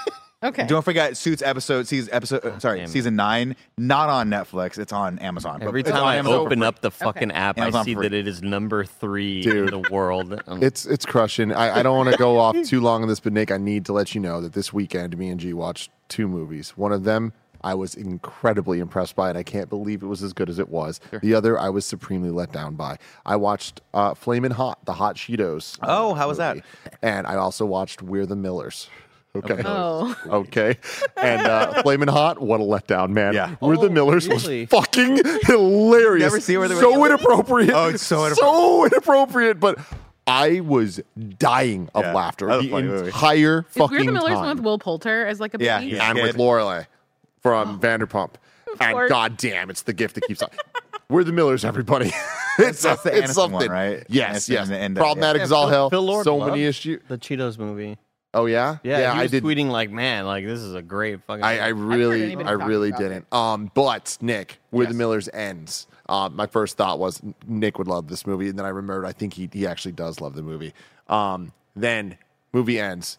Okay. 0.42 0.66
Don't 0.66 0.84
forget 0.84 1.16
Suits 1.16 1.42
episode 1.42 1.86
season 1.86 2.12
episode. 2.12 2.44
uh, 2.44 2.58
sorry, 2.58 2.80
damn 2.80 2.88
season 2.88 3.16
nine. 3.16 3.56
Not 3.78 4.08
on 4.08 4.28
Netflix. 4.30 4.78
It's 4.78 4.92
on 4.92 5.18
Amazon. 5.18 5.62
Every 5.62 5.80
it's 5.80 5.90
time 5.90 6.04
I 6.04 6.16
Amazon 6.16 6.38
open 6.38 6.58
free. 6.60 6.66
up 6.66 6.80
the 6.80 6.90
fucking 6.90 7.32
app, 7.32 7.58
I 7.58 7.70
see 7.84 7.94
free. 7.94 8.08
that 8.08 8.14
it 8.14 8.26
is 8.28 8.42
number 8.42 8.84
three 8.84 9.42
Dude. 9.42 9.72
in 9.74 9.82
the 9.82 9.88
world. 9.90 10.40
Um, 10.48 10.62
It's 10.62 10.86
it's 10.86 11.06
crushing. 11.06 11.52
I, 11.52 11.78
I 11.78 11.82
don't 11.82 11.96
want 11.96 12.10
to 12.10 12.16
go 12.16 12.38
off 12.38 12.56
too 12.64 12.80
long 12.80 13.02
on 13.02 13.08
this, 13.08 13.20
but 13.20 13.32
Nick, 13.32 13.50
I 13.52 13.58
need 13.58 13.84
to 13.86 13.92
let 13.92 14.14
you 14.14 14.20
know 14.20 14.40
that 14.40 14.52
this 14.54 14.72
weekend, 14.72 15.16
me 15.16 15.28
and 15.28 15.38
G 15.38 15.52
watched 15.52 15.90
two 16.08 16.26
movies. 16.26 16.70
One 16.76 16.92
of 16.92 17.04
them 17.04 17.32
I 17.64 17.74
was 17.74 17.94
incredibly 17.94 18.80
impressed 18.80 19.16
by, 19.16 19.28
and 19.28 19.38
I 19.38 19.42
can't 19.42 19.68
believe 19.68 20.02
it 20.02 20.06
was 20.06 20.22
as 20.22 20.32
good 20.32 20.48
as 20.50 20.58
it 20.58 20.68
was. 20.68 21.00
The 21.22 21.34
other 21.34 21.58
I 21.58 21.68
was 21.68 21.84
supremely 21.86 22.30
let 22.30 22.52
down 22.52 22.74
by. 22.74 22.98
I 23.24 23.36
watched 23.36 23.80
uh, 23.94 24.14
Flamin' 24.14 24.52
Hot, 24.52 24.84
the 24.84 24.94
Hot 24.94 25.16
Cheetos. 25.16 25.78
Oh, 25.82 26.14
how 26.14 26.28
was 26.28 26.38
that? 26.38 26.58
And 27.02 27.26
I 27.26 27.36
also 27.36 27.64
watched 27.64 28.02
We're 28.02 28.26
the 28.26 28.36
Millers. 28.36 28.88
Okay. 29.34 29.62
Oh. 29.64 30.14
Okay. 30.26 30.76
And 31.16 31.46
uh, 31.46 31.82
Flamin' 31.82 32.08
Hot, 32.08 32.38
what 32.40 32.60
a 32.60 32.64
letdown, 32.64 33.10
man. 33.10 33.32
Yeah. 33.32 33.56
We're 33.62 33.76
the 33.76 33.86
Oh, 33.86 33.88
Millers 33.88 34.28
really? 34.28 34.60
was 34.62 34.68
fucking 34.68 35.20
hilarious. 35.44 36.22
Never 36.24 36.40
see 36.40 36.56
Where 36.58 36.68
the 36.68 36.76
so 36.76 36.90
Millers? 36.90 37.12
inappropriate. 37.12 37.70
Oh, 37.72 37.88
it's 37.88 38.02
so 38.04 38.28
So 38.34 38.84
inappropriate, 38.84 39.58
but 39.58 39.78
I 40.26 40.60
was 40.60 41.00
dying 41.38 41.88
of 41.94 42.04
Yeah, 42.04 42.12
laughter 42.12 42.46
that 42.48 42.56
was 42.56 42.64
a 42.66 42.68
the 42.68 42.72
funny 42.74 42.88
movie. 42.88 43.06
entire 43.06 43.60
Is 43.60 43.64
fucking 43.76 43.96
We're 43.98 44.04
the 44.04 44.12
Millers 44.12 44.32
time. 44.34 44.38
one 44.44 44.56
with 44.56 44.64
Will 44.64 44.78
Poulter 44.78 45.26
as 45.26 45.40
like 45.40 45.54
a 45.54 45.58
Yeah, 45.64 45.78
baby? 45.80 45.96
yeah. 45.96 46.10
and 46.10 46.18
with 46.20 46.32
Kid. 46.32 46.40
Lorelai 46.40 46.86
from 47.40 47.80
Vanderpump. 47.80 48.32
And 48.80 48.92
course. 48.92 49.08
god 49.10 49.36
damn, 49.38 49.70
it's 49.70 49.82
the 49.82 49.92
gift 49.94 50.14
that 50.16 50.24
keeps 50.24 50.42
on. 50.42 50.50
We're 51.08 51.24
the 51.24 51.32
Millers, 51.32 51.64
everybody. 51.64 52.12
it's 52.58 52.82
that's 52.82 53.02
the 53.02 53.16
it's 53.16 53.32
Aniston 53.32 53.50
one, 53.50 53.50
something, 53.52 53.70
right? 53.70 54.04
Yes, 54.08 54.44
Aniston 54.46 54.52
yes. 54.52 54.66
and- 54.68 54.76
and, 54.76 54.98
uh, 54.98 55.00
Problematic 55.00 55.40
yeah. 55.40 55.44
as 55.44 55.52
all 55.52 55.64
Phil- 55.64 55.70
hell. 55.70 55.90
Phil 55.90 56.02
Lord 56.02 56.24
so 56.24 56.36
loved 56.36 56.52
many 56.52 56.64
issues. 56.64 57.00
the 57.08 57.16
Cheetos 57.18 57.58
movie. 57.58 57.96
Oh 58.34 58.46
yeah, 58.46 58.78
Yeah, 58.82 59.12
he 59.14 59.18
I 59.20 59.22
was 59.22 59.30
did. 59.30 59.44
tweeting 59.44 59.68
like, 59.70 59.90
"Man, 59.90 60.24
like 60.24 60.44
this 60.46 60.60
is 60.60 60.74
a 60.74 60.80
great 60.82 61.22
fucking." 61.24 61.44
I, 61.44 61.58
I 61.58 61.68
really, 61.68 62.22
anybody 62.24 62.48
I 62.48 62.52
really 62.52 62.90
didn't. 62.92 63.26
Um, 63.32 63.70
but 63.74 64.16
Nick, 64.22 64.58
where 64.70 64.86
the 64.86 64.92
Yes. 64.92 64.98
Millers 64.98 65.28
ends. 65.34 65.86
Um, 66.08 66.34
my 66.34 66.46
first 66.46 66.76
thought 66.78 66.98
was 66.98 67.20
Nick 67.46 67.76
would 67.78 67.88
love 67.88 68.08
this 68.08 68.26
movie, 68.26 68.48
and 68.48 68.58
then 68.58 68.64
I 68.64 68.70
remembered 68.70 69.04
I 69.06 69.12
think 69.12 69.34
he 69.34 69.50
he 69.52 69.66
actually 69.66 69.92
does 69.92 70.20
love 70.20 70.34
the 70.34 70.42
movie. 70.42 70.72
Um, 71.08 71.52
then 71.76 72.16
movie 72.54 72.80
ends 72.80 73.18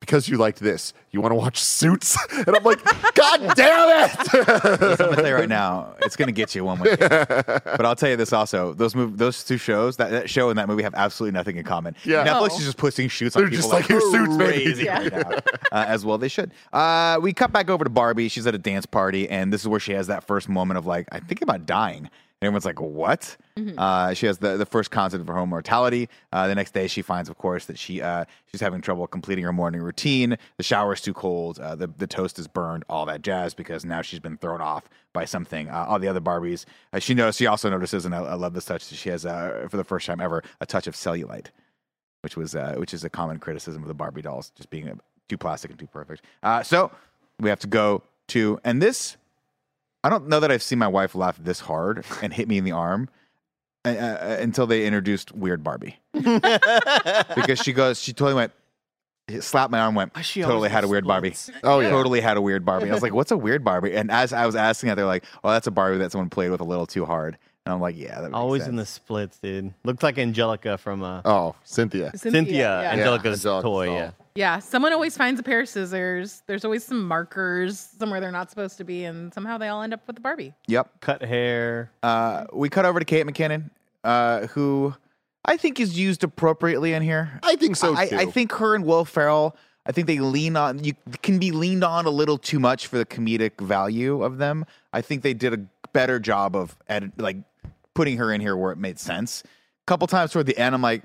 because 0.00 0.28
you 0.28 0.36
liked 0.38 0.60
this. 0.60 0.92
You 1.12 1.20
want 1.20 1.32
to 1.32 1.36
watch 1.36 1.62
Suits, 1.62 2.16
and 2.32 2.48
I'm 2.56 2.62
like, 2.64 2.82
God 3.14 3.54
damn 3.54 4.08
it! 4.08 4.34
I'm 4.48 4.76
gonna 4.96 5.16
tell 5.16 5.26
you 5.28 5.34
right 5.34 5.48
now, 5.48 5.94
it's 6.02 6.16
gonna 6.16 6.32
get 6.32 6.54
you 6.54 6.64
one 6.64 6.78
way. 6.80 6.96
but 6.98 7.84
I'll 7.84 7.94
tell 7.96 8.08
you 8.10 8.16
this 8.16 8.32
also: 8.32 8.72
those 8.74 8.94
mov- 8.94 9.16
those 9.18 9.44
two 9.44 9.58
shows, 9.58 9.96
that, 9.98 10.10
that 10.10 10.30
show 10.30 10.48
and 10.50 10.58
that 10.58 10.68
movie, 10.68 10.82
have 10.82 10.94
absolutely 10.94 11.36
nothing 11.38 11.56
in 11.56 11.64
common. 11.64 11.94
Yeah. 12.04 12.24
Netflix 12.26 12.50
No. 12.50 12.56
is 12.58 12.64
just 12.64 12.76
pushing 12.76 13.10
Suits 13.10 13.36
on 13.36 13.42
They're 13.42 13.50
people 13.50 13.62
just 13.62 13.72
like, 13.72 13.82
like, 13.82 13.88
"Here's 13.88 14.10
Suits, 14.10 14.36
baby." 14.36 14.64
crazy 14.64 14.84
Yeah. 14.84 14.98
right 15.00 15.12
now. 15.12 15.30
uh, 15.72 15.84
as 15.86 16.04
well 16.04 16.18
they 16.18 16.28
should. 16.28 16.52
Uh, 16.72 17.18
we 17.20 17.32
cut 17.32 17.52
back 17.52 17.68
over 17.70 17.84
to 17.84 17.90
Barbie. 17.90 18.28
She's 18.28 18.46
at 18.46 18.54
a 18.54 18.58
dance 18.58 18.86
party, 18.86 19.28
and 19.28 19.52
this 19.52 19.60
is 19.62 19.68
where 19.68 19.80
she 19.80 19.92
has 19.92 20.06
that 20.06 20.24
first 20.24 20.48
moment 20.48 20.78
of 20.78 20.86
like, 20.86 21.06
I 21.12 21.20
think 21.20 21.42
about 21.42 21.66
dying. 21.66 22.08
And 22.40 22.46
everyone's 22.46 22.64
like, 22.64 22.80
"What?" 22.80 23.36
Uh, 23.76 24.14
she 24.14 24.24
has 24.24 24.38
the, 24.38 24.56
the 24.56 24.64
first 24.64 24.90
concept 24.90 25.20
of 25.20 25.28
her 25.28 25.36
own 25.36 25.50
mortality. 25.50 26.08
Uh, 26.32 26.48
the 26.48 26.54
next 26.54 26.72
day, 26.72 26.86
she 26.86 27.02
finds, 27.02 27.28
of 27.28 27.36
course, 27.36 27.66
that 27.66 27.78
she 27.78 28.00
uh, 28.00 28.24
she's 28.46 28.62
having 28.62 28.80
trouble 28.80 29.06
completing 29.06 29.44
her 29.44 29.52
morning 29.52 29.82
routine. 29.82 30.38
The 30.56 30.62
shower 30.62 30.94
is 30.94 31.02
too 31.02 31.12
cold. 31.12 31.58
Uh, 31.58 31.74
the 31.74 31.88
the 31.88 32.06
toast 32.06 32.38
is 32.38 32.48
burned. 32.48 32.84
All 32.88 33.04
that 33.06 33.20
jazz 33.20 33.52
because 33.52 33.84
now 33.84 34.00
she's 34.00 34.20
been 34.20 34.38
thrown 34.38 34.62
off 34.62 34.88
by 35.12 35.26
something. 35.26 35.68
Uh, 35.68 35.84
all 35.86 35.98
the 35.98 36.08
other 36.08 36.20
Barbies. 36.20 36.64
Uh, 36.94 36.98
she 36.98 37.12
knows. 37.12 37.36
She 37.36 37.46
also 37.46 37.68
notices, 37.68 38.06
and 38.06 38.14
I, 38.14 38.20
I 38.20 38.34
love 38.34 38.54
this 38.54 38.64
touch. 38.64 38.88
that 38.88 38.96
She 38.96 39.10
has, 39.10 39.26
uh, 39.26 39.66
for 39.70 39.76
the 39.76 39.84
first 39.84 40.06
time 40.06 40.20
ever, 40.20 40.42
a 40.62 40.66
touch 40.66 40.86
of 40.86 40.94
cellulite, 40.94 41.48
which 42.22 42.38
was 42.38 42.54
uh, 42.54 42.74
which 42.78 42.94
is 42.94 43.04
a 43.04 43.10
common 43.10 43.38
criticism 43.38 43.82
of 43.82 43.88
the 43.88 43.94
Barbie 43.94 44.22
dolls, 44.22 44.50
just 44.56 44.70
being 44.70 44.98
too 45.28 45.36
plastic 45.36 45.70
and 45.70 45.78
too 45.78 45.86
perfect. 45.86 46.24
Uh, 46.42 46.62
so 46.62 46.90
we 47.38 47.50
have 47.50 47.60
to 47.60 47.66
go 47.66 48.02
to, 48.28 48.58
and 48.64 48.80
this 48.80 49.18
I 50.02 50.08
don't 50.08 50.28
know 50.28 50.40
that 50.40 50.50
I've 50.50 50.62
seen 50.62 50.78
my 50.78 50.88
wife 50.88 51.14
laugh 51.14 51.36
this 51.38 51.60
hard 51.60 52.04
and 52.22 52.32
hit 52.32 52.48
me 52.48 52.58
in 52.58 52.64
the 52.64 52.72
arm 52.72 53.08
uh, 53.84 53.88
uh, 53.90 54.36
until 54.40 54.66
they 54.66 54.86
introduced 54.86 55.32
Weird 55.32 55.62
Barbie. 55.62 55.98
because 56.14 57.58
she 57.62 57.72
goes, 57.72 58.00
she 58.00 58.12
totally 58.12 58.34
went, 58.34 58.52
slapped 59.40 59.70
my 59.70 59.80
arm, 59.80 59.94
went, 59.94 60.12
She 60.24 60.40
totally 60.40 60.56
always 60.56 60.72
had 60.72 60.84
a 60.84 60.88
weird 60.88 61.06
Barbie. 61.06 61.34
oh 61.64 61.80
yeah, 61.80 61.90
Totally 61.90 62.20
had 62.20 62.36
a 62.36 62.42
weird 62.42 62.64
Barbie. 62.64 62.90
I 62.90 62.94
was 62.94 63.02
like, 63.02 63.12
what's 63.14 63.30
a 63.30 63.36
weird 63.36 63.64
Barbie? 63.64 63.94
And 63.94 64.10
as 64.10 64.32
I 64.32 64.46
was 64.46 64.56
asking 64.56 64.88
that, 64.88 64.94
they're 64.94 65.04
like, 65.06 65.24
oh, 65.44 65.50
that's 65.50 65.66
a 65.66 65.70
Barbie 65.70 65.98
that 65.98 66.12
someone 66.12 66.30
played 66.30 66.50
with 66.50 66.60
a 66.60 66.64
little 66.64 66.86
too 66.86 67.04
hard. 67.04 67.36
And 67.66 67.74
I'm 67.74 67.80
like, 67.80 67.96
yeah, 67.96 68.16
that 68.22 68.30
makes 68.30 68.34
Always 68.34 68.62
sense. 68.62 68.70
in 68.70 68.76
the 68.76 68.86
splits, 68.86 69.38
dude. 69.38 69.74
Looked 69.84 70.02
like 70.02 70.16
Angelica 70.18 70.78
from 70.78 71.02
uh, 71.02 71.20
Oh, 71.26 71.54
Cynthia. 71.62 72.10
Cynthia, 72.16 72.82
yeah. 72.82 72.90
Angelica's 72.92 73.44
Angelica's 73.44 73.62
toy. 73.62 73.86
doll. 73.86 73.94
Yeah. 73.94 74.10
Yeah, 74.34 74.60
someone 74.60 74.92
always 74.92 75.16
finds 75.16 75.40
a 75.40 75.42
pair 75.42 75.60
of 75.60 75.68
scissors. 75.68 76.42
There's 76.46 76.64
always 76.64 76.84
some 76.84 77.06
markers 77.06 77.78
somewhere 77.98 78.20
they're 78.20 78.30
not 78.30 78.50
supposed 78.50 78.78
to 78.78 78.84
be, 78.84 79.04
and 79.04 79.34
somehow 79.34 79.58
they 79.58 79.68
all 79.68 79.82
end 79.82 79.92
up 79.92 80.06
with 80.06 80.16
the 80.16 80.22
Barbie. 80.22 80.54
Yep. 80.68 81.00
Cut 81.00 81.22
hair. 81.22 81.90
Uh, 82.02 82.44
we 82.52 82.68
cut 82.68 82.84
over 82.84 82.98
to 82.98 83.04
Kate 83.04 83.26
McKinnon, 83.26 83.70
uh, 84.04 84.46
who 84.48 84.94
I 85.44 85.56
think 85.56 85.80
is 85.80 85.98
used 85.98 86.22
appropriately 86.22 86.92
in 86.92 87.02
here. 87.02 87.40
I 87.42 87.56
think 87.56 87.76
so 87.76 87.96
I, 87.96 88.06
too. 88.06 88.16
I 88.16 88.26
think 88.26 88.52
her 88.52 88.74
and 88.74 88.84
Will 88.84 89.04
Ferrell. 89.04 89.56
I 89.86 89.92
think 89.92 90.06
they 90.06 90.20
lean 90.20 90.56
on 90.56 90.84
you 90.84 90.92
can 91.22 91.38
be 91.38 91.52
leaned 91.52 91.82
on 91.82 92.04
a 92.04 92.10
little 92.10 92.38
too 92.38 92.60
much 92.60 92.86
for 92.86 92.98
the 92.98 93.06
comedic 93.06 93.60
value 93.60 94.22
of 94.22 94.38
them. 94.38 94.66
I 94.92 95.00
think 95.00 95.22
they 95.22 95.34
did 95.34 95.54
a 95.54 95.58
better 95.92 96.20
job 96.20 96.54
of 96.54 96.76
edit, 96.88 97.18
like 97.18 97.38
putting 97.94 98.18
her 98.18 98.32
in 98.32 98.40
here 98.40 98.56
where 98.56 98.72
it 98.72 98.78
made 98.78 98.98
sense. 98.98 99.42
A 99.42 99.86
couple 99.86 100.06
times 100.06 100.32
toward 100.32 100.46
the 100.46 100.56
end, 100.56 100.74
I'm 100.74 100.82
like, 100.82 101.02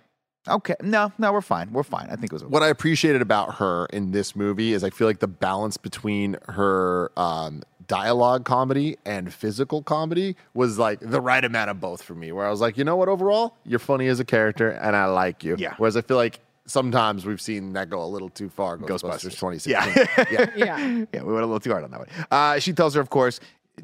okay, 0.47 0.75
no, 0.81 1.11
no, 1.17 1.33
we're 1.33 1.41
fine, 1.41 1.71
we're 1.71 1.83
fine. 1.83 2.07
I 2.09 2.15
think 2.15 2.25
it 2.25 2.33
was 2.33 2.43
okay. 2.43 2.49
what 2.49 2.63
I 2.63 2.67
appreciated 2.67 3.21
about 3.21 3.55
her 3.55 3.85
in 3.87 4.11
this 4.11 4.35
movie 4.35 4.73
is 4.73 4.83
I 4.83 4.89
feel 4.89 5.07
like 5.07 5.19
the 5.19 5.27
balance 5.27 5.77
between 5.77 6.37
her 6.47 7.11
um, 7.17 7.63
dialogue 7.87 8.45
comedy 8.45 8.97
and 9.05 9.33
physical 9.33 9.81
comedy 9.81 10.35
was 10.53 10.77
like 10.77 10.99
the 10.99 11.21
right 11.21 11.43
amount 11.43 11.69
of 11.69 11.79
both 11.79 12.01
for 12.01 12.15
me. 12.15 12.31
Where 12.31 12.45
I 12.45 12.49
was 12.49 12.61
like, 12.61 12.77
you 12.77 12.83
know 12.83 12.95
what, 12.95 13.09
overall, 13.09 13.55
you're 13.65 13.79
funny 13.79 14.07
as 14.07 14.19
a 14.19 14.25
character 14.25 14.71
and 14.71 14.95
I 14.95 15.05
like 15.05 15.43
you. 15.43 15.55
Yeah. 15.57 15.73
Whereas 15.77 15.97
I 15.97 16.01
feel 16.01 16.17
like 16.17 16.39
sometimes 16.65 17.25
we've 17.25 17.41
seen 17.41 17.73
that 17.73 17.89
go 17.89 18.03
a 18.03 18.07
little 18.07 18.29
too 18.29 18.49
far. 18.49 18.77
Ghostbusters, 18.77 19.35
Ghostbusters. 19.37 19.61
2016. 19.61 19.71
Yeah. 19.71 20.25
yeah. 20.31 20.51
Yeah. 20.55 21.05
yeah, 21.13 21.23
we 21.23 21.33
went 21.33 21.43
a 21.43 21.47
little 21.47 21.59
too 21.59 21.71
hard 21.71 21.83
on 21.83 21.91
that 21.91 21.99
one. 21.99 22.09
Uh, 22.31 22.59
she 22.59 22.73
tells 22.73 22.95
her, 22.95 23.01
of 23.01 23.09
course, 23.09 23.39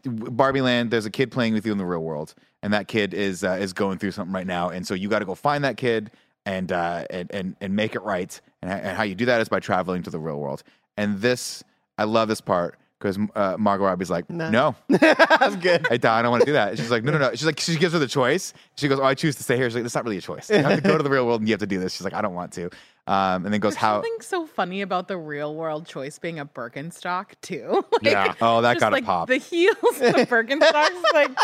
Barbie 0.06 0.62
Land. 0.62 0.92
There's 0.92 1.06
a 1.06 1.12
kid 1.12 1.32
playing 1.32 1.54
with 1.54 1.66
you 1.66 1.72
in 1.72 1.78
the 1.78 1.86
real 1.86 2.04
world, 2.04 2.34
and 2.64 2.74
that 2.74 2.88
kid 2.88 3.14
is 3.14 3.44
uh, 3.44 3.58
is 3.60 3.74
going 3.74 3.98
through 3.98 4.12
something 4.12 4.34
right 4.34 4.48
now, 4.48 4.70
and 4.70 4.88
so 4.88 4.94
you 4.94 5.10
got 5.10 5.20
to 5.20 5.26
go 5.26 5.36
find 5.36 5.64
that 5.66 5.76
kid 5.76 6.12
and 6.46 6.72
uh, 6.72 7.06
and 7.10 7.30
and 7.34 7.56
and 7.62 7.76
make 7.76 7.96
it 7.96 8.02
right. 8.02 8.40
And, 8.62 8.72
and 8.72 8.98
how 8.98 9.04
you 9.04 9.16
do 9.16 9.26
that 9.26 9.42
is 9.42 9.50
by 9.50 9.60
traveling 9.60 10.04
to 10.04 10.10
the 10.10 10.20
real 10.20 10.40
world. 10.40 10.64
And 10.98 11.20
this, 11.22 11.64
I 11.98 12.04
love 12.04 12.28
this 12.28 12.42
part 12.42 12.78
because 13.02 13.18
uh, 13.36 13.56
Margot 13.58 13.86
Robbie's 13.86 14.10
like, 14.10 14.30
no, 14.30 14.76
I'm 14.90 15.60
good. 15.60 15.88
I, 15.92 15.98
don't- 15.98 16.06
I 16.06 16.22
don't 16.22 16.32
want 16.32 16.42
to 16.42 16.46
do 16.46 16.54
that. 16.54 16.70
And 16.70 16.78
she's 16.80 16.92
like, 16.92 17.04
no, 17.04 17.12
no, 17.12 17.18
no. 17.18 17.32
She's 17.32 17.46
like, 17.46 17.60
she 17.60 17.76
gives 17.78 17.94
her 17.94 18.00
the 18.00 18.08
choice. 18.08 18.54
She 18.78 18.88
goes, 18.88 19.00
oh, 19.00 19.04
I 19.04 19.16
choose 19.16 19.36
to 19.38 19.44
stay 19.44 19.58
here. 19.58 19.68
She's 19.70 19.76
like, 19.76 19.84
that's 19.84 19.96
not 19.96 20.04
really 20.04 20.18
a 20.18 20.22
choice. 20.22 20.50
You 20.50 20.58
have 20.58 20.76
to 20.76 20.82
go 20.82 20.98
to 20.98 21.04
the 21.04 21.10
real 21.10 21.26
world 21.26 21.42
and 21.42 21.48
you 21.50 21.54
have 21.54 21.60
to 21.62 21.68
do 21.68 21.80
this. 21.80 21.94
She's 21.94 22.04
like, 22.04 22.14
I 22.14 22.22
don't 22.22 22.34
want 22.36 22.54
to. 22.54 22.70
Um, 23.08 23.46
and 23.46 23.54
then 23.54 23.60
goes 23.60 23.74
There's 23.74 23.82
how. 23.82 23.96
something 23.96 24.18
so 24.22 24.46
funny 24.46 24.82
about 24.84 25.08
the 25.08 25.18
real 25.18 25.56
world 25.56 25.88
choice 25.88 26.20
being 26.20 26.38
a 26.40 26.46
Birkenstock 26.46 27.30
too. 27.42 27.84
like, 28.04 28.04
Yeah. 28.04 28.34
Oh, 28.40 28.62
that 28.62 28.74
just, 28.76 28.80
got 28.82 28.98
a 28.98 29.02
pop. 29.02 29.28
The 29.28 29.38
heels, 29.38 29.76
the 29.98 30.28
Birkenstocks, 30.30 31.14
like 31.14 31.36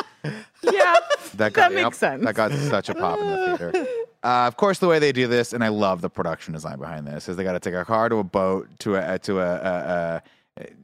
yeah, 0.61 0.95
That 1.35 1.53
got 1.53 1.71
makes 1.73 1.83
yep, 1.83 1.93
sense. 1.95 2.23
That 2.25 2.35
got 2.35 2.51
such 2.53 2.89
a 2.89 2.93
pop 2.95 3.19
in 3.19 3.27
the 3.27 3.57
theater. 3.57 3.87
Uh, 4.23 4.45
of 4.47 4.57
course, 4.57 4.79
the 4.79 4.87
way 4.87 4.99
they 4.99 5.11
do 5.11 5.27
this, 5.27 5.53
and 5.53 5.63
I 5.63 5.69
love 5.69 6.01
the 6.01 6.09
production 6.09 6.53
design 6.53 6.79
behind 6.79 7.07
this, 7.07 7.29
is 7.29 7.37
they 7.37 7.43
got 7.43 7.53
to 7.53 7.59
take 7.59 7.73
a 7.73 7.85
car 7.85 8.09
to 8.09 8.17
a 8.17 8.23
boat 8.23 8.67
to 8.79 8.95
a 8.95 9.19
to 9.19 9.39
a, 9.39 9.43
a, 9.55 9.69
a 9.69 10.23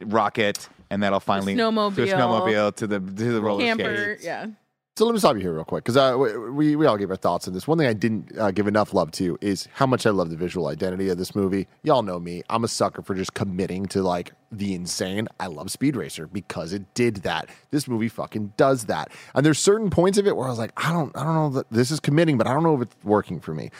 rocket, 0.06 0.68
and 0.90 1.02
that'll 1.04 1.20
finally 1.20 1.56
to 1.56 1.62
a 1.62 1.72
snowmobile. 1.72 2.08
snowmobile 2.08 2.76
to 2.76 2.88
the 2.88 3.00
to 3.00 3.32
the 3.34 3.42
roller 3.42 3.64
camper, 3.64 3.96
skates. 3.96 4.26
yeah. 4.26 4.48
So 4.96 5.06
let 5.06 5.14
me 5.14 5.18
stop 5.18 5.36
you 5.36 5.42
here 5.42 5.54
real 5.54 5.64
quick 5.64 5.84
because 5.84 5.98
uh, 5.98 6.16
we 6.52 6.76
we 6.76 6.86
all 6.86 6.98
gave 6.98 7.10
our 7.10 7.16
thoughts 7.16 7.48
on 7.48 7.56
this. 7.56 7.68
One 7.68 7.80
thing 7.80 7.88
I 7.88 7.94
didn't 7.94 8.38
uh, 8.38 8.52
give 8.52 8.68
enough 8.68 8.94
love 8.94 9.10
to 9.14 9.40
is 9.42 9.68
how 9.74 9.88
much 9.88 10.06
I 10.06 10.12
love 10.12 10.30
the 10.30 10.36
visual 10.36 10.68
identity 10.68 11.10
of 11.10 11.18
this 11.18 11.34
movie. 11.34 11.68
Y'all 11.82 12.04
know 12.04 12.20
me; 12.20 12.44
I'm 12.48 12.64
a 12.64 12.68
sucker 12.68 13.02
for 13.02 13.16
just 13.16 13.34
committing 13.34 13.88
to 13.88 14.04
like 14.04 14.34
the 14.52 14.76
insane. 14.76 15.28
I 15.40 15.48
love 15.48 15.72
Speed 15.72 15.96
Racer 15.96 16.28
because 16.28 16.74
it 16.74 16.94
did 16.94 17.18
that. 17.24 17.50
This 17.72 17.88
movie 17.88 18.08
fucking 18.08 18.54
does 18.56 18.86
that. 18.86 19.10
And 19.34 19.44
there's 19.44 19.58
certain 19.58 19.90
points 19.90 20.20
of 20.20 20.28
it 20.28 20.38
where 20.38 20.46
I 20.46 20.50
was 20.52 20.60
like, 20.60 20.74
I 20.78 20.94
don't, 20.94 21.16
I 21.18 21.24
don't 21.24 21.34
know 21.34 21.50
that 21.50 21.72
this 21.72 21.90
is 21.90 22.00
committing, 22.00 22.38
but 22.38 22.46
I 22.46 22.54
don't 22.54 22.62
know 22.62 22.76
if 22.76 22.84
it's 22.84 22.96
working 23.04 23.40
for 23.40 23.56
me. 23.56 23.72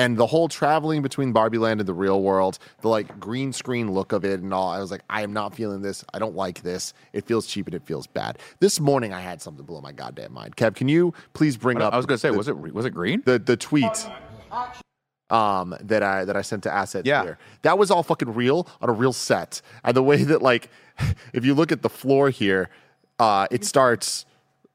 And 0.00 0.16
the 0.16 0.26
whole 0.26 0.48
traveling 0.48 1.02
between 1.02 1.32
Barbie 1.32 1.58
Land 1.58 1.78
and 1.78 1.86
the 1.86 1.92
real 1.92 2.22
world, 2.22 2.58
the 2.80 2.88
like 2.88 3.20
green 3.20 3.52
screen 3.52 3.90
look 3.92 4.12
of 4.12 4.24
it 4.24 4.40
and 4.40 4.52
all, 4.54 4.70
I 4.70 4.78
was 4.80 4.90
like, 4.90 5.02
I 5.10 5.20
am 5.20 5.34
not 5.34 5.54
feeling 5.54 5.82
this. 5.82 6.02
I 6.14 6.18
don't 6.18 6.34
like 6.34 6.62
this. 6.62 6.94
It 7.12 7.26
feels 7.26 7.46
cheap 7.46 7.66
and 7.66 7.74
it 7.74 7.82
feels 7.84 8.06
bad. 8.06 8.38
This 8.60 8.80
morning, 8.80 9.12
I 9.12 9.20
had 9.20 9.42
something 9.42 9.64
blow 9.66 9.82
my 9.82 9.92
goddamn 9.92 10.32
mind. 10.32 10.56
Kev, 10.56 10.74
can 10.74 10.88
you 10.88 11.12
please 11.34 11.58
bring 11.58 11.82
up? 11.82 11.92
I 11.92 11.98
was 11.98 12.06
gonna 12.06 12.16
say, 12.16 12.30
the, 12.30 12.36
was 12.38 12.48
it 12.48 12.56
was 12.56 12.86
it 12.86 12.94
green? 12.94 13.22
the 13.26 13.38
the 13.38 13.58
tweet 13.58 14.08
um 15.28 15.76
that 15.82 16.02
I 16.02 16.24
that 16.24 16.34
I 16.36 16.42
sent 16.42 16.62
to 16.62 16.72
Asset 16.72 17.04
Yeah. 17.04 17.22
here. 17.22 17.38
That 17.62 17.76
was 17.78 17.90
all 17.90 18.02
fucking 18.02 18.32
real 18.34 18.66
on 18.80 18.88
a 18.88 18.92
real 18.92 19.12
set. 19.12 19.60
And 19.84 19.94
the 19.94 20.02
way 20.02 20.24
that 20.24 20.40
like 20.40 20.70
if 21.34 21.44
you 21.44 21.52
look 21.54 21.72
at 21.72 21.82
the 21.82 21.90
floor 21.90 22.30
here, 22.30 22.70
uh 23.18 23.46
it 23.50 23.64
starts 23.66 24.24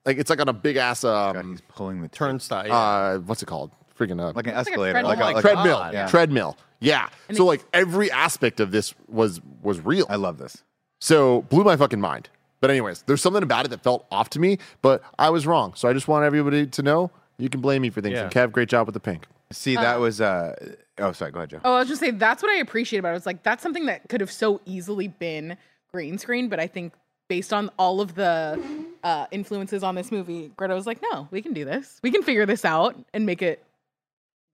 like 0.05 0.17
it's 0.17 0.29
like 0.29 0.39
on 0.39 0.47
a 0.49 0.53
big 0.53 0.77
ass 0.77 1.01
God, 1.01 1.35
um 1.35 1.51
he's 1.51 1.61
pulling 1.61 2.01
the 2.01 2.09
Turnstile. 2.09 2.67
Yeah. 2.67 2.75
uh 2.77 3.17
what's 3.19 3.41
it 3.41 3.47
called? 3.47 3.71
Freaking 3.97 4.19
uh, 4.21 4.33
like 4.35 4.47
an 4.47 4.55
like 4.55 4.55
a 4.55 4.69
escalator, 4.69 4.91
treadmill. 4.93 5.09
like 5.09 5.19
a, 5.19 5.23
like 5.23 5.35
a- 5.37 5.41
treadmill. 5.41 5.77
God. 5.77 5.93
Yeah. 5.93 6.07
Treadmill. 6.07 6.57
Yeah. 6.79 7.09
And 7.29 7.37
so 7.37 7.45
like 7.45 7.63
every 7.73 8.11
aspect 8.11 8.59
of 8.59 8.71
this 8.71 8.93
was 9.07 9.41
was 9.61 9.79
real. 9.79 10.05
I 10.09 10.15
love 10.17 10.37
this. 10.37 10.63
So 10.99 11.43
blew 11.43 11.63
my 11.63 11.77
fucking 11.77 12.01
mind. 12.01 12.29
But 12.61 12.71
anyways, 12.71 13.03
there's 13.03 13.21
something 13.21 13.43
about 13.43 13.65
it 13.65 13.69
that 13.69 13.83
felt 13.83 14.05
off 14.11 14.29
to 14.31 14.39
me, 14.39 14.57
but 14.81 15.03
I 15.19 15.29
was 15.29 15.45
wrong. 15.45 15.73
So 15.75 15.87
I 15.87 15.93
just 15.93 16.07
want 16.07 16.25
everybody 16.25 16.65
to 16.65 16.81
know 16.81 17.11
you 17.37 17.49
can 17.49 17.61
blame 17.61 17.81
me 17.81 17.89
for 17.89 18.01
things. 18.01 18.13
Yeah. 18.15 18.23
And 18.23 18.31
Kev, 18.31 18.51
great 18.51 18.69
job 18.69 18.87
with 18.87 18.93
the 18.93 18.99
pink. 18.99 19.27
See, 19.51 19.75
that 19.75 19.99
was. 19.99 20.19
uh 20.21 20.55
Oh, 20.97 21.11
sorry. 21.11 21.31
Go 21.31 21.39
ahead, 21.39 21.49
Joe. 21.49 21.59
Oh, 21.65 21.75
I 21.75 21.79
was 21.79 21.89
just 21.89 21.99
say 21.99 22.11
that's 22.11 22.41
what 22.41 22.51
I 22.51 22.57
appreciate 22.59 22.99
about 22.99 23.13
it. 23.13 23.17
It's 23.17 23.25
like 23.25 23.43
that's 23.43 23.61
something 23.61 23.85
that 23.87 24.07
could 24.09 24.21
have 24.21 24.31
so 24.31 24.61
easily 24.65 25.07
been 25.09 25.57
green 25.91 26.17
screen, 26.17 26.47
but 26.49 26.59
I 26.59 26.67
think 26.67 26.93
based 27.27 27.51
on 27.53 27.69
all 27.77 27.99
of 28.01 28.15
the 28.15 28.59
uh, 29.03 29.25
influences 29.31 29.83
on 29.83 29.95
this 29.95 30.11
movie, 30.11 30.51
Greta 30.55 30.73
was 30.73 30.85
like, 30.87 31.01
"No, 31.11 31.27
we 31.31 31.41
can 31.41 31.53
do 31.53 31.65
this. 31.65 31.99
We 32.01 32.11
can 32.11 32.23
figure 32.23 32.45
this 32.45 32.63
out 32.63 32.95
and 33.13 33.25
make 33.25 33.41
it 33.41 33.61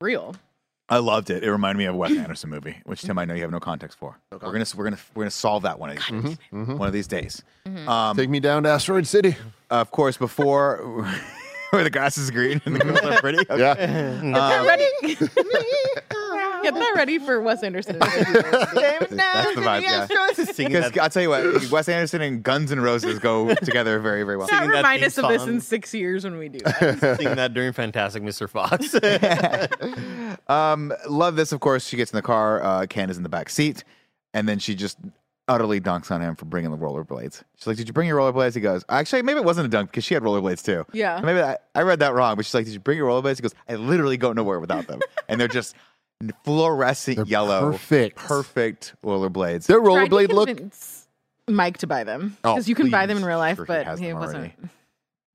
real." 0.01 0.35
I 0.89 0.97
loved 0.97 1.29
it. 1.29 1.41
It 1.43 1.49
reminded 1.49 1.77
me 1.77 1.85
of 1.85 1.95
a 1.95 1.97
Wes 1.97 2.11
Anderson 2.11 2.49
movie, 2.49 2.75
which 2.85 3.01
Tim, 3.01 3.17
I 3.17 3.23
know 3.23 3.33
you 3.33 3.43
have 3.43 3.51
no 3.51 3.61
context 3.61 3.97
for. 3.97 4.17
We're 4.31 4.39
gonna 4.39 4.65
we're 4.75 4.83
gonna 4.83 4.97
we're 5.15 5.23
gonna 5.23 5.31
solve 5.31 5.63
that 5.63 5.79
one 5.79 5.91
of 5.91 5.95
these 5.97 6.07
days. 6.09 6.37
One 6.51 6.81
of 6.87 6.91
these 6.91 7.07
days. 7.07 7.43
Um, 7.87 8.17
Take 8.17 8.29
me 8.29 8.41
down 8.41 8.63
to 8.63 8.69
Asteroid 8.69 9.07
City. 9.07 9.37
of 9.69 9.89
course, 9.91 10.17
before 10.17 11.05
where 11.69 11.83
the 11.85 11.89
grass 11.89 12.17
is 12.17 12.29
green 12.29 12.61
and 12.65 12.75
the 12.75 12.79
girls 12.79 12.99
are 12.99 13.21
pretty. 13.21 13.39
Okay. 13.49 13.57
Yeah. 13.57 14.21
Get 14.21 14.33
that 14.33 14.67
ready. 14.67 15.15
Get 16.63 16.73
that 16.73 16.93
ready 16.95 17.19
for 17.19 17.41
Wes 17.41 17.63
Anderson. 17.63 17.97
That's 17.99 18.15
the 19.55 19.61
vibe. 19.61 19.81
Yeah. 19.81 20.07
Because 20.71 20.97
I'll 20.97 21.09
tell 21.09 21.21
you 21.23 21.29
what, 21.29 21.69
Wes 21.71 21.89
Anderson 21.89 22.21
and 22.21 22.41
Guns 22.43 22.71
N' 22.71 22.79
Roses 22.79 23.19
go 23.19 23.53
together 23.63 23.99
very, 23.99 24.23
very 24.23 24.37
well. 24.37 24.47
Not 24.47 24.59
Singing 24.59 24.69
that 24.71 24.77
remind 24.77 24.99
theme 25.01 25.07
us 25.07 25.17
of 25.17 25.27
this 25.27 25.41
song. 25.41 25.49
in 25.49 25.61
six 25.61 25.93
years 25.93 26.23
when 26.23 26.37
we 26.37 26.49
do 26.49 26.59
that. 26.59 27.17
singing 27.17 27.35
that 27.35 27.53
during 27.53 27.73
Fantastic 27.73 28.23
Mr. 28.23 28.49
Fox. 28.49 28.93
Um, 30.47 30.93
love 31.09 31.35
this, 31.35 31.51
of 31.51 31.59
course. 31.59 31.85
She 31.87 31.97
gets 31.97 32.11
in 32.11 32.17
the 32.17 32.21
car. 32.21 32.61
Uh, 32.63 32.85
Ken 32.87 33.09
is 33.09 33.17
in 33.17 33.23
the 33.23 33.29
back 33.29 33.49
seat, 33.49 33.83
and 34.33 34.47
then 34.47 34.59
she 34.59 34.75
just 34.75 34.97
utterly 35.47 35.81
dunks 35.81 36.11
on 36.11 36.21
him 36.21 36.35
for 36.35 36.45
bringing 36.45 36.71
the 36.71 36.77
rollerblades. 36.77 37.43
She's 37.57 37.67
like, 37.67 37.77
"Did 37.77 37.87
you 37.87 37.93
bring 37.93 38.07
your 38.07 38.17
rollerblades?" 38.19 38.55
He 38.55 38.61
goes, 38.61 38.83
"Actually, 38.89 39.21
maybe 39.23 39.39
it 39.39 39.45
wasn't 39.45 39.65
a 39.65 39.69
dunk 39.69 39.91
because 39.91 40.03
she 40.03 40.13
had 40.13 40.23
rollerblades 40.23 40.63
too." 40.63 40.85
Yeah. 40.93 41.19
maybe 41.21 41.41
I, 41.41 41.57
I 41.75 41.81
read 41.81 41.99
that 41.99 42.13
wrong. 42.13 42.35
But 42.35 42.45
she's 42.45 42.53
like, 42.53 42.65
"Did 42.65 42.73
you 42.73 42.79
bring 42.79 42.97
your 42.97 43.07
rollerblades?" 43.09 43.37
He 43.37 43.41
goes, 43.41 43.55
"I 43.67 43.75
literally 43.75 44.17
go 44.17 44.33
nowhere 44.33 44.59
without 44.59 44.87
them," 44.87 44.99
and 45.27 45.39
they're 45.39 45.47
just 45.47 45.75
fluorescent 46.43 47.17
They're 47.17 47.25
yellow, 47.25 47.71
perfect. 47.71 48.17
perfect 48.17 48.93
rollerblades. 49.03 49.65
Their 49.67 49.79
Tried 49.81 50.09
to 50.09 50.15
rollerblade 50.15 50.29
look. 50.29 50.73
Mike 51.47 51.77
to 51.79 51.87
buy 51.87 52.03
them 52.03 52.37
Oh, 52.43 52.53
because 52.53 52.69
you 52.69 52.75
can 52.75 52.89
buy 52.89 53.05
them 53.07 53.17
in 53.17 53.25
real 53.25 53.37
life, 53.39 53.57
Sure 53.57 53.65
but 53.65 53.85
has 53.85 53.99
he 53.99 54.07
them 54.07 54.19
wasn't. 54.19 54.53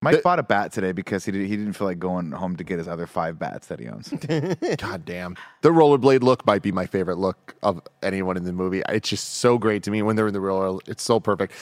Mike 0.02 0.16
The- 0.16 0.22
bought 0.22 0.38
a 0.38 0.42
bat 0.42 0.72
today 0.72 0.92
because 0.92 1.24
he 1.24 1.32
did, 1.32 1.46
he 1.46 1.56
didn't 1.56 1.72
feel 1.72 1.86
like 1.86 1.98
going 1.98 2.30
home 2.30 2.56
to 2.56 2.64
get 2.64 2.78
his 2.78 2.86
other 2.86 3.06
five 3.06 3.38
bats 3.38 3.66
that 3.68 3.80
he 3.80 3.88
owns. 3.88 4.08
God 4.78 5.04
damn. 5.04 5.36
The 5.62 5.70
rollerblade 5.70 6.22
look 6.22 6.46
might 6.46 6.62
be 6.62 6.70
my 6.70 6.86
favorite 6.86 7.18
look 7.18 7.54
of 7.62 7.80
anyone 8.02 8.36
in 8.36 8.44
the 8.44 8.52
movie. 8.52 8.82
It's 8.88 9.08
just 9.08 9.34
so 9.34 9.58
great 9.58 9.82
to 9.84 9.90
me 9.90 10.02
when 10.02 10.14
they're 10.16 10.28
in 10.28 10.34
the 10.34 10.40
real 10.40 10.58
world. 10.58 10.82
It's 10.86 11.02
so 11.02 11.18
perfect. 11.18 11.54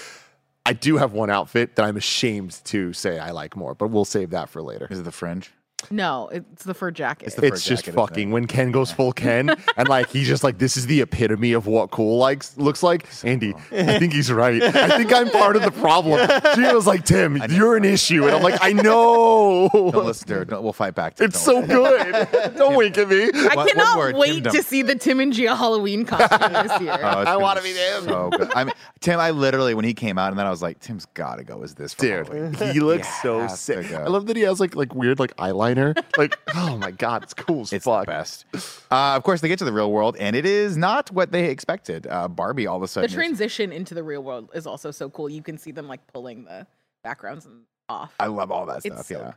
I 0.66 0.72
do 0.72 0.96
have 0.96 1.12
one 1.12 1.30
outfit 1.30 1.76
that 1.76 1.84
I'm 1.84 1.96
ashamed 1.96 2.60
to 2.64 2.92
say 2.92 3.18
I 3.18 3.30
like 3.30 3.56
more, 3.56 3.74
but 3.74 3.88
we'll 3.88 4.04
save 4.04 4.30
that 4.30 4.48
for 4.48 4.62
later. 4.62 4.88
Is 4.90 4.98
it 5.00 5.04
the 5.04 5.12
fringe? 5.12 5.52
No, 5.90 6.28
it's 6.32 6.64
the 6.64 6.74
fur 6.74 6.90
jacket. 6.90 7.26
It's 7.26 7.36
the- 7.36 7.46
It's 7.46 7.62
fur 7.64 7.68
just 7.70 7.84
jacket, 7.84 7.98
isn't 7.98 8.08
fucking 8.08 8.30
when 8.30 8.46
Ken 8.46 8.70
goes 8.70 8.90
full 8.92 9.12
Ken 9.12 9.50
and 9.76 9.88
like 9.88 10.08
he's 10.10 10.26
just 10.26 10.44
like 10.44 10.58
this 10.58 10.76
is 10.76 10.86
the 10.86 11.00
epitome 11.00 11.52
of 11.52 11.66
what 11.66 11.90
cool 11.90 12.18
likes 12.18 12.56
looks 12.56 12.82
like. 12.82 13.06
Andy, 13.24 13.54
I 13.72 13.98
think 13.98 14.12
he's 14.12 14.30
right. 14.32 14.62
I 14.62 14.96
think 14.96 15.12
I'm 15.12 15.30
part 15.30 15.56
of 15.56 15.62
the 15.62 15.70
problem. 15.70 16.20
She 16.54 16.62
was 16.74 16.86
like, 16.86 17.04
Tim, 17.04 17.36
you're 17.50 17.76
an 17.76 17.84
issue, 17.84 18.24
and 18.26 18.34
I'm 18.36 18.42
like, 18.42 18.58
I 18.62 18.72
know. 18.72 19.68
Don't 19.72 20.04
listen 20.06 20.28
to 20.28 20.34
her. 20.34 20.44
Don't, 20.44 20.62
we'll 20.62 20.72
fight 20.72 20.94
back. 20.94 21.16
Tim. 21.16 21.26
It's 21.26 21.44
Don't 21.44 21.68
so 21.68 21.82
worry. 21.82 22.12
good. 22.12 22.56
Don't 22.56 22.76
wink 22.76 22.98
at 22.98 23.08
me. 23.08 23.24
I 23.34 23.46
One- 23.54 23.56
one 23.56 23.68
cannot 23.68 23.98
word, 23.98 24.16
wait 24.16 24.42
Timdom. 24.44 24.52
to 24.52 24.62
see 24.62 24.82
the 24.82 24.94
Tim 24.94 25.20
and 25.20 25.32
Gia 25.32 25.54
Halloween 25.56 26.04
costume 26.04 26.52
this 26.52 26.80
year. 26.80 26.98
Oh, 27.02 27.06
I 27.24 27.36
wanna 27.36 27.62
be 27.62 27.72
them. 27.72 28.04
So 28.04 28.30
good. 28.30 28.52
I 28.54 28.64
mean, 28.64 28.74
Tim. 29.00 29.18
I 29.20 29.30
literally 29.30 29.74
when 29.74 29.84
he 29.84 29.94
came 29.94 30.18
out, 30.18 30.30
and 30.30 30.38
then 30.38 30.46
I 30.46 30.50
was 30.50 30.60
like, 30.62 30.80
Tim's 30.80 31.06
got 31.14 31.36
to 31.36 31.44
go 31.44 31.62
Is 31.62 31.74
this, 31.74 31.94
Dude, 31.94 32.26
Halloween. 32.28 32.54
he 32.72 32.80
looks 32.80 33.08
so 33.22 33.46
sick. 33.48 33.92
I 33.92 34.04
love 34.06 34.26
that 34.26 34.36
he 34.36 34.42
has 34.42 34.60
like 34.60 34.74
like 34.74 34.94
weird 34.94 35.18
like 35.18 35.34
eyeliner. 35.36 35.73
Like, 36.16 36.38
oh 36.54 36.76
my 36.76 36.90
god, 36.90 37.22
it's 37.24 37.34
cool 37.34 37.62
as 37.62 37.72
It's 37.72 37.84
fuck. 37.84 38.06
the 38.06 38.12
best. 38.12 38.44
Uh, 38.90 39.14
of 39.16 39.22
course, 39.22 39.40
they 39.40 39.48
get 39.48 39.58
to 39.60 39.64
the 39.64 39.72
real 39.72 39.90
world, 39.92 40.16
and 40.18 40.34
it 40.36 40.46
is 40.46 40.76
not 40.76 41.10
what 41.10 41.32
they 41.32 41.46
expected. 41.50 42.06
Uh, 42.08 42.28
Barbie 42.28 42.66
all 42.66 42.76
of 42.76 42.82
a 42.82 42.84
the 42.84 42.88
sudden. 42.88 43.10
is- 43.10 43.14
transition 43.14 43.72
into 43.72 43.94
the 43.94 44.02
real 44.02 44.22
world 44.22 44.50
is 44.54 44.66
also 44.66 44.90
so 44.90 45.08
cool. 45.10 45.28
You 45.28 45.42
can 45.42 45.58
see 45.58 45.70
them 45.72 45.88
like 45.88 46.06
pulling 46.12 46.44
the 46.44 46.66
backgrounds 47.02 47.46
off. 47.88 48.14
I 48.18 48.26
love 48.26 48.50
all 48.50 48.66
that 48.66 48.84
It's 48.84 48.94
stuff. 48.94 49.06
so 49.06 49.18
yeah. 49.20 49.32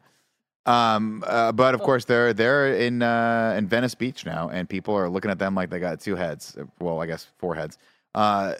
Um, 0.95 1.23
uh, 1.25 1.53
but 1.53 1.73
of 1.73 1.81
course, 1.81 2.03
they're 2.05 2.33
they're 2.33 2.73
in 2.75 3.01
uh, 3.01 3.55
in 3.57 3.67
Venice 3.67 3.95
Beach 3.95 4.25
now, 4.25 4.49
and 4.49 4.67
people 4.67 4.93
are 4.95 5.09
looking 5.09 5.31
at 5.31 5.39
them 5.39 5.55
like 5.55 5.69
they 5.69 5.79
got 5.79 6.01
two 6.01 6.15
heads. 6.17 6.57
Well, 6.79 7.01
I 7.01 7.05
guess 7.05 7.25
four 7.38 7.55
heads. 7.55 7.77
Uh, 8.13 8.55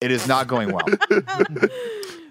it 0.00 0.10
is 0.10 0.26
not 0.26 0.46
going 0.46 0.72
well. 0.72 0.86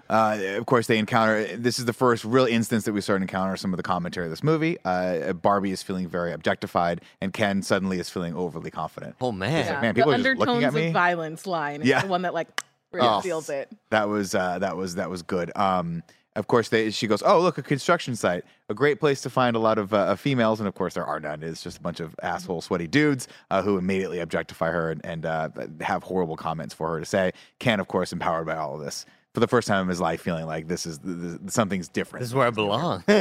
Uh, 0.08 0.38
of 0.56 0.66
course, 0.66 0.86
they 0.86 0.98
encounter. 0.98 1.56
This 1.56 1.78
is 1.78 1.84
the 1.84 1.92
first 1.92 2.24
real 2.24 2.46
instance 2.46 2.84
that 2.84 2.92
we 2.92 3.00
start 3.00 3.18
to 3.18 3.22
encounter 3.22 3.56
some 3.56 3.72
of 3.72 3.76
the 3.76 3.82
commentary 3.82 4.26
of 4.26 4.30
this 4.30 4.42
movie. 4.42 4.78
Uh, 4.84 5.32
Barbie 5.34 5.70
is 5.72 5.82
feeling 5.82 6.08
very 6.08 6.32
objectified, 6.32 7.02
and 7.20 7.32
Ken 7.32 7.62
suddenly 7.62 7.98
is 7.98 8.08
feeling 8.08 8.34
overly 8.34 8.70
confident. 8.70 9.16
oh 9.20 9.32
man. 9.32 9.66
yeah. 9.66 9.80
man, 9.80 9.94
people 9.94 10.10
the 10.12 10.16
are 10.16 10.22
just 10.22 10.38
looking 10.38 10.54
undertones 10.54 10.74
at 10.74 10.80
me. 10.80 10.86
of 10.88 10.92
violence 10.92 11.46
line 11.46 11.82
is 11.82 11.88
Yeah. 11.88 12.02
the 12.02 12.08
one 12.08 12.22
that 12.22 12.32
like 12.34 12.48
really 12.92 13.06
Oh. 13.06 13.20
feels 13.20 13.50
it. 13.50 13.70
That 13.90 14.08
was 14.08 14.34
uh, 14.34 14.58
that 14.60 14.76
was 14.76 14.94
that 14.94 15.10
was 15.10 15.22
good. 15.22 15.52
Um, 15.56 16.02
of 16.36 16.46
course, 16.46 16.68
they, 16.68 16.90
she 16.90 17.08
goes, 17.08 17.20
"Oh, 17.22 17.40
look, 17.40 17.58
a 17.58 17.62
construction 17.62 18.14
site, 18.14 18.44
a 18.68 18.74
great 18.74 19.00
place 19.00 19.20
to 19.22 19.30
find 19.30 19.56
a 19.56 19.58
lot 19.58 19.76
of 19.76 19.92
uh, 19.92 20.14
females." 20.14 20.60
And 20.60 20.68
of 20.68 20.74
course, 20.74 20.94
there 20.94 21.04
are 21.04 21.18
none. 21.18 21.42
It's 21.42 21.62
just 21.64 21.78
a 21.78 21.80
bunch 21.80 21.98
of 21.98 22.14
asshole, 22.22 22.60
sweaty 22.60 22.86
dudes 22.86 23.26
uh, 23.50 23.60
who 23.62 23.76
immediately 23.76 24.20
objectify 24.20 24.70
her 24.70 24.92
and, 24.92 25.04
and 25.04 25.26
uh, 25.26 25.48
have 25.80 26.04
horrible 26.04 26.36
comments 26.36 26.72
for 26.74 26.88
her 26.90 27.00
to 27.00 27.04
say. 27.06 27.32
Ken, 27.58 27.80
of 27.80 27.88
course, 27.88 28.12
empowered 28.12 28.46
by 28.46 28.56
all 28.56 28.74
of 28.76 28.80
this 28.84 29.04
for 29.38 29.40
the 29.40 29.48
first 29.48 29.68
time 29.68 29.82
in 29.82 29.88
his 29.88 30.00
life, 30.00 30.20
feeling 30.20 30.46
like 30.46 30.66
this 30.66 30.84
is 30.84 30.98
th- 30.98 31.16
th- 31.16 31.38
something's 31.46 31.86
different. 31.88 32.22
This 32.22 32.30
is 32.30 32.34
where 32.34 32.48
I 32.48 32.50
belong. 32.50 33.04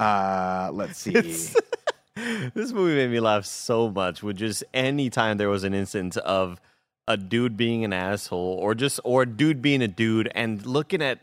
Uh, 0.00 0.70
let's 0.72 0.98
see. 0.98 1.12
this 2.52 2.72
movie 2.72 2.96
made 2.96 3.10
me 3.10 3.20
laugh 3.20 3.46
so 3.46 3.88
much 3.88 4.24
with 4.24 4.36
just 4.36 4.64
any 4.74 5.08
time 5.08 5.38
there 5.38 5.48
was 5.48 5.62
an 5.62 5.72
instance 5.72 6.16
of 6.16 6.60
a 7.06 7.16
dude 7.16 7.56
being 7.56 7.84
an 7.84 7.92
asshole 7.92 8.58
or 8.60 8.74
just 8.74 8.98
or 9.04 9.22
a 9.22 9.26
dude 9.26 9.62
being 9.62 9.80
a 9.80 9.88
dude 9.88 10.28
and 10.34 10.66
looking 10.66 11.00
at 11.00 11.20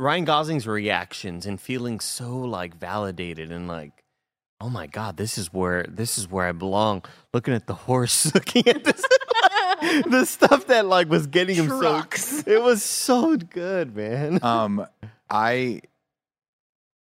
Ryan 0.00 0.24
Gosling's 0.24 0.66
reactions 0.66 1.46
and 1.46 1.58
feeling 1.58 2.00
so 2.00 2.36
like 2.36 2.74
validated 2.76 3.52
and 3.52 3.68
like 3.68 4.02
oh 4.60 4.68
my 4.68 4.88
god 4.88 5.16
this 5.16 5.38
is 5.38 5.52
where 5.52 5.84
this 5.88 6.18
is 6.18 6.28
where 6.28 6.48
I 6.48 6.52
belong 6.52 7.04
looking 7.32 7.54
at 7.54 7.68
the 7.68 7.74
horse 7.74 8.34
looking 8.34 8.66
at 8.66 8.82
this 8.82 9.02
the 10.10 10.24
stuff 10.24 10.66
that 10.66 10.86
like 10.86 11.08
was 11.08 11.26
getting 11.26 11.56
him 11.56 11.66
Trucks. 11.68 12.24
so 12.44 12.50
it 12.50 12.62
was 12.62 12.82
so 12.82 13.36
good 13.36 13.94
man 13.96 14.38
um, 14.42 14.86
I, 15.30 15.80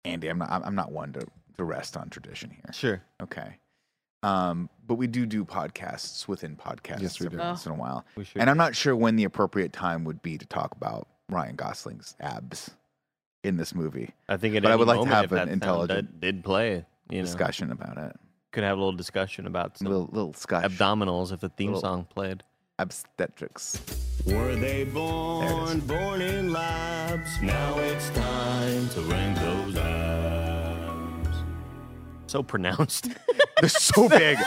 Andy, 0.04 0.28
I'm 0.28 0.38
not. 0.38 0.50
I'm 0.50 0.62
I'm 0.64 0.74
not 0.74 0.92
one 0.92 1.12
to 1.14 1.26
to 1.56 1.64
rest 1.64 1.96
on 1.96 2.10
tradition 2.10 2.50
here. 2.50 2.72
sure 2.72 3.02
Okay. 3.22 3.58
Um, 4.22 4.70
but 4.86 4.94
we 4.94 5.06
do 5.06 5.26
do 5.26 5.44
podcasts 5.44 6.26
within 6.26 6.56
podcasts 6.56 7.02
Yes, 7.02 7.20
we 7.20 7.28
do. 7.28 7.36
once 7.36 7.66
in 7.66 7.72
a 7.72 7.74
while. 7.74 8.04
We 8.16 8.24
should 8.24 8.40
And 8.40 8.48
I'm 8.48 8.56
not 8.56 8.74
sure 8.74 8.96
when 8.96 9.16
the 9.16 9.24
appropriate 9.24 9.72
time 9.72 10.04
would 10.04 10.22
be 10.22 10.38
to 10.38 10.46
talk 10.46 10.72
about 10.76 11.08
Ryan 11.28 11.56
Gosling's 11.56 12.14
abs 12.20 12.70
in 13.42 13.58
this 13.58 13.74
movie. 13.74 14.10
I 14.28 14.38
think 14.38 14.56
at 14.56 14.62
But 14.62 14.72
I 14.72 14.76
would 14.76 14.88
like 14.88 15.02
to 15.02 15.06
have 15.08 15.30
an 15.32 15.36
that 15.36 15.48
intelligent 15.48 16.20
did, 16.20 16.36
did 16.36 16.44
play. 16.44 16.86
You 17.10 17.18
know, 17.18 17.24
Discussion 17.24 17.70
about 17.70 17.98
it. 17.98 18.16
could 18.52 18.64
have 18.64 18.78
a 18.78 18.80
little 18.80 18.96
discussion 18.96 19.46
about 19.46 19.76
some 19.76 19.88
little 19.88 20.08
little 20.10 20.32
scotch 20.32 20.64
abdominals 20.64 21.30
if 21.32 21.40
the 21.40 21.50
theme 21.50 21.68
Little- 21.72 21.80
song 21.82 22.06
played. 22.08 22.42
Obstetrics. 22.78 23.80
Were 24.26 24.54
they 24.56 24.84
born, 24.84 25.80
born 25.80 26.22
in 26.22 26.52
labs? 26.52 27.40
Now 27.42 27.78
it's 27.78 28.10
time 28.10 28.88
to 28.90 29.00
rank 29.02 29.38
those 29.38 29.76
abs. 29.76 31.36
So 32.26 32.42
pronounced. 32.42 33.08
They're 33.60 33.68
so 33.68 34.08
big. 34.08 34.38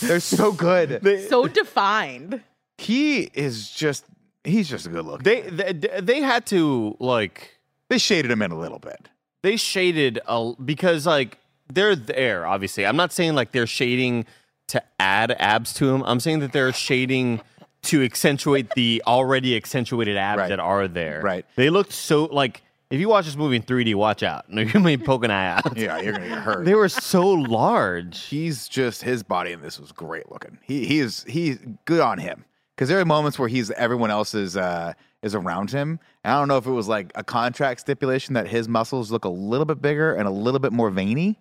They're 0.00 0.20
so 0.20 0.52
good. 0.52 1.00
So 1.28 1.46
defined. 1.48 2.42
He 2.78 3.22
is 3.34 3.70
just 3.70 4.04
he's 4.44 4.68
just 4.68 4.86
a 4.86 4.90
good 4.90 5.04
look. 5.04 5.22
they, 5.22 5.42
they 5.42 5.72
they 5.72 6.20
had 6.20 6.44
to 6.46 6.96
like 7.00 7.56
They 7.88 7.98
shaded 7.98 8.30
him 8.30 8.42
in 8.42 8.50
a 8.50 8.58
little 8.58 8.78
bit. 8.78 9.08
they 9.42 9.56
shaded 9.56 10.20
a, 10.26 10.52
because 10.64 11.06
like 11.06 11.38
they're 11.72 11.96
there 11.96 12.46
obviously 12.46 12.84
i'm 12.84 12.96
not 12.96 13.10
saying 13.10 13.34
like 13.34 13.52
they're 13.52 13.66
shading 13.66 14.26
to 14.68 14.82
add 15.00 15.34
abs 15.38 15.72
to 15.74 15.88
him. 15.94 16.02
i'm 16.04 16.20
saying 16.20 16.40
that 16.40 16.52
they're 16.52 16.72
shading 16.74 17.40
to 17.84 18.02
accentuate 18.04 18.70
the 18.74 19.02
already 19.06 19.56
accentuated 19.56 20.16
abs 20.16 20.38
Right. 20.38 20.48
that 20.48 20.60
are 20.60 20.88
there 20.88 21.20
Right. 21.22 21.46
they 21.56 21.70
looked 21.70 21.92
so 21.92 22.24
like 22.26 22.62
if 22.90 23.00
you 23.00 23.08
watch 23.08 23.24
this 23.24 23.36
movie 23.36 23.56
in 23.56 23.62
3d 23.62 23.94
watch 23.94 24.22
out 24.22 24.44
you're 24.50 24.64
gonna 24.66 24.84
be 24.84 24.96
poking 24.98 25.30
eye 25.30 25.46
out 25.56 25.76
Yeah, 25.76 26.00
you're 26.00 26.12
gonna 26.12 26.28
get 26.28 26.38
hurt. 26.38 26.64
they 26.64 26.74
were 26.74 26.88
so 26.88 27.28
large 27.28 28.20
he's 28.26 28.68
just 28.68 29.02
his 29.02 29.22
body 29.22 29.52
in 29.52 29.60
this 29.62 29.78
was 29.80 29.92
great 29.92 30.30
looking. 30.30 30.58
He 30.62 30.86
he 30.86 30.98
is 31.00 31.24
he's 31.28 31.58
good 31.84 32.00
on 32.00 32.18
him 32.18 32.44
because 32.76 32.88
there 32.88 32.98
are 33.00 33.04
moments 33.04 33.38
where 33.38 33.48
he's 33.48 33.70
everyone 33.72 34.10
else 34.10 34.34
is 34.34 34.56
uh 34.56 34.92
is 35.22 35.34
around 35.34 35.70
him. 35.70 35.98
And 36.22 36.34
I 36.34 36.38
don't 36.38 36.48
know 36.48 36.58
if 36.58 36.66
it 36.66 36.70
was 36.70 36.86
like 36.86 37.10
a 37.14 37.24
contract 37.24 37.80
stipulation 37.80 38.34
that 38.34 38.46
his 38.46 38.68
muscles 38.68 39.10
look 39.10 39.24
a 39.24 39.28
little 39.30 39.64
bit 39.64 39.80
bigger 39.80 40.12
and 40.14 40.28
a 40.28 40.30
little 40.30 40.60
bit 40.60 40.70
more 40.72 40.90
veiny, 40.90 41.38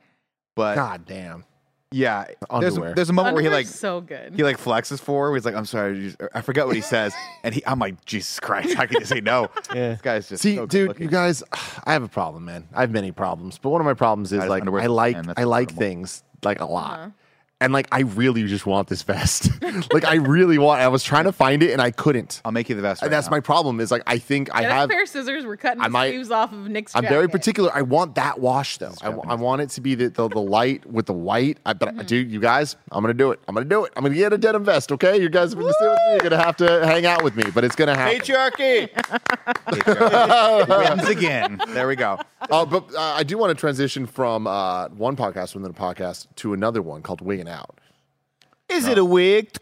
but 0.56 0.76
God 0.76 1.06
damn. 1.06 1.44
Yeah, 1.94 2.26
there's 2.26 2.36
a, 2.50 2.54
Underwear. 2.54 2.94
there's 2.96 3.10
a 3.10 3.14
moment 3.14 3.36
where 3.36 3.44
he 3.44 3.50
like 3.50 3.66
Underwear's 3.68 3.80
so 3.80 4.02
good. 4.02 4.34
he 4.36 4.44
like 4.44 4.58
flexes 4.58 5.00
for. 5.00 5.30
Where 5.30 5.38
he's 5.38 5.46
like, 5.46 5.56
"I'm 5.56 5.66
sorry," 5.66 5.98
you- 6.06 6.16
I 6.34 6.42
forget 6.42 6.66
what 6.68 6.76
he 6.76 6.82
says, 6.82 7.14
and 7.44 7.54
he 7.56 7.66
I'm 7.66 7.80
like, 7.80 8.04
Jesus 8.06 8.40
Christ, 8.40 8.74
how 8.76 8.86
can 8.86 9.00
you 9.00 9.06
say 9.06 9.22
no? 9.22 9.50
Yeah. 9.74 9.90
This 9.92 10.02
guy's 10.02 10.30
just 10.30 10.44
See, 10.44 10.56
so 10.56 10.62
good 10.64 10.70
dude, 10.70 10.88
looking. 10.90 11.04
you 11.04 11.10
guys, 11.10 11.44
I 11.86 11.94
have 11.94 12.04
a 12.04 12.08
problem, 12.08 12.46
man. 12.46 12.68
I 12.74 12.82
have 12.82 12.92
many 12.92 13.12
problems, 13.12 13.58
but 13.58 13.70
one 13.70 13.82
of 13.82 13.86
my 13.86 13.94
problems 13.94 14.32
is 14.34 14.40
Guys, 14.40 14.50
like 14.50 14.62
underwear's 14.64 14.84
I 14.84 14.88
like 14.88 15.16
man, 15.16 15.26
that's 15.28 15.40
I 15.40 15.44
like 15.44 15.70
incredible. 15.72 15.80
things 15.80 16.24
like 16.44 16.60
a 16.60 16.66
lot. 16.66 17.00
Uh-huh. 17.00 17.10
And 17.64 17.72
like 17.72 17.88
I 17.92 18.02
really 18.02 18.46
just 18.46 18.66
want 18.66 18.90
this 18.90 19.02
vest. 19.04 19.50
like 19.94 20.04
I 20.04 20.16
really 20.16 20.58
want 20.58 20.82
I 20.82 20.90
was 20.90 21.02
trying 21.04 21.24
to 21.24 21.32
find 21.32 21.64
it 21.64 21.72
and 21.72 21.82
I 21.82 21.92
couldn't. 21.92 22.42
I'll 22.44 22.52
make 22.52 22.68
you 22.68 22.76
the 22.76 22.82
best. 22.82 23.02
And 23.02 23.12
that's 23.12 23.32
my 23.32 23.40
problem 23.40 23.80
is 23.80 23.90
like 23.90 24.04
I 24.06 24.18
think 24.18 24.54
I 24.54 24.62
Get 24.62 24.70
a 24.72 24.74
have 24.74 24.90
pair 24.90 25.04
of 25.04 25.08
scissors. 25.10 25.46
We're 25.46 25.56
cutting 25.56 25.82
I 25.82 25.88
might, 25.88 26.10
sleeves 26.10 26.30
off 26.30 26.52
of 26.52 26.68
Nick's. 26.68 26.94
I'm 26.96 27.04
very 27.08 27.30
particular. 27.30 27.72
I 27.74 27.82
want 27.84 28.16
that 28.16 28.40
wash 28.40 28.78
though. 28.78 28.94
I, 29.02 29.08
I 29.12 29.36
want 29.36 29.62
it 29.62 29.70
to 29.72 29.82
be 29.82 29.96
the, 29.96 30.10
the, 30.10 30.28
the 30.28 30.42
light 30.42 30.86
with 30.86 31.06
the 31.06 31.14
white. 31.14 31.58
I 31.66 31.72
but 31.74 31.94
Mm-hmm. 31.94 32.06
dude, 32.08 32.32
you 32.32 32.40
guys, 32.40 32.76
I'm 32.92 33.04
gonna 33.04 33.14
do 33.14 33.32
it. 33.32 33.40
I'm 33.48 33.54
gonna 33.56 33.66
do 33.70 33.86
it. 33.86 33.94
I'm 33.96 34.04
gonna 34.04 34.16
get 34.16 34.34
a 34.34 34.38
denim 34.38 34.66
vest. 34.66 34.92
Okay, 34.92 35.22
you 35.22 35.30
guys 35.30 35.54
are 35.54 35.58
gonna 35.58 35.72
stay 35.74 35.88
with 35.88 35.98
me. 36.06 36.12
You're 36.12 36.30
gonna 36.30 36.44
have 36.44 36.58
to 36.58 36.86
hang 36.86 37.06
out 37.06 37.24
with 37.24 37.36
me, 37.36 37.44
but 37.54 37.64
it's 37.64 37.76
gonna 37.76 37.96
happen. 37.96 38.20
patriarchy 38.20 38.90
wins 40.68 41.08
again. 41.08 41.62
There 41.70 41.88
we 41.88 41.96
go. 41.96 42.20
Uh, 42.50 42.66
but 42.66 42.94
uh, 42.96 43.00
I 43.00 43.24
do 43.24 43.38
want 43.38 43.52
to 43.52 43.56
transition 43.56 44.06
from 44.06 44.48
uh, 44.48 44.90
one 44.90 45.16
podcast 45.16 45.56
within 45.56 45.70
a 45.72 45.74
podcast 45.74 46.28
to 46.38 46.54
another 46.54 46.82
one 46.82 47.02
called 47.02 47.22
Wigging 47.22 47.48
Out. 47.54 47.80
is 48.70 48.88
it 48.88 48.98
a 48.98 49.06
wig 49.06 49.56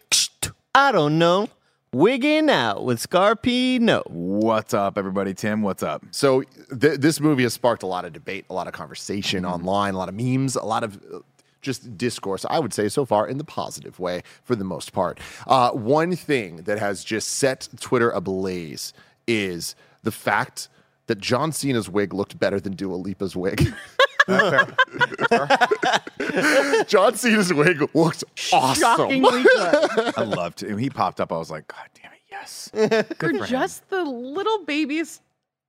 i 0.73 0.91
don't 0.91 1.19
know 1.19 1.47
wigging 1.93 2.49
out 2.49 2.85
with 2.85 2.99
scarpino 2.99 4.01
What's 4.09 4.73
up, 4.73 4.97
everybody? 4.97 5.33
Tim, 5.33 5.61
what's 5.61 5.83
up? 5.83 6.03
So 6.11 6.41
th- 6.79 6.99
this 6.99 7.19
movie 7.19 7.43
has 7.43 7.53
sparked 7.53 7.83
a 7.83 7.87
lot 7.87 8.05
of 8.05 8.13
debate, 8.13 8.45
a 8.49 8.53
lot 8.53 8.67
of 8.67 8.73
conversation 8.73 9.45
online, 9.45 9.93
a 9.93 9.97
lot 9.97 10.09
of 10.09 10.15
memes, 10.15 10.55
a 10.55 10.63
lot 10.63 10.83
of 10.83 10.95
uh, 11.13 11.19
just 11.61 11.97
discourse. 11.97 12.45
I 12.49 12.59
would 12.59 12.73
say 12.73 12.89
so 12.89 13.05
far 13.05 13.27
in 13.27 13.37
the 13.37 13.43
positive 13.43 13.99
way 13.99 14.23
for 14.43 14.55
the 14.55 14.63
most 14.63 14.93
part. 14.93 15.19
Uh, 15.47 15.71
one 15.71 16.15
thing 16.15 16.63
that 16.63 16.79
has 16.79 17.03
just 17.03 17.27
set 17.29 17.69
Twitter 17.79 18.09
ablaze 18.09 18.93
is 19.27 19.75
the 20.03 20.11
fact 20.11 20.69
that 21.07 21.19
John 21.19 21.51
Cena's 21.51 21.89
wig 21.89 22.13
looked 22.13 22.39
better 22.39 22.59
than 22.59 22.73
Dua 22.73 22.95
Lipa's 22.95 23.35
wig. 23.35 23.73
John 26.87 27.15
Cena's 27.15 27.53
wig 27.53 27.95
looks 27.95 28.23
awesome. 28.53 28.81
Shockingly 28.81 29.43
good. 29.43 30.13
I 30.17 30.23
loved 30.23 30.63
him. 30.63 30.77
He 30.77 30.89
popped 30.89 31.21
up, 31.21 31.31
I 31.31 31.37
was 31.37 31.51
like, 31.51 31.67
God 31.67 31.87
damn 32.01 32.11
it, 32.11 32.19
yes. 32.29 32.69
For 33.19 33.31
just 33.45 33.87
the 33.89 34.03
little 34.03 34.65
baby's 34.65 35.21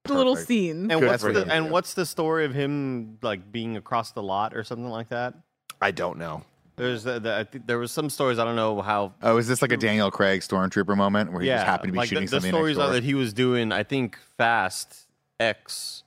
little 0.08 0.36
scene. 0.36 0.90
and 0.90 1.06
what's 1.06 1.22
the 1.22 1.46
and 1.48 1.70
what's 1.70 1.94
the 1.94 2.04
story 2.04 2.44
of 2.44 2.52
him 2.52 3.18
like 3.22 3.52
being 3.52 3.76
across 3.76 4.10
the 4.10 4.22
lot 4.22 4.52
or 4.52 4.64
something 4.64 4.88
like 4.88 5.10
that 5.10 5.34
I 5.82 5.90
don't 5.90 6.16
know. 6.16 6.44
There's 6.76 7.02
the, 7.02 7.18
the, 7.18 7.36
I 7.36 7.44
think 7.44 7.66
there 7.66 7.78
was 7.78 7.92
some 7.92 8.08
stories 8.08 8.38
I 8.38 8.44
don't 8.44 8.56
know 8.56 8.80
how. 8.80 9.12
Oh, 9.22 9.36
is 9.36 9.46
this 9.46 9.60
like 9.60 9.72
a 9.72 9.76
Daniel 9.76 10.10
Craig 10.10 10.40
stormtrooper 10.40 10.96
moment 10.96 11.32
where 11.32 11.42
he 11.42 11.48
yeah, 11.48 11.56
just 11.56 11.66
happened 11.66 11.88
to 11.88 11.92
be 11.92 11.98
like 11.98 12.08
shooting 12.08 12.24
the, 12.24 12.30
the 12.30 12.36
something 12.36 12.52
stories 12.52 12.78
next 12.78 12.88
are 12.88 12.92
that 12.94 13.04
he 13.04 13.14
was 13.14 13.34
doing 13.34 13.72
I 13.72 13.82
think 13.82 14.16
Fast 14.38 15.06
X 15.38 16.01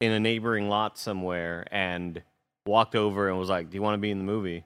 in 0.00 0.12
a 0.12 0.20
neighboring 0.20 0.68
lot 0.68 0.98
somewhere 0.98 1.66
and 1.70 2.22
walked 2.66 2.94
over 2.94 3.28
and 3.28 3.38
was 3.38 3.48
like, 3.48 3.70
"Do 3.70 3.76
you 3.76 3.82
want 3.82 3.94
to 3.94 3.98
be 3.98 4.10
in 4.10 4.18
the 4.18 4.24
movie?" 4.24 4.64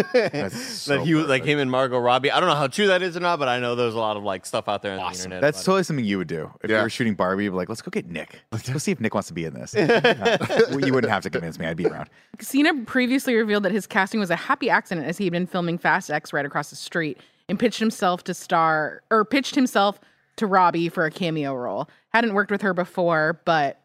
That's 0.14 0.56
so 0.58 0.96
that 0.98 1.06
he 1.06 1.12
was 1.14 1.26
like 1.26 1.42
perfect. 1.42 1.46
him 1.52 1.58
and 1.58 1.70
Margot 1.70 1.98
Robbie. 1.98 2.30
I 2.30 2.40
don't 2.40 2.48
know 2.48 2.54
how 2.54 2.68
true 2.68 2.86
that 2.86 3.02
is 3.02 3.16
or 3.16 3.20
not, 3.20 3.38
but 3.38 3.48
I 3.48 3.58
know 3.60 3.74
there's 3.74 3.92
a 3.94 3.98
lot 3.98 4.16
of 4.16 4.22
like 4.22 4.46
stuff 4.46 4.66
out 4.66 4.80
there 4.80 4.92
on 4.92 4.96
the 4.98 5.02
Awesome. 5.04 5.24
internet. 5.32 5.42
That's 5.42 5.58
about 5.58 5.64
totally 5.66 5.82
something 5.82 6.04
you 6.06 6.16
would 6.16 6.28
do 6.28 6.50
if 6.62 6.70
Yeah. 6.70 6.78
you 6.78 6.82
were 6.84 6.88
shooting 6.90 7.14
Barbie. 7.14 7.44
You'd 7.44 7.50
be 7.50 7.56
like, 7.56 7.68
let's 7.68 7.82
go 7.82 7.90
get 7.90 8.06
Nick. 8.08 8.40
Let's 8.52 8.68
go 8.70 8.78
see 8.78 8.92
if 8.92 9.00
Nick 9.00 9.12
wants 9.12 9.28
to 9.28 9.34
be 9.34 9.44
in 9.44 9.52
this. 9.52 9.74
Well, 10.70 10.80
you 10.80 10.94
wouldn't 10.94 11.10
have 11.12 11.22
to 11.24 11.30
convince 11.30 11.58
me. 11.58 11.66
I'd 11.66 11.76
be 11.76 11.86
around. 11.86 12.08
Cena 12.40 12.72
previously 12.86 13.34
revealed 13.34 13.64
that 13.64 13.72
his 13.72 13.86
casting 13.86 14.20
was 14.20 14.30
a 14.30 14.36
happy 14.36 14.70
accident 14.70 15.06
as 15.06 15.18
he 15.18 15.24
had 15.24 15.32
been 15.32 15.46
filming 15.46 15.76
Fast 15.76 16.10
X 16.10 16.32
right 16.32 16.46
across 16.46 16.70
the 16.70 16.76
street 16.76 17.18
and 17.48 17.58
pitched 17.58 17.78
himself 17.80 18.24
to 18.24 18.32
star 18.34 19.02
or 19.10 19.24
pitched 19.24 19.54
himself 19.54 20.00
to 20.36 20.46
Robbie 20.46 20.88
for 20.88 21.04
a 21.04 21.10
cameo 21.10 21.54
role. 21.54 21.88
Hadn't 22.14 22.32
worked 22.34 22.50
with 22.50 22.62
her 22.62 22.72
before, 22.72 23.40
but 23.44 23.79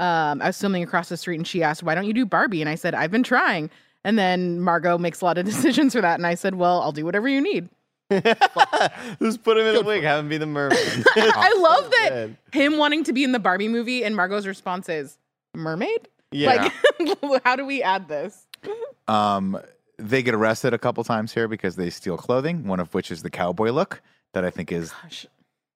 um, 0.00 0.40
I 0.42 0.46
was 0.46 0.60
filming 0.60 0.82
across 0.82 1.08
the 1.08 1.16
street 1.16 1.36
and 1.36 1.46
she 1.46 1.62
asked, 1.62 1.82
Why 1.82 1.94
don't 1.94 2.06
you 2.06 2.14
do 2.14 2.24
Barbie? 2.26 2.60
And 2.60 2.68
I 2.68 2.74
said, 2.74 2.94
I've 2.94 3.10
been 3.10 3.22
trying. 3.22 3.70
And 4.02 4.18
then 4.18 4.60
Margot 4.60 4.96
makes 4.98 5.20
a 5.20 5.24
lot 5.26 5.38
of 5.38 5.44
decisions 5.52 5.92
for 5.92 6.00
that. 6.00 6.18
And 6.18 6.26
I 6.26 6.34
said, 6.34 6.54
Well, 6.54 6.80
I'll 6.80 6.92
do 6.92 7.04
whatever 7.04 7.28
you 7.28 7.40
need. 7.40 7.68
Just 8.10 9.44
put 9.44 9.56
him 9.56 9.66
in 9.66 9.76
a 9.76 9.82
wig, 9.82 10.02
have 10.02 10.20
him 10.20 10.28
be 10.28 10.36
the 10.38 10.46
mermaid. 10.46 10.78
I 11.16 11.56
love 11.60 11.90
that 11.90 12.10
good. 12.10 12.36
him 12.52 12.76
wanting 12.78 13.04
to 13.04 13.12
be 13.12 13.22
in 13.22 13.32
the 13.32 13.38
Barbie 13.38 13.68
movie 13.68 14.04
and 14.04 14.16
Margot's 14.16 14.46
response 14.46 14.88
is, 14.88 15.16
Mermaid? 15.54 16.08
Yeah. 16.32 16.70
Like, 17.00 17.42
how 17.44 17.56
do 17.56 17.64
we 17.64 17.82
add 17.82 18.08
this? 18.08 18.46
Um, 19.08 19.60
they 19.96 20.22
get 20.22 20.34
arrested 20.34 20.74
a 20.74 20.78
couple 20.78 21.02
times 21.04 21.34
here 21.34 21.48
because 21.48 21.76
they 21.76 21.90
steal 21.90 22.16
clothing, 22.16 22.66
one 22.66 22.80
of 22.80 22.94
which 22.94 23.10
is 23.10 23.22
the 23.22 23.30
cowboy 23.30 23.70
look 23.70 24.00
that 24.32 24.44
I 24.44 24.50
think 24.50 24.72
is 24.72 24.92
Gosh. 25.02 25.26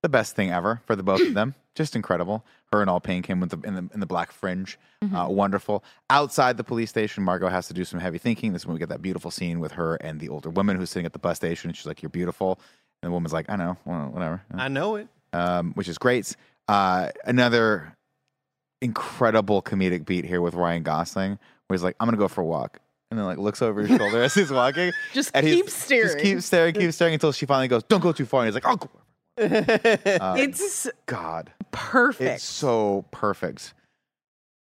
the 0.02 0.08
best 0.08 0.36
thing 0.36 0.50
ever 0.50 0.80
for 0.86 0.96
the 0.96 1.02
both 1.02 1.20
of 1.20 1.34
them. 1.34 1.54
Just 1.74 1.96
incredible. 1.96 2.44
Her 2.74 2.80
and 2.80 2.90
all 2.90 2.98
pink 3.00 3.26
him 3.26 3.38
with 3.40 3.50
the 3.50 3.66
in 3.68 3.74
the 3.74 3.88
in 3.94 4.00
the 4.00 4.06
black 4.06 4.32
fringe. 4.32 4.78
Uh, 5.14 5.26
wonderful. 5.28 5.84
Outside 6.10 6.56
the 6.56 6.64
police 6.64 6.88
station, 6.90 7.22
Margot 7.24 7.48
has 7.48 7.68
to 7.68 7.74
do 7.74 7.84
some 7.84 8.00
heavy 8.00 8.18
thinking. 8.18 8.52
This 8.52 8.62
is 8.62 8.66
when 8.66 8.72
we 8.74 8.78
get 8.80 8.88
that 8.88 9.02
beautiful 9.02 9.30
scene 9.30 9.60
with 9.60 9.72
her 9.72 9.96
and 9.96 10.18
the 10.18 10.28
older 10.30 10.48
woman 10.50 10.76
who's 10.76 10.90
sitting 10.90 11.04
at 11.06 11.12
the 11.12 11.18
bus 11.18 11.36
station. 11.36 11.68
And 11.70 11.76
she's 11.76 11.86
like, 11.86 12.02
"You're 12.02 12.10
beautiful," 12.10 12.58
and 13.02 13.10
the 13.10 13.12
woman's 13.12 13.32
like, 13.32 13.48
"I 13.50 13.56
know, 13.56 13.76
well, 13.84 14.08
whatever." 14.08 14.42
I 14.52 14.68
know 14.68 14.96
it. 14.96 15.08
um, 15.34 15.72
which 15.74 15.88
is 15.88 15.98
great. 15.98 16.34
Uh, 16.68 17.10
another 17.26 17.94
incredible 18.80 19.62
comedic 19.62 20.04
beat 20.04 20.24
here 20.24 20.40
with 20.40 20.54
Ryan 20.54 20.82
Gosling, 20.82 21.38
where 21.66 21.74
he's 21.76 21.82
like, 21.84 21.96
"I'm 22.00 22.06
gonna 22.06 22.16
go 22.16 22.28
for 22.28 22.40
a 22.40 22.44
walk," 22.46 22.80
and 23.10 23.18
then 23.18 23.26
like 23.26 23.38
looks 23.38 23.62
over 23.62 23.82
his 23.82 23.96
shoulder 23.96 24.22
as 24.22 24.34
he's 24.34 24.50
walking, 24.50 24.92
Just 25.12 25.30
and 25.34 25.46
he's- 25.46 25.56
keep 25.56 25.70
staring. 25.70 26.06
just 26.08 26.18
keep 26.18 26.40
staring, 26.40 26.74
keep 26.74 26.92
staring 26.92 27.14
until 27.14 27.32
she 27.32 27.46
finally 27.46 27.68
goes, 27.68 27.82
"Don't 27.84 28.00
go 28.02 28.12
too 28.12 28.26
far," 28.26 28.40
and 28.44 28.48
he's 28.48 28.54
like, 28.54 28.66
"Oh, 28.66 28.76
go." 28.76 28.90
Uh, 29.36 30.36
it's 30.38 30.88
God, 31.06 31.50
perfect. 31.74 32.30
it's 32.36 32.44
so 32.44 33.04
perfect." 33.10 33.74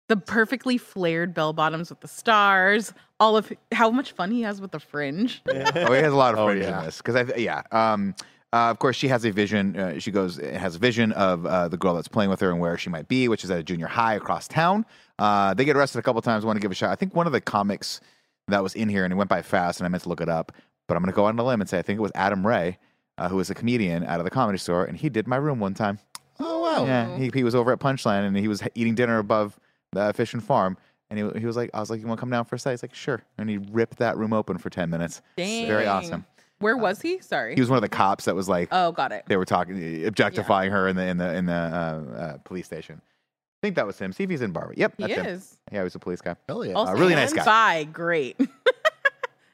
the 0.07 0.17
perfectly 0.17 0.79
flared 0.79 1.35
bell 1.35 1.53
bottoms 1.53 1.91
with 1.91 1.99
the 1.99 2.07
stars. 2.07 2.93
All 3.19 3.37
of 3.37 3.53
how 3.71 3.91
much 3.91 4.13
fun 4.13 4.31
he 4.31 4.41
has 4.41 4.59
with 4.59 4.71
the 4.71 4.79
fringe. 4.79 5.43
oh, 5.47 5.53
he 5.93 6.01
has 6.01 6.11
a 6.11 6.15
lot 6.15 6.33
of 6.33 6.39
Oh, 6.39 6.47
fringe 6.47 6.63
yeah. 6.63 6.79
in 6.79 6.85
this 6.85 6.97
because 6.97 7.15
I 7.15 7.23
th- 7.25 7.37
yeah. 7.37 7.61
Um, 7.71 8.15
uh, 8.51 8.71
of 8.71 8.79
course, 8.79 8.95
she 8.95 9.07
has 9.09 9.23
a 9.23 9.31
vision. 9.31 9.77
Uh, 9.79 9.99
she 9.99 10.09
goes 10.09 10.37
has 10.37 10.75
a 10.75 10.79
vision 10.79 11.11
of 11.11 11.45
uh, 11.45 11.67
the 11.67 11.77
girl 11.77 11.93
that's 11.93 12.07
playing 12.07 12.31
with 12.31 12.39
her 12.39 12.49
and 12.49 12.59
where 12.59 12.75
she 12.75 12.89
might 12.89 13.07
be, 13.07 13.27
which 13.27 13.43
is 13.43 13.51
at 13.51 13.59
a 13.59 13.63
junior 13.63 13.85
high 13.85 14.15
across 14.15 14.47
town. 14.47 14.83
Uh, 15.19 15.53
they 15.53 15.63
get 15.63 15.75
arrested 15.77 15.99
a 15.99 16.01
couple 16.01 16.23
times. 16.23 16.43
Want 16.43 16.55
to 16.57 16.59
give 16.61 16.71
a 16.71 16.75
shot? 16.75 16.89
I 16.89 16.95
think 16.95 17.13
one 17.13 17.27
of 17.27 17.33
the 17.33 17.41
comics 17.41 18.01
that 18.47 18.63
was 18.63 18.73
in 18.73 18.89
here 18.89 19.03
and 19.03 19.13
it 19.13 19.15
went 19.15 19.29
by 19.29 19.43
fast, 19.43 19.79
and 19.79 19.85
I 19.85 19.89
meant 19.89 20.01
to 20.03 20.09
look 20.09 20.21
it 20.21 20.29
up, 20.29 20.51
but 20.87 20.97
I'm 20.97 21.03
going 21.03 21.11
to 21.11 21.15
go 21.15 21.25
on 21.25 21.37
a 21.37 21.45
limb 21.45 21.61
and 21.61 21.69
say 21.69 21.77
I 21.77 21.83
think 21.83 21.99
it 21.99 22.01
was 22.01 22.11
Adam 22.15 22.47
Ray, 22.47 22.79
uh, 23.19 23.29
who 23.29 23.35
was 23.35 23.51
a 23.51 23.53
comedian 23.53 24.03
out 24.05 24.19
of 24.19 24.23
the 24.23 24.31
comedy 24.31 24.57
store, 24.57 24.85
and 24.85 24.97
he 24.97 25.09
did 25.09 25.27
my 25.27 25.35
room 25.35 25.59
one 25.59 25.75
time. 25.75 25.99
Oh 26.39 26.61
wow. 26.61 26.85
Yeah, 26.85 27.17
he, 27.17 27.29
he 27.33 27.43
was 27.43 27.55
over 27.55 27.71
at 27.71 27.79
Punchline 27.79 28.25
and 28.25 28.35
he 28.37 28.47
was 28.47 28.63
eating 28.75 28.95
dinner 28.95 29.19
above 29.19 29.59
the 29.91 30.13
Fish 30.13 30.33
and 30.33 30.43
Farm. 30.43 30.77
And 31.09 31.17
he, 31.17 31.39
he 31.39 31.45
was 31.45 31.57
like, 31.57 31.71
I 31.73 31.79
was 31.79 31.89
like, 31.89 31.99
you 31.99 32.07
want 32.07 32.19
to 32.19 32.21
come 32.21 32.29
down 32.29 32.45
for 32.45 32.55
a 32.55 32.59
site? 32.59 32.73
He's 32.73 32.83
like, 32.83 32.93
sure. 32.93 33.23
And 33.39 33.49
he 33.49 33.57
ripped 33.57 33.97
that 33.97 34.15
room 34.17 34.31
open 34.31 34.57
for 34.59 34.69
10 34.69 34.89
minutes. 34.91 35.21
Dang. 35.37 35.65
Very 35.65 35.87
awesome. 35.87 36.23
Where 36.59 36.77
was 36.77 37.01
he? 37.01 37.19
Sorry. 37.19 37.55
He 37.55 37.61
was 37.61 37.69
one 37.69 37.77
of 37.77 37.81
the 37.81 37.89
cops 37.89 38.25
that 38.25 38.35
was 38.35 38.47
like, 38.47 38.67
oh, 38.71 38.91
got 38.91 39.11
it. 39.11 39.23
they 39.27 39.37
were 39.37 39.45
talking, 39.45 40.05
objectifying 40.05 40.71
her 40.71 40.87
in 40.87 40.95
the 40.97 41.03
in 41.07 41.17
the 41.17 41.33
in 41.33 41.45
the 41.45 41.53
uh, 41.53 42.15
uh, 42.17 42.37
police 42.43 42.65
station. 42.65 43.01
I 43.01 43.59
think 43.61 43.75
that 43.77 43.87
was 43.87 43.97
him. 43.97 44.11
See 44.13 44.23
if 44.23 44.29
he's 44.29 44.41
in 44.41 44.51
Barbie. 44.51 44.75
Yep, 44.77 44.93
He 44.97 45.03
that's 45.07 45.13
him. 45.19 45.25
is. 45.25 45.57
Yeah, 45.71 45.79
he 45.79 45.83
was 45.85 45.95
a 45.95 45.99
police 45.99 46.21
guy. 46.21 46.35
Hell 46.47 46.65
yeah. 46.65 46.73
Also, 46.73 46.93
really 46.93 47.15
nice 47.15 47.33
guy. 47.33 47.41
Spy, 47.43 47.83
great. 47.85 48.39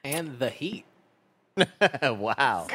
And 0.03 0.37
the 0.37 0.51
heat. 0.51 0.85
wow. 2.03 2.67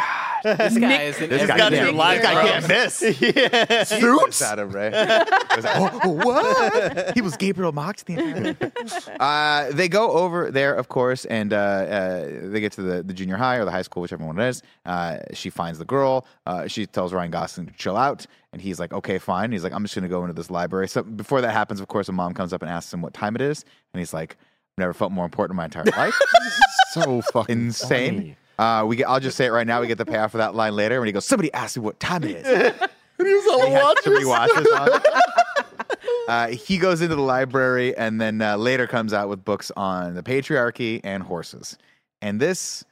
This 0.61 0.79
guy 0.79 1.03
is 1.03 1.21
in 1.21 1.31
This 1.31 1.43
every 1.43 1.49
guy 1.49 1.59
got 1.59 1.73
your 1.73 1.93
life. 1.93 2.23
this 2.23 2.31
guy 2.31 2.49
can't 2.49 2.69
miss. 2.69 3.21
yeah. 3.21 3.85
Suits 3.85 4.43
out 4.43 4.59
of 4.59 4.75
Ray. 4.75 4.91
Was 4.91 5.65
like, 5.65 6.05
"Oh, 6.05 6.11
what? 6.11 7.15
He 7.15 7.21
was 7.21 7.37
Gabriel 7.37 7.73
Macht 7.73 8.07
the 8.07 8.15
entire 8.15 8.55
time. 8.55 8.73
Uh, 9.21 9.71
they 9.73 9.89
go 9.89 10.11
over 10.13 10.51
there, 10.51 10.75
of 10.75 10.89
course, 10.89 11.25
and 11.27 11.53
uh, 11.53 11.57
uh, 11.57 12.29
they 12.45 12.61
get 12.61 12.73
to 12.73 12.83
the, 12.83 13.03
the 13.03 13.13
junior 13.13 13.37
high 13.37 13.57
or 13.57 13.65
the 13.65 13.71
high 13.71 13.83
school, 13.83 14.01
whichever 14.03 14.25
one 14.25 14.39
it 14.39 14.49
is. 14.49 14.63
Uh, 14.87 15.19
she 15.35 15.51
finds 15.51 15.79
the 15.79 15.85
girl. 15.85 16.27
Uh, 16.47 16.67
she 16.67 16.87
tells 16.87 17.13
Ryan 17.13 17.31
Gosling 17.31 17.67
to 17.67 17.73
chill 17.75 17.97
out, 17.97 18.27
and 18.53 18.63
he's 18.63 18.81
like, 18.81 18.93
"Okay, 18.93 19.19
fine." 19.19 19.53
He's 19.53 19.63
like, 19.63 19.73
"I'm 19.73 19.83
just 19.85 19.95
going 19.95 20.03
to 20.05 20.09
go 20.09 20.23
into 20.23 20.33
this 20.33 20.51
library." 20.51 20.89
So 20.89 21.03
before 21.03 21.41
that 21.43 21.53
happens, 21.53 21.81
of 21.81 21.89
course, 21.89 22.09
a 22.09 22.13
mom 22.13 22.33
comes 22.35 22.53
up 22.53 22.63
and 22.63 22.71
asks 22.71 22.93
him 22.93 23.03
what 23.03 23.13
time 23.15 23.35
it 23.35 23.43
is, 23.43 23.65
and 23.93 23.99
he's 24.01 24.15
like, 24.15 24.37
"I've 24.41 24.79
never 24.79 24.95
felt 24.95 25.13
more 25.13 25.25
important 25.25 25.53
in 25.53 25.57
my 25.57 25.65
entire 25.67 25.85
life." 25.85 26.15
so 26.93 27.21
fucking 27.33 27.59
Insane. 27.67 28.15
funny. 28.17 28.37
Uh, 28.61 28.85
we 28.85 28.97
get, 28.97 29.09
I'll 29.09 29.21
just 29.21 29.37
say 29.37 29.47
it 29.47 29.51
right 29.53 29.67
now. 29.67 29.81
We 29.81 29.87
get 29.87 29.97
the 29.99 30.05
payoff 30.05 30.33
for 30.33 30.39
that 30.39 30.55
line 30.55 30.75
later 30.77 30.99
when 31.01 31.07
he 31.07 31.13
goes, 31.13 31.25
"Somebody 31.25 31.53
asked 31.55 31.77
me 31.77 31.83
what 31.83 31.99
time 32.01 32.25
it 32.25 32.37
is." 32.47 32.75
And 33.19 33.29
he 33.29 33.35
was 33.35 33.47
all 33.49 33.67
He 33.67 33.73
had 33.73 33.83
watching. 33.83 34.03
three 34.15 34.25
watches 34.25 34.67
on. 34.79 34.89
Uh, 36.29 36.47
he 36.49 36.79
goes 36.79 37.03
into 37.03 37.15
the 37.17 37.21
library 37.23 37.95
and 37.97 38.21
then 38.21 38.41
uh, 38.41 38.57
later 38.57 38.87
comes 38.87 39.13
out 39.13 39.29
with 39.29 39.45
books 39.45 39.71
on 39.77 40.15
the 40.15 40.23
patriarchy 40.23 41.01
and 41.05 41.23
horses. 41.25 41.77
And 42.23 42.41
this 42.41 42.85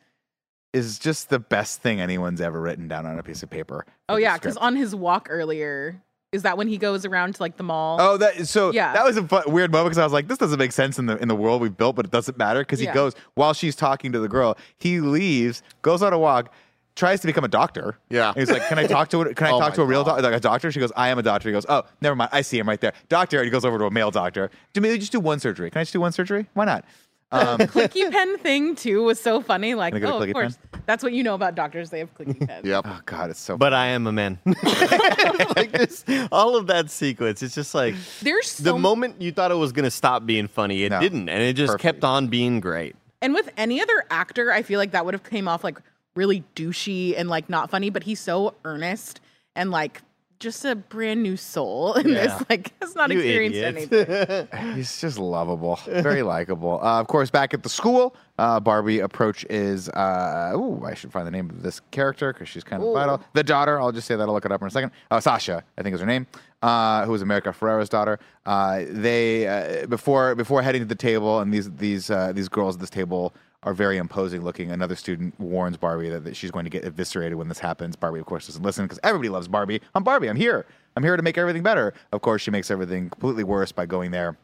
is 0.74 0.98
just 0.98 1.30
the 1.30 1.38
best 1.38 1.80
thing 1.80 2.00
anyone's 2.00 2.40
ever 2.40 2.60
written 2.60 2.88
down 2.88 3.06
on 3.06 3.18
a 3.18 3.22
piece 3.22 3.42
of 3.44 3.48
paper. 3.48 3.86
oh 4.08 4.16
the 4.16 4.22
yeah, 4.22 4.34
because 4.34 4.54
script. 4.54 4.64
on 4.66 4.76
his 4.76 4.94
walk 4.94 5.28
earlier, 5.30 6.02
is 6.32 6.42
that 6.42 6.58
when 6.58 6.68
he 6.68 6.76
goes 6.76 7.04
around 7.06 7.34
to 7.36 7.42
like 7.42 7.56
the 7.56 7.62
mall? 7.62 7.96
Oh, 8.00 8.16
that 8.18 8.46
so 8.46 8.72
Yeah. 8.72 8.92
that 8.92 9.04
was 9.04 9.16
a 9.16 9.26
fun, 9.26 9.44
weird 9.46 9.72
moment 9.72 9.86
because 9.90 9.98
I 9.98 10.04
was 10.04 10.12
like, 10.12 10.28
this 10.28 10.38
doesn't 10.38 10.58
make 10.58 10.72
sense 10.72 10.98
in 10.98 11.06
the 11.06 11.16
in 11.18 11.28
the 11.28 11.34
world 11.34 11.62
we've 11.62 11.76
built, 11.76 11.96
but 11.96 12.04
it 12.04 12.10
doesn't 12.10 12.36
matter 12.36 12.60
because 12.60 12.78
he 12.80 12.84
Yeah. 12.86 12.94
goes 12.94 13.14
while 13.34 13.54
she's 13.54 13.74
talking 13.74 14.12
to 14.12 14.18
the 14.20 14.28
girl, 14.28 14.56
he 14.78 15.00
leaves, 15.00 15.62
goes 15.82 16.02
on 16.02 16.12
a 16.12 16.18
walk, 16.18 16.52
tries 16.96 17.20
to 17.20 17.26
become 17.26 17.44
a 17.44 17.48
doctor. 17.48 17.96
Yeah. 18.10 18.28
and 18.30 18.36
he's 18.38 18.50
like, 18.50 18.66
can 18.68 18.78
I 18.78 18.86
talk 18.86 19.08
to 19.10 19.24
can 19.34 19.46
I 19.46 19.50
Oh 19.54 19.58
talk 19.58 19.74
to 19.74 19.82
a 19.82 19.86
real 19.86 20.04
doctor, 20.04 20.22
like 20.22 20.34
a 20.34 20.40
doctor? 20.40 20.70
She 20.70 20.80
goes, 20.80 20.92
I 20.96 21.08
am 21.08 21.18
a 21.18 21.22
doctor. 21.22 21.48
He 21.48 21.52
goes, 21.54 21.64
oh, 21.68 21.84
never 22.02 22.14
mind, 22.14 22.28
I 22.32 22.42
see 22.42 22.58
him 22.58 22.68
right 22.68 22.80
there, 22.80 22.92
doctor. 23.08 23.38
And 23.38 23.46
he 23.46 23.50
goes 23.50 23.64
over 23.64 23.78
to 23.78 23.84
a 23.86 23.90
male 23.90 24.10
doctor. 24.10 24.50
Do 24.74 24.80
me 24.82 24.96
just 24.98 25.12
do 25.12 25.20
one 25.20 25.40
surgery? 25.40 25.70
Can 25.70 25.80
I 25.80 25.82
just 25.84 25.94
do 25.94 26.00
one 26.00 26.12
surgery? 26.12 26.46
Why 26.52 26.66
not? 26.66 26.84
Um, 27.30 27.58
clicky 27.58 28.10
pen 28.10 28.38
thing 28.38 28.74
too 28.74 29.02
was 29.02 29.20
so 29.20 29.40
funny. 29.40 29.74
Like, 29.74 29.92
Wanna 29.92 30.06
get 30.06 30.10
a 30.10 30.14
oh, 30.14 30.20
clicky 30.20 30.28
of 30.28 30.34
course, 30.34 30.58
that's 30.86 31.02
what 31.02 31.12
you 31.12 31.22
know 31.22 31.34
about 31.34 31.54
doctors. 31.54 31.90
They 31.90 31.98
have 31.98 32.14
clicky 32.14 32.38
pens. 32.48 32.66
Yep. 32.66 32.84
oh 32.88 33.00
God, 33.04 33.30
it's 33.30 33.40
so. 33.40 33.56
But 33.56 33.74
I 33.74 33.88
am 33.88 34.06
a 34.06 34.12
man. 34.12 34.38
like 34.46 35.72
this, 35.72 36.04
all 36.32 36.56
of 36.56 36.66
that 36.68 36.90
sequence. 36.90 37.42
It's 37.42 37.54
just 37.54 37.74
like 37.74 37.94
There's 38.22 38.50
so 38.50 38.62
the 38.62 38.78
moment 38.78 39.20
you 39.20 39.32
thought 39.32 39.50
it 39.50 39.56
was 39.56 39.72
gonna 39.72 39.90
stop 39.90 40.24
being 40.24 40.48
funny, 40.48 40.84
it 40.84 40.90
No. 40.90 41.00
didn't, 41.00 41.28
and 41.28 41.42
it 41.42 41.54
just 41.54 41.72
Perfect. 41.72 41.82
kept 41.82 42.04
on 42.04 42.28
being 42.28 42.60
great. 42.60 42.96
And 43.20 43.34
with 43.34 43.50
any 43.56 43.82
other 43.82 44.04
actor, 44.10 44.50
I 44.52 44.62
feel 44.62 44.78
like 44.78 44.92
that 44.92 45.04
would 45.04 45.14
have 45.14 45.24
came 45.24 45.48
off 45.48 45.64
like 45.64 45.78
really 46.14 46.44
douchey 46.56 47.14
and 47.16 47.28
like 47.28 47.48
not 47.50 47.70
funny, 47.70 47.90
but 47.90 48.04
he's 48.04 48.20
so 48.20 48.54
earnest 48.64 49.20
and 49.54 49.70
like 49.70 50.02
just 50.40 50.64
a 50.64 50.74
brand 50.76 51.22
new 51.22 51.36
soul 51.36 51.94
in 52.00 52.08
Yeah. 52.08 52.26
this. 52.38 52.44
Like 52.48 52.72
has 52.80 52.94
not 52.94 53.10
You 53.10 53.18
experienced 53.18 53.58
idiot. 53.58 54.48
anything. 54.52 54.74
He's 54.76 55.00
just 55.00 55.18
lovable, 55.18 55.78
very 55.86 56.22
likable. 56.22 56.80
Uh, 56.82 57.00
of 57.00 57.06
course, 57.08 57.30
back 57.30 57.54
at 57.54 57.62
the 57.62 57.68
school, 57.68 58.14
uh, 58.38 58.60
Barbie 58.60 59.00
approach 59.00 59.44
is. 59.50 59.88
Uh, 59.88 60.52
ooh, 60.54 60.82
I 60.84 60.94
should 60.94 61.12
find 61.12 61.26
the 61.26 61.30
name 61.30 61.50
of 61.50 61.62
this 61.62 61.80
character 61.90 62.32
because 62.32 62.48
she's 62.48 62.64
kind 62.64 62.82
of 62.82 62.88
Ooh. 62.88 62.94
vital. 62.94 63.22
The 63.34 63.42
daughter, 63.42 63.80
I'll 63.80 63.92
just 63.92 64.06
say 64.06 64.14
that. 64.16 64.22
I'll 64.28 64.32
look 64.32 64.44
it 64.44 64.52
up 64.52 64.60
in 64.62 64.68
a 64.68 64.70
second. 64.70 64.92
Uh, 65.10 65.20
Sasha, 65.20 65.64
I 65.76 65.82
think 65.82 65.94
is 65.94 66.00
her 66.00 66.06
name. 66.06 66.26
Uh, 66.62 67.04
who 67.04 67.14
is 67.14 67.22
America 67.22 67.50
Ferrera's 67.50 67.88
daughter? 67.88 68.18
Uh, 68.44 68.82
they 68.88 69.46
uh, 69.82 69.86
before 69.86 70.34
before 70.34 70.60
heading 70.62 70.82
to 70.82 70.86
the 70.86 70.94
table, 70.94 71.40
and 71.40 71.52
these 71.54 71.70
these 71.72 72.10
uh, 72.10 72.32
these 72.32 72.48
girls 72.48 72.74
at 72.76 72.80
this 72.80 72.90
table 72.90 73.32
are 73.64 73.74
very 73.74 73.96
imposing 73.96 74.42
looking. 74.42 74.70
Another 74.70 74.94
student 74.94 75.38
warns 75.40 75.76
Barbie 75.76 76.08
that, 76.10 76.24
that 76.24 76.36
she's 76.36 76.50
going 76.50 76.64
to 76.64 76.70
get 76.70 76.84
eviscerated 76.84 77.36
when 77.36 77.48
this 77.48 77.58
happens. 77.58 77.96
Barbie, 77.96 78.20
of 78.20 78.26
course, 78.26 78.46
doesn't 78.46 78.62
listen 78.62 78.84
because 78.84 79.00
everybody 79.02 79.28
loves 79.28 79.48
Barbie. 79.48 79.80
I'm 79.94 80.04
Barbie. 80.04 80.28
I'm 80.28 80.36
here. 80.36 80.66
I'm 80.96 81.02
here 81.02 81.16
to 81.16 81.22
make 81.22 81.38
everything 81.38 81.62
better. 81.62 81.94
Of 82.12 82.22
course, 82.22 82.42
she 82.42 82.50
makes 82.50 82.70
everything 82.70 83.10
completely 83.10 83.44
worse 83.44 83.72
by 83.72 83.86
going 83.86 84.10
there 84.10 84.36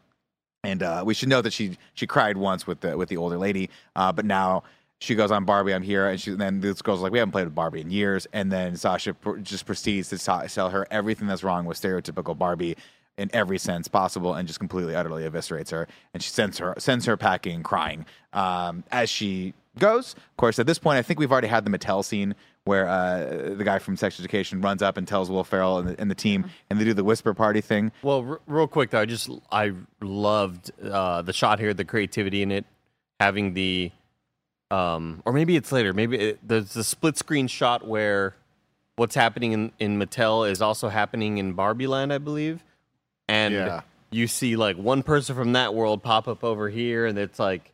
and 0.65 0.83
uh, 0.83 1.03
we 1.05 1.13
should 1.13 1.29
know 1.29 1.41
that 1.41 1.53
she 1.53 1.77
she 1.93 2.07
cried 2.07 2.37
once 2.37 2.67
with 2.67 2.81
the 2.81 2.97
with 2.97 3.09
the 3.09 3.17
older 3.17 3.37
lady, 3.37 3.69
uh, 3.95 4.11
but 4.11 4.25
now 4.25 4.63
she 4.99 5.15
goes 5.15 5.31
on 5.31 5.45
Barbie. 5.45 5.73
I'm 5.73 5.83
here, 5.83 6.07
and 6.07 6.19
she 6.19 6.31
and 6.31 6.41
then 6.41 6.61
this 6.61 6.81
girl's 6.81 7.01
like, 7.01 7.11
we 7.11 7.19
haven't 7.19 7.31
played 7.31 7.45
with 7.45 7.55
Barbie 7.55 7.81
in 7.81 7.91
years, 7.91 8.27
and 8.33 8.51
then 8.51 8.75
Sasha 8.75 9.13
pr- 9.13 9.37
just 9.37 9.65
proceeds 9.65 10.09
to 10.09 10.17
sa- 10.17 10.43
tell 10.47 10.69
her 10.69 10.87
everything 10.91 11.27
that's 11.27 11.43
wrong 11.43 11.65
with 11.65 11.79
stereotypical 11.79 12.37
Barbie 12.37 12.75
in 13.17 13.29
every 13.33 13.57
sense 13.57 13.87
possible, 13.87 14.33
and 14.33 14.47
just 14.47 14.59
completely 14.59 14.95
utterly 14.95 15.23
eviscerates 15.23 15.71
her, 15.71 15.87
and 16.13 16.21
she 16.21 16.29
sends 16.29 16.57
her 16.57 16.73
sends 16.77 17.05
her 17.05 17.17
packing, 17.17 17.63
crying 17.63 18.05
um, 18.33 18.83
as 18.91 19.09
she 19.09 19.53
goes. 19.79 20.13
Of 20.13 20.37
course, 20.37 20.59
at 20.59 20.65
this 20.67 20.79
point, 20.79 20.97
I 20.97 21.01
think 21.01 21.19
we've 21.19 21.31
already 21.31 21.47
had 21.47 21.65
the 21.65 21.71
Mattel 21.75 22.03
scene 22.03 22.35
where 22.65 22.87
uh, 22.87 23.53
the 23.55 23.63
guy 23.63 23.77
from 23.77 23.95
Sex 23.95 24.19
Education 24.19 24.59
runs 24.59 24.81
up 24.81 24.97
and 24.97 25.07
tells 25.07 25.29
Will 25.29 25.43
Ferrell 25.43 25.77
and 25.77 25.89
the, 25.89 26.01
and 26.01 26.09
the 26.09 26.15
team, 26.15 26.49
and 26.69 26.79
they 26.79 26.83
do 26.83 26.93
the 26.93 27.03
whisper 27.03 27.33
party 27.33 27.61
thing. 27.61 27.91
Well, 28.01 28.25
r- 28.27 28.41
real 28.47 28.67
quick 28.67 28.89
though, 28.89 29.01
I 29.01 29.05
just 29.05 29.29
I 29.51 29.73
loved 30.01 30.71
uh, 30.83 31.21
the 31.21 31.33
shot 31.33 31.59
here, 31.59 31.73
the 31.73 31.85
creativity 31.85 32.41
in 32.41 32.51
it, 32.51 32.65
having 33.19 33.53
the, 33.53 33.91
um, 34.71 35.21
or 35.25 35.31
maybe 35.31 35.55
it's 35.55 35.71
later. 35.71 35.93
Maybe 35.93 36.17
it, 36.17 36.39
there's 36.45 36.73
the 36.73 36.83
split 36.83 37.17
screen 37.17 37.47
shot 37.47 37.87
where 37.87 38.35
what's 38.95 39.15
happening 39.15 39.51
in 39.51 39.71
in 39.79 39.99
Mattel 39.99 40.49
is 40.49 40.61
also 40.61 40.89
happening 40.89 41.37
in 41.37 41.53
Barbie 41.53 41.87
Land, 41.87 42.11
I 42.11 42.17
believe, 42.17 42.63
and 43.27 43.53
Yeah. 43.53 43.81
you 44.11 44.27
see 44.27 44.55
like 44.55 44.77
one 44.77 45.03
person 45.03 45.35
from 45.35 45.53
that 45.53 45.73
world 45.73 46.03
pop 46.03 46.27
up 46.27 46.43
over 46.43 46.69
here, 46.69 47.05
and 47.05 47.17
it's 47.17 47.39
like. 47.39 47.71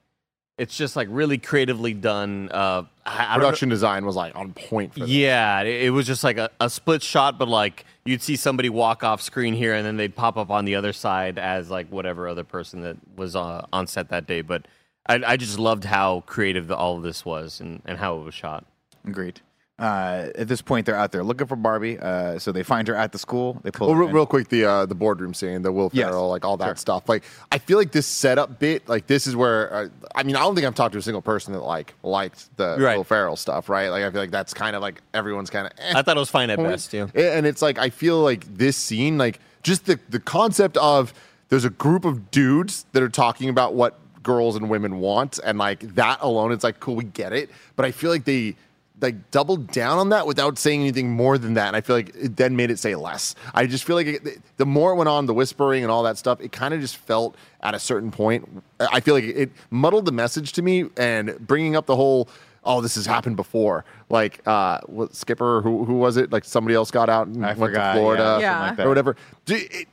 It's 0.57 0.77
just 0.77 0.95
like 0.95 1.07
really 1.09 1.39
creatively 1.39 1.95
done. 1.95 2.49
Uh, 2.51 2.83
I, 3.03 3.33
I 3.33 3.35
Production 3.37 3.69
design 3.69 4.05
was 4.05 4.15
like 4.15 4.35
on 4.35 4.53
point 4.53 4.93
for 4.93 5.05
yeah, 5.05 5.61
it, 5.61 5.85
it 5.85 5.89
was 5.89 6.05
just 6.05 6.23
like 6.23 6.37
a, 6.37 6.51
a 6.59 6.69
split 6.69 7.01
shot, 7.01 7.39
but 7.39 7.47
like 7.47 7.83
you'd 8.05 8.21
see 8.21 8.35
somebody 8.35 8.69
walk 8.69 9.03
off 9.03 9.23
screen 9.23 9.55
here, 9.55 9.73
and 9.73 9.83
then 9.83 9.97
they'd 9.97 10.15
pop 10.15 10.37
up 10.37 10.51
on 10.51 10.65
the 10.65 10.75
other 10.75 10.93
side 10.93 11.39
as 11.39 11.71
like 11.71 11.87
whatever 11.87 12.27
other 12.27 12.43
person 12.43 12.81
that 12.81 12.97
was 13.15 13.35
uh, 13.35 13.65
on 13.73 13.87
set 13.87 14.09
that 14.09 14.27
day. 14.27 14.41
But 14.41 14.67
I, 15.07 15.23
I 15.25 15.37
just 15.37 15.57
loved 15.57 15.83
how 15.83 16.21
creative 16.27 16.67
the, 16.67 16.75
all 16.75 16.95
of 16.97 17.01
this 17.01 17.25
was 17.25 17.59
and, 17.59 17.81
and 17.85 17.97
how 17.97 18.19
it 18.19 18.23
was 18.23 18.35
shot. 18.35 18.63
Agreed. 19.07 19.41
Uh, 19.81 20.29
at 20.35 20.47
this 20.47 20.61
point, 20.61 20.85
they're 20.85 20.95
out 20.95 21.11
there 21.11 21.23
looking 21.23 21.47
for 21.47 21.55
Barbie. 21.55 21.97
Uh, 21.97 22.37
so 22.37 22.51
they 22.51 22.61
find 22.61 22.87
her 22.87 22.95
at 22.95 23.11
the 23.11 23.17
school. 23.17 23.59
They 23.63 23.71
pull 23.71 23.87
Well, 23.87 23.95
her 23.95 24.01
real, 24.01 24.09
in. 24.09 24.15
real 24.15 24.25
quick, 24.27 24.49
the 24.49 24.63
uh, 24.65 24.85
the 24.85 24.93
boardroom 24.93 25.33
scene, 25.33 25.63
the 25.63 25.71
Will 25.71 25.89
Yes. 25.91 26.07
Ferrell, 26.09 26.29
like 26.29 26.45
all 26.45 26.55
that 26.57 26.65
Sure. 26.65 26.75
stuff. 26.75 27.09
Like, 27.09 27.23
I 27.51 27.57
feel 27.57 27.77
like 27.79 27.91
this 27.91 28.05
setup 28.05 28.59
bit, 28.59 28.87
like 28.87 29.07
this 29.07 29.25
is 29.25 29.35
where, 29.35 29.73
uh, 29.73 29.87
I 30.13 30.21
mean, 30.21 30.35
I 30.35 30.41
don't 30.41 30.53
think 30.53 30.67
I've 30.67 30.75
talked 30.75 30.93
to 30.93 30.99
a 30.99 31.01
single 31.01 31.23
person 31.23 31.53
that 31.53 31.61
like 31.63 31.95
liked 32.03 32.55
the 32.57 32.77
Right. 32.79 32.95
Will 32.95 33.03
Ferrell 33.03 33.35
stuff, 33.35 33.69
right? 33.69 33.89
Like, 33.89 34.03
I 34.03 34.11
feel 34.11 34.21
like 34.21 34.29
that's 34.31 34.53
kind 34.53 34.75
of 34.75 34.83
like 34.83 35.01
everyone's 35.15 35.49
kind 35.49 35.65
of. 35.65 35.73
Eh. 35.79 35.93
I 35.95 36.03
thought 36.03 36.15
it 36.15 36.19
was 36.19 36.29
fine 36.29 36.51
at 36.51 36.57
point. 36.57 36.69
best, 36.69 36.93
yeah. 36.93 37.07
And 37.15 37.47
it's 37.47 37.63
like 37.63 37.79
I 37.79 37.89
feel 37.89 38.21
like 38.21 38.45
this 38.55 38.77
scene, 38.77 39.17
like 39.17 39.39
just 39.63 39.87
the 39.87 39.99
the 40.09 40.19
concept 40.19 40.77
of 40.77 41.11
there's 41.49 41.65
a 41.65 41.69
group 41.71 42.05
of 42.05 42.29
dudes 42.29 42.85
that 42.91 43.01
are 43.01 43.09
talking 43.09 43.49
about 43.49 43.73
what 43.73 43.97
girls 44.21 44.55
and 44.55 44.69
women 44.69 44.99
want, 44.99 45.39
and 45.43 45.57
like 45.57 45.79
that 45.95 46.19
alone, 46.21 46.51
it's 46.51 46.63
like 46.63 46.79
cool, 46.79 46.95
we 46.95 47.03
get 47.03 47.33
it. 47.33 47.49
But 47.75 47.85
I 47.85 47.91
feel 47.91 48.11
like 48.11 48.25
they 48.25 48.55
like 49.01 49.31
doubled 49.31 49.71
down 49.71 49.97
on 49.97 50.09
that 50.09 50.27
without 50.27 50.57
saying 50.57 50.81
anything 50.81 51.09
more 51.09 51.37
than 51.37 51.55
that, 51.55 51.67
and 51.67 51.75
I 51.75 51.81
feel 51.81 51.95
like 51.95 52.09
it 52.15 52.37
then 52.37 52.55
made 52.55 52.69
it 52.71 52.79
say 52.79 52.95
less. 52.95 53.35
I 53.53 53.65
just 53.65 53.83
feel 53.83 53.95
like 53.95 54.07
it, 54.07 54.41
the 54.57 54.65
more 54.65 54.93
it 54.93 54.95
went 54.95 55.09
on, 55.09 55.25
the 55.25 55.33
whispering 55.33 55.83
and 55.83 55.91
all 55.91 56.03
that 56.03 56.17
stuff, 56.17 56.39
it 56.39 56.51
kind 56.51 56.73
of 56.73 56.79
just 56.81 56.97
felt 56.97 57.35
at 57.61 57.73
a 57.73 57.79
certain 57.79 58.11
point. 58.11 58.63
I 58.79 58.99
feel 58.99 59.15
like 59.15 59.23
it 59.23 59.51
muddled 59.71 60.05
the 60.05 60.11
message 60.11 60.53
to 60.53 60.61
me, 60.61 60.85
and 60.97 61.35
bringing 61.45 61.75
up 61.75 61.85
the 61.87 61.95
whole 61.95 62.29
oh, 62.63 62.79
this 62.79 62.93
has 62.93 63.07
happened 63.07 63.35
before. 63.35 63.83
Like, 64.09 64.39
uh, 64.47 64.79
what 64.85 65.15
Skipper, 65.15 65.61
who 65.63 65.83
who 65.83 65.95
was 65.95 66.15
it? 66.17 66.31
Like 66.31 66.45
somebody 66.45 66.75
else 66.75 66.91
got 66.91 67.09
out 67.09 67.25
and 67.25 67.43
I 67.43 67.49
went 67.49 67.59
forgot. 67.59 67.93
to 67.93 67.99
Florida, 67.99 68.37
Yeah. 68.39 68.51
something 68.51 68.67
like 68.67 68.77
that. 68.77 68.85
or 68.85 68.89
whatever. 68.89 69.15
It- 69.47 69.87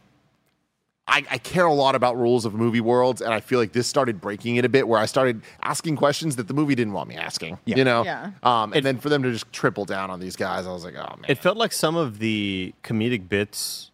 I, 1.09 1.25
I 1.31 1.39
care 1.39 1.65
a 1.65 1.73
lot 1.73 1.95
about 1.95 2.17
rules 2.19 2.45
of 2.45 2.53
movie 2.55 2.81
worlds, 2.83 3.23
and 3.23 3.33
I 3.33 3.41
feel 3.41 3.59
like 3.59 3.73
this 3.73 3.87
started 3.89 4.21
breaking 4.21 4.57
it 4.57 4.65
a 4.65 4.69
bit, 4.69 4.87
where 4.87 5.01
I 5.01 5.07
started 5.07 5.43
asking 5.63 5.97
questions 5.97 6.37
that 6.37 6.47
the 6.49 6.55
movie 6.55 6.75
didn't 6.75 6.93
want 6.93 7.09
me 7.09 7.17
asking. 7.17 7.59
Yeah. 7.65 7.77
You 7.79 7.85
know, 7.85 8.05
Yeah. 8.05 8.31
Um, 8.43 8.73
and 8.75 8.85
then 8.85 8.99
for 8.99 9.09
them 9.09 9.23
to 9.23 9.33
just 9.33 9.51
triple 9.53 9.85
down 9.87 10.11
on 10.11 10.21
these 10.21 10.37
guys, 10.37 10.67
I 10.67 10.71
was 10.73 10.85
like, 10.85 10.95
oh 10.97 11.17
man. 11.17 11.25
It 11.27 11.39
felt 11.39 11.57
like 11.57 11.73
some 11.73 11.97
of 11.97 12.19
the 12.19 12.75
comedic 12.85 13.29
bits 13.29 13.91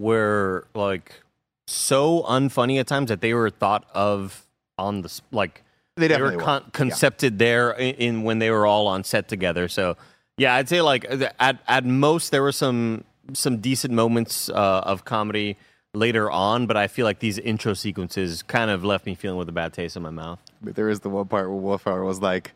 were 0.00 0.66
like 0.74 1.22
so 1.66 2.22
unfunny 2.28 2.78
at 2.80 2.86
times 2.86 3.08
that 3.08 3.20
they 3.20 3.34
were 3.34 3.50
thought 3.50 3.84
of 3.94 4.46
on 4.78 5.02
the 5.02 5.20
like 5.32 5.64
They 5.96 6.02
they 6.02 6.08
definitely 6.08 6.36
were 6.36 6.42
were. 6.42 6.44
con- 6.46 6.62
Yeah. 6.64 6.70
concepted 6.72 7.38
there 7.38 7.72
in, 7.72 7.94
in 7.96 8.22
when 8.22 8.38
they 8.38 8.50
were 8.50 8.64
all 8.66 8.86
on 8.86 9.04
set 9.04 9.28
together. 9.28 9.68
So 9.68 9.96
yeah, 10.36 10.54
I'd 10.54 10.68
say 10.68 10.80
like 10.82 11.04
at 11.40 11.58
at 11.66 11.84
most 11.84 12.30
there 12.30 12.42
were 12.42 12.52
some 12.52 13.04
some 13.34 13.58
decent 13.58 13.92
moments 13.92 14.48
uh, 14.48 14.82
of 14.84 15.04
comedy. 15.04 15.56
Later 15.94 16.30
on, 16.30 16.66
but 16.66 16.76
I 16.76 16.86
feel 16.86 17.04
like 17.04 17.20
these 17.20 17.38
intro 17.38 17.74
sequences 17.74 18.42
kind 18.42 18.70
of 18.70 18.84
left 18.84 19.06
me 19.06 19.14
feeling 19.14 19.38
with 19.38 19.48
a 19.48 19.52
bad 19.52 19.72
taste 19.72 19.96
in 19.96 20.02
my 20.02 20.10
mouth. 20.10 20.38
But 20.62 20.74
there 20.74 20.88
is 20.88 21.00
the 21.00 21.08
one 21.08 21.26
part 21.26 21.48
where 21.48 21.58
Will 21.58 21.78
Ferrell 21.78 22.06
was 22.06 22.20
like, 22.20 22.52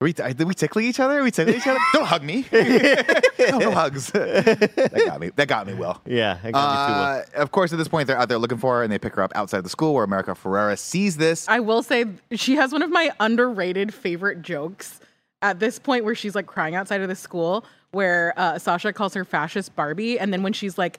Are 0.00 0.04
we, 0.04 0.12
did 0.12 0.42
we 0.44 0.54
tickle 0.54 0.80
each 0.80 1.00
other? 1.00 1.20
Are 1.20 1.22
we 1.22 1.30
tickling 1.30 1.56
each 1.56 1.66
other? 1.66 1.78
Don't 1.92 2.06
hug 2.06 2.22
me. 2.22 2.46
no, 2.52 3.58
no 3.58 3.70
hugs. 3.72 4.10
that 4.12 5.02
got 5.06 5.20
me. 5.20 5.30
That 5.36 5.48
got 5.48 5.66
me, 5.66 5.74
Will. 5.74 6.00
Yeah, 6.06 6.38
it 6.44 6.52
got 6.52 7.22
me 7.24 7.32
too. 7.34 7.38
Uh, 7.38 7.42
of 7.42 7.50
course, 7.50 7.72
at 7.72 7.78
this 7.78 7.88
point, 7.88 8.06
they're 8.06 8.18
out 8.18 8.28
there 8.28 8.38
looking 8.38 8.58
for 8.58 8.76
her, 8.76 8.82
and 8.82 8.92
they 8.92 8.98
pick 8.98 9.14
her 9.14 9.22
up 9.22 9.32
outside 9.34 9.64
the 9.64 9.70
school 9.70 9.94
where 9.94 10.04
America 10.04 10.32
Ferrera 10.32 10.78
sees 10.78 11.16
this. 11.16 11.48
I 11.48 11.60
will 11.60 11.82
say 11.82 12.06
she 12.32 12.56
has 12.56 12.72
one 12.72 12.82
of 12.82 12.90
my 12.90 13.10
underrated 13.20 13.92
favorite 13.92 14.42
jokes 14.42 15.00
at 15.42 15.58
this 15.58 15.78
point 15.78 16.04
where 16.04 16.14
she's 16.14 16.34
like 16.34 16.46
crying 16.46 16.74
outside 16.74 17.00
of 17.00 17.08
the 17.08 17.16
school 17.16 17.64
where 17.90 18.32
uh, 18.36 18.58
Sasha 18.58 18.92
calls 18.92 19.12
her 19.14 19.24
fascist 19.24 19.74
Barbie 19.76 20.18
and 20.18 20.32
then 20.32 20.42
when 20.42 20.52
she's 20.52 20.78
like 20.78 20.98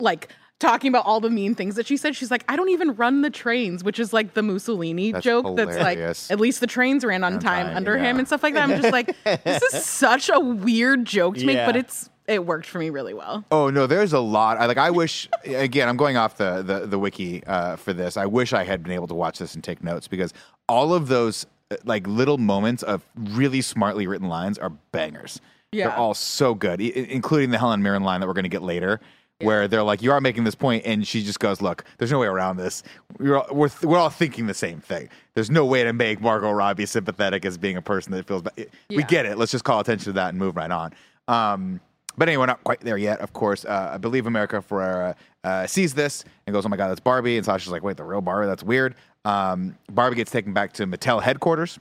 like 0.00 0.28
talking 0.58 0.88
about 0.88 1.06
all 1.06 1.20
the 1.20 1.30
mean 1.30 1.54
things 1.54 1.76
that 1.76 1.86
she 1.86 1.96
said 1.96 2.16
she's 2.16 2.30
like 2.30 2.44
I 2.48 2.56
don't 2.56 2.68
even 2.70 2.94
run 2.96 3.22
the 3.22 3.30
trains 3.30 3.84
which 3.84 3.98
is 3.98 4.12
like 4.12 4.34
the 4.34 4.42
Mussolini 4.42 5.12
That's 5.12 5.24
joke 5.24 5.56
that's 5.56 5.76
like 5.76 5.98
at 5.98 6.40
least 6.40 6.60
the 6.60 6.66
trains 6.66 7.04
ran 7.04 7.22
on 7.24 7.34
On 7.34 7.38
time, 7.38 7.66
time, 7.66 7.76
under 7.76 7.96
yeah. 7.96 8.04
him 8.10 8.18
and 8.18 8.26
stuff 8.26 8.42
like 8.42 8.54
that 8.54 8.68
I'm 8.68 8.80
just 8.80 8.92
like 8.92 9.16
this 9.44 9.62
is 9.72 9.84
such 9.84 10.30
a 10.32 10.40
weird 10.40 11.04
joke 11.04 11.36
to 11.36 11.46
make 11.46 11.64
but 11.64 11.76
it's 11.76 12.10
it 12.28 12.44
worked 12.44 12.66
for 12.66 12.78
me 12.78 12.90
really 12.90 13.14
well. 13.14 13.42
Oh 13.50 13.70
no, 13.70 13.86
there's 13.86 14.12
a 14.12 14.20
lot. 14.20 14.58
I 14.58 14.66
like. 14.66 14.76
I 14.76 14.90
wish. 14.90 15.30
Again, 15.46 15.88
I'm 15.88 15.96
going 15.96 16.18
off 16.18 16.36
the 16.36 16.62
the, 16.62 16.86
the 16.86 16.98
wiki 16.98 17.42
uh, 17.46 17.76
for 17.76 17.94
this. 17.94 18.18
I 18.18 18.26
wish 18.26 18.52
I 18.52 18.64
had 18.64 18.82
been 18.82 18.92
able 18.92 19.06
to 19.06 19.14
watch 19.14 19.38
this 19.38 19.54
and 19.54 19.64
take 19.64 19.82
notes 19.82 20.08
because 20.08 20.34
all 20.68 20.92
of 20.92 21.08
those 21.08 21.46
uh, 21.70 21.76
like 21.84 22.06
little 22.06 22.36
moments 22.36 22.82
of 22.82 23.02
really 23.16 23.62
smartly 23.62 24.06
written 24.06 24.28
lines 24.28 24.58
are 24.58 24.68
bangers. 24.68 25.40
Yeah. 25.72 25.88
They're 25.88 25.96
all 25.96 26.12
so 26.12 26.54
good, 26.54 26.82
I- 26.82 26.84
including 26.84 27.50
the 27.50 27.58
Helen 27.58 27.82
Mirren 27.82 28.02
line 28.02 28.20
that 28.20 28.26
we're 28.26 28.34
going 28.34 28.44
to 28.44 28.50
get 28.50 28.62
later. 28.62 29.00
Where 29.40 29.68
they're 29.68 29.84
like, 29.84 30.02
you 30.02 30.10
are 30.10 30.20
making 30.20 30.42
this 30.42 30.56
point, 30.56 30.84
and 30.84 31.06
she 31.06 31.22
just 31.22 31.38
goes, 31.38 31.62
"Look, 31.62 31.84
there's 31.98 32.10
no 32.10 32.18
way 32.18 32.26
around 32.26 32.56
this. 32.56 32.82
We're 33.20 33.36
all, 33.36 33.46
we're, 33.54 33.70
we're 33.84 33.96
all 33.96 34.10
thinking 34.10 34.48
the 34.48 34.54
same 34.54 34.80
thing. 34.80 35.08
There's 35.34 35.48
no 35.48 35.64
way 35.64 35.84
to 35.84 35.92
make 35.92 36.20
Margot 36.20 36.50
Robbie 36.50 36.86
sympathetic 36.86 37.44
as 37.44 37.56
being 37.56 37.76
a 37.76 37.82
person 37.82 38.10
that 38.12 38.26
feels. 38.26 38.42
Bad. 38.42 38.66
We 38.90 39.04
get 39.04 39.26
it. 39.26 39.38
Let's 39.38 39.52
just 39.52 39.62
call 39.62 39.78
attention 39.78 40.06
to 40.06 40.12
that 40.14 40.30
and 40.30 40.38
move 40.38 40.56
right 40.56 40.70
on. 40.70 40.92
Um, 41.28 41.80
but 42.16 42.28
anyway, 42.28 42.42
we're 42.42 42.46
not 42.46 42.64
quite 42.64 42.80
there 42.80 42.98
yet. 42.98 43.20
Of 43.20 43.32
course, 43.32 43.64
uh, 43.64 43.90
I 43.94 43.98
believe 43.98 44.26
America 44.26 44.60
Ferrera 44.60 45.14
uh, 45.44 45.68
sees 45.68 45.94
this 45.94 46.24
and 46.46 46.52
goes, 46.52 46.66
"Oh 46.66 46.68
my 46.68 46.76
god, 46.76 46.88
that's 46.88 46.98
Barbie!" 46.98 47.36
And 47.36 47.46
Sasha's 47.46 47.70
like, 47.70 47.84
"Wait, 47.84 47.96
the 47.96 48.02
real 48.02 48.20
Barbie? 48.20 48.48
That's 48.48 48.64
weird." 48.64 48.96
Um, 49.24 49.78
Barbie 49.88 50.16
gets 50.16 50.32
taken 50.32 50.52
back 50.52 50.72
to 50.74 50.86
Mattel 50.86 51.22
headquarters, 51.22 51.78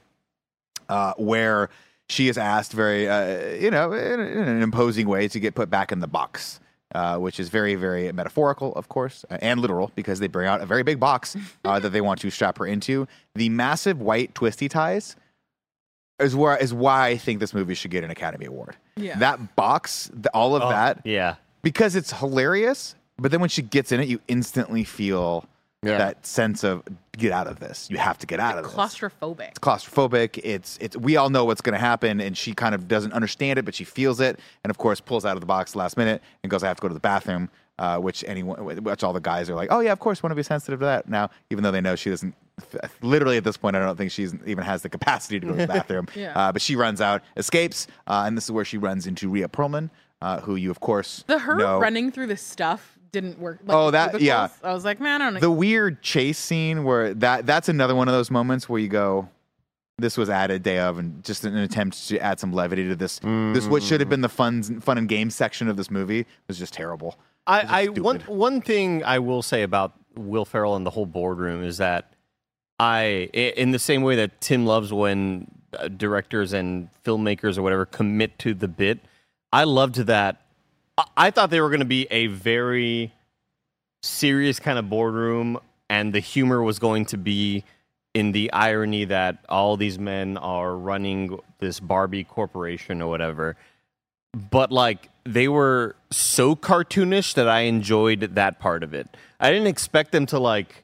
uh, 0.90 1.14
where 1.18 1.70
she 2.08 2.30
is 2.30 2.38
asked 2.38 2.72
very, 2.74 3.10
uh, 3.10 3.56
you 3.56 3.72
know, 3.72 3.94
in, 3.94 4.20
in 4.20 4.48
an 4.48 4.62
imposing 4.62 5.08
way 5.08 5.28
to 5.28 5.40
get 5.40 5.56
put 5.56 5.72
back 5.72 5.92
in 5.92 6.02
the 6.02 6.08
box. 6.08 6.60
Uh, 6.96 7.18
which 7.18 7.38
is 7.38 7.50
very, 7.50 7.76
very 7.76 8.10
metaphorical, 8.14 8.74
of 8.76 8.88
course, 8.88 9.26
uh, 9.30 9.38
and 9.42 9.60
literal, 9.60 9.92
because 9.96 10.20
they 10.20 10.28
bring 10.28 10.48
out 10.48 10.62
a 10.62 10.66
very 10.66 10.84
big 10.84 11.02
box 11.02 11.36
uh, 11.66 11.80
that 11.82 11.90
they 11.90 12.00
want 12.00 12.18
to 12.22 12.30
strap 12.30 12.58
her 12.58 12.66
into. 12.66 13.06
The 13.36 13.50
massive 13.50 14.00
white 14.00 14.34
twisty 14.34 14.70
ties 14.70 15.18
is 16.18 16.34
where 16.34 16.56
is 16.56 16.74
why 16.74 17.08
I 17.10 17.18
think 17.18 17.42
this 17.42 17.54
movie 17.54 17.74
should 17.74 17.92
get 17.92 18.06
an 18.06 18.10
Academy 18.10 18.46
Award. 18.46 18.78
Yeah. 18.96 19.20
That 19.20 19.58
box, 19.58 20.10
th- 20.14 20.28
all 20.34 20.56
of 20.56 20.64
Oh, 20.64 20.70
that, 20.70 21.02
yeah. 21.04 21.36
because 21.62 21.94
it's 21.98 22.14
hilarious. 22.14 22.96
But 23.18 23.32
then 23.32 23.42
when 23.42 23.50
she 23.50 23.64
gets 23.64 23.92
in 23.92 24.00
it, 24.00 24.08
you 24.08 24.22
instantly 24.30 24.86
feel 24.86 25.44
Yeah. 25.84 26.00
that 26.00 26.26
sense 26.26 26.64
of 26.64 26.82
get 27.16 27.32
out 27.32 27.46
of 27.48 27.60
this. 27.60 27.88
You 27.92 27.98
have 27.98 28.18
to 28.20 28.28
get 28.28 28.40
out 28.40 28.58
of 28.58 28.64
this. 28.66 28.74
Claustrophobic. 28.74 29.50
It's 29.50 29.60
claustrophobic. 29.60 30.40
It's 30.44 30.78
it's. 30.82 30.98
We 30.98 31.18
all 31.18 31.30
know 31.30 31.46
what's 31.46 31.62
going 31.62 31.74
to 31.74 31.80
happen, 31.80 32.20
and 32.20 32.36
she 32.36 32.54
kind 32.54 32.74
of 32.74 32.88
doesn't 32.88 33.14
understand 33.14 33.60
it, 33.60 33.66
but 33.66 33.76
she 33.76 33.84
feels 33.84 34.20
it, 34.20 34.40
and 34.64 34.72
of 34.72 34.78
course 34.80 35.00
pulls 35.00 35.24
out 35.26 35.36
of 35.38 35.42
the 35.42 35.46
box 35.46 35.76
last 35.76 35.96
minute 35.96 36.24
and 36.44 36.50
goes, 36.50 36.64
"I 36.64 36.68
have 36.68 36.78
to 36.78 36.82
go 36.82 36.88
to 36.88 36.94
the 36.94 37.00
bathroom." 37.00 37.50
Uh, 37.80 38.00
which 38.00 38.24
anyone, 38.28 38.66
which 38.84 39.04
all 39.04 39.14
the 39.14 39.20
guys 39.22 39.52
are 39.52 39.56
like, 39.56 39.70
"Oh 39.72 39.82
yeah, 39.82 39.92
of 39.92 40.00
course, 40.00 40.24
want 40.24 40.32
to 40.32 40.36
be 40.36 40.42
sensitive 40.42 40.80
to 40.80 40.86
that." 40.86 41.08
Now, 41.08 41.30
even 41.52 41.64
though 41.64 41.70
they 41.72 41.80
know 41.82 41.96
she 41.96 42.10
doesn't, 42.10 42.34
literally 43.04 43.38
at 43.38 43.44
this 43.44 43.56
point, 43.58 43.76
I 43.76 43.80
don't 43.80 43.96
think 43.96 44.12
she 44.12 44.24
even 44.46 44.64
has 44.64 44.82
the 44.82 44.90
capacity 44.90 45.40
to 45.40 45.46
go 45.46 45.52
to 45.54 45.60
the 45.60 45.68
bathroom. 45.74 46.08
Yeah. 46.16 46.34
uh, 46.36 46.52
but 46.52 46.62
she 46.64 46.76
runs 46.76 47.02
out, 47.02 47.22
escapes, 47.36 47.86
uh, 48.08 48.24
and 48.26 48.36
this 48.36 48.46
is 48.46 48.52
where 48.52 48.66
she 48.66 48.80
runs 48.80 49.06
into 49.06 49.30
Rhea 49.30 49.48
Perlman, 49.48 49.92
uh, 50.24 50.40
who 50.42 50.56
you 50.56 50.72
of 50.72 50.80
course 50.80 51.24
The 51.28 51.38
her 51.38 51.56
know. 51.56 51.80
running 51.80 52.12
through 52.12 52.26
the 52.28 52.38
stuff 52.38 52.97
didn't 53.22 53.40
work. 53.40 53.60
Like, 53.66 53.76
Oh, 53.78 53.92
that- 53.92 54.22
yeah. 54.22 54.50
I 54.64 54.74
was 54.74 54.86
like, 54.86 55.00
man, 55.00 55.22
I 55.22 55.26
don't 55.26 55.34
know. 55.36 55.40
the 55.40 55.52
weird 55.52 56.02
chase 56.02 56.38
scene 56.38 56.84
where 56.84 57.14
that 57.16 57.46
that's 57.46 57.70
another 57.70 57.96
one 57.96 58.08
of 58.08 58.14
those 58.14 58.30
moments 58.32 58.68
where 58.70 58.80
you 58.80 58.88
go 58.88 59.30
this 60.00 60.16
was 60.16 60.30
added 60.30 60.62
day 60.62 60.78
of 60.78 61.00
and 61.00 61.24
just 61.24 61.44
an 61.44 61.58
attempt 61.58 62.08
to 62.08 62.20
add 62.20 62.40
some 62.40 62.54
levity 62.54 62.88
to 62.88 62.96
this 62.96 63.18
this 63.20 63.66
what 63.68 63.82
should 63.82 64.00
have 64.00 64.10
been 64.10 64.22
the 64.22 64.30
fun 64.30 64.80
fun 64.80 64.98
and 65.00 65.10
game 65.10 65.30
section 65.32 65.68
of 65.68 65.76
this 65.76 65.90
movie 65.90 66.24
was 66.48 66.60
just 66.60 66.72
terrible 66.74 67.18
It 67.48 67.52
was 67.52 67.62
just 67.62 67.74
I, 67.74 67.82
I 67.82 67.86
one 67.88 68.20
one 68.28 68.62
thing 68.62 69.04
I 69.04 69.18
will 69.20 69.42
say 69.42 69.64
about 69.64 69.94
Will 70.16 70.46
Ferrell 70.46 70.76
and 70.76 70.86
the 70.86 70.92
whole 70.92 71.08
boardroom 71.08 71.64
is 71.64 71.78
that 71.78 72.14
I, 72.80 73.30
i- 73.34 73.54
in 73.58 73.72
the 73.72 73.80
same 73.80 74.04
way 74.04 74.16
that 74.18 74.40
Tim 74.40 74.66
loves 74.66 74.94
when 74.94 75.48
uh, 75.78 75.88
directors 75.88 76.54
and 76.54 76.90
filmmakers 77.04 77.58
or 77.58 77.64
whatever 77.64 77.86
commit 77.86 78.38
to 78.40 78.54
the 78.54 78.68
bit, 78.68 79.00
I 79.52 79.64
loved 79.64 79.96
that. 79.96 80.42
I, 81.16 81.32
thought 81.32 81.50
they 81.50 81.62
were 81.62 81.70
going 81.70 81.80
to 81.80 81.86
be 81.86 82.08
a 82.10 82.28
very 82.28 83.14
serious 84.02 84.60
kind 84.60 84.80
of 84.80 84.90
boardroom, 84.90 85.60
and 85.90 86.14
the 86.14 86.20
humor 86.20 86.64
was 86.64 86.80
going 86.80 87.06
to 87.08 87.18
be 87.18 87.64
in 88.14 88.32
the 88.32 88.52
irony 88.52 89.06
that 89.06 89.46
all 89.48 89.78
these 89.78 90.00
men 90.00 90.38
are 90.38 90.76
running 90.76 91.40
this 91.60 91.80
Barbie 91.80 92.24
corporation 92.24 93.02
or 93.02 93.10
whatever 93.10 93.56
but 94.38 94.72
like 94.72 95.10
they 95.24 95.48
were 95.48 95.96
so 96.12 96.56
cartoonish 96.56 97.34
that 97.34 97.48
I 97.48 97.62
enjoyed 97.62 98.22
that 98.36 98.60
part 98.60 98.84
of 98.84 98.94
it. 98.94 99.08
I 99.40 99.52
didn't 99.52 99.68
expect 99.68 100.12
them 100.12 100.26
to 100.28 100.40
like 100.40 100.84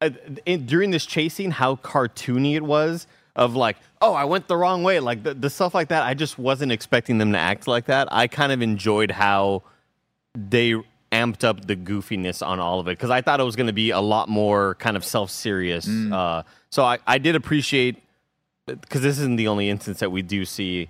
uh, 0.00 0.10
in, 0.46 0.66
during 0.66 0.90
this 0.90 1.06
chase 1.06 1.34
scene 1.34 1.52
how 1.52 1.76
cartoony 1.76 2.54
it 2.54 2.64
was 2.64 3.06
of 3.36 3.56
like 3.56 3.76
oh 4.00 4.14
I 4.14 4.24
went 4.24 4.48
the 4.48 4.56
wrong 4.56 4.82
way 4.82 5.00
like 5.00 5.22
the, 5.22 5.34
the 5.34 5.50
stuff 5.50 5.74
like 5.74 5.88
that 5.88 6.04
I 6.04 6.14
just 6.14 6.38
wasn't 6.38 6.72
expecting 6.72 7.18
them 7.18 7.32
to 7.32 7.38
act 7.38 7.66
like 7.66 7.86
that. 7.86 8.08
I 8.12 8.26
kind 8.26 8.52
of 8.52 8.62
enjoyed 8.62 9.10
how 9.10 9.62
they 10.34 10.74
amped 11.12 11.44
up 11.44 11.66
the 11.66 11.76
goofiness 11.76 12.44
on 12.44 12.58
all 12.58 12.80
of 12.80 12.88
it 12.88 12.98
because 12.98 13.10
I 13.10 13.20
thought 13.20 13.40
it 13.40 13.44
was 13.44 13.56
going 13.56 13.68
to 13.68 13.72
be 13.72 13.90
a 13.90 14.00
lot 14.00 14.28
more 14.28 14.74
kind 14.76 14.96
of 14.96 15.04
self 15.04 15.30
serious. 15.30 15.86
Uh, 16.12 16.42
so 16.70 16.84
I, 16.84 16.98
I 17.06 17.18
did 17.18 17.36
appreciate 17.36 18.02
because 18.66 19.02
this 19.02 19.18
isn't 19.18 19.36
the 19.36 19.48
only 19.48 19.68
instance 19.70 20.00
that 20.00 20.10
we 20.10 20.22
do 20.22 20.44
see 20.44 20.88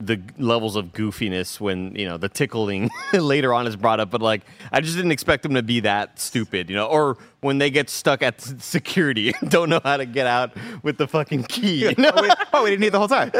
the 0.00 0.20
levels 0.38 0.76
of 0.76 0.86
goofiness 0.86 1.60
when 1.60 1.94
you 1.94 2.06
know 2.06 2.16
the 2.16 2.28
tickling 2.28 2.90
later 3.12 3.52
on 3.52 3.66
is 3.66 3.76
brought 3.76 4.00
up 4.00 4.10
but 4.10 4.22
like 4.22 4.42
i 4.72 4.80
just 4.80 4.96
didn't 4.96 5.12
expect 5.12 5.42
them 5.42 5.54
to 5.54 5.62
be 5.62 5.80
that 5.80 6.18
stupid 6.18 6.70
you 6.70 6.76
know 6.76 6.86
or 6.86 7.18
when 7.40 7.58
they 7.58 7.70
get 7.70 7.88
stuck 7.90 8.22
at 8.22 8.40
security 8.40 9.32
and 9.40 9.50
don't 9.50 9.68
know 9.68 9.80
how 9.84 9.96
to 9.96 10.06
get 10.06 10.26
out 10.26 10.52
with 10.82 10.98
the 10.98 11.06
fucking 11.06 11.42
key 11.44 11.88
you 11.88 11.94
know? 11.98 12.10
oh, 12.16 12.22
we, 12.22 12.30
oh 12.52 12.64
we 12.64 12.70
didn't 12.70 12.80
need 12.80 12.92
the 12.92 12.98
whole 12.98 13.08
time 13.08 13.30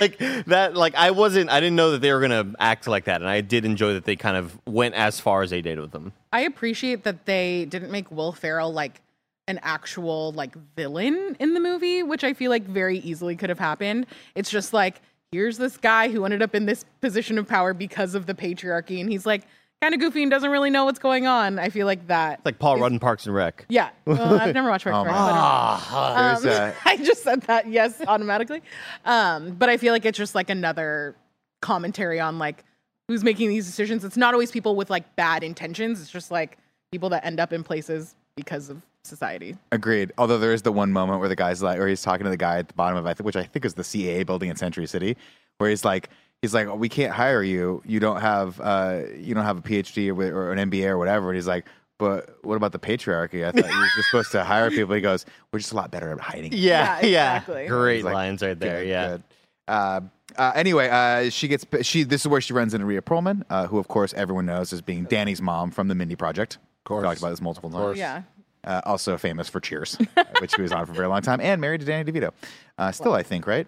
like 0.00 0.18
that 0.46 0.72
like 0.74 0.94
i 0.94 1.10
wasn't 1.10 1.48
i 1.50 1.58
didn't 1.60 1.76
know 1.76 1.92
that 1.92 2.00
they 2.00 2.12
were 2.12 2.20
gonna 2.20 2.52
act 2.58 2.86
like 2.86 3.04
that 3.04 3.20
and 3.20 3.30
i 3.30 3.40
did 3.40 3.64
enjoy 3.64 3.94
that 3.94 4.04
they 4.04 4.16
kind 4.16 4.36
of 4.36 4.58
went 4.66 4.94
as 4.94 5.18
far 5.18 5.42
as 5.42 5.50
they 5.50 5.62
did 5.62 5.80
with 5.80 5.90
them 5.92 6.12
I 6.32 6.40
appreciate 6.40 7.04
that 7.04 7.26
they 7.26 7.64
didn't 7.64 7.90
make 7.90 8.10
Will 8.10 8.32
Ferrell 8.32 8.72
like 8.72 9.00
an 9.46 9.58
actual 9.62 10.32
like 10.32 10.54
villain 10.76 11.36
in 11.38 11.54
the 11.54 11.60
movie, 11.60 12.02
which 12.02 12.22
I 12.22 12.34
feel 12.34 12.50
like 12.50 12.64
very 12.64 12.98
easily 12.98 13.34
could 13.34 13.48
have 13.48 13.58
happened. 13.58 14.06
It's 14.34 14.50
just 14.50 14.74
like 14.74 15.00
here's 15.32 15.58
this 15.58 15.76
guy 15.76 16.08
who 16.08 16.24
ended 16.24 16.42
up 16.42 16.54
in 16.54 16.66
this 16.66 16.84
position 17.00 17.38
of 17.38 17.46
power 17.46 17.74
because 17.74 18.14
of 18.14 18.26
the 18.26 18.34
patriarchy, 18.34 19.00
and 19.00 19.10
he's 19.10 19.26
like 19.26 19.42
kind 19.80 19.94
of 19.94 20.00
goofy 20.00 20.22
and 20.22 20.30
doesn't 20.30 20.50
really 20.50 20.70
know 20.70 20.84
what's 20.84 20.98
going 20.98 21.26
on. 21.26 21.58
I 21.58 21.68
feel 21.68 21.86
like 21.86 22.06
that. 22.08 22.38
it's 22.38 22.46
like 22.46 22.58
paul 22.58 22.78
rudd 22.78 22.92
in 22.92 22.98
parks 22.98 23.26
and 23.26 23.34
rec 23.34 23.64
yeah, 23.68 23.90
well, 24.04 24.40
I've 24.40 24.54
never 24.54 24.68
watched 24.68 24.84
Parks 24.84 24.96
Oh 24.96 25.00
and 25.00 25.06
Rec, 25.08 25.16
my 25.16 25.88
but, 25.90 26.16
um, 26.16 26.42
There's, 26.42 26.58
um, 26.58 26.68
uh, 26.68 26.72
I 26.84 26.96
just 26.96 27.22
said 27.22 27.42
that 27.42 27.68
yes 27.68 28.00
automatically. 28.06 28.62
Um, 29.04 29.52
but 29.52 29.68
I 29.68 29.76
feel 29.76 29.92
like 29.92 30.04
it's 30.04 30.18
just 30.18 30.34
like 30.34 30.50
another 30.50 31.14
commentary 31.60 32.20
on 32.20 32.38
like 32.38 32.64
who's 33.08 33.24
making 33.24 33.48
these 33.48 33.66
decisions. 33.66 34.04
It's 34.04 34.16
not 34.16 34.34
always 34.34 34.50
people 34.50 34.76
with 34.76 34.90
like 34.90 35.16
bad 35.16 35.42
intentions. 35.42 36.00
It's 36.00 36.10
just 36.10 36.30
like 36.30 36.58
people 36.92 37.08
that 37.10 37.24
end 37.24 37.40
up 37.40 37.52
in 37.52 37.62
places 37.64 38.14
because 38.36 38.68
of 38.70 38.82
society. 39.08 39.56
Agreed. 39.72 40.12
Although 40.18 40.38
there 40.38 40.52
is 40.52 40.62
the 40.62 40.72
one 40.72 40.92
moment 40.92 41.20
where 41.20 41.28
the 41.28 41.36
guy's 41.36 41.62
like, 41.62 41.78
or 41.78 41.88
he's 41.88 42.02
talking 42.02 42.24
to 42.24 42.30
the 42.30 42.36
guy 42.36 42.58
at 42.58 42.68
the 42.68 42.74
bottom 42.74 42.96
of, 42.96 43.06
I 43.06 43.14
think, 43.14 43.26
which 43.26 43.36
I 43.36 43.44
think 43.44 43.64
is 43.64 43.74
the 43.74 43.82
CAA 43.82 44.24
building 44.26 44.48
in 44.48 44.56
Century 44.56 44.86
City, 44.86 45.16
where 45.58 45.70
he's 45.70 45.84
like, 45.84 46.10
he's 46.42 46.54
like, 46.54 46.68
oh, 46.68 46.74
we 46.74 46.88
can't 46.88 47.12
hire 47.12 47.42
you. 47.42 47.82
You 47.84 48.00
don't 48.00 48.20
have, 48.20 48.60
uh, 48.60 49.00
you 49.16 49.34
don't 49.34 49.44
have 49.44 49.58
a 49.58 49.62
PhD 49.62 50.10
or, 50.10 50.36
or 50.36 50.52
an 50.52 50.70
MBA 50.70 50.86
or 50.86 50.98
whatever. 50.98 51.30
And 51.30 51.36
he's 51.36 51.48
like, 51.48 51.66
but 51.98 52.38
what 52.44 52.54
about 52.54 52.72
the 52.72 52.78
patriarchy? 52.78 53.44
I 53.44 53.50
thought 53.50 53.68
you 53.68 53.78
were 53.78 53.88
just 53.96 54.10
supposed 54.10 54.32
to 54.32 54.44
hire 54.44 54.70
people. 54.70 54.94
He 54.94 55.00
goes, 55.00 55.26
we're 55.52 55.58
just 55.58 55.72
a 55.72 55.76
lot 55.76 55.90
better 55.90 56.12
at 56.12 56.20
hiding. 56.20 56.52
yeah 56.52 57.00
Yeah, 57.00 57.06
yeah, 57.06 57.36
exactly. 57.38 57.66
great 57.66 58.04
like, 58.04 58.14
lines 58.14 58.42
right 58.42 58.58
there 58.58 58.82
Good, 58.82 58.88
yeah 58.88 59.08
good. 59.08 59.22
Uh, 59.66 60.00
uh, 60.36 60.52
anyway, 60.54 60.88
uh, 60.88 61.30
she 61.30 61.48
gets 61.48 61.66
she. 61.82 62.04
This 62.04 62.22
is 62.22 62.28
where 62.28 62.40
she 62.40 62.52
runs 62.52 62.72
into 62.72 62.86
Rhea 62.86 63.02
Perlman, 63.02 63.42
uh, 63.50 63.66
who 63.66 63.78
of 63.78 63.88
course 63.88 64.14
everyone 64.14 64.46
knows 64.46 64.72
as 64.72 64.80
being 64.80 65.04
Danny's 65.04 65.42
mom 65.42 65.70
from 65.70 65.88
the 65.88 65.94
Mindy 65.94 66.16
Project. 66.16 66.56
Of 66.56 66.84
course. 66.84 67.04
talked 67.04 67.18
about 67.18 67.30
this 67.30 67.40
multiple 67.40 67.70
times. 67.70 67.98
Yeah. 67.98 68.22
Uh, 68.68 68.82
also 68.84 69.16
famous 69.16 69.48
for 69.48 69.60
Cheers, 69.60 69.96
which 70.40 70.54
he 70.54 70.60
was 70.60 70.72
on 70.72 70.84
for 70.84 70.92
a 70.92 70.94
very 70.94 71.08
long 71.08 71.22
time, 71.22 71.40
and 71.40 71.58
married 71.58 71.80
to 71.80 71.86
Danny 71.86 72.12
DeVito. 72.12 72.32
Uh, 72.76 72.92
still, 72.92 73.14
I 73.14 73.22
think, 73.22 73.46
right? 73.46 73.66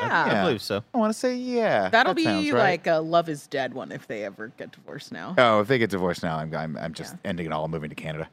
Yeah. 0.00 0.24
I 0.26 0.44
believe 0.44 0.62
so. 0.62 0.82
I 0.94 0.98
want 0.98 1.12
to 1.12 1.18
say 1.18 1.34
yeah. 1.34 1.90
That'll 1.90 2.14
that 2.14 2.22
sounds 2.22 2.44
be 2.44 2.52
right. 2.52 2.58
like 2.58 2.86
a 2.86 3.00
Love 3.00 3.28
is 3.28 3.46
Dead 3.46 3.74
one 3.74 3.92
if 3.92 4.06
they 4.06 4.24
ever 4.24 4.50
get 4.56 4.72
divorced 4.72 5.12
now. 5.12 5.34
Oh, 5.36 5.60
if 5.60 5.68
they 5.68 5.78
get 5.78 5.90
divorced 5.90 6.22
now, 6.22 6.38
I'm 6.38 6.54
I'm, 6.54 6.78
I'm 6.78 6.94
just 6.94 7.14
ending 7.26 7.44
it 7.44 7.52
all, 7.52 7.68
moving 7.68 7.90
to 7.90 7.94
Canada. 7.94 8.30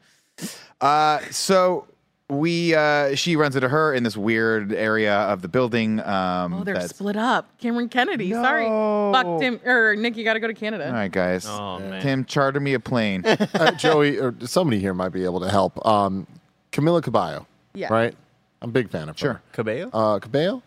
Uh, 0.79 1.19
so 1.31 1.85
we 2.29 2.75
uh, 2.75 3.15
she 3.15 3.35
runs 3.35 3.55
into 3.55 3.69
her 3.69 3.93
in 3.93 4.03
this 4.03 4.15
weird 4.15 4.71
area 4.73 5.13
of 5.15 5.41
the 5.41 5.47
building. 5.47 5.99
Um, 6.01 6.53
Oh, 6.53 6.63
they're 6.63 6.75
that's- 6.75 6.91
split 6.91 7.17
up. 7.17 7.47
Cameron 7.57 7.89
Kennedy. 7.89 8.31
Sorry. 8.31 8.69
No. 8.69 9.11
Fuck 9.13 9.39
Tim 9.39 9.59
or 9.65 9.95
Nick, 9.95 10.15
you 10.17 10.23
gotta 10.23 10.39
go 10.39 10.47
to 10.47 10.53
Canada. 10.53 10.87
All 10.87 10.93
right, 10.93 11.11
guys. 11.11 11.45
Oh, 11.47 11.79
man. 11.79 12.01
Tim, 12.01 12.25
charter 12.25 12.59
me 12.59 12.73
a 12.75 12.79
plane. 12.79 13.25
uh, 13.25 13.71
Joey 13.71 14.17
or 14.19 14.33
somebody 14.41 14.79
here 14.79 14.93
might 14.93 15.09
be 15.09 15.23
able 15.25 15.39
to 15.39 15.49
help. 15.49 15.83
Um, 15.85 16.27
Camila 16.71 17.01
Cabello. 17.01 17.47
Yeah. 17.73 17.91
Right. 17.91 18.15
I'm 18.61 18.69
a 18.69 18.73
big 18.73 18.89
fan 18.89 19.09
of 19.09 19.17
Sure. 19.17 19.33
her. 19.33 19.41
Cabello? 19.53 19.89
Uh, 19.93 20.19
Cabello. 20.19 20.61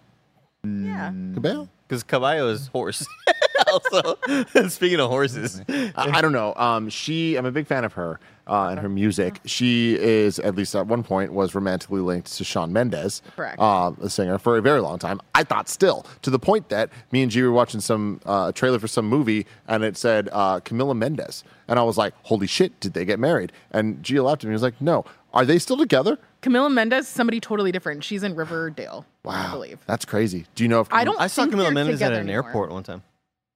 Yeah. 0.65 1.13
Cabello. 1.35 1.69
Because 1.93 2.05
caballo 2.05 2.49
is 2.49 2.69
horse. 2.69 3.07
also, 3.73 4.19
speaking 4.69 5.01
of 5.01 5.11
horses, 5.11 5.61
I, 5.69 5.93
I 5.97 6.21
don't 6.21 6.33
know. 6.33 6.55
Um, 6.55 6.89
she, 6.89 7.37
I'm 7.37 7.47
a 7.47 7.53
big 7.53 7.67
fan 7.67 7.85
of 7.85 7.93
her 7.95 8.19
uh, 8.47 8.69
and 8.69 8.81
her 8.81 8.89
music. 8.89 9.41
She 9.45 9.95
is, 9.99 10.39
at 10.39 10.55
least 10.55 10.75
at 10.75 10.87
one 10.87 11.03
point, 11.03 11.33
was 11.33 11.55
romantically 11.55 12.01
linked 12.01 12.33
to 12.35 12.45
Shawn 12.45 12.73
Mendes, 12.73 13.23
Correct. 13.37 13.59
uh, 13.59 13.93
a 14.01 14.11
singer, 14.11 14.39
for 14.39 14.57
a 14.57 14.63
very 14.63 14.81
long 14.81 14.99
time. 14.99 15.21
I 15.35 15.45
thought 15.45 15.69
still, 15.69 16.07
to 16.23 16.31
the 16.31 16.39
point 16.39 16.69
that 16.71 16.91
me 17.11 17.23
and 17.23 17.31
G 17.31 17.43
were 17.43 17.53
watching 17.53 17.81
some 17.81 18.21
uh, 18.25 18.53
trailer 18.53 18.79
for 18.79 18.89
some 18.89 19.07
movie, 19.07 19.47
and 19.69 19.85
it 19.85 19.97
said 19.97 20.29
uh, 20.33 20.61
Camila 20.61 20.97
Mendes, 20.97 21.45
and 21.69 21.79
I 21.79 21.83
was 21.83 21.99
like, 21.99 22.15
"Holy 22.23 22.47
shit! 22.47 22.79
Did 22.81 22.95
they 22.95 23.05
get 23.05 23.19
married?" 23.19 23.53
And 23.71 24.03
G 24.03 24.19
laughed 24.21 24.45
at 24.45 24.49
me. 24.49 24.53
He 24.53 24.55
was 24.55 24.63
like, 24.63 24.81
"No, 24.81 25.05
are 25.33 25.45
they 25.45 25.59
still 25.59 25.77
together?" 25.77 26.19
Camila 26.43 26.73
Mendes, 26.73 27.07
somebody 27.07 27.39
totally 27.41 27.71
different. 27.73 28.03
She's 28.03 28.23
in 28.25 28.35
Riverdale, 28.35 29.07
Wow, 29.25 29.49
I 29.49 29.51
believe. 29.53 29.79
that's 29.87 30.05
crazy. 30.05 30.45
Do 30.57 30.65
you 30.65 30.69
know 30.69 30.81
if 30.81 30.89
I 30.93 31.05
don't 31.05 31.21
I 31.21 31.29
saw 31.29 31.43
think 31.45 31.55
Camila 31.55 31.63
they're 31.65 31.71
Mendes 31.73 31.95
at 32.03 32.07
together 32.09 32.21
an 32.21 32.29
anymore. 32.29 32.47
airport 32.49 32.71
one 32.73 32.83
time. 32.83 33.03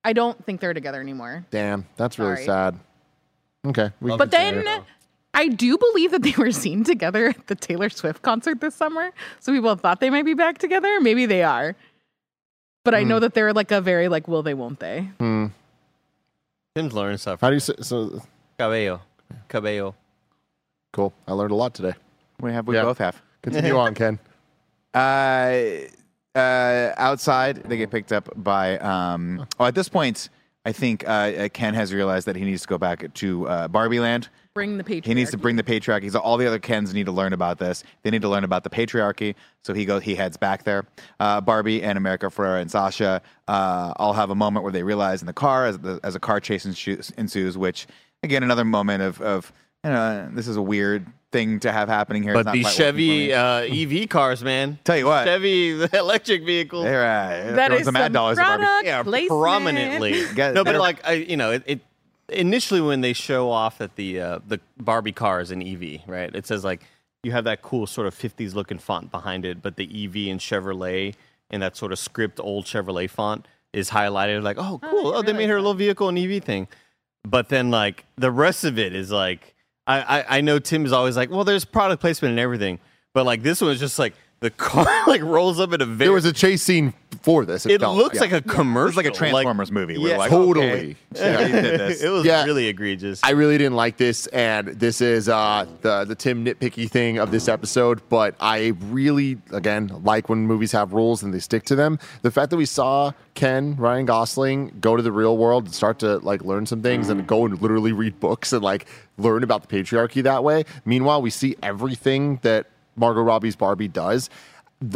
I 0.04 0.12
don't 0.12 0.42
think 0.46 0.60
they're 0.60 0.72
together 0.74 1.00
anymore. 1.00 1.44
Damn, 1.50 1.86
that's 1.96 2.18
really 2.18 2.36
Sorry. 2.36 2.46
sad. 2.46 2.78
Okay, 3.66 3.90
we 4.00 4.10
can 4.10 4.18
But 4.18 4.30
continue. 4.30 4.62
then 4.62 4.82
I 5.34 5.48
do 5.48 5.76
believe 5.76 6.12
that 6.12 6.22
they 6.22 6.34
were 6.38 6.52
seen 6.52 6.84
together 6.84 7.28
at 7.30 7.48
the 7.48 7.56
Taylor 7.56 7.88
Swift 7.90 8.22
concert 8.22 8.60
this 8.60 8.74
summer. 8.76 9.10
So 9.40 9.52
people 9.52 9.74
thought 9.74 9.98
they 10.00 10.08
might 10.10 10.24
be 10.24 10.34
back 10.34 10.58
together. 10.58 11.00
Maybe 11.00 11.26
they 11.26 11.42
are. 11.42 11.74
But 12.84 12.94
I 12.94 13.02
know 13.02 13.18
that 13.18 13.34
they're 13.34 13.52
like 13.52 13.72
a 13.72 13.80
very 13.80 14.06
like 14.06 14.28
will 14.28 14.44
they 14.44 14.54
won't 14.54 14.78
they. 14.78 15.10
Hmm. 15.18 15.46
Tim's 16.76 16.92
learning 16.92 17.18
stuff. 17.18 17.40
How 17.40 17.48
do 17.50 17.54
you 17.54 17.60
say? 17.60 17.74
So 17.80 18.22
Cabello. 18.58 19.00
Cabello. 19.48 19.96
cool. 20.92 21.12
I 21.26 21.32
learned 21.32 21.50
a 21.50 21.56
lot 21.56 21.74
today. 21.74 21.94
We 22.40 22.52
have 22.52 22.66
we 22.66 22.74
Yeah. 22.76 22.82
both 22.82 22.98
have. 22.98 23.20
Continue 23.42 23.76
on, 23.76 23.94
Ken. 23.94 24.18
Uh, 24.94 25.80
uh, 26.34 26.92
outside, 26.96 27.56
they 27.64 27.76
get 27.76 27.90
picked 27.90 28.12
up 28.12 28.30
by. 28.34 28.78
Um, 28.78 29.46
oh, 29.60 29.66
at 29.66 29.74
this 29.74 29.90
point, 29.90 30.30
I 30.64 30.72
think 30.72 31.06
uh, 31.06 31.10
uh, 31.10 31.48
Ken 31.50 31.74
has 31.74 31.92
realized 31.92 32.26
that 32.26 32.34
he 32.34 32.44
needs 32.44 32.62
to 32.62 32.68
go 32.68 32.78
back 32.78 33.12
to 33.12 33.46
uh, 33.46 33.68
Barbie 33.68 34.00
Land. 34.00 34.30
Bring 34.54 34.78
the 34.78 34.84
patriarchy. 34.84 35.04
He 35.04 35.12
needs 35.12 35.30
to 35.32 35.36
bring 35.36 35.56
the 35.56 35.62
patriarchy. 35.62 36.10
So 36.10 36.18
all 36.20 36.38
the 36.38 36.46
other 36.46 36.58
Kens 36.58 36.94
need 36.94 37.04
to 37.04 37.12
learn 37.12 37.34
about 37.34 37.58
this. 37.58 37.84
They 38.04 38.10
need 38.10 38.22
to 38.22 38.28
learn 38.30 38.42
about 38.42 38.64
the 38.64 38.70
patriarchy. 38.70 39.34
So 39.64 39.74
he 39.74 39.84
goes. 39.84 40.02
He 40.02 40.14
heads 40.14 40.38
back 40.38 40.64
there. 40.64 40.86
Uh, 41.20 41.42
Barbie 41.42 41.82
and 41.82 41.98
America 41.98 42.26
Ferrera 42.26 42.62
and 42.62 42.70
Sasha 42.70 43.20
uh, 43.48 43.92
all 43.96 44.14
have 44.14 44.30
a 44.30 44.34
moment 44.34 44.62
where 44.62 44.72
they 44.72 44.82
realize 44.82 45.20
in 45.20 45.26
the 45.26 45.34
car 45.34 45.66
as 45.66 45.78
the, 45.80 46.00
as 46.02 46.14
a 46.14 46.20
car 46.20 46.40
chase 46.40 46.64
ensues, 46.64 47.12
ensues. 47.18 47.58
Which 47.58 47.86
again, 48.22 48.42
another 48.42 48.64
moment 48.64 49.02
of 49.02 49.20
of 49.20 49.52
you 49.86 49.92
know 49.92 50.28
this 50.32 50.48
is 50.48 50.56
a 50.56 50.62
weird 50.62 51.06
thing 51.32 51.60
to 51.60 51.70
have 51.72 51.88
happening 51.88 52.22
here. 52.22 52.32
It's 52.32 52.38
But 52.38 52.46
not 52.46 52.52
these 52.52 52.64
quite 52.64 52.78
working 52.78 52.92
for 52.92 52.96
me. 52.96 53.28
Chevy 53.28 53.92
uh, 54.00 54.02
EV 54.02 54.08
cars, 54.08 54.42
man. 54.42 54.78
Tell 54.84 54.96
you 54.96 55.06
what. 55.06 55.24
Chevy 55.24 55.82
electric 55.92 56.44
vehicles. 56.44 56.84
They're, 56.84 57.04
uh, 57.04 57.54
That 57.56 57.66
throwing 57.68 57.80
is 57.80 57.84
some 57.86 57.96
ad 57.96 58.06
some 58.06 58.12
dollars 58.12 58.38
product 58.38 58.84
yeah, 58.86 59.02
placement. 59.02 59.40
prominently. 59.40 60.24
Got- 60.34 60.54
no, 60.54 60.64
but 60.64 60.76
like 60.76 61.06
I, 61.06 61.12
you 61.14 61.36
know, 61.36 61.52
it, 61.52 61.62
it 61.66 61.80
initially 62.28 62.80
when 62.80 63.00
they 63.00 63.12
show 63.12 63.50
off 63.50 63.78
that 63.78 63.96
the 63.96 64.20
uh, 64.20 64.38
the 64.46 64.60
Barbie 64.78 65.12
cars 65.12 65.50
in 65.50 65.62
EV, 65.62 66.00
right? 66.08 66.34
It 66.34 66.46
says 66.46 66.64
like 66.64 66.82
you 67.22 67.32
have 67.32 67.44
that 67.44 67.62
cool 67.62 67.86
sort 67.86 68.06
of 68.06 68.14
50s 68.14 68.54
looking 68.54 68.78
font 68.78 69.10
behind 69.10 69.44
it, 69.44 69.62
but 69.62 69.76
the 69.76 69.84
EV 69.84 70.30
and 70.30 70.40
Chevrolet 70.40 71.14
and 71.50 71.62
that 71.62 71.76
sort 71.76 71.92
of 71.92 71.98
script 71.98 72.40
old 72.40 72.64
Chevrolet 72.66 73.08
font 73.10 73.46
is 73.72 73.90
highlighted. 73.90 74.42
Like, 74.42 74.58
oh, 74.58 74.80
cool. 74.82 75.02
didn't 75.02 75.14
Oh, 75.16 75.22
they 75.22 75.32
made 75.32 75.48
her 75.48 75.56
a 75.56 75.60
little 75.60 75.74
vehicle 75.74 76.08
and 76.08 76.18
EV 76.18 76.42
thing. 76.42 76.68
But 77.24 77.48
then 77.48 77.70
like 77.70 78.04
the 78.16 78.30
rest 78.30 78.64
of 78.64 78.78
it 78.78 78.94
is 78.94 79.10
like 79.10 79.55
I, 79.86 80.38
I 80.38 80.40
know 80.40 80.58
Tim 80.58 80.84
is 80.84 80.92
always 80.92 81.16
like, 81.16 81.30
well, 81.30 81.44
there's 81.44 81.64
product 81.64 82.00
placement 82.00 82.30
and 82.30 82.40
everything, 82.40 82.80
but 83.14 83.24
like 83.24 83.42
this 83.42 83.60
one 83.60 83.70
is 83.70 83.80
just 83.80 83.98
like 83.98 84.14
the 84.40 84.50
car 84.50 84.86
like 85.06 85.22
rolls 85.22 85.58
up 85.60 85.72
at 85.72 85.80
a 85.80 85.86
very. 85.86 86.06
There 86.08 86.12
was 86.12 86.24
a 86.26 86.32
chase 86.32 86.62
scene 86.62 86.92
for 87.22 87.44
this. 87.44 87.64
it 87.66 87.80
felt 87.80 87.96
looks 87.96 88.20
like. 88.20 88.30
like 88.32 88.44
a 88.44 88.48
commercial, 88.48 88.88
It's 88.88 88.96
like 88.98 89.06
a 89.06 89.10
Transformers 89.10 89.72
movie. 89.72 89.96
We're 89.98 90.10
yeah, 90.10 90.16
like, 90.18 90.30
totally. 90.30 90.66
okay, 90.66 90.96
Chevy 91.16 91.52
did 91.52 91.80
this. 91.80 92.02
it 92.02 92.08
was 92.10 92.24
Yeah. 92.24 92.44
really 92.44 92.66
egregious. 92.68 93.20
I 93.24 93.30
really 93.30 93.56
didn't 93.58 93.74
like 93.76 93.96
this, 93.96 94.26
and 94.28 94.68
this 94.68 95.00
is 95.00 95.28
uh, 95.28 95.66
the 95.80 96.04
the 96.04 96.14
Tim 96.14 96.44
nitpicky 96.44 96.88
thing 96.90 97.18
of 97.18 97.30
this 97.30 97.48
episode. 97.48 98.02
But 98.10 98.34
I 98.38 98.74
really, 98.90 99.38
again, 99.52 99.90
like 100.04 100.28
when 100.28 100.46
movies 100.46 100.72
have 100.72 100.92
rules 100.92 101.22
and 101.22 101.32
they 101.32 101.38
stick 101.40 101.64
to 101.64 101.74
them. 101.74 101.98
The 102.22 102.30
fact 102.30 102.50
that 102.50 102.56
we 102.58 102.66
saw 102.66 103.12
Ken 103.34 103.74
Ryan 103.76 104.04
Gosling 104.06 104.76
go 104.80 104.96
to 104.96 105.02
the 105.02 105.12
real 105.12 105.36
world 105.38 105.64
and 105.64 105.74
start 105.74 105.98
to 106.00 106.18
like 106.18 106.42
learn 106.42 106.66
some 106.66 106.82
things 106.82 107.08
and 107.08 107.26
go 107.26 107.46
and 107.46 107.60
literally 107.62 107.92
read 107.92 108.20
books 108.20 108.52
and 108.52 108.62
like 108.62 108.86
learn 109.18 109.42
about 109.42 109.66
the 109.66 109.82
patriarchy 109.82 110.22
that 110.22 110.44
way. 110.44 110.64
Meanwhile, 110.84 111.22
we 111.22 111.30
see 111.30 111.56
everything 111.62 112.38
that 112.42 112.66
Margot 112.97 113.23
Robbie's 113.23 113.56
Barbie 113.56 113.89
does. 113.89 114.31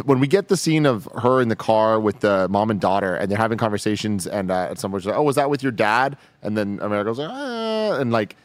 When 0.05 0.19
we 0.19 0.27
get 0.27 0.47
the 0.47 0.57
scene 0.57 0.85
of 0.85 1.07
her 1.21 1.41
in 1.41 1.47
the 1.47 1.55
car 1.55 1.99
with 1.99 2.19
the 2.19 2.47
mom 2.49 2.69
and 2.69 2.79
daughter, 2.79 3.15
and 3.15 3.31
they're 3.31 3.37
having 3.37 3.57
conversations, 3.57 4.27
and 4.27 4.51
uh, 4.51 4.75
someone's 4.75 5.05
like, 5.07 5.15
"Oh, 5.15 5.23
was 5.23 5.37
that 5.37 5.49
with 5.49 5.63
your 5.63 5.71
dad?" 5.71 6.17
And 6.43 6.55
then 6.55 6.79
America 6.83 7.09
goes, 7.09 7.19
"Ah," 7.19 7.99
and 7.99 8.11
like 8.11 8.35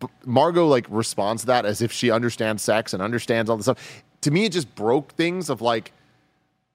B- 0.00 0.08
Margot 0.24 0.66
like 0.66 0.86
responds 0.88 1.42
to 1.42 1.46
that 1.46 1.64
as 1.64 1.80
if 1.80 1.92
she 1.92 2.10
understands 2.10 2.62
sex 2.64 2.92
and 2.92 3.00
understands 3.02 3.48
all 3.48 3.56
this 3.56 3.66
stuff. 3.66 4.02
To 4.22 4.30
me, 4.32 4.46
it 4.46 4.52
just 4.52 4.74
broke 4.74 5.12
things 5.12 5.48
of 5.48 5.62
like, 5.62 5.92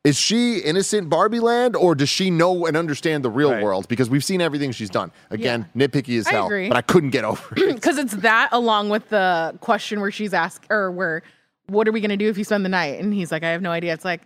is 0.06 0.18
she 0.18 0.60
innocent 0.60 1.10
Barbie 1.10 1.40
land 1.42 1.76
or 1.76 1.94
does 1.94 2.08
she 2.10 2.30
know 2.30 2.66
and 2.68 2.78
understand 2.78 3.24
the 3.26 3.30
real 3.30 3.52
Right. 3.52 3.64
world? 3.64 3.88
Because 3.90 4.10
we've 4.10 4.24
seen 4.24 4.40
everything 4.42 4.72
she's 4.72 4.90
done. 4.90 5.12
Again, 5.30 5.68
nitpicky 5.76 6.18
as 6.20 6.28
I 6.28 6.32
hell, 6.32 6.46
agree. 6.46 6.70
but 6.70 6.78
I 6.78 6.82
couldn't 6.84 7.10
get 7.10 7.26
over 7.26 7.54
it. 7.58 7.76
because 7.76 7.98
it's 7.98 8.14
that 8.18 8.50
along 8.54 8.90
with 8.90 9.10
the 9.10 9.58
question 9.60 10.00
where 10.00 10.12
she's 10.12 10.34
asked 10.34 10.66
or 10.70 10.90
where 10.92 11.22
what 11.68 11.88
are 11.88 11.92
we 11.92 12.02
gonna 12.02 12.18
do 12.18 12.30
if 12.30 12.38
you 12.38 12.44
spend 12.44 12.64
the 12.66 12.70
night 12.70 13.00
and 13.00 13.14
he's 13.14 13.32
like 13.32 13.44
i 13.44 13.50
have 13.50 13.62
no 13.62 13.72
idea 13.72 13.94
it's 13.94 14.06
like 14.06 14.22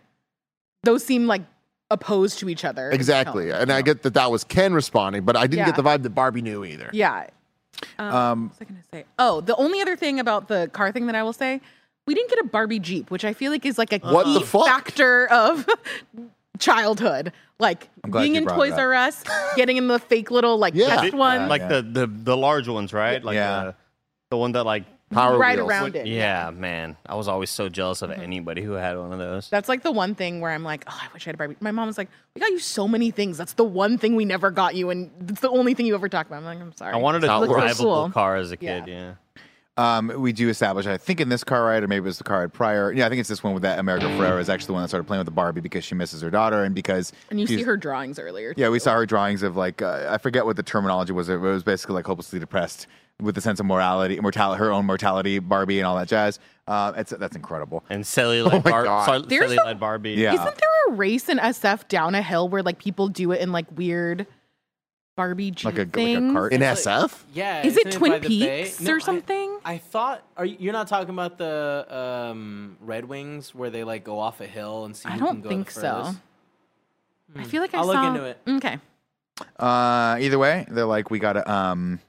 those 0.84 1.04
seem 1.04 1.28
like 1.28 1.42
opposed 1.92 2.40
to 2.40 2.50
each 2.50 2.64
other 2.64 2.92
exactly, 2.92 3.50
and 3.52 3.72
I 3.72 3.82
get 3.82 4.04
that 4.04 4.14
that 4.14 4.30
was 4.30 4.44
Ken 4.44 4.74
responding, 4.76 5.24
but 5.24 5.36
I 5.36 5.48
didn't 5.48 5.58
Yeah. 5.60 5.66
get 5.66 5.76
the 5.76 5.82
vibe 5.82 6.04
that 6.04 6.12
Barbie 6.12 6.42
knew 6.44 6.64
either. 6.64 6.90
yeah 6.94 7.28
um, 7.98 8.14
Um, 8.16 8.42
what 8.44 8.50
was 8.52 8.62
i 8.62 8.66
gonna 8.66 8.84
say 8.94 9.06
oh 9.18 9.42
the 9.42 9.56
only 9.56 9.82
other 9.82 9.96
thing 9.96 10.20
about 10.20 10.48
the 10.50 10.70
car 10.72 10.92
thing 10.92 11.08
that 11.08 11.16
i 11.16 11.24
will 11.24 11.34
say 11.34 11.62
we 12.06 12.14
didn't 12.14 12.30
get 12.30 12.40
a 12.40 12.44
barbie 12.44 12.78
jeep 12.80 13.10
which 13.10 13.26
i 13.26 13.34
feel 13.34 13.52
like 13.52 13.66
is 13.66 13.78
like 13.78 13.92
a 13.94 14.00
What 14.00 14.26
key 14.26 14.34
the 14.36 14.42
fuck? 14.46 14.66
factor 14.68 15.28
of 15.32 15.66
childhood 16.60 17.32
like 17.60 17.90
glad 18.10 18.22
being 18.22 18.34
you 18.36 18.40
in 18.40 18.44
brought 18.46 18.56
toys 18.58 18.74
up. 18.74 18.80
r 18.80 18.94
us 18.94 19.24
getting 19.56 19.78
in 19.78 19.88
the 19.88 20.00
fake 20.00 20.30
little 20.32 20.58
like 20.58 20.74
Yeah. 20.76 20.96
test 21.02 21.14
one 21.14 21.48
like 21.48 21.62
yeah. 21.62 21.68
the, 21.68 21.82
the 21.82 22.08
the 22.08 22.38
large 22.38 22.68
ones, 22.68 22.94
right? 22.94 23.24
Like 23.24 23.36
Yeah. 23.36 23.64
the, 23.64 23.76
the 24.32 24.38
one 24.38 24.52
that 24.54 24.66
like 24.66 24.84
Power 25.10 25.38
right 25.38 25.58
Wheels. 25.58 25.70
around 25.70 25.96
it 25.96 26.06
yeah, 26.08 26.52
man. 26.52 26.96
I 27.06 27.16
was 27.16 27.28
always 27.28 27.50
so 27.50 27.68
jealous 27.68 28.02
of 28.02 28.12
mm-hmm. 28.12 28.22
anybody 28.22 28.62
who 28.62 28.74
had 28.74 28.98
one 28.98 29.12
of 29.12 29.18
those. 29.20 29.50
That's 29.50 29.68
like 29.68 29.82
the 29.82 29.92
one 29.92 30.14
thing 30.14 30.40
where 30.40 30.52
I'm 30.52 30.64
like, 30.64 30.84
oh, 30.88 31.00
I 31.02 31.08
wish 31.14 31.26
I 31.26 31.30
had 31.30 31.36
a 31.36 31.38
Barbie. 31.38 31.56
My 31.60 31.72
mom 31.72 31.88
was 31.88 31.98
like, 31.98 32.10
we 32.36 32.42
got 32.42 32.52
you 32.52 32.60
so 32.60 32.88
many 32.88 33.10
things. 33.12 33.38
That's 33.38 33.54
the 33.54 33.64
one 33.64 33.98
thing 33.98 34.16
we 34.16 34.26
never 34.26 34.52
got 34.52 34.76
you, 34.76 34.90
and 34.92 35.10
it's 35.28 35.42
the 35.42 35.50
only 35.50 35.74
thing 35.74 35.86
you 35.88 35.96
ever 35.96 36.10
talk 36.10 36.28
about. 36.28 36.38
I'm 36.38 36.46
like, 36.46 36.60
I'm 36.60 36.76
sorry. 36.76 36.94
I 36.94 36.98
wanted 36.98 37.24
a 37.24 37.28
How 37.28 37.44
it 37.44 37.50
drivable 37.50 37.78
Cool. 37.78 38.10
car 38.12 38.36
as 38.36 38.52
a 38.52 38.58
Yeah. 38.60 38.82
kid. 38.82 38.90
Yeah. 38.92 39.14
Um, 39.80 40.12
we 40.18 40.34
do 40.34 40.50
establish, 40.50 40.86
I 40.88 40.98
think 40.98 41.22
in 41.22 41.30
this 41.30 41.44
car 41.44 41.64
ride, 41.64 41.84
or 41.84 41.88
maybe 41.88 42.00
it 42.04 42.06
was 42.06 42.18
the 42.18 42.24
car 42.26 42.40
ride 42.42 42.52
prior. 42.54 42.92
Yeah, 42.92 43.06
I 43.06 43.10
think 43.10 43.20
it's 43.22 43.30
this 43.30 43.42
one 43.44 43.54
with 43.54 43.64
that 43.64 43.80
America 43.80 44.08
Ferrera 44.08 44.42
is 44.42 44.50
actually 44.50 44.68
the 44.68 44.74
one 44.74 44.82
that 44.82 44.90
started 44.90 45.06
playing 45.08 45.20
with 45.20 45.26
the 45.26 45.32
Barbie 45.32 45.62
because 45.62 45.86
she 45.86 45.96
misses 45.96 46.22
her 46.22 46.30
daughter 46.30 46.64
and 46.66 46.76
because 46.76 47.14
and 47.30 47.40
you 47.40 47.48
see 47.48 47.64
her 47.64 47.78
drawings 47.78 48.20
earlier. 48.20 48.54
Yeah, 48.58 48.70
we 48.70 48.80
saw 48.80 48.94
her 48.94 49.06
drawings 49.06 49.42
of 49.42 49.56
like 49.56 49.82
uh, 49.82 50.08
I 50.10 50.18
forget 50.18 50.46
what 50.46 50.58
the 50.58 50.64
terminology 50.64 51.14
was. 51.14 51.30
It 51.30 51.38
was 51.38 51.64
basically 51.64 51.96
like 51.96 52.06
hopelessly 52.08 52.40
depressed 52.40 52.88
with 53.22 53.36
the 53.36 53.42
sense 53.42 53.60
of 53.60 53.66
morality, 53.66 54.20
mortality, 54.20 54.60
her 54.60 54.72
own 54.72 54.86
mortality, 54.86 55.40
Barbie, 55.40 55.80
and 55.80 55.86
all 55.88 55.96
that 55.98 56.08
jazz. 56.10 56.40
Uh, 56.68 56.92
it's 56.98 57.12
that's 57.12 57.36
incredible. 57.38 57.84
And 57.90 58.04
cellulite, 58.04 58.54
Oh 58.54 58.60
bar- 58.60 58.84
God. 58.84 59.06
cell- 59.06 59.24
There's 59.24 59.52
cellulite 59.52 59.64
some- 59.72 59.80
Barbie. 59.80 60.12
Yeah. 60.12 60.34
Isn't 60.34 60.46
there 60.58 60.70
a 60.90 60.92
race 60.94 61.30
in 61.30 61.38
SF 61.38 61.88
down 61.88 62.16
a 62.16 62.22
hill 62.22 62.50
where 62.50 62.64
like 62.64 62.80
people 62.80 63.08
do 63.08 63.32
it 63.32 63.40
in 63.42 63.52
like 63.54 63.66
weird 63.78 64.28
Barbie 65.20 65.52
Jeep 65.52 65.66
Like 65.66 65.76
a- 65.76 66.00
like 66.00 66.18
a 66.18 66.32
cart? 66.32 66.54
In 66.54 66.62
It's 66.62 66.86
like- 66.86 67.12
SF? 67.12 67.24
Yeah. 67.34 67.62
Is 67.66 67.76
it 67.76 67.88
isn't 67.88 68.00
Twin 68.00 68.12
by 68.14 68.20
the 68.20 68.40
bay? 68.40 68.64
Peaks 68.64 68.80
No, 68.80 68.94
or 68.94 68.96
I- 68.96 69.00
something? 69.00 69.60
I, 69.66 69.78
thought. 69.78 70.24
Are 70.38 70.46
you, 70.46 70.56
you're 70.62 70.72
not 70.72 70.88
talking 70.88 71.10
about 71.10 71.38
the 71.38 71.86
um, 71.94 72.78
Red 72.80 73.04
Wings 73.04 73.54
where 73.54 73.70
they 73.70 73.84
like 73.84 74.06
go 74.06 74.18
off 74.18 74.40
a 74.40 74.48
hill 74.48 74.86
and 74.86 74.96
see? 74.96 75.10
I 75.10 75.12
who 75.12 75.18
can 75.18 75.26
don't 75.26 75.42
go 75.42 75.50
think 75.50 75.68
the 75.74 75.74
so. 75.74 75.82
furthest? 75.82 76.18
I 77.36 77.44
feel 77.44 77.62
like 77.62 77.74
I 77.76 77.80
I'll 77.80 77.88
look 77.88 78.02
into 78.02 78.24
it. 78.24 78.38
Okay. 78.48 78.80
Uh, 79.60 80.18
either 80.22 80.40
way, 80.40 80.66
they're 80.70 80.86
like 80.86 81.12
we 81.12 81.20
gotta 81.20 81.50
um, 81.52 82.00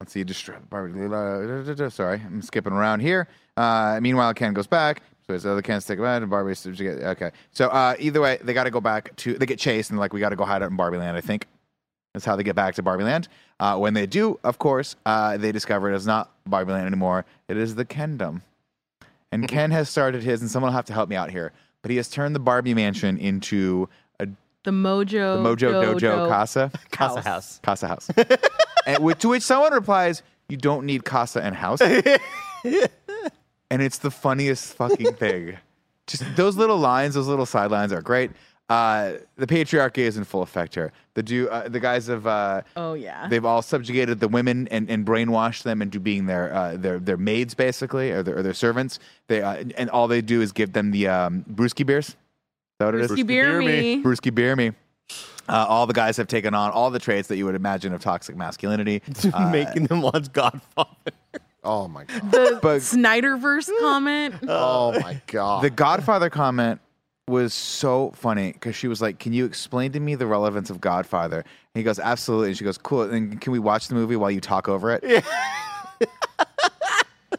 let's 0.00 0.12
see, 0.12 0.24
destroy 0.24 0.56
Barbie. 0.68 1.00
Uh, 1.04 1.88
sorry, 1.90 2.20
I'm 2.26 2.42
skipping 2.42 2.72
around 2.72 3.00
here. 3.00 3.28
Uh, 3.56 4.00
meanwhile, 4.02 4.34
Ken 4.34 4.52
goes 4.52 4.66
back. 4.66 5.00
So 5.28 5.34
it's 5.34 5.44
other 5.44 5.62
cans 5.62 5.84
take 5.84 6.00
and 6.00 6.28
Barbie. 6.30 6.54
Okay. 6.80 7.30
So 7.52 7.68
uh, 7.68 7.94
either 8.00 8.20
way, 8.20 8.38
they 8.42 8.52
got 8.52 8.64
to 8.64 8.70
go 8.72 8.80
back 8.80 9.14
to. 9.16 9.34
They 9.34 9.46
get 9.46 9.60
chased 9.60 9.90
and 9.90 9.98
like 10.00 10.12
we 10.12 10.18
got 10.18 10.30
to 10.30 10.36
go 10.36 10.44
hide 10.44 10.62
out 10.64 10.70
in 10.70 10.76
Barbie 10.76 10.98
Land. 10.98 11.16
I 11.16 11.20
think 11.20 11.46
that's 12.16 12.24
how 12.24 12.34
they 12.34 12.42
get 12.42 12.56
back 12.56 12.74
to 12.76 12.82
Barbie 12.82 13.04
Land. 13.04 13.28
Uh, 13.60 13.76
when 13.76 13.92
they 13.92 14.06
do, 14.06 14.40
of 14.42 14.58
course, 14.58 14.96
uh, 15.04 15.36
they 15.36 15.52
discover 15.52 15.92
it 15.92 15.96
is 15.96 16.06
not 16.06 16.32
Barbie 16.46 16.72
Land 16.72 16.86
anymore. 16.86 17.26
It 17.46 17.58
is 17.58 17.74
the 17.74 17.84
Kendom. 17.84 18.40
And 19.30 19.46
Ken 19.46 19.70
has 19.70 19.90
started 19.90 20.22
his, 20.22 20.40
and 20.40 20.50
someone 20.50 20.70
will 20.70 20.76
have 20.76 20.86
to 20.86 20.94
help 20.94 21.10
me 21.10 21.16
out 21.16 21.30
here. 21.30 21.52
But 21.82 21.90
he 21.90 21.98
has 21.98 22.08
turned 22.08 22.34
the 22.34 22.40
Barbie 22.40 22.72
mansion 22.72 23.18
into 23.18 23.90
a 24.18 24.28
The 24.62 24.70
Mojo. 24.70 25.42
the 25.42 25.46
Mojo 25.46 25.72
Dojo, 25.72 26.00
Dojo 26.00 26.28
Casa. 26.30 26.72
Casa 26.90 27.20
house. 27.20 27.60
Casa 27.62 27.86
house. 27.86 28.08
and 28.86 29.04
with, 29.04 29.18
to 29.18 29.28
which 29.28 29.42
someone 29.42 29.74
replies, 29.74 30.22
"You 30.48 30.56
don't 30.56 30.86
need 30.86 31.04
casa 31.04 31.42
and 31.44 31.54
house." 31.54 31.82
and 31.82 32.88
it's 33.70 33.98
the 33.98 34.10
funniest 34.10 34.72
fucking 34.72 35.12
thing. 35.16 35.58
Just 36.06 36.24
those 36.34 36.56
little 36.56 36.78
lines, 36.78 37.14
those 37.14 37.26
little 37.28 37.44
sidelines 37.44 37.92
are 37.92 38.00
great. 38.00 38.30
Uh, 38.68 39.12
the 39.36 39.46
patriarchy 39.46 39.98
is 39.98 40.16
in 40.16 40.24
full 40.24 40.42
effect 40.42 40.74
here. 40.74 40.90
The 41.14 41.22
do 41.22 41.48
uh, 41.48 41.68
the 41.68 41.78
guys 41.78 42.08
have 42.08 42.26
uh, 42.26 42.62
Oh 42.76 42.94
yeah. 42.94 43.28
they've 43.28 43.44
all 43.44 43.62
subjugated 43.62 44.18
the 44.18 44.26
women 44.26 44.66
and, 44.72 44.90
and 44.90 45.06
brainwashed 45.06 45.62
them 45.62 45.80
into 45.82 46.00
being 46.00 46.26
their 46.26 46.52
uh, 46.52 46.76
their 46.76 46.98
their 46.98 47.16
maids 47.16 47.54
basically 47.54 48.10
or 48.10 48.24
their, 48.24 48.38
or 48.38 48.42
their 48.42 48.54
servants. 48.54 48.98
They 49.28 49.40
uh, 49.40 49.62
and 49.76 49.88
all 49.90 50.08
they 50.08 50.20
do 50.20 50.40
is 50.42 50.50
give 50.50 50.72
them 50.72 50.90
the 50.90 51.06
um, 51.06 51.44
brewski 51.48 51.86
beers. 51.86 52.08
Is 52.08 52.16
that 52.80 52.86
what 52.86 52.94
it 52.96 53.02
is? 53.02 53.10
Brewski 53.12 53.26
beer 53.26 53.60
me. 53.60 54.02
Brewski 54.02 54.34
beer 54.34 54.56
me. 54.56 54.72
Uh, 55.48 55.64
all 55.68 55.86
the 55.86 55.94
guys 55.94 56.16
have 56.16 56.26
taken 56.26 56.52
on 56.54 56.72
all 56.72 56.90
the 56.90 56.98
traits 56.98 57.28
that 57.28 57.36
you 57.36 57.44
would 57.44 57.54
imagine 57.54 57.94
of 57.94 58.00
toxic 58.00 58.36
masculinity. 58.36 59.00
Uh, 59.32 59.48
Making 59.50 59.86
them 59.86 60.02
watch 60.02 60.32
Godfather. 60.32 60.90
Oh 61.62 61.86
my 61.86 62.02
god. 62.04 62.32
The 62.32 62.58
But- 62.60 62.80
Snyderverse 62.80 63.70
comment. 63.80 64.34
Oh 64.48 64.98
my 65.00 65.20
god. 65.28 65.62
the 65.62 65.70
Godfather 65.70 66.30
comment 66.30 66.80
was 67.28 67.52
so 67.52 68.12
funny 68.14 68.52
because 68.52 68.76
she 68.76 68.86
was 68.86 69.02
like, 69.02 69.18
"Can 69.18 69.32
you 69.32 69.44
explain 69.44 69.90
to 69.92 70.00
me 70.00 70.14
the 70.14 70.26
relevance 70.26 70.70
of 70.70 70.80
Godfather?" 70.80 71.38
And 71.40 71.44
he 71.74 71.82
goes, 71.82 71.98
"Absolutely." 71.98 72.48
And 72.48 72.56
she 72.58 72.62
goes, 72.64 72.78
"Cool." 72.78 73.02
And 73.02 73.40
can 73.40 73.52
we 73.52 73.58
watch 73.58 73.88
the 73.88 73.94
movie 73.96 74.14
while 74.16 74.30
you 74.30 74.40
talk 74.40 74.68
over 74.68 74.92
it? 74.94 75.02
Yeah. 75.04 75.22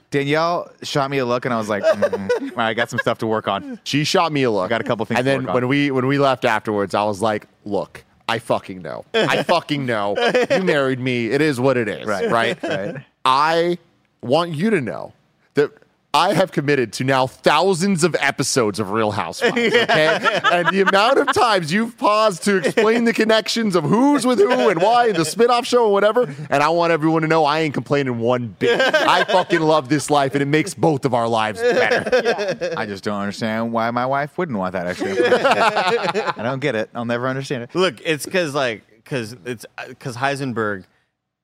Danielle 0.10 0.72
shot 0.84 1.10
me 1.10 1.18
a 1.18 1.26
look, 1.26 1.46
and 1.46 1.54
I 1.54 1.58
was 1.58 1.70
like, 1.70 1.84
mm, 1.84 2.30
"All 2.42 2.48
right, 2.58 2.68
I 2.70 2.74
got 2.74 2.90
some 2.90 3.00
stuff 3.00 3.18
to 3.20 3.28
work 3.28 3.48
on." 3.48 3.80
She 3.84 4.04
shot 4.04 4.32
me 4.32 4.44
a 4.44 4.52
look. 4.52 4.66
I 4.66 4.70
got 4.70 4.82
a 4.82 4.84
couple 4.84 5.06
things 5.06 5.20
And 5.20 5.26
to 5.26 5.30
then 5.32 5.40
work 5.44 5.50
on. 5.50 5.54
when 5.56 5.68
we 5.70 5.92
when 5.92 6.06
we 6.08 6.18
left 6.18 6.44
afterwards, 6.46 6.94
I 6.94 7.04
was 7.04 7.22
like, 7.22 7.48
"Look, 7.66 8.04
I 8.28 8.40
fucking 8.40 8.82
know. 8.82 9.06
I 9.14 9.44
fucking 9.44 9.86
know. 9.86 10.16
You 10.52 10.64
married 10.64 11.00
me. 11.00 11.28
It 11.28 11.42
is 11.42 11.60
what 11.60 11.78
it 11.78 11.88
is. 11.88 12.06
Right. 12.06 12.30
Right. 12.30 12.62
Right. 12.64 12.96
I 13.26 13.78
want 14.22 14.52
you 14.54 14.70
to 14.70 14.82
know 14.82 15.14
that." 15.54 15.72
I 16.18 16.34
have 16.34 16.52
committed 16.52 16.94
to 16.94 17.04
now 17.04 17.28
thousands 17.28 18.04
of 18.04 18.16
episodes 18.20 18.80
of 18.80 18.90
Real 18.90 19.12
Housewives, 19.12 19.56
okay? 19.58 20.40
and 20.52 20.68
the 20.70 20.82
amount 20.82 21.20
of 21.20 21.32
times 21.32 21.72
you've 21.72 21.96
paused 21.96 22.44
to 22.46 22.58
explain 22.58 23.04
the 23.04 23.14
connections 23.14 23.76
of 23.76 23.84
who's 23.84 24.26
with 24.26 24.40
who 24.40 24.70
and 24.70 24.82
why, 24.82 25.10
and 25.10 25.16
the 25.16 25.26
spin-off 25.26 25.68
show 25.68 25.84
and 25.84 25.94
whatever, 25.94 26.24
and 26.50 26.64
I 26.64 26.70
want 26.70 26.92
everyone 26.92 27.22
to 27.22 27.28
know 27.28 27.46
I 27.46 27.60
ain't 27.60 27.76
complaining 27.76 28.18
one 28.18 28.48
bit. 28.48 28.82
I 28.96 29.26
fucking 29.26 29.62
love 29.62 29.90
this 29.90 30.10
life, 30.10 30.34
and 30.34 30.42
it 30.42 30.48
makes 30.48 30.74
both 30.74 31.06
of 31.06 31.14
our 31.14 31.28
lives 31.28 31.62
better. 31.62 32.74
I 32.76 32.88
just 32.88 33.04
don't 33.04 33.20
understand 33.20 33.72
why 33.72 33.92
my 33.92 34.08
wife 34.08 34.40
wouldn't 34.40 34.58
want 34.58 34.74
that 34.74 34.88
extra. 34.88 35.10
I 36.36 36.42
don't 36.42 36.60
get 36.60 36.74
it. 36.74 36.90
I'll 36.96 37.06
never 37.06 37.28
understand 37.28 37.62
it. 37.62 37.76
Look, 37.76 38.02
it's 38.04 38.26
because 38.26 38.56
like 38.56 38.82
because 39.04 39.36
it's 39.46 39.68
because 39.88 40.18
Heisenberg, 40.18 40.86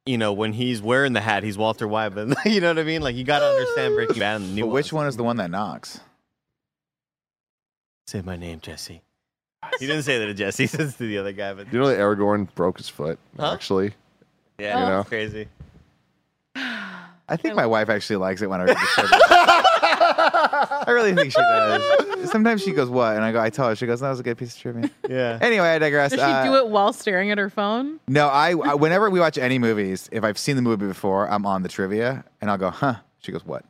you 0.06 0.18
know, 0.18 0.34
when 0.34 0.54
he's 0.54 0.82
wearing 0.82 1.14
the 1.14 1.22
hat, 1.22 1.44
he's 1.44 1.58
Walter 1.58 1.88
White. 1.88 2.10
But 2.10 2.28
you 2.46 2.62
know 2.62 2.70
what 2.70 2.80
I 2.80 2.84
mean? 2.84 3.02
Like 3.02 3.16
you 3.16 3.24
got 3.24 3.40
to 3.40 3.46
understand 3.46 3.96
Breaking 3.96 4.20
Bad 4.20 4.42
and 4.42 4.50
the 4.50 4.54
new 4.54 4.66
But 4.66 4.72
which 4.74 4.94
one 4.94 5.08
is 5.08 5.18
the 5.18 5.24
one 5.24 5.38
that 5.38 5.50
knocks? 5.52 6.00
Say 8.08 8.22
my 8.22 8.36
name, 8.36 8.60
Jesse. 8.62 9.02
He 9.80 9.88
didn't 9.88 10.04
say 10.04 10.20
that 10.20 10.26
to 10.26 10.34
Jesse. 10.34 10.64
He 10.64 10.68
says 10.68 10.98
to 10.98 11.08
the 11.08 11.18
other 11.20 11.32
guy. 11.32 11.54
But 11.54 11.72
You 11.72 11.80
know 11.80 11.88
that 11.88 11.98
Aragorn 11.98 12.54
broke 12.54 12.78
his 12.78 12.90
foot, 12.90 13.18
Huh? 13.40 13.54
actually? 13.54 13.94
yeah, 14.60 14.84
You 14.84 14.90
know? 14.90 15.04
crazy. 15.06 15.48
I 16.56 17.38
think 17.38 17.56
my 17.56 17.66
wife 17.66 17.88
actually 17.90 18.18
likes 18.18 18.42
it 18.42 18.50
when 18.50 18.60
I 18.60 18.66
read 18.66 18.76
the. 18.78 18.84
I 20.86 20.90
really 20.90 21.16
think 21.16 21.32
she 21.32 21.40
does. 21.40 21.82
Sometimes 22.26 22.62
she 22.64 22.72
goes, 22.72 22.90
"What?" 22.90 23.16
and 23.16 23.24
I 23.26 23.32
go, 23.32 23.40
"I 23.42 23.50
tell 23.50 23.68
her." 23.70 23.76
She 23.76 23.86
goes, 23.86 24.00
"That 24.00 24.10
was 24.10 24.20
a 24.20 24.24
good 24.24 24.38
piece 24.38 24.56
of 24.56 24.62
trivia." 24.62 24.90
Yeah. 25.10 25.38
Anyway, 25.42 25.68
I 25.68 25.80
digress. 25.80 26.12
Does 26.12 26.20
she 26.20 26.26
Uh, 26.26 26.44
do 26.44 26.56
it 26.56 26.68
while 26.68 26.94
staring 26.94 27.32
at 27.32 27.38
her 27.38 27.50
phone? 27.50 28.00
No, 28.08 28.28
I, 28.28 28.50
I. 28.52 28.74
Whenever 28.76 29.10
we 29.10 29.20
watch 29.20 29.38
any 29.38 29.60
movies, 29.60 30.10
if 30.12 30.24
I've 30.24 30.38
seen 30.38 30.56
the 30.56 30.62
movie 30.62 30.88
before, 30.88 31.30
I'm 31.30 31.46
on 31.46 31.64
the 31.64 31.70
trivia, 31.70 32.24
and 32.42 32.50
I'll 32.52 32.58
go, 32.58 32.70
"Huh?" 32.70 32.96
She 33.20 33.32
goes, 33.32 33.46
"What?" 33.46 33.66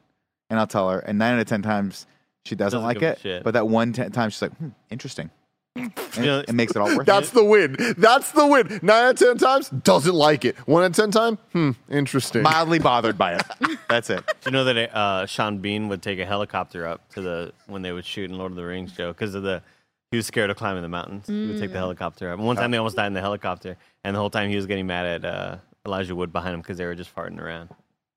And 0.49 0.59
I'll 0.59 0.67
tell 0.67 0.89
her, 0.89 0.99
and 0.99 1.17
nine 1.17 1.33
out 1.35 1.39
of 1.39 1.47
ten 1.47 1.61
times 1.61 2.05
she 2.45 2.55
doesn't, 2.55 2.77
Doesn't 2.77 2.85
like 2.87 2.99
give 2.99 3.03
a 3.03 3.11
it. 3.13 3.19
shit. 3.19 3.43
But 3.43 3.53
that 3.55 3.67
one 3.67 3.93
ten 3.93 4.11
time 4.11 4.29
she's 4.29 4.41
like, 4.41 4.55
hmm, 4.57 4.69
"Interesting." 4.89 5.29
And 5.75 5.91
You 6.17 6.23
know, 6.23 6.39
it 6.39 6.53
makes 6.53 6.75
it 6.75 6.77
all 6.77 6.95
worth 6.95 7.07
That's 7.07 7.29
it. 7.29 7.33
the 7.33 7.43
win. 7.43 7.75
That's 7.97 8.31
the 8.31 8.45
win. 8.45 8.79
Nine 8.83 9.05
out 9.05 9.11
of 9.21 9.27
ten 9.27 9.37
times, 9.37 9.69
doesn't 9.69 10.13
like 10.13 10.45
it. 10.45 10.55
One 10.67 10.83
out 10.83 10.91
of 10.91 10.95
ten 10.95 11.09
time, 11.11 11.37
hmm, 11.51 11.71
interesting. 11.89 12.43
Mildly 12.43 12.77
bothered 12.79 13.17
by 13.17 13.35
it. 13.35 13.43
That's 13.89 14.09
it. 14.11 14.23
Do 14.25 14.33
you 14.45 14.51
know 14.51 14.63
that 14.65 14.95
uh, 14.95 15.25
Sean 15.25 15.57
Bean 15.57 15.87
would 15.89 16.01
take 16.03 16.19
a 16.19 16.25
helicopter 16.25 16.85
up 16.85 17.09
to 17.13 17.21
the 17.21 17.53
when 17.67 17.81
they 17.81 17.91
would 17.91 18.05
shoot 18.05 18.29
in 18.29 18.37
Lord 18.37 18.51
of 18.51 18.55
the 18.55 18.63
Rings 18.65 18.93
show 18.93 19.11
because 19.11 19.33
of 19.33 19.41
the 19.43 19.63
he 20.11 20.17
was 20.17 20.27
scared 20.27 20.51
of 20.51 20.57
climbing 20.57 20.83
the 20.83 20.89
mountains. 20.89 21.25
He 21.25 21.47
would 21.47 21.59
take 21.59 21.71
the 21.71 21.79
helicopter 21.79 22.29
up. 22.31 22.37
And 22.37 22.45
one 22.45 22.55
time 22.55 22.69
they 22.69 22.77
almost 22.77 22.95
died 22.95 23.07
in 23.07 23.13
the 23.13 23.21
helicopter, 23.21 23.77
and 24.03 24.15
the 24.15 24.19
whole 24.19 24.29
time 24.29 24.49
he 24.49 24.55
was 24.55 24.67
getting 24.67 24.85
mad 24.85 25.07
at 25.07 25.25
uh, 25.25 25.55
Elijah 25.87 26.13
Wood 26.15 26.31
behind 26.31 26.53
him 26.53 26.61
because 26.61 26.77
they 26.77 26.85
were 26.85 26.93
just 26.93 27.13
farting 27.15 27.39
around. 27.41 27.69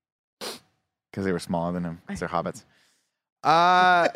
because 1.11 1.25
they 1.25 1.33
were 1.33 1.39
smaller 1.39 1.73
than 1.73 1.85
him. 1.85 2.03
'cause 2.07 2.21
they're 2.21 2.29
hobbits. 2.29 2.65
Uh, 3.45 4.09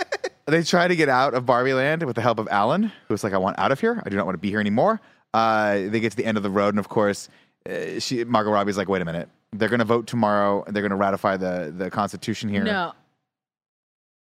they 0.51 0.63
try 0.63 0.87
to 0.89 0.97
get 0.97 1.09
out 1.09 1.35
of 1.35 1.47
Barbie 1.47 1.73
Land 1.75 2.03
with 2.05 2.17
the 2.17 2.23
help 2.23 2.39
of 2.39 2.49
Alan, 2.51 2.93
who's 3.09 3.25
like, 3.25 3.33
"I 3.33 3.39
want 3.39 3.59
out 3.59 3.73
of 3.73 3.81
here. 3.81 4.03
I 4.05 4.09
do 4.11 4.17
not 4.17 4.27
want 4.27 4.35
to 4.35 4.39
be 4.41 4.49
here 4.51 4.61
anymore." 4.61 5.01
Uh, 5.33 5.75
they 5.89 6.01
get 6.01 6.11
to 6.11 6.17
the 6.17 6.25
end 6.27 6.37
of 6.37 6.43
the 6.43 6.51
road, 6.51 6.71
and 6.71 6.79
of 6.79 6.89
course, 6.89 7.29
uh, 7.69 7.99
she 8.01 8.25
Margot 8.25 8.51
Robbie's 8.51 8.77
like, 8.77 8.89
"Wait 8.89 9.01
a 9.03 9.05
minute. 9.05 9.29
They're 9.53 9.69
going 9.69 9.79
to 9.81 9.85
vote 9.85 10.07
tomorrow. 10.07 10.65
They're 10.69 10.83
going 10.83 10.91
to 10.91 10.97
ratify 10.97 11.37
the 11.37 11.73
the 11.77 11.91
Constitution 11.91 12.49
here." 12.49 12.65
No. 12.65 12.93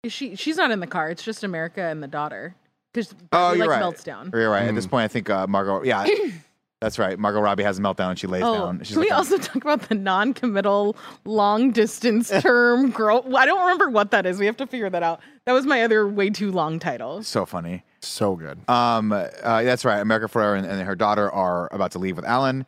She 0.08 0.36
she's 0.36 0.56
not 0.56 0.72
in 0.72 0.80
the 0.80 0.88
car. 0.88 1.10
It's 1.10 1.24
just 1.24 1.44
America 1.44 1.82
and 1.82 2.02
the 2.02 2.08
daughter. 2.08 2.56
Because 2.94 3.14
Oh, 3.32 3.50
you're 3.52 3.60
like 3.68 3.70
right. 3.72 3.80
melts 3.80 4.04
down. 4.04 4.32
You're 4.34 4.50
right. 4.50 4.64
At 4.68 4.74
this 4.76 4.88
point, 4.88 5.04
I 5.04 5.08
think 5.10 5.30
uh, 5.30 5.46
Margot. 5.48 5.84
Yeah, 5.84 6.08
that's 6.82 6.98
right. 7.00 7.18
Margot 7.20 7.42
Robbie 7.42 7.64
has 7.64 7.78
a 7.78 7.82
meltdown. 7.82 8.12
and 8.12 8.20
She 8.20 8.28
lays 8.28 8.44
Oh, 8.44 8.54
down. 8.54 8.80
She's 8.80 8.92
can 8.92 9.02
we 9.02 9.10
like, 9.10 9.18
also 9.18 9.38
talk 9.38 9.58
about 9.58 9.90
the 9.90 9.96
non-committal, 9.96 10.96
long-distance 11.26 12.30
term 12.42 12.92
girl? 12.92 13.24
I 13.36 13.46
don't 13.46 13.60
remember 13.62 13.90
what 13.90 14.12
that 14.12 14.26
is. 14.26 14.40
We 14.40 14.46
have 14.46 14.58
to 14.58 14.68
figure 14.68 14.90
that 14.90 15.04
out. 15.04 15.20
That 15.46 15.54
was 15.54 15.66
my 15.66 15.84
other 15.84 16.08
way 16.08 16.30
too 16.30 16.52
long 16.52 16.80
title. 16.80 17.24
so 17.24 17.46
funny. 17.46 17.84
so 18.02 18.36
good. 18.36 18.60
Um, 18.70 19.12
uh, 19.12 19.28
that's 19.64 19.84
right. 19.86 20.00
America 20.00 20.28
Ferrera 20.28 20.58
and, 20.58 20.66
and 20.68 20.82
her 20.84 20.96
daughter 20.96 21.32
are 21.32 21.68
about 21.74 21.92
to 21.94 22.00
leave 22.00 22.16
with 22.16 22.26
Alan, 22.26 22.66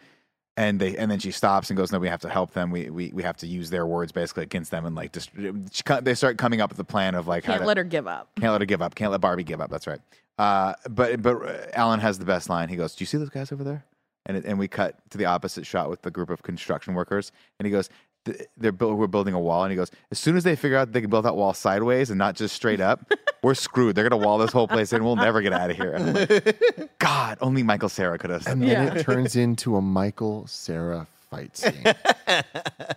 and 0.57 0.79
they 0.79 0.97
and 0.97 1.09
then 1.09 1.19
she 1.19 1.31
stops 1.31 1.69
and 1.69 1.77
goes, 1.77 1.91
"No, 1.91 1.99
we 1.99 2.07
have 2.09 2.21
to 2.21 2.29
help 2.29 2.51
them. 2.53 2.71
We 2.71 2.89
we, 2.89 3.11
we 3.13 3.23
have 3.23 3.37
to 3.37 3.47
use 3.47 3.69
their 3.69 3.85
words 3.85 4.11
basically 4.11 4.43
against 4.43 4.71
them." 4.71 4.85
And 4.85 4.95
like, 4.95 5.13
just 5.13 5.29
she, 5.71 5.83
they 6.01 6.13
start 6.15 6.37
coming 6.37 6.59
up 6.59 6.69
with 6.71 6.79
a 6.79 6.83
plan 6.83 7.15
of 7.15 7.27
like, 7.27 7.43
Can't 7.45 7.61
to, 7.61 7.65
let 7.67 7.77
her 7.77 7.83
give 7.85 8.07
up. 8.07 8.29
can't 8.39 8.51
let 8.51 8.61
her 8.61 8.65
give 8.65 8.81
up, 8.81 8.93
can't 8.95 9.11
let 9.11 9.21
Barbie 9.21 9.43
give 9.43 9.61
up. 9.61 9.69
That's 9.69 9.87
right. 9.87 9.99
Uh, 10.37 10.73
but 10.89 11.21
but 11.21 11.41
uh, 11.41 11.67
Alan 11.73 11.99
has 12.01 12.19
the 12.19 12.25
best 12.25 12.49
line. 12.49 12.67
He 12.67 12.75
goes, 12.75 12.95
"Do 12.95 13.03
you 13.03 13.05
see 13.05 13.17
those 13.17 13.29
guys 13.29 13.51
over 13.51 13.63
there?" 13.63 13.85
And 14.25 14.37
it, 14.37 14.45
and 14.45 14.59
we 14.59 14.67
cut 14.67 14.95
to 15.11 15.17
the 15.17 15.25
opposite 15.25 15.65
shot 15.65 15.89
with 15.89 16.01
the 16.03 16.11
group 16.11 16.29
of 16.29 16.43
construction 16.43 16.93
workers, 16.93 17.31
and 17.59 17.65
he 17.65 17.71
goes. 17.71 17.89
They're 18.55 18.71
build, 18.71 18.99
we're 18.99 19.07
building 19.07 19.33
a 19.33 19.39
wall, 19.39 19.63
and 19.63 19.71
he 19.71 19.75
goes. 19.75 19.89
As 20.11 20.19
soon 20.19 20.37
as 20.37 20.43
they 20.43 20.55
figure 20.55 20.77
out 20.77 20.91
they 20.91 21.01
can 21.01 21.09
build 21.09 21.25
that 21.25 21.35
wall 21.35 21.55
sideways 21.55 22.11
and 22.11 22.19
not 22.19 22.35
just 22.35 22.53
straight 22.55 22.79
up, 22.79 23.11
we're 23.41 23.55
screwed. 23.55 23.95
They're 23.95 24.07
gonna 24.07 24.23
wall 24.23 24.37
this 24.37 24.51
whole 24.51 24.67
place 24.67 24.93
in. 24.93 25.03
We'll 25.03 25.15
never 25.15 25.41
get 25.41 25.53
out 25.53 25.71
of 25.71 25.75
here. 25.75 25.97
Like, 25.97 26.97
God, 26.99 27.39
only 27.41 27.63
Michael 27.63 27.89
Cera 27.89 28.19
could 28.19 28.29
have 28.29 28.43
said 28.43 28.51
And 28.53 28.61
that. 28.61 28.67
then 28.67 28.87
Yeah. 28.93 28.93
it 28.99 29.03
turns 29.03 29.35
into 29.45 29.75
a 29.75 29.81
Michael 29.81 30.45
Cera 30.45 31.07
fight 31.31 31.55
scene. 31.57 31.83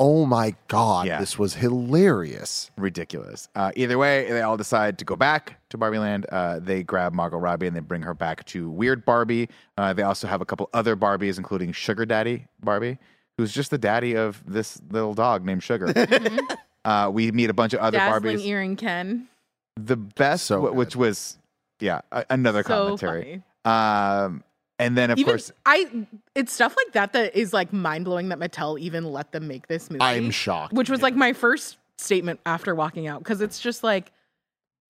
oh 0.01 0.27
my 0.27 0.55
god, 0.69 1.07
Yeah. 1.07 1.21
this 1.21 1.39
was 1.39 1.55
hilarious. 1.55 2.71
Ridiculous. 2.77 3.49
Uh, 3.55 3.71
either 3.77 3.97
way, 3.97 4.31
they 4.31 4.43
all 4.43 4.57
decide 4.57 4.99
to 4.99 5.05
go 5.05 5.17
back 5.17 5.61
to 5.71 5.79
Barbie 5.79 5.99
Land. 5.99 6.27
Uh, 6.31 6.59
they 6.59 6.83
grab 6.83 7.13
Margot 7.15 7.39
Robbie 7.39 7.67
and 7.69 7.75
they 7.77 7.81
bring 7.81 8.03
her 8.03 8.13
back 8.15 8.45
to 8.47 8.69
Weird 8.69 9.05
Barbie. 9.05 9.49
Uh, 9.79 9.93
they 9.93 10.03
also 10.03 10.27
have 10.27 10.41
a 10.41 10.45
couple 10.45 10.69
other 10.75 10.97
Barbies, 10.97 11.39
including 11.39 11.73
Sugar 11.73 12.05
Daddy 12.05 12.47
Barbie, 12.63 12.99
who's 13.39 13.53
just 13.53 13.71
the 13.71 13.79
daddy 13.79 14.17
of 14.17 14.43
this 14.47 14.81
little 14.91 15.15
dog 15.15 15.45
named 15.45 15.63
Sugar. 15.63 15.93
uh, 16.85 17.11
we 17.13 17.31
meet 17.33 17.49
a 17.51 17.55
bunch 17.55 17.73
of 17.73 17.81
other 17.81 17.99
Dazzling 17.99 18.37
Barbies. 18.39 18.45
earring 18.45 18.77
Ken. 18.77 19.29
The 19.77 19.97
best, 19.97 20.47
So 20.47 20.61
wh- 20.67 20.75
which 20.75 20.95
was, 20.97 21.39
yeah, 21.81 22.01
a- 22.13 22.27
another 22.31 22.63
So 22.63 22.69
commentary. 22.99 23.43
funny. 23.65 24.25
Um, 24.25 24.45
and 24.79 24.97
then, 24.97 25.11
of 25.11 25.19
even 25.19 25.31
course, 25.33 25.53
I, 25.67 26.07
it's 26.35 26.53
stuff 26.53 26.75
like 26.77 26.93
that 26.95 27.13
that 27.13 27.37
is 27.37 27.53
like 27.53 27.73
mind 27.73 28.05
blowing 28.05 28.29
that 28.31 28.39
Mattel 28.39 28.79
even 28.79 29.05
let 29.05 29.33
them 29.33 29.47
make 29.47 29.69
this 29.69 29.91
movie. 29.91 30.03
I'm 30.03 30.31
shocked. 30.31 30.73
Which 30.73 30.91
was 30.91 31.03
like 31.03 31.15
my 31.15 31.33
first 31.33 31.79
statement 31.99 32.41
after 32.45 32.75
walking 32.75 33.07
out 33.07 33.21
because 33.21 33.41
it's 33.41 33.61
just 33.61 33.85
like 33.85 34.11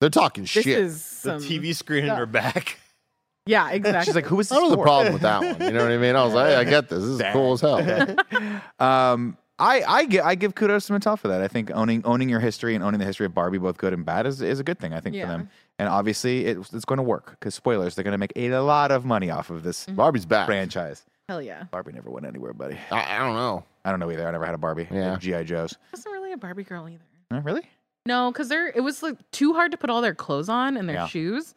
They're 0.01 0.09
talking 0.09 0.43
this 0.43 0.49
shit. 0.51 0.67
is 0.67 1.21
The 1.21 1.35
TV 1.37 1.75
screen 1.75 2.05
in 2.05 2.09
her 2.15 2.25
back. 2.25 2.79
Yeah, 3.47 3.69
exactly. 3.69 4.05
she's 4.05 4.15
like, 4.15 4.25
"Who 4.25 4.39
is 4.39 4.51
I 4.51 4.55
this 4.55 4.61
don't 4.61 4.71
know 4.71 4.75
the 4.75 4.81
problem 4.81 5.13
with 5.13 5.21
that 5.21 5.39
one. 5.39 5.61
You 5.61 5.71
know 5.71 5.83
what 5.83 5.91
I 5.91 5.97
mean? 5.97 6.15
I 6.15 6.23
was 6.25 6.33
like, 6.33 6.47
hey, 6.47 6.55
I 6.55 6.63
get 6.63 6.89
this. 6.89 7.03
This 7.03 7.11
is 7.11 7.21
cool 7.31 7.53
as 7.53 7.61
hell. 7.61 8.15
Um, 8.79 9.37
I 9.59 9.83
I 9.83 10.05
give, 10.05 10.25
I 10.25 10.33
give 10.33 10.55
kudos 10.55 10.87
to 10.87 10.93
Mattel 10.93 11.17
for 11.19 11.27
that. 11.27 11.43
I 11.43 11.47
think 11.47 11.69
owning 11.69 12.01
owning 12.05 12.27
your 12.27 12.39
history 12.39 12.73
and 12.73 12.83
owning 12.83 12.99
the 12.99 13.05
history 13.05 13.27
of 13.27 13.35
Barbie, 13.35 13.59
both 13.59 13.77
good 13.77 13.93
and 13.93 14.03
bad, 14.03 14.25
is, 14.25 14.41
is 14.41 14.59
a 14.59 14.63
good 14.63 14.79
thing. 14.79 14.93
I 14.95 14.99
think 14.99 15.15
for 15.15 15.27
them, 15.27 15.49
and 15.79 15.89
obviously 15.89 16.45
it, 16.45 16.57
it's 16.73 16.85
going 16.85 16.97
to 16.97 17.03
work 17.03 17.31
because 17.31 17.55
spoilers, 17.55 17.95
they're 17.95 18.03
going 18.03 18.13
to 18.13 18.17
make 18.17 18.33
a 18.35 18.49
lot 18.59 18.91
of 18.91 19.05
money 19.05 19.29
off 19.29 19.49
of 19.49 19.63
this 19.63 19.85
Barbie's 19.87 20.25
back. 20.25 20.45
franchise. 20.45 21.03
Hell 21.27 21.41
yeah. 21.41 21.63
Barbie 21.71 21.91
never 21.93 22.09
went 22.11 22.25
anywhere, 22.25 22.53
buddy. 22.53 22.77
I, 22.91 23.15
I 23.15 23.19
don't 23.19 23.35
know. 23.35 23.63
I 23.83 23.89
don't 23.91 23.99
know 23.99 24.11
either. 24.11 24.27
I 24.27 24.31
never 24.31 24.45
had 24.45 24.55
a 24.55 24.59
Barbie. 24.59 24.87
Yeah. 24.91 25.17
GI 25.19 25.43
Joes. 25.45 25.73
I 25.73 25.85
wasn't 25.93 26.13
really 26.13 26.31
a 26.31 26.37
Barbie 26.37 26.63
girl 26.63 26.87
either. 26.87 27.03
Uh, 27.31 27.41
really? 27.41 27.63
No, 28.05 28.31
because 28.31 28.47
they're 28.49 28.67
it 28.69 28.81
was 28.81 29.01
like 29.01 29.15
too 29.31 29.53
hard 29.53 29.71
to 29.71 29.77
put 29.77 29.89
all 29.89 30.01
their 30.01 30.13
clothes 30.13 30.49
on 30.49 30.77
and 30.77 30.87
their 30.87 30.97
Yeah. 30.97 31.07
shoes. 31.07 31.55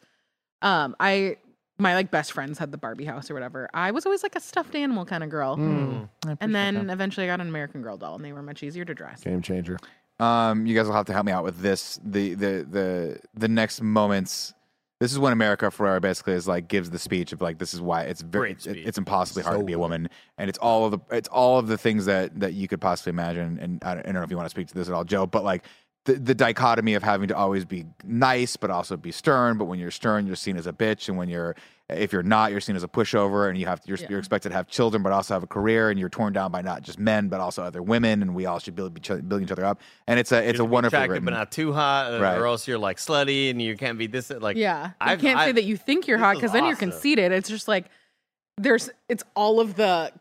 Um, 0.63 0.95
I 0.99 1.37
my 1.77 1.93
like 1.93 2.11
best 2.11 2.31
friends 2.33 2.57
had 2.57 2.71
the 2.71 2.77
Barbie 2.77 3.05
house 3.05 3.29
or 3.31 3.33
whatever. 3.35 3.69
I 3.73 3.91
was 3.91 4.05
always 4.05 4.23
like 4.23 4.35
a 4.35 4.39
stuffed 4.41 4.75
animal 4.75 5.05
kind 5.05 5.23
of 5.23 5.29
girl. 5.29 5.53
And 5.53 6.53
then 6.55 6.89
eventually 6.89 7.25
I 7.25 7.29
got 7.31 7.39
an 7.39 7.47
American 7.47 7.81
Girl 7.81 7.95
doll 7.95 8.15
and 8.15 8.25
they 8.25 8.33
were 8.33 8.41
much 8.41 8.63
easier 8.63 8.83
to 8.83 8.93
dress. 8.93 9.23
Game 9.23 9.41
changer. 9.41 9.77
Um, 10.19 10.65
you 10.65 10.75
guys 10.75 10.85
will 10.87 10.93
have 10.93 11.05
to 11.05 11.13
help 11.13 11.25
me 11.25 11.31
out 11.31 11.43
with 11.43 11.59
this. 11.59 11.99
The 12.03 12.33
the 12.33 12.67
the 12.69 13.19
the 13.33 13.47
next 13.47 13.81
moments. 13.81 14.53
This 14.99 15.13
is 15.13 15.19
when 15.19 15.31
America 15.31 15.67
Ferrera 15.67 16.01
basically 16.01 16.33
is 16.33 16.45
like 16.45 16.67
gives 16.67 16.89
the 16.89 16.99
speech 16.99 17.31
of 17.31 17.39
like 17.39 17.57
this 17.57 17.73
is 17.73 17.79
why 17.79 18.01
it's 18.01 18.21
very 18.21 18.51
it's, 18.51 18.65
it's 18.67 18.97
impossibly 18.97 19.43
hard 19.43 19.55
So 19.55 19.59
to 19.61 19.65
be 19.65 19.71
a 19.71 19.79
woman, 19.79 20.09
and 20.37 20.49
it's 20.49 20.59
all 20.59 20.85
of 20.85 20.91
the 20.91 20.99
it's 21.09 21.29
all 21.29 21.57
of 21.57 21.67
the 21.67 21.77
things 21.77 22.05
that 22.05 22.37
that 22.41 22.53
you 22.53 22.67
could 22.67 22.81
possibly 22.81 23.11
imagine. 23.11 23.59
And 23.61 23.81
I 23.83 23.93
don't, 23.93 24.01
I 24.01 24.03
don't 24.03 24.15
know 24.15 24.23
if 24.23 24.29
you 24.29 24.35
want 24.35 24.47
to 24.47 24.51
speak 24.51 24.67
to 24.67 24.73
this 24.73 24.89
at 24.89 24.93
all, 24.93 25.05
Joe, 25.05 25.25
but 25.25 25.45
like 25.45 25.63
the 26.05 26.13
the 26.13 26.33
dichotomy 26.35 26.93
of 26.95 27.03
having 27.03 27.27
to 27.27 27.35
always 27.35 27.65
be 27.65 27.85
nice 28.03 28.55
but 28.57 28.69
also 28.71 28.95
be 28.97 29.11
stern. 29.11 29.57
But 29.57 29.65
when 29.65 29.79
you're 29.79 29.91
stern, 29.91 30.25
you're 30.27 30.35
seen 30.35 30.57
as 30.57 30.65
a 30.67 30.73
bitch, 30.73 31.09
and 31.09 31.17
when 31.17 31.29
you're 31.29 31.55
if 31.89 32.13
you're 32.13 32.21
not, 32.23 32.51
you're 32.51 32.61
seen 32.61 32.75
as 32.75 32.83
a 32.83 32.87
pushover, 32.87 33.49
and 33.49 33.57
you 33.57 33.65
have 33.65 33.81
you're, 33.85 33.97
Yeah. 33.97 34.07
you're 34.11 34.19
expected 34.19 34.49
to 34.49 34.55
have 34.55 34.67
children, 34.67 35.01
but 35.01 35.11
also 35.11 35.33
have 35.33 35.41
a 35.43 35.47
career, 35.47 35.89
and 35.89 35.99
you're 35.99 36.07
torn 36.09 36.33
down 36.33 36.51
by 36.51 36.61
not 36.61 36.83
just 36.83 36.99
men, 36.99 37.29
but 37.29 37.39
also 37.41 37.63
other 37.63 37.81
women, 37.81 38.21
and 38.21 38.35
we 38.35 38.45
all 38.45 38.59
should 38.59 38.75
build, 38.75 38.93
be 38.93 39.01
ch- 39.01 39.07
building 39.27 39.43
each 39.43 39.51
other 39.51 39.65
up. 39.65 39.81
And 40.07 40.19
it's 40.19 40.31
a 40.31 40.47
it's 40.47 40.59
a 40.59 40.65
wonderful 40.65 40.97
attractive, 40.97 41.11
written. 41.13 41.25
but 41.25 41.31
not 41.31 41.51
too 41.51 41.73
hot, 41.73 42.13
uh, 42.13 42.21
Right. 42.21 42.37
or 42.37 42.45
else 42.45 42.67
you're 42.67 42.77
like 42.77 42.97
slutty 42.97 43.49
and 43.49 43.59
you 43.61 43.75
can't 43.75 43.97
be 43.97 44.05
this. 44.07 44.29
Like, 44.29 44.55
Yeah. 44.55 44.91
I've- 45.01 45.21
can't 45.21 45.39
say 45.39 45.51
that 45.51 45.63
you 45.63 45.77
think 45.77 46.07
you're 46.07 46.17
hot 46.19 46.35
because 46.35 46.51
then 46.51 46.65
you're 46.65 46.75
conceited. 46.75 47.31
It's 47.31 47.49
just 47.49 47.67
like 47.67 47.85
there's 48.57 48.89
it's 49.09 49.23
all 49.35 49.59
of 49.59 49.75
the 49.75 50.11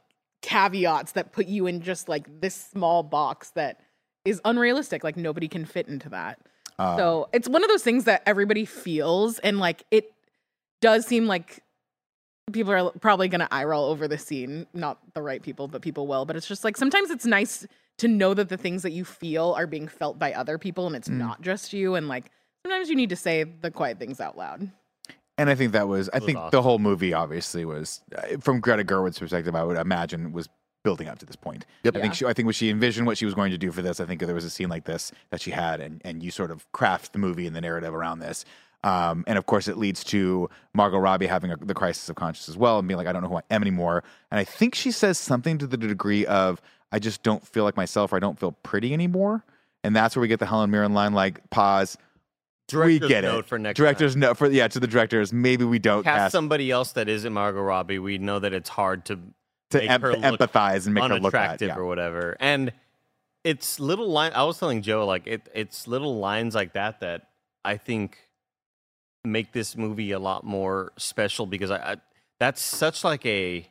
caveats 0.42 1.12
that 1.12 1.32
put 1.32 1.46
you 1.46 1.66
in 1.66 1.80
just 1.82 2.08
like 2.08 2.40
this 2.40 2.54
small 2.54 3.02
box 3.02 3.50
that 3.50 3.80
is 4.28 4.40
unrealistic. 4.44 5.02
Like 5.04 5.16
nobody 5.16 5.48
can 5.48 5.64
fit 5.64 5.88
into 5.88 6.08
that. 6.10 6.38
Uh, 6.78 6.96
So 6.96 7.28
it's 7.32 7.48
one 7.48 7.62
of 7.62 7.68
those 7.68 7.82
things 7.82 8.04
that 8.04 8.22
everybody 8.26 8.64
feels, 8.64 9.38
and 9.40 9.58
like 9.58 9.84
it 9.90 10.12
does 10.80 11.06
seem 11.06 11.26
like 11.26 11.62
people 12.52 12.72
are 12.72 12.90
probably 13.00 13.28
going 13.28 13.40
to 13.40 13.52
eye 13.52 13.64
roll 13.64 13.90
over 13.90 14.08
the 14.08 14.18
scene. 14.18 14.66
Not 14.72 14.98
the 15.14 15.22
right 15.22 15.42
people, 15.42 15.68
but 15.68 15.82
people 15.82 16.06
will. 16.06 16.24
But 16.24 16.36
it's 16.36 16.46
just 16.46 16.64
like 16.64 16.76
sometimes 16.76 17.10
it's 17.10 17.26
nice 17.26 17.66
to 17.98 18.08
know 18.08 18.32
that 18.34 18.48
the 18.48 18.56
things 18.56 18.82
that 18.82 18.92
you 18.92 19.04
feel 19.04 19.54
are 19.58 19.66
being 19.66 19.88
felt 19.88 20.18
by 20.18 20.32
other 20.32 20.56
people, 20.56 20.86
and 20.86 20.94
it's 20.94 21.08
not 21.08 21.42
just 21.42 21.72
you. 21.72 21.96
And 21.96 22.06
like 22.08 22.30
sometimes 22.64 22.88
you 22.88 22.96
need 22.96 23.10
to 23.10 23.16
say 23.16 23.42
the 23.44 23.70
quiet 23.70 23.98
things 23.98 24.20
out 24.20 24.38
loud. 24.38 24.70
And 25.36 25.48
I 25.48 25.54
think 25.54 25.72
that 25.72 25.86
was, 25.86 26.08
I 26.12 26.18
was 26.18 26.26
think 26.26 26.50
the 26.50 26.62
whole 26.62 26.78
movie 26.80 27.12
obviously 27.14 27.64
was, 27.64 28.00
uh, 28.16 28.38
from 28.40 28.58
Greta 28.60 28.82
Gerwig's 28.82 29.20
perspective, 29.20 29.54
I 29.54 29.62
would 29.62 29.76
imagine 29.76 30.32
was 30.32 30.48
building 30.88 31.08
up 31.08 31.18
to 31.18 31.26
this 31.26 31.36
point. 31.36 31.66
Yep. 31.84 31.96
I 31.96 32.00
think 32.00 32.12
Yeah. 32.12 32.16
she, 32.16 32.24
I 32.26 32.32
think 32.32 32.46
when 32.46 32.54
she 32.54 32.70
envisioned 32.70 33.06
what 33.06 33.18
she 33.18 33.26
was 33.26 33.34
going 33.34 33.50
to 33.50 33.58
do 33.58 33.70
for 33.72 33.82
this, 33.82 34.00
I 34.00 34.06
think 34.06 34.20
there 34.20 34.34
was 34.34 34.44
a 34.44 34.50
scene 34.56 34.70
like 34.70 34.84
this 34.84 35.12
that 35.30 35.40
she 35.42 35.50
had, 35.50 35.80
and 35.80 36.00
and 36.04 36.22
you 36.22 36.30
sort 36.30 36.50
of 36.50 36.58
craft 36.72 37.12
the 37.12 37.18
movie 37.18 37.46
and 37.46 37.54
the 37.54 37.60
narrative 37.60 37.94
around 37.94 38.20
this. 38.20 38.44
Um, 38.84 39.24
and 39.26 39.36
of 39.36 39.44
course, 39.46 39.66
it 39.68 39.76
leads 39.76 40.04
to 40.04 40.48
Margot 40.72 40.98
Robbie 40.98 41.26
having 41.26 41.50
a, 41.50 41.56
the 41.56 41.74
crisis 41.74 42.08
of 42.08 42.16
conscience 42.16 42.48
as 42.48 42.56
well, 42.56 42.78
and 42.78 42.86
being 42.88 42.96
like, 42.96 43.06
I 43.08 43.12
don't 43.12 43.22
know 43.22 43.28
who 43.28 43.36
I 43.36 43.42
am 43.50 43.60
anymore. 43.62 44.02
And 44.30 44.38
I 44.38 44.44
think 44.44 44.74
she 44.74 44.90
says 44.92 45.18
something 45.18 45.58
to 45.58 45.66
the 45.66 45.76
degree 45.76 46.24
of, 46.26 46.62
I 46.92 46.98
just 46.98 47.22
don't 47.22 47.44
feel 47.46 47.64
like 47.64 47.76
myself, 47.76 48.12
or 48.12 48.16
I 48.16 48.20
don't 48.20 48.38
feel 48.38 48.52
pretty 48.52 48.92
anymore. 48.94 49.44
And 49.84 49.94
that's 49.94 50.14
where 50.16 50.22
we 50.22 50.28
get 50.28 50.38
the 50.38 50.46
Helen 50.46 50.70
Mirren 50.70 50.94
line, 50.94 51.12
like, 51.12 51.50
pause. 51.50 51.98
we 52.72 52.98
get 53.00 53.24
note 53.24 53.40
it. 53.40 53.46
for 53.46 53.58
next 53.58 53.76
director's 53.78 54.14
note 54.16 54.36
for 54.36 54.48
yeah 54.48 54.68
to 54.68 54.78
the 54.78 54.86
directors. 54.86 55.32
Maybe 55.32 55.64
we 55.64 55.78
don't 55.80 56.04
cast 56.04 56.16
cast 56.18 56.32
somebody 56.32 56.70
else 56.70 56.92
that 56.92 57.08
isn't 57.08 57.32
Margot 57.32 57.62
Robbie. 57.62 57.98
We 57.98 58.18
know 58.18 58.38
that 58.38 58.52
it's 58.52 58.68
hard 58.68 59.04
to 59.06 59.18
to 59.70 59.82
em- 59.82 60.00
empathize 60.02 60.86
and 60.86 60.94
make 60.94 61.04
her 61.04 61.18
look 61.20 61.34
at. 61.34 61.40
unattractive 61.40 61.68
Yeah. 61.68 61.76
or 61.76 61.84
whatever. 61.84 62.36
And 62.40 62.72
it's 63.44 63.78
little 63.80 64.08
line. 64.10 64.32
I 64.34 64.44
was 64.44 64.58
telling 64.58 64.82
Joe 64.82 65.06
like 65.06 65.26
it. 65.26 65.48
It's 65.54 65.86
little 65.86 66.18
lines 66.18 66.54
like 66.54 66.72
that 66.74 67.00
that 67.00 67.28
I 67.64 67.76
think 67.76 68.18
make 69.24 69.52
this 69.52 69.76
movie 69.76 70.12
a 70.12 70.18
lot 70.18 70.44
more 70.44 70.92
special 70.96 71.46
because 71.46 71.70
I, 71.70 71.76
I 71.92 71.96
that's 72.40 72.62
such 72.62 73.04
like 73.04 73.24
a 73.26 73.68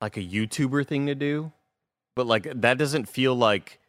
like 0.00 0.16
a 0.16 0.20
YouTuber 0.22 0.86
thing 0.86 1.06
to 1.06 1.14
do, 1.14 1.52
but 2.16 2.26
like 2.26 2.48
that 2.60 2.78
doesn't 2.78 3.08
feel 3.08 3.34
like 3.34 3.80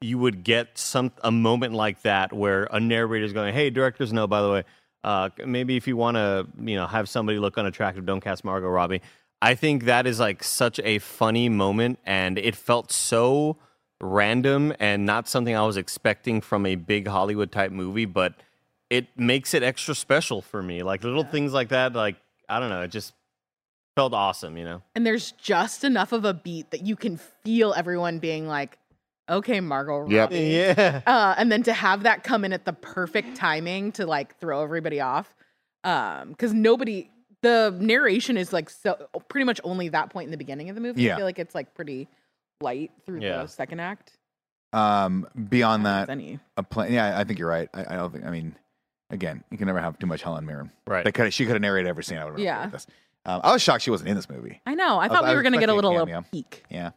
you 0.00 0.18
would 0.18 0.42
get 0.44 0.76
some 0.76 1.12
a 1.22 1.30
moment 1.30 1.72
like 1.72 2.02
that 2.02 2.32
where 2.32 2.64
a 2.70 2.80
narrator 2.80 3.24
is 3.24 3.32
going, 3.32 3.54
"Hey, 3.54 3.70
directors, 3.70 4.12
no, 4.12 4.26
by 4.26 4.42
the 4.42 4.50
way, 4.50 4.64
uh, 5.04 5.30
maybe 5.46 5.76
if 5.76 5.86
you 5.86 5.96
want 5.96 6.16
to, 6.16 6.46
you 6.60 6.74
know, 6.76 6.86
have 6.86 7.08
somebody 7.08 7.38
look 7.38 7.56
unattractive, 7.56 8.04
don't 8.04 8.20
cast 8.20 8.44
Margot 8.44 8.68
Robbie." 8.68 9.00
I 9.42 9.56
think 9.56 9.84
that 9.84 10.06
is 10.06 10.20
like 10.20 10.44
such 10.44 10.78
a 10.84 11.00
funny 11.00 11.48
moment, 11.48 11.98
and 12.06 12.38
it 12.38 12.54
felt 12.54 12.92
so 12.92 13.58
random 14.00 14.72
and 14.78 15.04
not 15.04 15.28
something 15.28 15.54
I 15.54 15.66
was 15.66 15.76
expecting 15.76 16.40
from 16.40 16.64
a 16.64 16.76
big 16.76 17.08
Hollywood 17.08 17.50
type 17.50 17.72
movie, 17.72 18.04
but 18.04 18.34
it 18.88 19.08
makes 19.16 19.52
it 19.52 19.64
extra 19.64 19.96
special 19.96 20.42
for 20.42 20.62
me. 20.62 20.84
Like 20.84 21.02
little 21.02 21.24
things 21.24 21.52
like 21.52 21.70
that, 21.70 21.92
like 21.92 22.16
I 22.48 22.60
don't 22.60 22.68
know, 22.70 22.82
it 22.82 22.92
just 22.92 23.14
felt 23.96 24.14
awesome, 24.14 24.56
you 24.56 24.64
know. 24.64 24.82
And 24.94 25.04
there's 25.04 25.32
just 25.32 25.82
enough 25.82 26.12
of 26.12 26.24
a 26.24 26.32
beat 26.34 26.70
that 26.70 26.86
you 26.86 26.94
can 26.94 27.16
feel 27.16 27.74
everyone 27.74 28.20
being 28.20 28.46
like, 28.46 28.78
"Okay, 29.28 29.60
Margot 29.60 30.06
Yep. 30.08 30.30
Robbie." 30.30 30.38
Yeah. 30.40 31.00
uh, 31.04 31.34
and 31.36 31.50
then 31.50 31.64
to 31.64 31.72
have 31.72 32.04
that 32.04 32.22
come 32.22 32.44
in 32.44 32.52
at 32.52 32.64
the 32.64 32.74
perfect 32.74 33.36
timing 33.36 33.90
to 33.92 34.06
like 34.06 34.38
throw 34.38 34.62
everybody 34.62 35.00
off 35.00 35.34
um 35.84 36.28
because 36.28 36.52
nobody 36.54 37.10
the 37.42 37.74
narration 37.78 38.36
is 38.36 38.52
like 38.52 38.70
so 38.70 39.08
pretty 39.28 39.44
much 39.44 39.60
only 39.64 39.88
that 39.90 40.10
point 40.10 40.26
in 40.26 40.30
the 40.30 40.36
beginning 40.36 40.68
of 40.68 40.74
the 40.74 40.80
movie 40.80 41.02
Yeah. 41.02 41.14
i 41.14 41.16
feel 41.16 41.24
like 41.26 41.38
it's 41.38 41.54
like 41.54 41.74
pretty 41.74 42.08
light 42.60 42.90
through 43.04 43.20
Yeah. 43.20 43.42
the 43.42 43.48
second 43.48 43.80
act 43.80 44.16
Um, 44.72 45.26
beyond 45.48 45.82
If 45.82 45.84
that, 45.84 46.08
any. 46.10 46.38
a 46.56 46.62
plan. 46.62 46.92
Yeah, 46.92 47.18
I 47.18 47.24
think 47.24 47.38
you're 47.38 47.48
right. 47.48 47.68
I, 47.74 47.80
I 47.90 47.96
don't 47.96 48.10
think. 48.10 48.24
I 48.24 48.30
mean, 48.30 48.56
again, 49.10 49.44
you 49.50 49.58
can 49.58 49.66
never 49.66 49.80
have 49.80 49.98
too 49.98 50.06
much 50.06 50.22
Helen 50.22 50.46
Mirren. 50.46 50.70
Right. 50.86 51.04
They 51.04 51.12
could. 51.12 51.34
She 51.34 51.44
could 51.44 51.52
have 51.56 51.60
narrated 51.60 51.88
every 51.90 52.02
scene. 52.04 52.16
I 52.16 52.24
would. 52.24 52.38
Yeah. 52.38 52.68
This. 52.68 52.86
Um, 53.26 53.42
I 53.44 53.52
was 53.52 53.60
shocked 53.60 53.82
she 53.82 53.90
wasn't 53.90 54.08
in 54.08 54.16
this 54.16 54.30
movie. 54.30 54.62
i 54.64 54.74
know 54.74 54.96
i 54.98 55.08
was- 55.08 55.08
thought 55.08 55.24
I 55.24 55.28
we 55.28 55.34
was 55.34 55.36
were 55.36 55.42
gonna 55.42 55.58
get 55.58 55.68
a 55.68 55.72
expecting 55.74 55.84
a 55.84 55.90
little, 55.90 56.06
cameo. 56.06 56.24
peek 56.32 56.64
Yeah. 56.70 56.90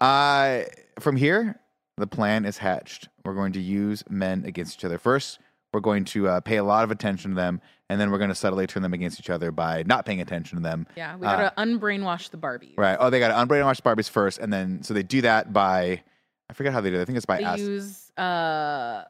Uh, 0.00 0.62
from 1.00 1.16
here, 1.16 1.58
the 1.96 2.06
plan 2.06 2.44
is 2.44 2.58
hatched. 2.58 3.08
We're 3.24 3.34
going 3.34 3.52
to 3.54 3.60
use 3.60 4.04
men 4.08 4.44
against 4.46 4.78
each 4.78 4.84
other. 4.84 4.96
First, 4.98 5.40
we're 5.76 5.80
going 5.80 6.06
to 6.06 6.26
uh, 6.28 6.40
pay 6.40 6.56
a 6.56 6.64
lot 6.64 6.84
of 6.84 6.90
attention 6.90 7.32
to 7.32 7.34
them, 7.36 7.60
and 7.90 8.00
then 8.00 8.10
we're 8.10 8.16
going 8.16 8.30
to 8.30 8.34
subtly 8.34 8.66
turn 8.66 8.82
them 8.82 8.94
against 8.94 9.20
each 9.20 9.28
other 9.28 9.52
by 9.52 9.82
not 9.86 10.06
paying 10.06 10.22
attention 10.22 10.56
to 10.56 10.62
them. 10.62 10.86
yeah 10.96 11.14
we 11.16 11.26
Uh, 11.26 11.36
gotta 11.36 11.52
unbrainwash 11.58 12.30
the 12.30 12.38
barbie 12.38 12.72
Right. 12.78 12.96
Oh, 12.98 13.10
they 13.10 13.18
got 13.18 13.28
to 13.28 13.34
unbrainwash 13.34 13.82
Barbies 13.82 14.08
first, 14.08 14.38
and 14.38 14.50
then 14.50 14.82
so 14.82 14.94
they 14.94 15.02
do 15.02 15.20
that 15.20 15.52
by 15.52 16.02
I 16.48 16.52
forget 16.54 16.72
how 16.72 16.80
they 16.80 16.88
do. 16.90 16.96
it. 16.98 17.02
I 17.02 17.04
think 17.04 17.16
it's 17.18 17.26
by 17.26 17.36
they 17.38 17.44
ask. 17.44 17.58
use 17.60 18.10
uh 18.16 19.04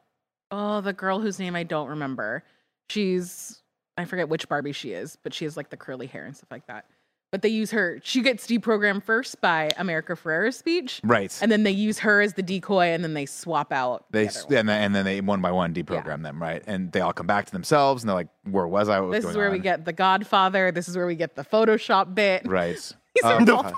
oh 0.51 0.81
the 0.81 0.91
girl 0.93 1.19
whose 1.21 1.39
name 1.39 1.55
i 1.55 1.63
don't 1.63 1.87
remember 1.89 2.43
she's 2.89 3.61
i 3.97 4.03
forget 4.05 4.27
which 4.29 4.47
barbie 4.49 4.71
she 4.73 4.91
is 4.91 5.17
but 5.23 5.33
she 5.33 5.45
has 5.45 5.55
like 5.57 5.69
the 5.69 5.77
curly 5.77 6.07
hair 6.07 6.25
and 6.25 6.35
stuff 6.35 6.51
like 6.51 6.65
that 6.67 6.85
but 7.31 7.41
they 7.41 7.49
use 7.49 7.71
her 7.71 7.99
she 8.03 8.21
gets 8.21 8.47
deprogrammed 8.47 9.03
first 9.03 9.39
by 9.41 9.69
america 9.77 10.15
ferrera's 10.15 10.55
speech 10.57 11.01
Right. 11.03 11.37
and 11.41 11.51
then 11.51 11.63
they 11.63 11.71
use 11.71 11.99
her 11.99 12.21
as 12.21 12.33
the 12.33 12.41
decoy 12.41 12.87
and 12.87 13.03
then 13.03 13.13
they 13.13 13.25
swap 13.25 13.71
out 13.73 14.05
the 14.11 14.19
they 14.19 14.27
other 14.27 14.39
one. 14.47 14.57
and 14.57 14.69
then, 14.69 14.81
and 14.83 14.95
then 14.95 15.05
they 15.05 15.21
one 15.21 15.41
by 15.41 15.51
one 15.51 15.73
deprogram 15.73 16.23
them, 16.23 16.41
right? 16.41 16.63
And 16.67 16.91
they 16.91 17.01
all 17.01 17.13
come 17.13 17.27
back 17.27 17.45
to 17.47 17.51
themselves, 17.51 18.01
and 18.03 18.09
they're 18.09 18.15
like, 18.15 18.29
"Where 18.43 18.67
was 18.67 18.87
I? 18.89 18.99
What 18.99 19.09
was 19.09 19.17
this 19.17 19.29
is 19.29 19.35
going 19.35 19.37
where 19.37 19.51
we 19.51 19.59
get 19.59 19.83
the 19.85 19.93
godfather 19.93 20.71
this 20.71 20.87
is 20.87 20.95
where 20.95 21.05
we 21.07 21.15
get 21.15 21.35
the 21.35 21.43
photoshop 21.43 22.15
bit 22.15 22.43
right. 22.47 22.75
These 23.17 23.23
Oh, 23.23 23.39
God. 23.45 23.73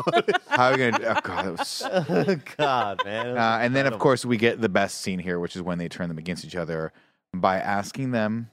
how 0.49 0.67
are 0.69 0.71
we 0.73 0.77
gonna? 0.91 0.97
Oh 1.15 1.21
God, 1.23 1.45
that 1.45 1.57
was 1.57 1.83
oh 1.85 2.35
God, 2.57 3.01
man. 3.05 3.37
Uh, 3.37 3.59
and 3.61 3.75
then, 3.75 3.87
of 3.87 3.97
course, 3.97 4.25
we 4.25 4.35
get 4.37 4.59
the 4.61 4.67
best 4.69 4.99
scene 5.01 5.17
here, 5.19 5.39
which 5.39 5.55
is 5.55 5.61
when 5.61 5.77
they 5.77 5.87
turn 5.87 6.07
them 6.09 6.17
against 6.17 6.43
each 6.45 6.55
other 6.57 6.91
by 7.33 7.57
asking 7.57 8.11
them 8.11 8.51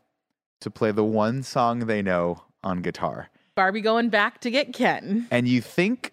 to 0.60 0.70
play 0.70 0.92
the 0.92 1.04
one 1.04 1.42
song 1.42 1.80
they 1.80 2.02
know 2.02 2.42
on 2.62 2.82
guitar. 2.82 3.30
Barbie 3.56 3.80
going 3.80 4.08
back 4.10 4.40
to 4.42 4.50
get 4.50 4.72
ken 4.72 5.26
And 5.32 5.48
you 5.48 5.60
think 5.60 6.12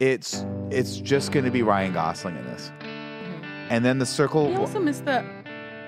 it's 0.00 0.44
it's 0.70 0.96
just 0.98 1.32
going 1.32 1.44
to 1.46 1.50
be 1.50 1.62
Ryan 1.62 1.92
Gosling 1.94 2.36
in 2.36 2.44
this, 2.44 2.70
and 3.70 3.84
then 3.84 3.98
the 3.98 4.06
circle. 4.06 4.48
he 4.48 4.54
also 4.56 4.78
missed 4.80 5.04
the 5.06 5.24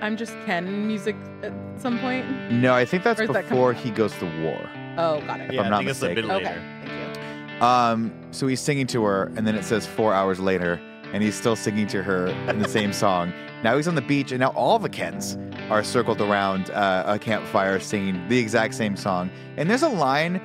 i'm 0.01 0.17
just 0.17 0.33
ken 0.45 0.87
music 0.87 1.15
at 1.43 1.53
some 1.79 1.99
point 1.99 2.25
no, 2.51 2.73
I 2.73 2.85
think 2.85 3.03
that's 3.03 3.19
Or 3.19 3.23
is 3.25 3.29
that 3.31 3.47
before 3.47 3.73
he 3.73 3.91
goes 3.91 4.13
to 4.17 4.25
war. 4.43 4.59
oh 4.97 5.21
got 5.27 5.39
it 5.41 5.53
yeah, 5.53 5.61
I'm 5.61 5.67
I 5.67 5.69
not 5.69 5.77
think 5.79 5.89
it's 5.91 6.01
a 6.01 6.13
bit 6.15 6.25
mistaken. 6.25 6.31
okay 6.47 6.61
thank 6.85 7.59
you 7.59 7.65
Um, 7.65 8.11
so 8.31 8.47
he's 8.47 8.59
singing 8.59 8.87
to 8.87 9.03
her, 9.03 9.31
and 9.35 9.45
then 9.45 9.53
it 9.55 9.63
says 9.63 9.85
four 9.85 10.15
hours 10.15 10.39
later, 10.39 10.79
and 11.13 11.21
he's 11.21 11.35
still 11.35 11.55
singing 11.55 11.85
to 11.87 12.01
her 12.01 12.27
in 12.49 12.57
the 12.57 12.67
same 12.67 12.91
song. 13.05 13.31
Now 13.63 13.77
he's 13.77 13.87
on 13.87 13.93
the 13.93 14.01
beach, 14.01 14.31
and 14.31 14.39
now 14.39 14.49
all 14.55 14.79
the 14.79 14.89
Kens 14.89 15.37
are 15.69 15.83
circled 15.83 16.21
around 16.21 16.71
uh, 16.71 17.03
a 17.05 17.19
campfire 17.19 17.79
singing 17.79 18.27
the 18.29 18.39
exact 18.39 18.73
same 18.73 18.95
song. 18.97 19.29
And 19.57 19.69
there's 19.69 19.83
a 19.83 19.89
line 19.89 20.41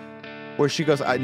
where 0.56 0.68
she 0.68 0.84
goes, 0.84 1.00
I, 1.00 1.18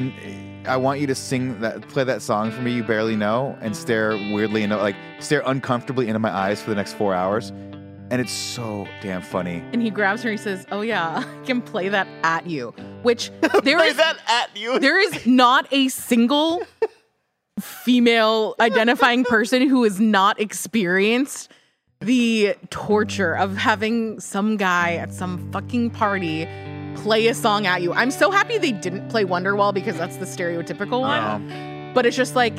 I 0.67 0.77
want 0.77 1.01
you 1.01 1.07
to 1.09 1.15
sing 1.15 1.61
that, 1.61 1.89
play 1.89 2.05
that 2.05 2.23
song 2.23 2.51
for 2.51 2.61
me. 2.63 2.73
You 2.73 2.85
barely 2.85 3.17
know, 3.17 3.57
and 3.61 3.77
stare 3.77 4.11
weirdly 4.17 4.63
into, 4.63 4.77
like, 4.77 4.97
stare 5.21 5.43
uncomfortably 5.47 6.09
into 6.09 6.19
my 6.19 6.31
eyes 6.31 6.63
for 6.63 6.71
the 6.71 6.77
next 6.77 6.95
four 6.95 7.15
hours, 7.15 7.51
and 8.11 8.21
it's 8.21 8.33
so 8.33 8.87
damn 9.01 9.23
funny. 9.23 9.63
And 9.73 9.81
he 9.83 9.91
grabs 9.91 10.23
her 10.23 10.31
and 10.31 10.39
he 10.39 10.43
says, 10.43 10.67
"Oh 10.71 10.83
yeah, 10.83 11.25
I 11.43 11.45
can 11.47 11.63
play 11.63 11.89
that 11.89 12.07
at 12.23 12.47
you." 12.47 12.75
Which 13.03 13.31
there 13.63 13.79
Play 13.79 13.89
is 13.89 13.97
that 13.97 14.17
at 14.29 14.57
you. 14.57 14.79
there 14.79 14.99
is 15.01 15.27
not 15.27 15.67
a 15.73 15.89
single 15.89 16.63
female 17.61 18.55
identifying 18.61 19.25
person 19.25 19.69
who 19.69 19.85
has 19.85 20.01
not 20.01 20.41
experienced 20.41 21.51
the 22.01 22.55
torture 22.71 23.35
of 23.35 23.57
having 23.57 24.19
some 24.19 24.57
guy 24.57 24.95
at 24.95 25.13
some 25.13 25.51
fucking 25.53 25.91
party 25.91 26.47
play 27.03 27.27
a 27.27 27.35
song 27.35 27.67
at 27.67 27.83
you. 27.83 27.93
I'm 27.93 28.13
so 28.13 28.31
happy 28.31 28.59
they 28.59 28.71
didn't 28.71 29.09
play 29.09 29.25
Wonderwall 29.25 29.75
because 29.75 29.97
that's 29.97 30.19
the 30.19 30.25
stereotypical 30.25 31.01
one. 31.01 31.19
Uh-huh. 31.19 31.93
But 31.95 32.07
it's 32.07 32.17
just 32.17 32.37
like 32.37 32.59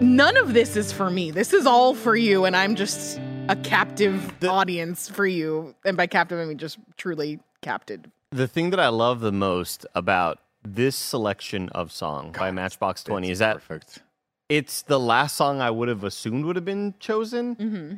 none 0.00 0.36
of 0.36 0.54
this 0.54 0.76
is 0.76 0.92
for 0.92 1.10
me. 1.10 1.32
This 1.32 1.52
is 1.52 1.66
all 1.66 1.94
for 1.94 2.14
you 2.14 2.44
and 2.44 2.56
I'm 2.56 2.76
just 2.76 3.20
a 3.48 3.56
captive 3.56 4.32
audience 4.44 5.08
for 5.08 5.26
you. 5.26 5.74
And 5.84 5.96
by 5.96 6.06
captive 6.06 6.38
I 6.38 6.44
mean 6.44 6.56
just 6.56 6.78
truly 6.96 7.40
captive. 7.62 8.02
the 8.30 8.46
thing 8.46 8.70
that 8.70 8.78
I 8.80 8.88
love 8.88 9.20
the 9.20 9.32
most 9.32 9.86
about 9.94 10.38
this 10.62 10.94
selection 10.96 11.68
of 11.70 11.90
song 11.90 12.32
by 12.32 12.50
Matchbox 12.50 13.02
20 13.04 13.30
is 13.30 13.40
that 13.40 13.54
perfect. 13.54 14.02
it's 14.48 14.82
the 14.82 15.00
last 15.00 15.36
song 15.36 15.60
I 15.60 15.70
would 15.70 15.88
have 15.88 16.04
assumed 16.04 16.44
would 16.44 16.56
have 16.56 16.64
been 16.64 16.94
chosen, 17.00 17.56
mm-hmm. 17.56 17.94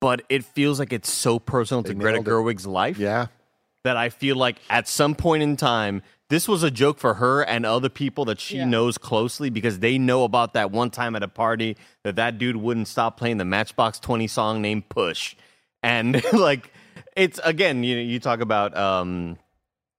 but 0.00 0.22
it 0.28 0.44
feels 0.44 0.78
like 0.78 0.92
it's 0.92 1.10
so 1.10 1.38
personal 1.38 1.82
to 1.84 1.94
Greta 1.94 2.18
nailed 2.22 2.28
it. 2.28 2.30
Gerwig's 2.30 2.66
life 2.66 2.98
Yeah. 2.98 3.26
That 3.84 3.96
I 3.96 4.08
feel 4.08 4.36
like 4.36 4.56
at 4.68 4.88
some 4.88 5.14
point 5.14 5.42
in 5.42 5.56
time, 5.56 6.02
this 6.30 6.48
was 6.48 6.62
a 6.62 6.70
joke 6.70 6.98
for 6.98 7.14
her 7.14 7.42
and 7.42 7.64
other 7.66 7.90
people 7.90 8.24
that 8.24 8.40
she 8.40 8.56
Yeah. 8.56 8.64
knows 8.64 8.98
closely 8.98 9.50
because 9.50 9.78
they 9.78 9.98
know 9.98 10.24
about 10.24 10.54
that 10.54 10.70
one 10.72 10.90
time 10.90 11.14
at 11.14 11.22
a 11.22 11.28
party 11.28 11.76
that 12.02 12.16
that 12.16 12.38
dude 12.38 12.56
wouldn't 12.56 12.88
stop 12.88 13.16
playing 13.18 13.36
the 13.36 13.44
Matchbox 13.44 13.98
20 14.00 14.26
song 14.26 14.62
named 14.62 14.88
Push. 14.88 15.36
And 15.82 16.24
like, 16.32 16.72
it's 17.14 17.38
again, 17.44 17.84
you 17.84 17.96
you 17.98 18.18
talk 18.20 18.40
about 18.40 18.74
um, 18.76 19.36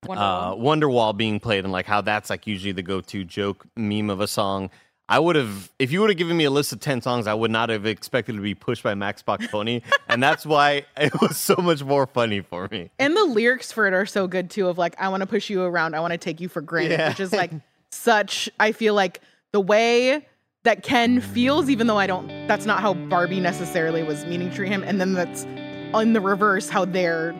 uh, 0.09 0.53
Wonderwall 0.55 1.15
being 1.15 1.39
played 1.39 1.63
and 1.63 1.71
like 1.71 1.85
how 1.85 2.01
that's 2.01 2.29
like 2.29 2.47
usually 2.47 2.71
the 2.73 2.83
go-to 2.83 3.23
joke 3.23 3.65
meme 3.75 4.09
of 4.09 4.19
a 4.19 4.27
song. 4.27 4.71
I 5.07 5.19
would 5.19 5.35
have, 5.35 5.71
if 5.77 5.91
you 5.91 6.01
would 6.01 6.09
have 6.09 6.17
given 6.17 6.35
me 6.35 6.45
a 6.45 6.49
list 6.51 6.73
of 6.73 6.79
ten 6.79 6.99
songs, 7.01 7.27
I 7.27 7.33
would 7.35 7.51
not 7.51 7.69
have 7.69 7.85
expected 7.85 8.35
to 8.35 8.41
be 8.41 8.55
pushed 8.55 8.81
by 8.81 8.95
Max 8.95 9.21
Pony, 9.21 9.81
and 10.09 10.21
that's 10.23 10.45
why 10.45 10.85
it 10.97 11.13
was 11.21 11.37
so 11.37 11.55
much 11.57 11.83
more 11.83 12.07
funny 12.07 12.41
for 12.41 12.67
me. 12.71 12.89
And 12.97 13.15
the 13.15 13.23
lyrics 13.25 13.71
for 13.71 13.85
it 13.87 13.93
are 13.93 14.07
so 14.07 14.27
good 14.27 14.49
too 14.49 14.67
of 14.67 14.77
like 14.79 14.95
I 14.99 15.09
want 15.09 15.21
to 15.21 15.27
push 15.27 15.49
you 15.49 15.61
around, 15.61 15.93
I 15.95 15.99
want 15.99 16.11
to 16.13 16.17
take 16.17 16.41
you 16.41 16.47
for 16.49 16.61
granted, 16.61 16.97
Yeah. 16.99 17.09
which 17.09 17.19
is 17.19 17.31
like 17.33 17.51
such 17.91 18.49
I 18.59 18.71
feel 18.71 18.93
like 18.95 19.21
the 19.51 19.61
way 19.61 20.25
that 20.63 20.81
Ken 20.81 21.21
feels 21.21 21.69
even 21.69 21.85
though 21.87 21.99
I 21.99 22.07
don't 22.07 22.27
that's 22.47 22.65
not 22.65 22.79
how 22.81 22.95
Barbie 22.95 23.39
necessarily 23.39 24.01
was 24.01 24.25
meaning 24.25 24.49
to 24.49 24.55
treat 24.55 24.69
him 24.69 24.83
and 24.83 24.99
then 24.99 25.13
that's 25.13 25.45
on 25.93 26.13
the 26.13 26.19
reverse 26.19 26.67
how 26.67 26.83
they're 26.85 27.33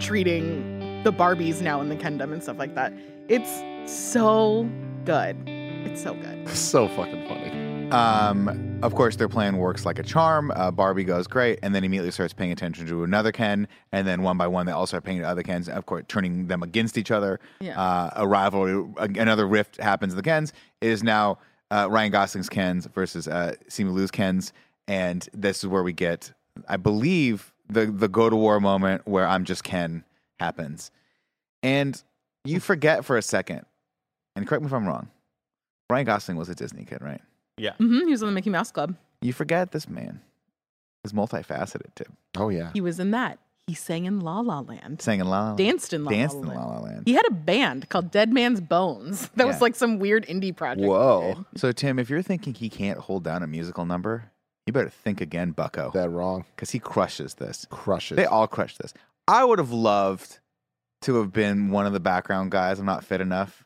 treating 0.00 1.02
the 1.04 1.12
Barbies 1.12 1.62
now 1.62 1.80
in 1.80 1.88
the 1.88 1.96
Kendom 1.96 2.32
and 2.32 2.42
stuff 2.42 2.58
like 2.58 2.74
that. 2.74 2.92
It's 3.28 3.62
so 3.90 4.68
good. 5.04 5.36
It's 5.84 6.02
so 6.02 6.14
good. 6.14 6.48
So 6.48 6.88
fucking 6.88 7.26
funny. 7.28 7.90
Um, 7.92 8.78
of 8.82 8.94
course, 8.94 9.16
their 9.16 9.28
plan 9.28 9.58
works 9.58 9.84
like 9.84 9.98
a 9.98 10.02
charm. 10.02 10.50
Uh, 10.54 10.70
Barbie 10.70 11.04
goes 11.04 11.26
great, 11.26 11.58
and 11.62 11.74
then 11.74 11.84
immediately 11.84 12.10
starts 12.10 12.32
paying 12.32 12.50
attention 12.50 12.86
to 12.86 13.04
another 13.04 13.32
Ken, 13.32 13.68
and 13.92 14.06
then 14.06 14.22
one 14.22 14.38
by 14.38 14.46
one, 14.46 14.64
they 14.64 14.72
all 14.72 14.86
start 14.86 15.04
paying 15.04 15.18
to 15.20 15.24
other 15.28 15.42
Kens. 15.42 15.68
Of 15.68 15.84
course, 15.84 16.04
turning 16.08 16.46
them 16.46 16.62
against 16.62 16.96
each 16.96 17.10
other. 17.10 17.38
Yeah. 17.60 17.78
Uh, 17.78 18.10
a 18.16 18.26
rivalry, 18.26 18.82
another 18.96 19.46
rift 19.46 19.76
happens. 19.76 20.14
in 20.14 20.16
The 20.16 20.22
Kens 20.22 20.52
It 20.80 20.88
is 20.88 21.02
now 21.02 21.38
uh, 21.70 21.86
Ryan 21.90 22.12
Gosling's 22.12 22.48
Kens 22.48 22.86
versus 22.86 23.28
uh, 23.28 23.54
Simu 23.68 23.92
Liu's 23.92 24.10
Kens, 24.10 24.52
and 24.88 25.28
this 25.34 25.58
is 25.58 25.66
where 25.68 25.82
we 25.82 25.92
get, 25.92 26.32
I 26.68 26.78
believe, 26.78 27.52
the 27.68 27.86
the 27.86 28.08
go 28.08 28.30
to 28.30 28.36
war 28.36 28.58
moment 28.60 29.02
where 29.06 29.26
I'm 29.26 29.44
just 29.44 29.64
Ken 29.64 30.04
happens, 30.40 30.90
and 31.62 32.02
you 32.44 32.58
forget 32.58 33.04
for 33.04 33.18
a 33.18 33.22
second, 33.22 33.66
and 34.34 34.46
correct 34.46 34.62
me 34.62 34.66
if 34.66 34.72
I'm 34.72 34.86
wrong. 34.86 35.08
Ryan 35.92 36.06
Gosling 36.06 36.38
was 36.38 36.48
a 36.48 36.54
Disney 36.54 36.84
kid, 36.84 37.02
right? 37.02 37.20
Yeah, 37.58 37.74
hmm 37.74 37.98
He 37.98 38.06
was 38.12 38.22
on 38.22 38.28
the 38.30 38.32
Mickey 38.34 38.50
Mouse 38.50 38.70
Club. 38.72 38.96
You 39.20 39.32
forget 39.34 39.72
this 39.72 39.88
man 39.88 40.20
is 41.04 41.12
multifaceted, 41.12 41.94
Tim. 41.94 42.16
Oh 42.36 42.48
yeah. 42.48 42.70
He 42.72 42.80
was 42.80 42.98
in 42.98 43.10
that. 43.10 43.38
He 43.66 43.74
sang 43.74 44.06
in 44.06 44.20
La 44.20 44.40
La 44.40 44.60
Land. 44.60 45.00
Sang 45.02 45.20
in 45.20 45.28
La 45.28 45.50
La 45.50 45.54
Danced 45.54 45.92
in 45.92 46.04
La 46.04 46.10
Danced 46.10 46.34
La 46.36 46.42
in 46.42 46.48
Land. 46.48 46.60
La 46.60 46.66
La 46.66 46.80
Land. 46.80 47.02
He 47.06 47.12
had 47.12 47.26
a 47.26 47.30
band 47.30 47.88
called 47.90 48.10
Dead 48.10 48.32
Man's 48.32 48.60
Bones. 48.60 49.28
That 49.36 49.46
was 49.46 49.60
like 49.60 49.74
some 49.76 49.98
weird 49.98 50.26
indie 50.26 50.56
project. 50.56 50.86
Whoa. 50.88 51.44
So, 51.56 51.70
Tim, 51.72 51.98
if 51.98 52.08
you're 52.10 52.22
thinking 52.22 52.54
he 52.54 52.68
can't 52.70 52.98
hold 52.98 53.22
down 53.22 53.42
a 53.42 53.46
musical 53.46 53.84
number, 53.84 54.30
you 54.66 54.72
better 54.72 54.88
think 54.90 55.20
again, 55.20 55.50
Bucko, 55.52 55.90
That 55.92 56.08
wrong. 56.10 56.44
because 56.56 56.70
he 56.70 56.78
crushes 56.78 57.34
this. 57.34 57.66
Crushes. 57.70 58.16
They 58.16 58.24
all 58.24 58.48
crush 58.48 58.76
this. 58.78 58.94
I 59.28 59.44
would 59.44 59.58
have 59.60 59.70
loved 59.72 60.38
to 61.02 61.16
have 61.16 61.32
been 61.32 61.70
one 61.70 61.86
of 61.86 61.92
the 61.92 62.00
background 62.00 62.50
guys. 62.50 62.80
I'm 62.80 62.86
not 62.86 63.04
fit 63.04 63.20
enough, 63.20 63.64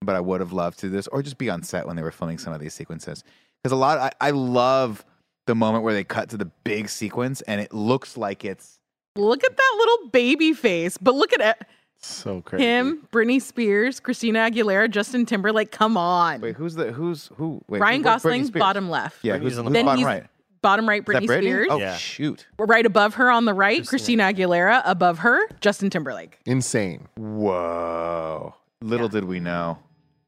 but 0.00 0.14
I 0.16 0.20
would 0.20 0.40
have 0.40 0.52
loved 0.52 0.78
to 0.80 0.86
do 0.86 0.90
this, 0.90 1.06
or 1.08 1.22
just 1.22 1.38
be 1.38 1.50
on 1.50 1.62
set 1.62 1.86
when 1.86 1.96
they 1.96 2.02
were 2.02 2.10
filming 2.10 2.38
some 2.38 2.52
of 2.52 2.60
these 2.60 2.74
sequences. 2.74 3.24
Because 3.62 3.72
a 3.72 3.76
lot, 3.76 3.98
I, 3.98 4.10
I 4.20 4.30
love 4.30 5.04
the 5.46 5.54
moment 5.54 5.82
where 5.84 5.94
they 5.94 6.04
cut 6.04 6.28
to 6.30 6.36
the 6.36 6.44
big 6.64 6.88
sequence 6.88 7.40
and 7.42 7.60
it 7.60 7.72
looks 7.72 8.16
like 8.16 8.44
it's 8.44 8.78
Look 9.16 9.42
at 9.42 9.56
that 9.56 9.74
little 9.76 10.10
baby 10.10 10.52
face. 10.52 10.96
But 10.98 11.14
look 11.16 11.32
at 11.32 11.40
it. 11.40 11.66
so 12.00 12.40
crazy. 12.42 12.64
him, 12.64 13.08
Britney 13.10 13.42
Spears, 13.42 13.98
Christina 13.98 14.38
Aguilera, 14.48 14.88
Justin 14.88 15.26
Timberlake. 15.26 15.72
Come 15.72 15.96
on. 15.96 16.40
wait, 16.40 16.54
who's 16.54 16.74
the 16.76 16.92
who's 16.92 17.28
who? 17.34 17.60
Wait, 17.66 17.80
Ryan 17.80 18.00
who- 18.00 18.04
Gosling, 18.04 18.46
bottom 18.48 18.88
left. 18.88 19.24
Yeah, 19.24 19.38
Britney's 19.38 19.42
who's, 19.42 19.58
on 19.58 19.64
the 19.64 19.70
who's 19.72 19.84
bottom 19.84 20.04
right? 20.04 20.24
bottom 20.62 20.88
right, 20.88 21.04
Britney 21.04 21.26
Britney? 21.26 21.38
Spears. 21.40 21.68
Oh 21.70 21.78
Yeah. 21.78 21.96
shoot! 21.96 22.46
Right 22.60 22.86
above 22.86 23.14
her 23.14 23.28
on 23.30 23.44
the 23.46 23.54
right, 23.54 23.84
Christina 23.84 24.22
Aguilera. 24.24 24.82
Above 24.84 25.18
her, 25.20 25.40
Justin 25.60 25.90
Timberlake. 25.90 26.38
Insane. 26.46 27.08
Whoa! 27.16 28.54
Little 28.82 29.06
Yeah. 29.06 29.12
did 29.12 29.24
we 29.24 29.40
know. 29.40 29.78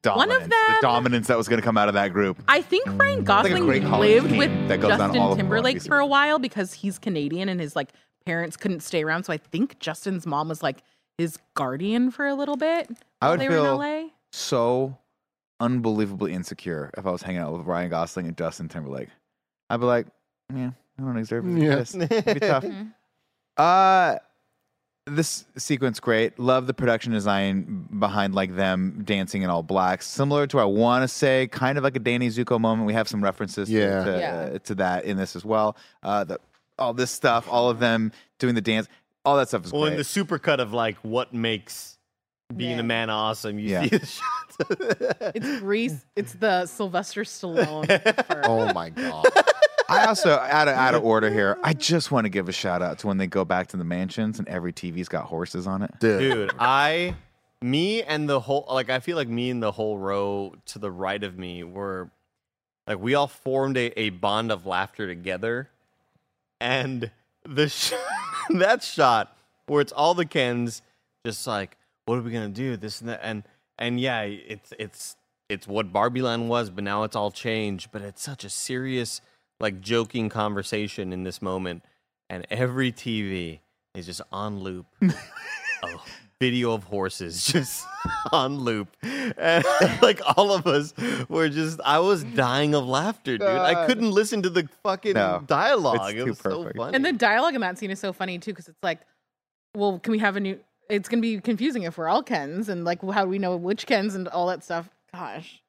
One 0.02 0.30
of 0.30 0.38
Dominance. 0.38 0.54
The 0.68 0.78
dominance 0.82 1.26
that 1.28 1.36
was 1.36 1.46
going 1.48 1.60
to 1.60 1.64
come 1.64 1.76
out 1.76 1.88
of 1.88 1.94
that 1.94 2.12
group. 2.12 2.42
I 2.48 2.62
think 2.62 2.86
Ryan 2.98 3.22
Gosling 3.24 3.64
great 3.66 3.82
Hollywood 3.82 4.22
lived 4.30 4.36
with 4.38 4.68
that 4.68 4.80
goes 4.80 4.90
down 4.96 5.00
all 5.18 5.28
Justin 5.30 5.36
Timberlake 5.36 5.82
for 5.82 5.98
a 5.98 6.06
while 6.06 6.38
because 6.38 6.72
he's 6.72 6.98
Canadian 6.98 7.48
and 7.50 7.60
his 7.60 7.76
like 7.76 7.90
parents 8.24 8.56
couldn't 8.56 8.80
stay 8.80 9.02
around. 9.04 9.24
So 9.24 9.32
I 9.32 9.36
think 9.36 9.78
Justin's 9.78 10.26
mom 10.26 10.48
was 10.48 10.62
like 10.62 10.82
his 11.18 11.38
guardian 11.54 12.10
for 12.10 12.26
a 12.26 12.34
little 12.34 12.56
bit. 12.56 12.88
I 13.20 13.26
while 13.26 13.30
would 13.32 13.40
they 13.40 13.48
feel- 13.48 13.76
were 13.78 13.84
in 13.86 14.02
LA. 14.04 14.08
So 14.32 14.96
unbelievably 15.60 16.32
insecure 16.32 16.90
if 16.96 17.04
I 17.06 17.10
was 17.10 17.20
hanging 17.22 17.42
out 17.42 17.52
with 17.52 17.66
Ryan 17.66 17.90
Gosling 17.90 18.26
and 18.26 18.36
Justin 18.38 18.68
Timberlake. 18.68 19.08
I'd 19.68 19.80
be 19.80 19.86
like, 19.86 20.06
yeah, 20.54 20.70
I 20.98 21.02
don't 21.02 21.16
deserve 21.16 21.44
Yeah. 21.58 21.76
this. 21.76 21.94
It'd 21.94 22.24
be 22.24 22.40
tough. 22.40 22.64
Mm-hmm. 22.64 22.88
Uh 23.58 24.16
this 25.16 25.44
sequence 25.56 26.00
great. 26.00 26.38
Love 26.38 26.66
the 26.66 26.74
production 26.74 27.12
design 27.12 27.88
behind 27.98 28.34
like 28.34 28.56
them 28.56 29.02
dancing 29.04 29.42
in 29.42 29.50
all 29.50 29.62
blacks. 29.62 30.06
Similar 30.06 30.46
to 30.48 30.60
I 30.60 30.64
want 30.64 31.02
to 31.02 31.08
say 31.08 31.46
kind 31.48 31.76
of 31.78 31.84
like 31.84 31.96
a 31.96 32.00
Danny 32.00 32.28
Zuko 32.28 32.60
moment. 32.60 32.86
We 32.86 32.92
have 32.94 33.08
some 33.08 33.22
references 33.22 33.68
to- 33.68 33.74
Yeah. 33.74 34.04
to, 34.04 34.18
Yeah. 34.18 34.50
uh, 34.54 34.58
to 34.60 34.74
that 34.76 35.04
in 35.04 35.16
this 35.16 35.36
as 35.36 35.44
well. 35.44 35.76
Uh 36.02 36.24
the 36.24 36.38
all 36.78 36.94
this 36.94 37.10
stuff, 37.10 37.46
all 37.50 37.68
of 37.68 37.78
them 37.78 38.10
doing 38.38 38.54
the 38.54 38.60
dance, 38.62 38.88
all 39.24 39.36
that 39.36 39.48
stuff 39.48 39.66
is 39.66 39.72
well, 39.72 39.84
in 39.84 39.94
great. 39.94 40.06
the 40.06 40.24
supercut 40.24 40.58
of 40.60 40.72
like 40.72 40.96
what 41.02 41.34
makes 41.34 41.98
being 42.56 42.72
Yeah. 42.76 42.80
a 42.80 42.82
man 42.82 43.10
awesome, 43.10 43.58
you 43.58 43.68
Yeah. 43.68 43.82
see 43.82 43.88
the 43.98 44.06
shots. 44.06 45.32
It's 45.34 45.62
Reese. 45.62 46.04
It's 46.16 46.32
the 46.34 46.66
Sylvester 46.66 47.22
Stallone. 47.24 47.86
for- 48.26 48.40
Oh 48.46 48.72
my 48.72 48.90
god. 48.90 49.24
I 49.90 50.06
also 50.06 50.30
out 50.30 50.68
of 50.68 50.74
out 50.74 50.94
of 50.94 51.04
order 51.04 51.30
here. 51.30 51.58
I 51.62 51.72
just 51.72 52.10
want 52.10 52.24
to 52.24 52.28
give 52.28 52.48
a 52.48 52.52
shout 52.52 52.80
out 52.80 52.98
to 53.00 53.06
when 53.06 53.18
they 53.18 53.26
go 53.26 53.44
back 53.44 53.68
to 53.68 53.76
the 53.76 53.84
mansions 53.84 54.38
and 54.38 54.48
every 54.48 54.72
TV's 54.72 55.08
got 55.08 55.24
horses 55.24 55.66
on 55.66 55.82
it. 55.82 55.90
Dude. 55.98 56.20
Dude, 56.20 56.52
I, 56.58 57.16
me 57.60 58.02
and 58.02 58.28
the 58.28 58.40
whole, 58.40 58.64
like, 58.70 58.88
I 58.88 59.00
feel 59.00 59.16
like 59.16 59.28
me 59.28 59.50
and 59.50 59.62
the 59.62 59.72
whole 59.72 59.98
row 59.98 60.54
to 60.66 60.78
the 60.78 60.90
right 60.90 61.22
of 61.22 61.36
me 61.36 61.64
were, 61.64 62.10
like, 62.86 63.00
we 63.00 63.14
all 63.14 63.26
formed 63.26 63.76
a, 63.76 63.98
a 63.98 64.10
bond 64.10 64.52
of 64.52 64.64
laughter 64.64 65.06
together. 65.06 65.68
And 66.60 67.10
the 67.44 67.68
sh- 67.68 67.92
that 68.50 68.82
shot 68.82 69.36
where 69.66 69.80
it's 69.80 69.92
all 69.92 70.14
the 70.14 70.26
Kens 70.26 70.82
just 71.24 71.46
like, 71.46 71.76
what 72.06 72.18
are 72.18 72.22
we 72.22 72.30
gonna 72.30 72.48
do? 72.48 72.76
This 72.76 73.00
and 73.00 73.10
that, 73.10 73.20
and 73.22 73.44
and 73.78 74.00
yeah, 74.00 74.22
it's 74.22 74.72
it's 74.78 75.16
it's 75.48 75.66
what 75.66 75.92
Barbie 75.92 76.22
Land 76.22 76.48
was, 76.48 76.70
but 76.70 76.84
now 76.84 77.04
it's 77.04 77.16
all 77.16 77.30
changed. 77.30 77.90
But 77.92 78.02
it's 78.02 78.22
such 78.22 78.44
a 78.44 78.50
serious, 78.50 79.20
like, 79.60 79.80
joking 79.80 80.28
conversation 80.28 81.12
in 81.12 81.22
this 81.24 81.40
moment, 81.42 81.84
and 82.28 82.46
every 82.50 82.90
TV 82.92 83.60
is 83.94 84.06
just 84.06 84.20
on 84.32 84.60
loop 84.60 84.86
a 85.02 85.88
video 86.40 86.72
of 86.72 86.84
horses 86.84 87.44
just 87.52 87.84
on 88.32 88.58
loop. 88.60 88.88
And 89.02 89.64
like 90.02 90.20
all 90.36 90.52
of 90.52 90.66
us 90.66 90.94
were 91.28 91.48
just 91.48 91.80
I 91.84 91.98
was 91.98 92.22
dying 92.24 92.74
of 92.74 92.86
laughter, 92.86 93.36
dude. 93.36 93.46
I 93.48 93.86
couldn't 93.86 94.10
listen 94.12 94.42
to 94.42 94.50
the 94.50 94.68
fucking 94.82 95.14
No, 95.14 95.42
dialogue. 95.46 96.12
it's 96.14 96.20
it 96.20 96.24
too 96.24 96.30
was 96.30 96.38
so 96.38 96.58
perfect. 96.62 96.76
funny. 96.78 96.94
and 96.96 97.04
the 97.04 97.12
dialogue 97.12 97.54
in 97.54 97.60
that 97.62 97.78
scene 97.78 97.90
is 97.90 97.98
so 98.00 98.12
funny 98.12 98.38
too 98.38 98.52
because 98.52 98.68
it's 98.68 98.82
like, 98.82 99.00
well, 99.76 99.98
can 99.98 100.12
we 100.12 100.18
have 100.20 100.36
a 100.36 100.40
new? 100.40 100.58
It's 100.88 101.08
gonna 101.08 101.20
be 101.22 101.40
confusing 101.40 101.82
if 101.82 101.98
we're 101.98 102.08
all 102.08 102.22
Kens 102.22 102.68
and 102.68 102.84
like 102.84 103.02
how 103.02 103.24
do 103.24 103.28
we 103.30 103.38
know 103.38 103.56
which 103.56 103.86
Kens 103.86 104.14
and 104.14 104.26
all 104.28 104.46
that 104.46 104.62
stuff. 104.64 104.88
Gosh, 105.12 105.60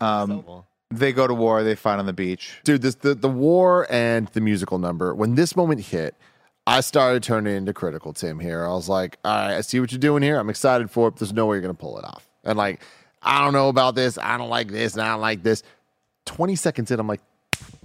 Um, 0.00 0.44
they 0.90 1.12
go 1.12 1.26
to 1.26 1.34
war. 1.34 1.62
They 1.62 1.74
fight 1.74 1.98
on 1.98 2.06
the 2.06 2.12
beach. 2.12 2.60
dude 2.64 2.82
this 2.82 2.94
the, 2.96 3.14
the 3.14 3.28
war 3.28 3.86
and 3.90 4.28
the 4.28 4.40
musical 4.40 4.78
number 4.78 5.14
when 5.14 5.34
this 5.34 5.54
moment 5.56 5.80
hit 5.80 6.14
i 6.66 6.80
started 6.80 7.22
turning 7.22 7.54
into 7.56 7.72
critical 7.72 8.12
tim 8.12 8.38
here 8.38 8.64
i 8.64 8.68
was 8.68 8.88
like 8.88 9.18
all 9.24 9.32
right 9.34 9.56
i 9.56 9.60
see 9.60 9.80
what 9.80 9.90
you're 9.92 9.98
doing 9.98 10.22
here 10.22 10.38
i'm 10.38 10.50
excited 10.50 10.90
for 10.90 11.08
it 11.08 11.12
but 11.12 11.20
there's 11.20 11.32
no 11.32 11.46
way 11.46 11.56
you're 11.56 11.62
gonna 11.62 11.74
pull 11.74 11.98
it 11.98 12.04
off 12.04 12.28
and 12.44 12.56
like 12.58 12.80
i 13.22 13.42
don't 13.42 13.52
know 13.52 13.68
about 13.68 13.94
this 13.94 14.18
i 14.18 14.36
don't 14.36 14.50
like 14.50 14.68
this 14.68 14.92
and 14.94 15.02
i 15.02 15.08
don't 15.08 15.20
like 15.20 15.42
this 15.42 15.62
20 16.26 16.56
seconds 16.56 16.90
in 16.90 17.00
i'm 17.00 17.06
like 17.08 17.20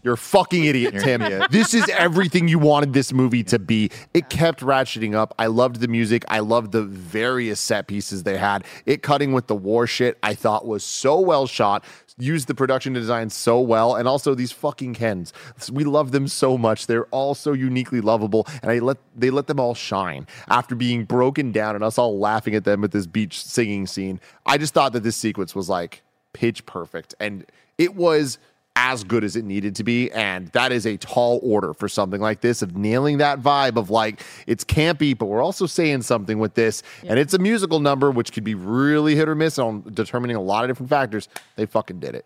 you're 0.04 0.16
a 0.16 0.18
fucking 0.18 0.66
idiot, 0.66 0.96
Tim. 1.00 1.22
this 1.50 1.74
is 1.74 1.88
everything 1.90 2.50
you 2.50 2.60
wanted 2.60 2.92
this 2.92 3.14
movie 3.14 3.44
to 3.46 3.58
be. 3.58 3.90
It 4.14 4.30
kept 4.30 4.60
ratcheting 4.60 5.16
up. 5.16 5.34
I 5.40 5.48
loved 5.48 5.80
the 5.80 5.88
music. 5.88 6.26
I 6.28 6.40
loved 6.40 6.74
the 6.74 6.84
various 6.84 7.60
set 7.62 7.88
pieces 7.88 8.24
they 8.24 8.38
had. 8.38 8.66
It 8.86 9.02
cutting 9.02 9.32
with 9.32 9.48
the 9.48 9.56
war 9.56 9.88
shit, 9.88 10.18
I 10.22 10.36
thought 10.36 10.68
was 10.68 10.84
so 10.84 11.20
well 11.22 11.48
shot. 11.48 11.86
Used 12.18 12.48
the 12.48 12.56
production 12.56 12.94
design 12.94 13.30
so 13.30 13.60
well. 13.60 13.96
And 13.96 14.08
also 14.08 14.36
these 14.36 14.52
fucking 14.52 14.94
Kens. 14.94 15.34
We 15.72 15.84
love 15.84 16.12
them 16.12 16.28
so 16.28 16.58
much. 16.58 16.88
They're 16.88 17.06
all 17.06 17.36
so 17.36 17.54
uniquely 17.54 18.02
lovable. 18.02 18.48
And 18.62 18.72
I 18.72 18.80
let 18.80 18.98
they 19.16 19.30
let 19.30 19.48
them 19.48 19.60
all 19.60 19.74
shine 19.74 20.28
after 20.48 20.76
being 20.76 21.06
broken 21.06 21.52
down 21.52 21.76
and 21.76 21.84
us 21.84 21.98
all 21.98 22.20
laughing 22.20 22.56
at 22.56 22.64
them 22.64 22.84
at 22.84 22.92
this 22.92 23.08
beach 23.08 23.44
singing 23.44 23.88
scene. 23.88 24.20
I 24.46 24.58
just 24.58 24.74
thought 24.74 24.94
that 24.94 25.04
this 25.04 25.16
sequence 25.16 25.56
was 25.56 25.70
like 25.70 26.04
pitch 26.34 26.66
perfect. 26.66 27.16
And 27.20 27.46
it 27.78 27.96
was 27.96 28.38
as 28.76 29.04
good 29.04 29.24
as 29.24 29.36
it 29.36 29.46
needed 29.46 29.76
to 29.76 29.84
be. 29.84 30.12
And 30.12 30.48
that 30.50 30.72
is 30.72 30.86
a 30.86 30.98
tall 30.98 31.40
order 31.44 31.74
for 31.74 31.88
something 31.88 32.20
like 32.20 32.42
this 32.42 32.62
of 32.62 32.76
nailing 32.76 33.20
that 33.20 33.40
vibe 33.40 33.78
of 33.78 33.90
like, 33.90 34.22
it's 34.48 34.64
campy, 34.64 35.18
but 35.18 35.28
we're 35.28 35.44
also 35.44 35.66
saying 35.66 36.02
something 36.02 36.40
with 36.40 36.56
this. 36.56 36.84
And 37.04 37.20
it's 37.20 37.34
a 37.34 37.40
musical 37.40 37.80
number, 37.80 38.10
which 38.12 38.32
could 38.34 38.44
be 38.44 38.56
really 38.56 39.16
hit 39.16 39.30
or 39.30 39.36
miss 39.36 39.60
on 39.60 39.82
determining 39.94 40.36
a 40.36 40.42
lot 40.42 40.64
of 40.64 40.70
different 40.70 40.90
factors. 40.90 41.30
They 41.56 41.66
fucking 41.66 42.00
did 42.00 42.16
it. 42.16 42.26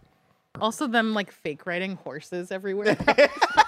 Also, 0.59 0.87
them 0.87 1.13
like 1.13 1.31
fake 1.31 1.67
riding 1.67 1.97
horses 1.97 2.51
everywhere. 2.51 2.97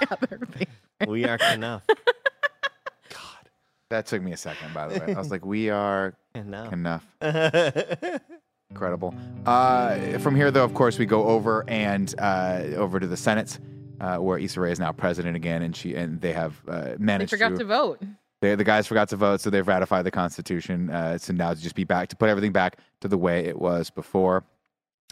Other 0.09 0.39
we 1.07 1.25
are 1.25 1.37
enough. 1.53 1.83
God. 3.09 3.49
That 3.89 4.07
took 4.07 4.23
me 4.23 4.31
a 4.31 4.37
second, 4.37 4.73
by 4.73 4.87
the 4.87 4.99
way. 4.99 5.13
I 5.13 5.17
was 5.19 5.29
like, 5.29 5.45
we 5.45 5.69
are 5.69 6.15
Enough. 6.33 6.73
enough. 6.73 7.05
Incredible. 8.71 9.15
Uh, 9.45 10.19
from 10.19 10.35
here, 10.35 10.51
though, 10.51 10.63
of 10.63 10.73
course, 10.75 10.99
we 10.99 11.05
go 11.05 11.23
over 11.25 11.65
and 11.67 12.13
uh, 12.19 12.61
over 12.75 12.99
to 12.99 13.07
the 13.07 13.17
Senate, 13.17 13.57
uh, 13.99 14.17
where 14.17 14.37
Issa 14.37 14.61
Rae 14.61 14.71
is 14.71 14.79
now 14.79 14.91
president 14.91 15.35
again, 15.35 15.63
and 15.63 15.75
she 15.75 15.95
and 15.95 16.21
they 16.21 16.33
have 16.33 16.61
uh, 16.67 16.81
They 16.81 16.95
managed 16.99 17.31
forgot 17.31 17.55
to 17.57 17.65
vote. 17.65 18.01
They, 18.41 18.53
the 18.55 18.63
guys 18.63 18.85
forgot 18.87 19.09
to 19.09 19.15
vote, 19.15 19.41
so 19.41 19.49
they've 19.49 19.67
ratified 19.67 20.05
the 20.05 20.11
Constitution. 20.11 20.89
Uh, 20.91 21.17
so 21.17 21.33
now 21.33 21.53
to 21.53 21.59
just 21.59 21.75
be 21.75 21.83
back 21.83 22.09
to 22.09 22.15
put 22.15 22.29
everything 22.29 22.51
back 22.51 22.77
to 23.01 23.07
the 23.07 23.17
way 23.17 23.45
it 23.45 23.59
was 23.59 23.89
before. 23.89 24.43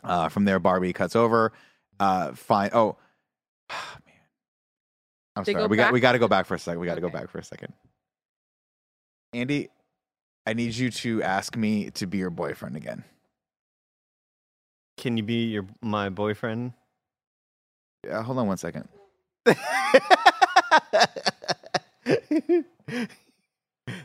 Uh, 0.04 0.30
from 0.30 0.46
there, 0.46 0.60
Barbie 0.60 0.94
cuts 0.94 1.16
over. 1.16 1.52
Uh, 2.00 2.34
fine. 2.34 2.70
Oh, 2.74 2.96
man. 3.70 3.80
I'm 5.36 5.44
They 5.44 5.54
sorry. 5.54 5.64
go 5.64 5.68
We 5.68 5.78
got 5.78 5.94
we 5.94 6.00
got 6.00 6.12
to 6.12 6.20
go 6.20 6.28
back 6.28 6.46
for 6.46 6.54
a 6.54 6.60
second. 6.60 6.80
We 6.80 6.86
got 6.86 6.96
to 6.96 7.02
go 7.02 7.10
back 7.10 7.30
for 7.30 7.40
a 7.40 7.44
second. 7.44 7.74
Andy, 9.34 9.70
I 10.46 10.54
need 10.54 10.76
you 10.76 10.92
to 10.92 11.24
ask 11.24 11.58
me 11.58 11.90
to 11.92 12.06
be 12.06 12.20
your 12.20 12.30
boyfriend 12.30 12.76
again. 12.76 13.04
Can 14.98 15.16
you 15.16 15.24
be 15.24 15.46
your 15.46 15.66
my 15.82 16.10
boyfriend? 16.10 16.74
Yeah, 18.04 18.24
hold 18.24 18.40
on 18.40 18.48
one 18.48 18.58
second. 18.58 18.88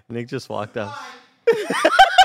Nick 0.08 0.28
just 0.28 0.48
walked 0.48 0.76
up. 0.76 0.94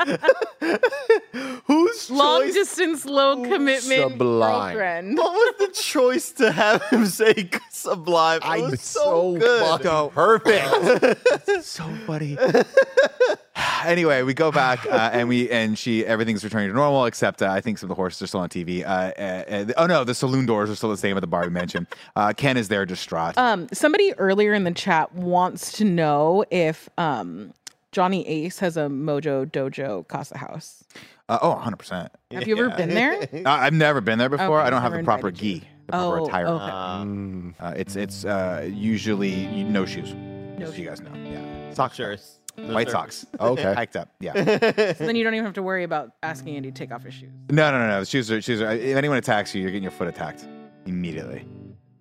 Whose 1.66 2.10
Long 2.10 2.42
choice? 2.42 2.54
distance, 2.54 3.04
low 3.06 3.42
commitment 3.42 4.12
Sublime. 4.12 4.72
girlfriend. 4.74 5.18
What 5.18 5.32
was 5.32 5.54
the 5.68 5.74
choice 5.82 6.32
to 6.32 6.52
have 6.52 6.82
him 6.90 7.06
say 7.20 7.48
sublime? 7.70 8.40
It 8.44 8.70
was 8.70 8.80
so, 8.80 9.36
good. 9.38 9.82
fucking 9.82 10.10
perfect. 10.10 11.62
so 11.64 11.84
funny. 12.06 12.36
anyway, 13.84 14.22
we 14.22 14.34
go 14.34 14.50
back 14.50 14.86
uh, 14.86 15.10
and 15.12 15.28
we 15.28 15.50
and 15.50 15.78
she 15.78 16.04
everything's 16.04 16.42
returning 16.44 16.68
to 16.68 16.74
normal 16.74 17.06
except 17.06 17.42
uh, 17.42 17.50
I 17.50 17.60
think 17.60 17.78
some 17.78 17.86
of 17.86 17.96
the 17.96 18.00
horses 18.00 18.22
are 18.22 18.26
still 18.26 18.40
on 18.40 18.48
TV. 18.48 18.82
Uh, 18.84 18.86
uh, 18.88 19.44
uh, 19.48 19.72
oh 19.76 19.86
no, 19.86 20.04
the 20.04 20.14
saloon 20.14 20.46
doors 20.46 20.70
are 20.70 20.76
still 20.76 20.90
the 20.90 20.96
same 20.96 21.16
at 21.16 21.20
the 21.20 21.26
Barbie 21.26 21.50
mansion. 21.50 21.86
Uh, 22.16 22.32
Ken 22.36 22.56
is 22.56 22.68
there 22.68 22.84
distraught. 22.86 23.36
Um, 23.38 23.68
somebody 23.72 24.12
earlier 24.14 24.54
in 24.54 24.64
the 24.64 24.72
chat 24.72 25.14
wants 25.14 25.72
to 25.72 25.84
know 25.84 26.44
if 26.50 26.88
um 26.98 27.52
Johnny 27.92 28.26
Ace 28.28 28.58
has 28.60 28.76
a 28.76 28.82
Mojo 28.82 29.46
Dojo 29.50 30.06
Casa 30.08 30.38
House. 30.38 30.84
Uh, 31.28 31.38
oh, 31.42 31.50
100 31.50 31.76
percent. 31.76 32.12
Have 32.30 32.46
you 32.46 32.56
ever 32.56 32.70
been 32.76 32.90
there? 32.90 33.28
I've 33.46 33.72
never 33.72 34.00
been 34.00 34.18
there 34.18 34.28
before. 34.28 34.58
Okay, 34.60 34.66
I 34.66 34.70
don't 34.70 34.82
have 34.82 34.92
never 34.92 35.02
the 35.02 35.06
proper 35.06 35.30
gi, 35.30 35.60
the 35.86 35.92
proper 35.92 36.18
Oh, 36.20 36.26
attire. 36.26 36.46
okay. 36.46 36.64
Uh, 36.64 37.66
Uh, 37.66 37.74
it's 37.76 37.96
it's 37.96 38.24
uh, 38.24 38.68
usually 38.72 39.64
no 39.64 39.84
shoes. 39.86 40.14
No 40.14 40.66
just 40.66 40.72
so 40.74 40.78
you 40.82 40.88
guys 40.88 41.00
know. 41.00 41.10
Yeah, 41.14 41.72
socks. 41.74 41.96
sure. 41.96 42.16
though. 42.16 42.74
White 42.74 42.90
socks. 42.90 43.24
Okay. 43.40 43.72
Hiked 43.74 43.96
up. 43.96 44.08
Yeah. 44.20 44.34
So 44.34 45.06
then 45.06 45.16
you 45.16 45.24
don't 45.24 45.34
even 45.34 45.44
have 45.46 45.54
to 45.54 45.62
worry 45.62 45.84
about 45.84 46.10
asking 46.22 46.56
Andy 46.56 46.70
to 46.70 46.76
take 46.76 46.92
off 46.92 47.02
his 47.04 47.14
shoes. 47.14 47.30
No, 47.50 47.70
no, 47.70 47.78
no, 47.78 47.88
no. 47.88 48.04
Shoes 48.04 48.30
are 48.30 48.40
shoes 48.42 48.60
are. 48.60 48.72
If 48.72 48.96
anyone 48.96 49.16
attacks 49.18 49.54
you, 49.54 49.62
you're 49.62 49.70
getting 49.70 49.82
your 49.84 49.92
foot 49.92 50.08
attacked 50.08 50.46
immediately. 50.86 51.46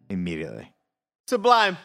Immediately. 0.09 0.71
Sublime. 1.27 1.77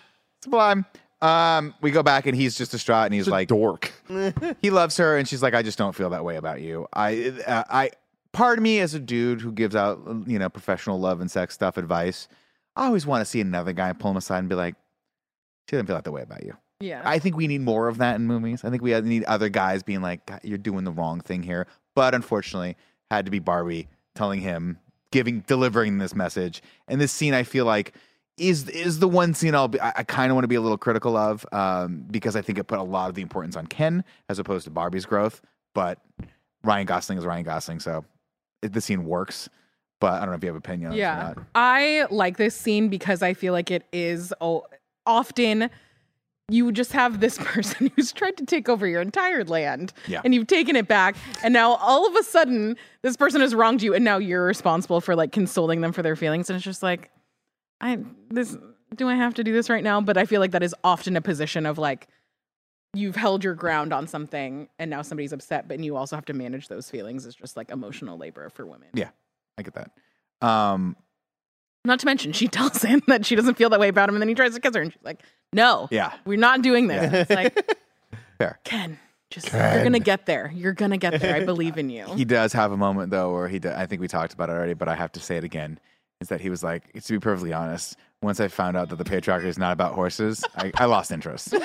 Sublime. 0.42 0.84
Um, 1.24 1.74
we 1.80 1.90
go 1.90 2.02
back 2.02 2.26
and 2.26 2.36
he's 2.36 2.56
just 2.56 2.70
distraught 2.70 3.06
and 3.06 3.14
he's 3.14 3.24
He's 3.24 3.28
a 3.28 3.30
like, 3.30 3.48
dork. 3.48 3.92
he 4.60 4.70
loves 4.70 4.96
her 4.98 5.16
and 5.16 5.26
she's 5.26 5.42
like, 5.42 5.54
I 5.54 5.62
just 5.62 5.78
don't 5.78 5.94
feel 5.94 6.10
that 6.10 6.24
way 6.24 6.36
about 6.36 6.60
you. 6.60 6.86
I, 6.92 7.32
uh, 7.46 7.64
I, 7.70 7.90
part 8.32 8.58
of 8.58 8.62
me 8.62 8.80
as 8.80 8.92
a 8.92 9.00
dude 9.00 9.40
who 9.40 9.50
gives 9.50 9.74
out, 9.74 10.00
you 10.26 10.38
know, 10.38 10.50
professional 10.50 11.00
love 11.00 11.20
and 11.22 11.30
sex 11.30 11.54
stuff 11.54 11.78
advice, 11.78 12.28
I 12.76 12.86
always 12.86 13.06
want 13.06 13.22
to 13.22 13.24
see 13.24 13.40
another 13.40 13.72
guy 13.72 13.92
pull 13.94 14.10
him 14.10 14.18
aside 14.18 14.40
and 14.40 14.48
be 14.48 14.54
like, 14.54 14.74
she 15.68 15.76
doesn't 15.76 15.86
feel 15.86 15.98
that 15.98 16.10
way 16.10 16.22
about 16.22 16.44
you. 16.44 16.54
Yeah. 16.80 17.00
I 17.04 17.18
think 17.18 17.36
we 17.36 17.46
need 17.46 17.62
more 17.62 17.88
of 17.88 17.98
that 17.98 18.16
in 18.16 18.26
movies. 18.26 18.62
I 18.64 18.68
think 18.68 18.82
we 18.82 19.00
need 19.00 19.24
other 19.24 19.48
guys 19.48 19.82
being 19.82 20.02
like, 20.02 20.26
"God, 20.26 20.40
you're 20.42 20.58
doing 20.58 20.84
the 20.84 20.92
wrong 20.92 21.20
thing 21.20 21.42
here. 21.42 21.66
But 21.94 22.14
unfortunately, 22.14 22.76
had 23.10 23.24
to 23.24 23.30
be 23.30 23.38
Barbie 23.38 23.88
telling 24.14 24.40
him, 24.40 24.78
giving, 25.10 25.40
delivering 25.46 25.98
this 25.98 26.14
message. 26.14 26.62
And 26.88 27.00
this 27.00 27.12
scene, 27.12 27.32
I 27.32 27.44
feel 27.44 27.64
like, 27.64 27.94
is 28.36 28.68
is 28.68 28.98
the 28.98 29.08
one 29.08 29.34
scene 29.34 29.54
I'll 29.54 29.68
be, 29.68 29.80
I, 29.80 29.92
I 29.96 30.02
kind 30.02 30.30
of 30.30 30.34
want 30.34 30.44
to 30.44 30.48
be 30.48 30.56
a 30.56 30.60
little 30.60 30.78
critical 30.78 31.16
of 31.16 31.46
um, 31.52 32.04
because 32.10 32.36
I 32.36 32.42
think 32.42 32.58
it 32.58 32.64
put 32.64 32.78
a 32.78 32.82
lot 32.82 33.08
of 33.08 33.14
the 33.14 33.22
importance 33.22 33.56
on 33.56 33.66
Ken 33.66 34.04
as 34.28 34.38
opposed 34.38 34.64
to 34.64 34.70
Barbie's 34.70 35.06
growth. 35.06 35.40
But 35.74 35.98
Ryan 36.62 36.86
Gosling 36.86 37.18
is 37.18 37.24
Ryan 37.24 37.44
Gosling, 37.44 37.80
so 37.80 38.04
it, 38.62 38.72
the 38.72 38.80
scene 38.80 39.04
works. 39.04 39.48
But 40.00 40.14
I 40.14 40.20
don't 40.20 40.30
know 40.30 40.34
if 40.34 40.42
you 40.42 40.48
have 40.48 40.56
an 40.56 40.58
opinion 40.58 40.90
on 40.90 40.92
it 40.94 40.96
or 40.96 41.00
yeah. 41.00 41.32
not. 41.36 41.46
I 41.54 42.06
like 42.10 42.36
this 42.36 42.54
scene 42.54 42.88
because 42.88 43.22
I 43.22 43.34
feel 43.34 43.52
like 43.52 43.70
it 43.70 43.84
is 43.92 44.34
oh, 44.40 44.66
often 45.06 45.70
you 46.50 46.72
just 46.72 46.92
have 46.92 47.20
this 47.20 47.38
person 47.42 47.90
who's 47.94 48.12
tried 48.12 48.36
to 48.36 48.44
take 48.44 48.68
over 48.68 48.86
your 48.86 49.00
entire 49.00 49.44
land 49.44 49.92
Yeah. 50.06 50.20
and 50.24 50.34
you've 50.34 50.46
taken 50.46 50.76
it 50.76 50.88
back 50.88 51.16
and 51.42 51.54
now 51.54 51.74
all 51.76 52.06
of 52.06 52.14
a 52.16 52.22
sudden 52.22 52.76
this 53.02 53.16
person 53.16 53.40
has 53.40 53.54
wronged 53.54 53.82
you 53.82 53.94
and 53.94 54.04
now 54.04 54.18
you're 54.18 54.44
responsible 54.44 55.00
for 55.00 55.16
like 55.16 55.32
consoling 55.32 55.80
them 55.80 55.92
for 55.92 56.02
their 56.02 56.16
feelings 56.16 56.50
and 56.50 56.56
it's 56.56 56.64
just 56.64 56.82
like 56.82 57.10
I 57.84 57.98
this 58.30 58.56
do 58.94 59.08
I 59.08 59.14
have 59.14 59.34
to 59.34 59.44
do 59.44 59.52
this 59.52 59.70
right 59.70 59.84
now 59.84 60.00
but 60.00 60.16
I 60.16 60.24
feel 60.24 60.40
like 60.40 60.52
that 60.52 60.62
is 60.62 60.74
often 60.82 61.16
a 61.16 61.20
position 61.20 61.66
of 61.66 61.78
like 61.78 62.08
you've 62.94 63.16
held 63.16 63.44
your 63.44 63.54
ground 63.54 63.92
on 63.92 64.06
something 64.06 64.68
and 64.78 64.90
now 64.90 65.02
somebody's 65.02 65.32
upset 65.32 65.68
but 65.68 65.78
you 65.78 65.96
also 65.96 66.16
have 66.16 66.24
to 66.26 66.32
manage 66.32 66.68
those 66.68 66.90
feelings 66.90 67.26
it's 67.26 67.36
just 67.36 67.56
like 67.56 67.70
emotional 67.70 68.18
labor 68.18 68.48
for 68.50 68.66
women. 68.66 68.88
Yeah. 68.94 69.10
I 69.58 69.62
get 69.62 69.74
that. 69.74 69.90
Um, 70.46 70.96
Not 71.84 72.00
to 72.00 72.06
mention, 72.06 72.32
she 72.32 72.48
tells 72.58 72.82
him 72.82 73.02
that 73.08 73.26
she 73.26 73.36
doesn't 73.36 73.54
feel 73.54 73.70
that 73.70 73.80
way 73.80 73.88
about 73.88 74.08
him, 74.08 74.14
and 74.14 74.22
then 74.22 74.28
he 74.28 74.34
tries 74.34 74.54
to 74.54 74.60
kiss 74.60 74.74
her, 74.74 74.82
and 74.82 74.92
she's 74.92 75.02
like, 75.02 75.22
"No, 75.52 75.88
yeah. 75.90 76.12
we're 76.24 76.38
not 76.38 76.62
doing 76.62 76.86
this." 76.86 77.12
It's 77.12 77.30
like, 77.30 77.76
Fair. 78.38 78.58
Ken, 78.64 78.98
just 79.30 79.52
you're 79.52 79.84
gonna 79.84 79.98
get 80.00 80.26
there. 80.26 80.52
You're 80.54 80.72
gonna 80.72 80.96
get 80.96 81.20
there. 81.20 81.36
I 81.36 81.44
believe 81.44 81.78
in 81.78 81.88
you. 81.90 82.06
He 82.16 82.24
does 82.24 82.52
have 82.52 82.72
a 82.72 82.76
moment 82.76 83.10
though 83.10 83.32
where 83.32 83.48
he. 83.48 83.60
I 83.64 83.86
think 83.86 84.00
we 84.00 84.08
talked 84.08 84.32
about 84.32 84.48
it 84.48 84.52
already, 84.52 84.74
but 84.74 84.88
I 84.88 84.94
have 84.94 85.12
to 85.12 85.20
say 85.20 85.36
it 85.36 85.44
again. 85.44 85.78
Is 86.20 86.28
that 86.28 86.40
he 86.40 86.48
was 86.50 86.62
like, 86.62 86.92
to 86.92 87.12
be 87.12 87.18
perfectly 87.18 87.52
honest, 87.52 87.96
once 88.22 88.40
I 88.40 88.48
found 88.48 88.76
out 88.76 88.88
that 88.88 88.96
the 88.96 89.04
patriarchy 89.04 89.44
is 89.44 89.58
not 89.58 89.72
about 89.72 89.94
horses, 89.94 90.42
I, 90.56 90.72
I 90.76 90.84
lost 90.86 91.10
interest. 91.12 91.54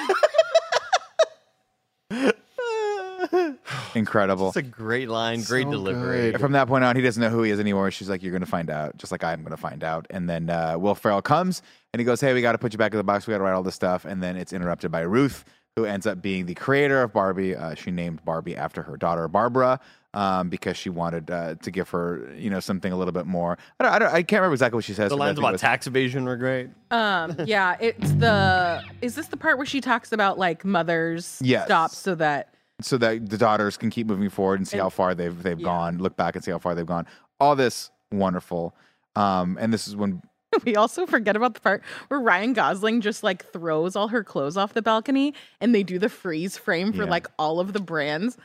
Incredible. 3.95 4.47
It's 4.49 4.57
a 4.57 4.61
great 4.61 5.09
line, 5.09 5.41
great 5.41 5.65
So 5.65 5.71
delivery. 5.71 6.31
good. 6.31 6.39
From 6.41 6.51
that 6.53 6.67
point 6.67 6.84
on, 6.84 6.95
he 6.95 7.01
doesn't 7.01 7.21
know 7.21 7.30
who 7.30 7.41
he 7.43 7.51
is 7.51 7.59
anymore. 7.59 7.89
She's 7.91 8.09
like, 8.09 8.21
"You're 8.23 8.31
going 8.31 8.41
to 8.41 8.47
find 8.47 8.69
out, 8.69 8.97
just 8.97 9.11
like 9.11 9.23
I'm 9.23 9.41
going 9.41 9.51
to 9.51 9.57
find 9.57 9.84
out." 9.84 10.05
And 10.09 10.30
then 10.30 10.49
uh, 10.49 10.77
Will 10.77 10.95
Ferrell 10.95 11.21
comes 11.21 11.61
and 11.93 11.99
he 11.99 12.03
goes, 12.05 12.21
"Hey, 12.21 12.34
we 12.34 12.41
got 12.41 12.51
to 12.53 12.57
put 12.57 12.71
you 12.73 12.77
back 12.77 12.93
in 12.93 12.97
the 12.97 13.03
box. 13.03 13.27
We 13.27 13.31
got 13.31 13.39
to 13.39 13.43
write 13.43 13.53
all 13.53 13.63
this 13.63 13.76
stuff." 13.76 14.05
And 14.05 14.21
then 14.21 14.35
it's 14.38 14.53
interrupted 14.53 14.91
by 14.91 15.01
Ruth, 15.01 15.43
who 15.80 15.85
ends 15.85 16.06
up 16.06 16.22
being 16.22 16.45
the 16.45 16.53
creator 16.56 17.01
of 17.01 17.14
Barbie. 17.14 17.56
Uh, 17.56 17.73
she 17.73 17.89
named 17.91 18.23
Barbie 18.26 18.56
after 18.56 18.81
her 18.84 18.97
daughter 18.97 19.27
Barbara 19.27 19.80
um, 20.14 20.49
because 20.49 20.76
she 20.76 20.89
wanted 20.89 21.31
uh, 21.31 21.56
to 21.56 21.72
give 21.72 21.89
her, 21.89 22.30
you 22.35 22.49
know, 22.49 22.60
something 22.60 22.91
a 22.91 22.97
little 22.97 23.11
bit 23.14 23.26
more. 23.26 23.57
I 23.80 23.84
don't, 23.84 23.93
I, 23.93 23.99
don't, 23.99 24.10
I 24.14 24.23
can't 24.23 24.41
remember 24.41 24.53
exactly 24.56 24.76
what 24.77 24.84
she 24.84 24.93
says. 24.93 25.10
The 25.10 25.15
lines 25.18 25.39
about 25.39 25.53
was- 25.53 25.61
tax 25.61 25.88
evasion 25.88 26.26
were 26.26 26.35
great. 26.35 26.69
Um, 26.91 27.35
yeah, 27.45 27.77
it's 27.80 28.11
the. 28.14 28.84
Is 29.01 29.15
this 29.15 29.27
the 29.27 29.38
part 29.38 29.57
where 29.57 29.65
she 29.65 29.80
talks 29.81 30.11
about 30.11 30.38
like 30.38 30.65
mothers 30.65 31.39
Yes. 31.41 31.65
stop 31.65 31.91
so 31.91 32.15
that 32.15 32.53
so 32.81 32.97
that 32.97 33.30
the 33.30 33.38
daughters 33.38 33.77
can 33.77 33.89
keep 33.89 34.07
moving 34.07 34.30
forward 34.30 34.60
and 34.60 34.68
see 34.68 34.77
And- 34.77 34.84
how 34.84 34.89
far 34.89 35.15
they've 35.15 35.41
they've 35.41 35.60
Yeah. 35.60 35.65
gone, 35.65 35.97
look 35.99 36.18
back 36.18 36.35
and 36.35 36.43
see 36.43 36.51
how 36.51 36.60
far 36.60 36.76
they've 36.76 36.85
gone. 36.85 37.06
all 37.39 37.56
this 37.56 37.89
wonderful. 38.11 38.76
Um, 39.15 39.57
and 39.61 39.72
this 39.73 39.88
is 39.88 39.95
when 39.95 40.22
We 40.65 40.76
also 40.76 41.05
forget 41.05 41.35
about 41.35 41.53
the 41.53 41.59
part 41.59 41.84
where 42.07 42.19
Ryan 42.19 42.53
Gosling 42.53 43.01
just 43.01 43.23
like 43.23 43.45
throws 43.51 43.95
all 43.95 44.07
her 44.09 44.23
clothes 44.23 44.57
off 44.57 44.73
the 44.73 44.81
balcony 44.81 45.34
and 45.61 45.73
they 45.76 45.84
do 45.84 45.99
the 45.99 46.09
freeze 46.09 46.57
frame 46.57 46.91
for 46.91 47.03
Yeah. 47.03 47.09
like 47.09 47.27
all 47.38 47.59
of 47.59 47.73
the 47.73 47.80
brands. 47.80 48.38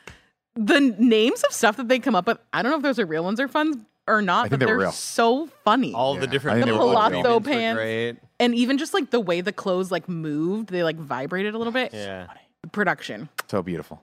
The 0.55 0.79
names 0.99 1.43
of 1.43 1.51
stuff 1.51 1.77
that 1.77 1.87
they 1.89 1.99
come 1.99 2.15
up 2.15 2.27
with, 2.27 2.37
I 2.53 2.61
don't 2.61 2.71
know 2.71 2.77
if 2.77 2.83
those 2.83 2.99
are 2.99 3.05
real 3.05 3.23
ones 3.23 3.39
or 3.39 3.47
fun 3.47 3.85
or 4.07 4.21
not, 4.21 4.43
think 4.43 4.51
but 4.51 4.59
they 4.59 4.65
were 4.67 4.71
they're 4.73 4.79
real. 4.87 4.91
so 4.91 5.47
funny. 5.63 5.93
All 5.93 6.13
Yeah. 6.13 6.21
the 6.21 6.27
different 6.27 6.63
the 6.65 6.71
were 6.73 6.77
palazzo 6.77 7.39
pants 7.39 7.47
pants. 7.49 7.77
great. 7.77 8.15
and 8.39 8.53
even 8.55 8.77
just 8.77 8.93
like 8.93 9.09
the 9.09 9.19
way 9.19 9.41
the 9.41 9.51
clothes 9.51 9.91
like 9.91 10.07
moved, 10.07 10.69
they 10.69 10.83
like 10.83 10.97
vibrated 10.97 11.55
a 11.55 11.57
little 11.57 11.73
bit. 11.73 11.91
Yeah. 11.93 12.27
Production. 12.71 13.29
So 13.49 13.61
beautiful. 13.63 14.01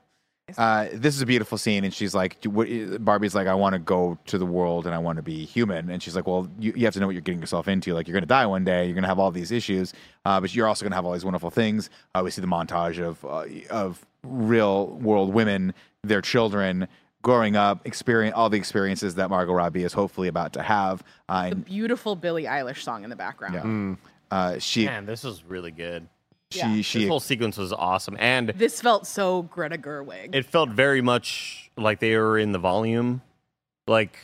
Uh, 0.59 0.89
this 0.93 1.15
is 1.17 1.23
a 1.23 1.27
beautiful 1.27 1.59
scene, 1.59 1.85
and 1.85 1.93
she's 1.93 2.15
like, 2.15 2.43
what, 2.45 2.69
Barbie's 3.05 3.35
like, 3.35 3.47
I 3.47 3.55
want 3.55 3.75
to 3.75 3.79
go 3.79 4.19
to 4.27 4.39
the 4.39 4.47
world 4.47 4.87
and 4.87 4.95
I 4.95 4.99
want 4.99 5.17
to 5.17 5.23
be 5.23 5.45
human. 5.45 5.91
And 5.91 6.03
she's 6.03 6.15
like, 6.17 6.27
Well, 6.27 6.49
you, 6.59 6.73
you 6.77 6.85
have 6.85 6.95
to 6.95 7.01
know 7.01 7.07
what 7.07 7.13
you're 7.13 7.21
getting 7.23 7.41
yourself 7.41 7.69
into. 7.69 7.95
Like, 7.95 8.07
you're 8.09 8.15
going 8.15 8.23
to 8.23 8.27
die 8.27 8.47
one 8.47 8.65
day. 8.65 8.85
You're 8.85 8.95
going 8.95 9.03
to 9.03 9.09
have 9.09 9.19
all 9.19 9.31
these 9.31 9.51
issues, 9.53 9.93
uh, 10.25 10.41
but 10.41 10.55
you're 10.55 10.67
also 10.69 10.85
going 10.85 10.91
to 10.93 10.97
have 10.97 11.05
all 11.07 11.13
these 11.13 11.25
wonderful 11.25 11.51
things. 11.51 11.91
Uh, 12.15 12.23
we 12.25 12.31
see 12.31 12.41
the 12.41 12.47
montage 12.47 12.99
of 13.01 13.25
uh, 13.25 13.45
of 13.71 14.05
real 14.25 14.89
world 14.89 15.33
women, 15.35 15.75
their 16.03 16.21
children 16.23 16.89
growing 17.23 17.55
up, 17.55 17.87
experience 17.87 18.35
all 18.37 18.51
the 18.51 18.57
experiences 18.59 19.15
that 19.15 19.31
Margot 19.31 19.53
Robbie 19.53 19.85
is 19.85 19.93
hopefully 19.93 20.27
about 20.29 20.53
to 20.55 20.63
have. 20.63 21.05
Uh, 21.29 21.51
The 21.51 21.57
beautiful 21.57 22.17
Billie 22.17 22.45
Eilish 22.45 22.83
song 22.83 23.05
in 23.05 23.11
the 23.11 23.17
background. 23.17 23.99
yeah, 24.31 24.37
uh, 24.37 24.59
she 24.59 24.87
Man, 24.87 25.07
this 25.07 25.23
was 25.23 25.45
really 25.45 25.71
good. 25.71 26.09
She 26.53 26.61
Yeah. 26.61 26.77
This 26.77 27.09
whole 27.09 27.21
sequence 27.21 27.57
was 27.57 27.73
awesome, 27.73 28.17
and 28.21 28.49
This 28.51 28.81
felt 28.81 29.07
so 29.07 29.43
Greta 29.43 29.79
Gerwig. 29.79 30.35
it 30.35 30.47
felt 30.47 30.69
very 30.71 31.01
much 31.01 31.71
like 31.77 31.99
they 32.01 32.17
were 32.17 32.39
in 32.39 32.53
the 32.53 32.59
volume. 32.59 33.23
Like 33.87 34.17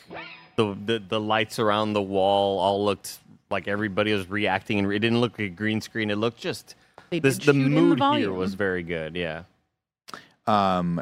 the 0.55 0.75
the, 0.85 0.99
the 0.99 1.19
lights 1.19 1.59
around 1.59 1.93
the 1.93 2.01
wall 2.01 2.59
all 2.59 2.85
looked 2.85 3.19
like 3.49 3.67
everybody 3.67 4.13
was 4.13 4.29
reacting, 4.29 4.79
and 4.79 4.91
it 4.91 4.99
didn't 4.99 5.19
look 5.21 5.33
like 5.39 5.47
a 5.47 5.49
green 5.49 5.81
screen. 5.81 6.09
It 6.11 6.17
looked 6.17 6.39
just 6.39 6.75
this, 7.09 7.37
the 7.37 7.43
shoot 7.45 7.55
in 7.55 7.63
the 7.63 7.69
mood 7.69 8.01
here 8.17 8.31
was 8.31 8.53
very 8.53 8.83
good. 8.83 9.15
Yeah. 9.15 9.43
Um, 10.47 11.01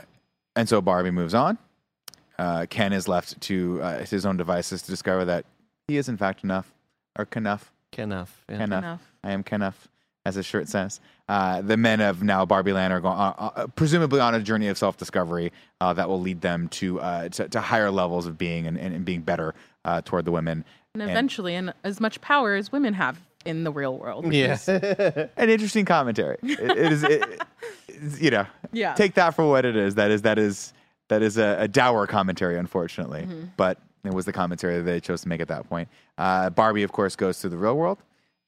and 0.56 0.68
so 0.68 0.82
Barbie 0.82 1.12
moves 1.12 1.34
on. 1.34 1.58
Uh, 2.40 2.66
Ken 2.70 2.94
is 2.94 3.08
left 3.08 3.40
to 3.42 3.82
uh, 3.82 4.06
his 4.06 4.26
own 4.26 4.38
devices 4.38 4.82
to 4.84 4.92
discover 4.92 5.26
that 5.26 5.46
he 5.88 5.98
is 5.98 6.08
in 6.10 6.18
fact 6.18 6.44
enough, 6.44 6.72
or 7.18 7.26
Kenough, 7.26 7.72
Enough. 7.98 8.44
Yeah. 8.50 8.58
Kenough. 8.60 9.02
I 9.24 9.32
am 9.32 9.44
Kenough, 9.44 9.88
as 10.26 10.36
his 10.36 10.46
shirt 10.46 10.68
says. 10.70 11.00
Uh, 11.30 11.62
the 11.62 11.76
men 11.76 12.00
of 12.00 12.24
now 12.24 12.46
Barbie 12.46 12.72
Land 12.72 12.94
are 12.94 13.02
going, 13.02 13.18
uh, 13.18 13.34
uh, 13.38 13.68
presumably 13.76 14.20
on 14.20 14.34
a 14.34 14.40
journey 14.40 14.68
of 14.68 14.78
self 14.78 14.96
discovery 14.98 15.52
uh, 15.82 15.94
that 15.94 16.08
will 16.08 16.22
lead 16.22 16.42
them 16.42 16.70
to, 16.70 17.00
uh, 17.02 17.30
to 17.30 17.50
to 17.50 17.60
higher 17.60 17.92
levels 17.92 18.26
of 18.26 18.38
being 18.38 18.66
and, 18.66 18.78
and, 18.78 18.96
and 18.96 19.04
being 19.06 19.22
better 19.22 19.54
uh, 19.86 20.02
toward 20.02 20.26
the 20.26 20.32
women. 20.32 20.64
And 20.94 21.04
eventually, 21.04 21.54
and 21.56 21.74
as 21.84 22.00
much 22.00 22.22
power 22.22 22.56
as 22.56 22.72
women 22.72 22.94
have 22.94 23.20
in 23.46 23.64
the 23.64 23.72
real 23.72 23.98
world. 23.98 24.32
Yeah. 24.34 24.58
An 25.38 25.50
interesting 25.50 25.86
commentary. 25.86 26.38
It, 26.44 26.60
it 26.60 26.92
is, 26.92 27.04
it, 27.04 27.42
you 28.20 28.32
know, 28.32 28.46
Yeah. 28.72 28.94
take 28.94 29.14
that 29.16 29.36
for 29.36 29.48
what 29.50 29.64
it 29.66 29.76
is. 29.76 29.96
That 29.96 30.12
is 30.12 30.24
that 30.24 30.38
is 30.40 30.74
that 31.10 31.22
is 31.22 31.38
a, 31.38 31.58
a 31.60 31.68
dour 31.68 32.08
commentary, 32.08 32.58
unfortunately. 32.58 33.22
Mm-hmm. 33.22 33.44
But 33.56 33.80
it 34.04 34.14
was 34.14 34.26
the 34.26 34.34
commentary 34.34 34.78
that 34.78 34.84
they 34.84 35.00
chose 35.00 35.22
to 35.22 35.30
make 35.30 35.42
at 35.42 35.48
that 35.50 35.68
point. 35.70 35.90
Uh, 36.18 36.50
Barbie, 36.50 36.84
of 36.84 36.92
course, 36.92 37.16
goes 37.16 37.40
to 37.42 37.50
the 37.50 37.58
real 37.58 37.78
world, 37.78 38.00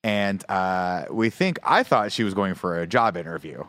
and 0.03 0.43
uh, 0.49 1.05
we 1.09 1.29
think 1.29 1.59
I 1.63 1.83
thought 1.83 2.11
she 2.11 2.23
was 2.23 2.33
going 2.33 2.55
for 2.55 2.79
a 2.79 2.87
job 2.87 3.17
interview. 3.17 3.63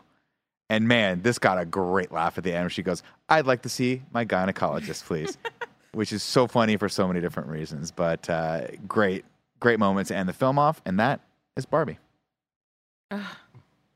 And 0.68 0.86
man, 0.86 1.22
this 1.22 1.38
got 1.38 1.58
a 1.58 1.64
great 1.64 2.12
laugh 2.12 2.38
at 2.38 2.44
the 2.44 2.52
end. 2.52 2.70
She 2.70 2.82
goes, 2.82 3.02
"I'd 3.28 3.46
like 3.46 3.62
to 3.62 3.68
see 3.68 4.02
my 4.12 4.24
gynecologist, 4.24 5.04
please," 5.04 5.36
which 5.92 6.12
is 6.12 6.22
so 6.22 6.46
funny 6.46 6.76
for 6.76 6.88
so 6.88 7.08
many 7.08 7.20
different 7.20 7.48
reasons. 7.48 7.90
But 7.90 8.30
uh, 8.30 8.68
great, 8.86 9.24
great 9.58 9.80
moment 9.80 10.08
to 10.08 10.16
end 10.16 10.28
the 10.28 10.32
film 10.32 10.58
off, 10.58 10.80
and 10.84 11.00
that 11.00 11.20
is 11.56 11.66
Barbie. 11.66 11.98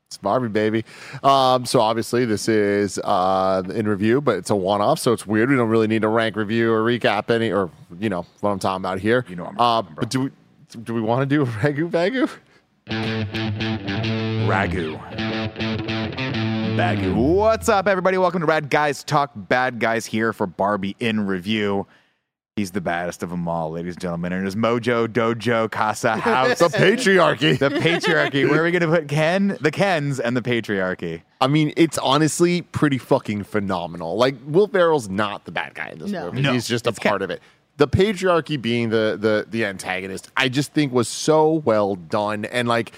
It's 0.07 0.17
Barbie, 0.17 0.49
baby. 0.49 0.85
Um, 1.23 1.65
so 1.65 1.79
obviously 1.79 2.25
this 2.25 2.47
is 2.47 2.99
uh, 2.99 3.63
in 3.73 3.87
review, 3.87 4.21
but 4.21 4.37
it's 4.37 4.49
a 4.49 4.55
one-off, 4.55 4.99
so 4.99 5.13
it's 5.13 5.25
weird. 5.25 5.49
We 5.49 5.55
don't 5.55 5.69
really 5.69 5.87
need 5.87 6.03
to 6.03 6.07
rank, 6.09 6.35
review, 6.35 6.71
or 6.71 6.83
recap 6.83 7.29
any, 7.31 7.51
or 7.51 7.71
you 7.99 8.09
know 8.09 8.25
what 8.41 8.51
I'm 8.51 8.59
talking 8.59 8.81
about 8.81 8.99
here. 8.99 9.25
You 9.29 9.37
know 9.37 9.45
what 9.45 9.53
I'm 9.53 9.59
uh. 9.59 9.81
But 9.81 10.09
do 10.09 10.21
we 10.21 10.31
do 10.69 10.93
we 10.93 11.01
want 11.01 11.21
to 11.21 11.25
do 11.25 11.41
a 11.41 11.45
ragu 11.45 11.89
bagu? 11.89 12.29
Ragu. 14.47 14.99
Bagu. 16.75 17.15
What's 17.15 17.69
up, 17.69 17.87
everybody? 17.87 18.17
Welcome 18.17 18.41
to 18.41 18.45
Rad 18.47 18.69
Guys 18.69 19.03
Talk. 19.03 19.31
Bad 19.35 19.79
Guys 19.79 20.05
here 20.05 20.33
for 20.33 20.45
Barbie 20.47 20.95
in 20.99 21.25
review. 21.25 21.87
He's 22.55 22.71
the 22.71 22.79
baddest 22.79 23.21
of 23.21 23.29
them 23.31 23.49
all, 23.49 23.71
ladies 23.71 23.95
and 23.95 24.01
gentlemen. 24.01 24.31
In 24.31 24.45
his 24.45 24.55
mojo, 24.55 25.07
dojo, 25.07 25.69
casa, 25.69 26.15
house. 26.17 26.59
The 26.59 26.69
patriarchy. 26.69 27.59
the 27.59 27.69
patriarchy. 27.69 28.49
Where 28.49 28.61
are 28.61 28.63
we 28.63 28.71
going 28.71 28.81
to 28.81 28.87
put 28.87 29.09
Ken? 29.09 29.57
The 29.59 29.71
Kens 29.71 30.21
and 30.21 30.37
the 30.37 30.41
patriarchy. 30.41 31.23
I 31.41 31.47
mean, 31.47 31.73
it's 31.75 31.97
honestly 31.97 32.61
pretty 32.61 32.97
fucking 32.97 33.43
phenomenal. 33.43 34.15
Like 34.15 34.35
Will 34.45 34.67
Ferrell's 34.67 35.09
not 35.09 35.43
the 35.43 35.51
bad 35.51 35.73
guy 35.75 35.89
in 35.89 35.99
this 35.99 36.11
No. 36.11 36.27
movie. 36.27 36.41
No, 36.43 36.53
He's 36.53 36.65
just 36.65 36.85
a 36.87 36.91
it's 36.91 36.99
Ken. 36.99 37.09
part 37.09 37.21
of 37.21 37.29
it. 37.29 37.41
The 37.77 37.87
patriarchy 37.87 38.61
being 38.61 38.89
the 38.89 39.17
the 39.19 39.45
the 39.49 39.65
antagonist, 39.65 40.29
I 40.37 40.49
just 40.49 40.73
think 40.73 40.93
was 40.93 41.07
so 41.07 41.53
well 41.53 41.95
done. 41.95 42.45
And 42.45 42.67
like 42.67 42.93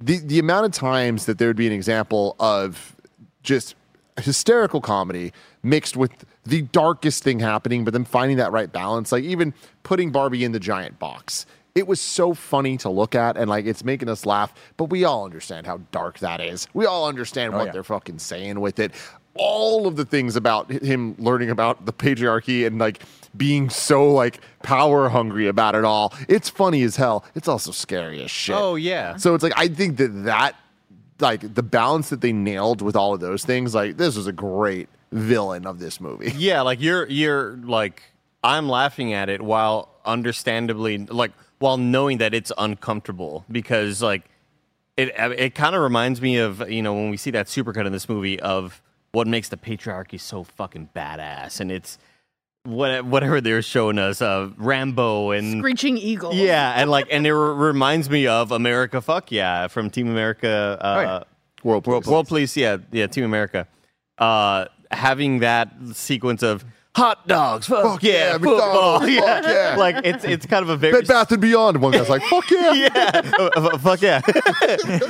the 0.00 0.18
the 0.18 0.38
amount 0.38 0.66
of 0.66 0.72
times 0.72 1.26
that 1.26 1.38
there 1.38 1.48
would 1.48 1.56
be 1.56 1.66
an 1.66 1.72
example 1.72 2.36
of 2.38 2.96
just 3.42 3.74
hysterical 4.20 4.80
comedy 4.80 5.32
mixed 5.62 5.96
with 5.96 6.12
the 6.44 6.62
darkest 6.62 7.22
thing 7.22 7.40
happening, 7.40 7.84
but 7.84 7.92
then 7.92 8.04
finding 8.04 8.36
that 8.38 8.52
right 8.52 8.72
balance. 8.72 9.12
Like 9.12 9.24
even 9.24 9.54
putting 9.82 10.10
Barbie 10.10 10.44
in 10.44 10.52
the 10.52 10.60
giant 10.60 10.98
box. 10.98 11.46
It 11.74 11.86
was 11.86 12.00
so 12.00 12.34
funny 12.34 12.76
to 12.78 12.90
look 12.90 13.14
at 13.14 13.36
and 13.36 13.48
like 13.48 13.64
it's 13.64 13.84
making 13.84 14.08
us 14.08 14.26
laugh, 14.26 14.52
but 14.76 14.86
we 14.86 15.04
all 15.04 15.24
understand 15.24 15.66
how 15.66 15.80
dark 15.92 16.18
that 16.18 16.40
is. 16.40 16.66
We 16.74 16.84
all 16.84 17.06
understand 17.06 17.54
oh, 17.54 17.58
what 17.58 17.66
yeah. 17.66 17.72
they're 17.72 17.84
fucking 17.84 18.18
saying 18.18 18.60
with 18.60 18.80
it. 18.80 18.92
All 19.34 19.86
of 19.86 19.96
the 19.96 20.04
things 20.04 20.36
about 20.36 20.70
him 20.70 21.14
learning 21.18 21.50
about 21.50 21.86
the 21.86 21.92
patriarchy 21.92 22.66
and 22.66 22.78
like 22.78 23.02
being 23.36 23.70
so 23.70 24.10
like 24.12 24.40
power 24.62 25.08
hungry 25.08 25.46
about 25.46 25.74
it 25.74 25.84
all. 25.84 26.12
It's 26.28 26.48
funny 26.48 26.82
as 26.82 26.96
hell. 26.96 27.24
It's 27.34 27.48
also 27.48 27.70
scary 27.70 28.22
as 28.22 28.30
shit. 28.30 28.56
Oh 28.56 28.74
yeah. 28.74 29.16
So 29.16 29.34
it's 29.34 29.42
like 29.42 29.52
I 29.56 29.68
think 29.68 29.96
that 29.98 30.24
that 30.24 30.56
like 31.20 31.54
the 31.54 31.62
balance 31.62 32.10
that 32.10 32.20
they 32.20 32.32
nailed 32.32 32.82
with 32.82 32.96
all 32.96 33.14
of 33.14 33.20
those 33.20 33.44
things, 33.44 33.74
like 33.74 33.96
this 33.96 34.16
was 34.16 34.26
a 34.26 34.32
great 34.32 34.88
villain 35.12 35.66
of 35.66 35.78
this 35.78 36.00
movie. 36.00 36.32
Yeah, 36.36 36.62
like 36.62 36.80
you're 36.80 37.06
you're 37.08 37.56
like 37.56 38.02
I'm 38.42 38.68
laughing 38.68 39.12
at 39.12 39.28
it 39.28 39.42
while 39.42 39.88
understandably 40.04 40.98
like 40.98 41.32
while 41.58 41.76
knowing 41.76 42.18
that 42.18 42.34
it's 42.34 42.50
uncomfortable 42.58 43.44
because 43.50 44.02
like 44.02 44.24
it 44.96 45.12
it 45.16 45.54
kind 45.54 45.74
of 45.74 45.82
reminds 45.82 46.20
me 46.20 46.38
of 46.38 46.68
you 46.70 46.82
know 46.82 46.94
when 46.94 47.10
we 47.10 47.16
see 47.16 47.30
that 47.32 47.46
supercut 47.46 47.86
in 47.86 47.92
this 47.92 48.08
movie 48.08 48.40
of 48.40 48.82
what 49.12 49.26
makes 49.26 49.48
the 49.48 49.56
patriarchy 49.56 50.18
so 50.20 50.44
fucking 50.44 50.88
badass 50.94 51.60
and 51.60 51.70
it's 51.72 51.98
what 52.64 53.04
whatever 53.06 53.40
they're 53.40 53.62
showing 53.62 53.98
us 53.98 54.20
uh 54.20 54.50
Rambo 54.56 55.30
and 55.30 55.60
Screeching 55.60 55.96
Eagle. 55.96 56.34
yeah 56.34 56.74
and 56.76 56.90
like 56.90 57.06
and 57.10 57.26
it 57.26 57.34
re- 57.34 57.54
reminds 57.68 58.10
me 58.10 58.26
of 58.26 58.52
America 58.52 59.00
fuck 59.00 59.32
yeah 59.32 59.66
from 59.68 59.90
Team 59.90 60.08
America 60.08 60.78
uh 60.80 61.00
yeah. 61.02 61.24
World 61.62 61.86
World, 61.86 62.04
Police. 62.04 62.28
Police, 62.28 62.56
yeah, 62.56 62.78
yeah, 62.90 63.06
Team 63.06 63.24
America. 63.24 63.66
Uh, 64.18 64.66
having 64.90 65.40
that 65.40 65.72
sequence 65.92 66.42
of 66.42 66.64
hot 66.94 67.26
dogs, 67.26 67.66
fuck, 67.66 67.84
Fuck 67.84 68.02
yeah, 68.02 68.12
yeah, 68.12 68.32
football, 68.32 69.00
McDonald's, 69.00 69.08
yeah. 69.08 69.20
fuck 69.20 69.44
yeah. 69.44 69.76
like 69.78 69.96
it's 70.04 70.24
it's 70.24 70.46
kind 70.46 70.62
of 70.62 70.68
a 70.68 70.76
very 70.76 70.92
Bed 70.92 71.06
Bath 71.06 71.32
and 71.32 71.40
Beyond. 71.40 71.80
One 71.80 71.92
guy's 71.92 72.08
like, 72.08 72.22
"Fuck 72.22 72.50
yeah!" 72.50 72.72
yeah, 72.72 73.32
uh, 73.38 73.78
fuck 73.78 74.02
yeah. 74.02 74.20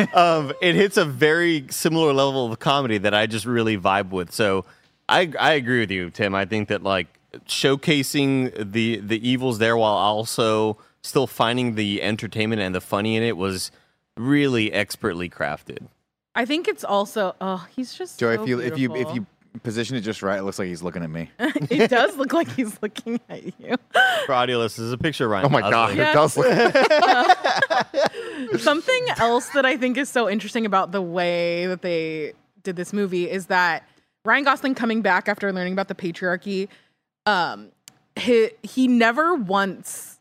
um, 0.14 0.52
it 0.60 0.74
hits 0.74 0.96
a 0.96 1.04
very 1.04 1.66
similar 1.70 2.12
level 2.12 2.50
of 2.50 2.58
comedy 2.58 2.98
that 2.98 3.14
I 3.14 3.26
just 3.26 3.46
really 3.46 3.78
vibe 3.78 4.10
with. 4.10 4.32
So 4.32 4.64
I 5.08 5.32
I 5.38 5.52
agree 5.52 5.80
with 5.80 5.90
you, 5.90 6.10
Tim. 6.10 6.34
I 6.34 6.44
think 6.44 6.68
that 6.68 6.82
like 6.82 7.08
showcasing 7.46 8.72
the 8.72 8.98
the 8.98 9.28
evils 9.28 9.58
there 9.58 9.76
while 9.76 9.94
also 9.94 10.78
still 11.02 11.26
finding 11.26 11.74
the 11.76 12.02
entertainment 12.02 12.60
and 12.60 12.74
the 12.74 12.80
funny 12.80 13.16
in 13.16 13.22
it 13.22 13.36
was 13.36 13.70
really 14.16 14.72
expertly 14.72 15.28
crafted. 15.28 15.88
I 16.34 16.44
think 16.44 16.68
it's 16.68 16.84
also 16.84 17.34
oh, 17.40 17.66
he's 17.74 17.94
just 17.94 18.18
Joey, 18.18 18.36
so 18.36 18.42
if 18.42 18.48
you 18.48 18.60
if 18.60 18.78
you 18.78 18.94
if 18.96 19.14
you 19.14 19.26
position 19.58 19.96
it 19.96 20.00
just 20.02 20.22
right, 20.22 20.38
it 20.38 20.42
looks 20.42 20.58
like 20.58 20.68
he's 20.68 20.82
looking 20.82 21.02
at 21.02 21.10
me. 21.10 21.30
it 21.38 21.90
does 21.90 22.16
look 22.16 22.32
like 22.32 22.48
he's 22.52 22.80
looking 22.82 23.20
at 23.28 23.44
you. 23.44 23.76
For 24.26 24.34
audio 24.34 24.58
listeners, 24.58 24.92
a 24.92 24.98
picture 24.98 25.24
of 25.24 25.30
Ryan. 25.32 25.46
Oh 25.46 25.48
my 25.48 25.60
god, 25.60 25.96
Gosling. 25.96 26.52
It 26.52 26.72
does 26.72 27.26
look. 28.50 28.60
Something 28.60 29.06
else 29.16 29.48
that 29.50 29.66
I 29.66 29.76
think 29.76 29.96
is 29.96 30.08
so 30.08 30.28
interesting 30.28 30.66
about 30.66 30.92
the 30.92 31.02
way 31.02 31.66
that 31.66 31.82
they 31.82 32.32
did 32.62 32.76
this 32.76 32.92
movie 32.92 33.28
is 33.30 33.46
that 33.46 33.86
Ryan 34.24 34.44
Gosling 34.44 34.74
coming 34.74 35.02
back 35.02 35.28
after 35.28 35.52
learning 35.52 35.72
about 35.72 35.88
the 35.88 35.94
patriarchy, 35.94 36.68
um, 37.26 37.70
he 38.16 38.50
he 38.62 38.88
never 38.88 39.34
once 39.34 40.18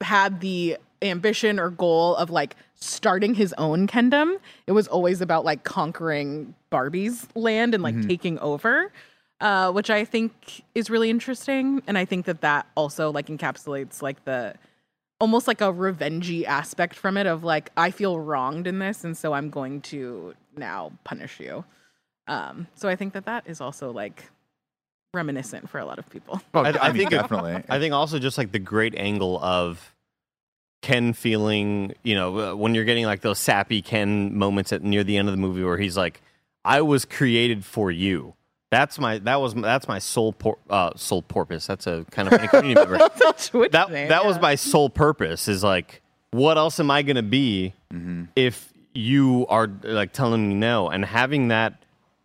had 0.00 0.40
the 0.40 0.76
ambition 1.02 1.58
or 1.58 1.70
goal 1.70 2.16
of 2.16 2.30
like 2.30 2.56
starting 2.80 3.34
his 3.34 3.52
own 3.58 3.86
kingdom. 3.86 4.38
It 4.66 4.72
was 4.72 4.86
always 4.88 5.20
about 5.20 5.44
like 5.44 5.64
conquering 5.64 6.54
Barbie's 6.70 7.26
land 7.34 7.74
and 7.74 7.82
like 7.82 8.00
taking 8.06 8.38
over. 8.38 8.92
uh, 9.40 9.70
which 9.70 9.88
I 9.88 10.04
think 10.04 10.62
is 10.74 10.90
really 10.90 11.10
interesting, 11.10 11.80
and 11.86 11.96
I 11.96 12.04
think 12.04 12.26
that 12.26 12.40
that 12.40 12.66
also 12.76 13.12
like 13.12 13.26
encapsulates 13.28 14.02
like 14.02 14.24
the 14.24 14.54
almost 15.20 15.46
like 15.46 15.60
a 15.60 15.72
revengey 15.72 16.44
aspect 16.44 16.94
from 16.96 17.16
it 17.16 17.26
of 17.26 17.44
like 17.44 17.70
I 17.76 17.90
feel 17.92 18.18
wronged 18.18 18.66
in 18.66 18.80
this, 18.80 19.04
and 19.04 19.16
so 19.16 19.32
I'm 19.34 19.48
going 19.50 19.80
to 19.82 20.34
now 20.56 20.90
punish 21.04 21.38
you. 21.38 21.64
Um, 22.26 22.66
so 22.74 22.88
I 22.88 22.96
think 22.96 23.12
that 23.14 23.26
that 23.26 23.44
is 23.46 23.60
also 23.60 23.92
like 23.92 24.24
reminiscent 25.14 25.68
for 25.70 25.78
a 25.78 25.84
lot 25.84 25.98
of 25.98 26.08
people. 26.10 26.40
Oh, 26.54 26.60
I- 26.62 26.70
I, 26.70 26.78
I 26.88 26.88
mean, 26.88 26.98
think 26.98 27.10
definitely. 27.10 27.62
I 27.68 27.78
think 27.78 27.94
also 27.94 28.18
just 28.18 28.38
like 28.38 28.52
the 28.52 28.58
great 28.58 28.94
angle 28.96 29.38
of 29.42 29.94
Ken 30.80 31.12
feeling, 31.12 31.94
you 32.02 32.14
know, 32.14 32.52
uh, 32.52 32.54
when 32.54 32.74
you're 32.74 32.84
getting 32.84 33.04
like 33.04 33.20
those 33.20 33.38
sappy 33.38 33.82
Ken 33.82 34.36
moments 34.36 34.72
at 34.72 34.82
near 34.82 35.02
the 35.04 35.16
end 35.16 35.28
of 35.28 35.32
the 35.32 35.40
movie 35.40 35.62
where 35.64 35.76
he's 35.78 35.96
like, 35.96 36.20
"I 36.64 36.82
was 36.82 37.04
created 37.04 37.64
for 37.64 37.90
you." 37.90 38.34
That's 38.70 38.98
my 38.98 39.18
that 39.18 39.40
was 39.40 39.54
that's 39.54 39.88
my 39.88 39.98
sole 39.98 40.32
por- 40.34 40.58
uh, 40.70 40.92
soul 40.94 41.22
porpoise. 41.22 41.66
That's 41.66 41.86
a 41.86 42.04
kind 42.10 42.28
of 42.28 42.34
funny 42.34 42.48
community 42.48 42.74
member. 42.74 42.98
That 43.72 43.90
name, 43.90 44.08
that 44.08 44.24
was 44.24 44.40
my 44.40 44.54
sole 44.54 44.90
purpose 44.90 45.48
is 45.48 45.64
like 45.64 46.02
what 46.30 46.58
else 46.58 46.78
am 46.78 46.90
i 46.90 47.00
going 47.02 47.16
to 47.16 47.22
be 47.22 47.72
if 48.36 48.70
you 48.94 49.46
are 49.48 49.66
like 49.82 50.12
telling 50.12 50.46
me 50.50 50.54
no 50.54 50.90
and 50.90 51.02
having 51.04 51.48
that 51.48 51.82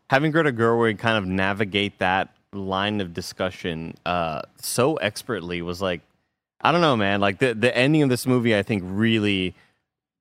having 0.10 0.32
greta 0.32 0.52
gerwig 0.52 1.00
kind 1.00 1.18
of 1.18 1.26
navigate 1.26 1.98
that 2.00 2.36
line 2.52 3.00
of 3.00 3.14
discussion 3.14 3.94
uh 4.06 4.42
so 4.58 4.98
expertly 4.98 5.62
was 5.62 5.82
like 5.82 6.02
i 6.64 6.72
don't 6.72 6.82
know 6.82 6.96
man 6.98 7.20
like 7.22 7.40
the 7.40 7.54
the 7.54 7.76
ending 7.78 8.02
of 8.04 8.10
this 8.10 8.26
movie 8.26 8.56
i 8.56 8.64
think 8.64 8.82
really 8.86 9.54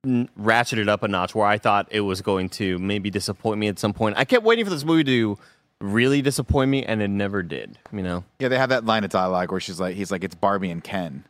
n- 0.05 0.29
ratcheted 0.39 0.87
up 0.87 1.03
a 1.03 1.07
notch 1.07 1.33
where 1.33 1.47
i 1.47 1.57
thought 1.57 1.87
it 1.91 2.01
was 2.01 2.21
going 2.21 2.49
to 2.49 2.77
maybe 2.79 3.09
disappoint 3.09 3.59
me 3.59 3.67
at 3.67 3.79
some 3.79 3.93
point 3.93 4.15
i 4.17 4.25
kept 4.25 4.43
waiting 4.43 4.63
for 4.65 4.71
this 4.71 4.83
movie 4.85 5.03
to 5.03 5.37
really 5.81 6.21
disappoint 6.21 6.69
me 6.69 6.83
and 6.85 7.01
it 7.01 7.09
never 7.09 7.43
did 7.43 7.77
you 7.91 8.01
know 8.03 8.23
Yeah, 8.39 8.47
they 8.47 8.57
have 8.57 8.69
that 8.69 8.85
line 8.85 9.03
of 9.03 9.09
dialogue 9.09 9.51
where 9.51 9.59
she's 9.59 9.79
like, 9.81 9.95
he's 9.95 10.11
like, 10.11 10.23
it's 10.23 10.35
Barbie 10.35 10.69
and 10.71 10.81
Ken, 10.83 11.25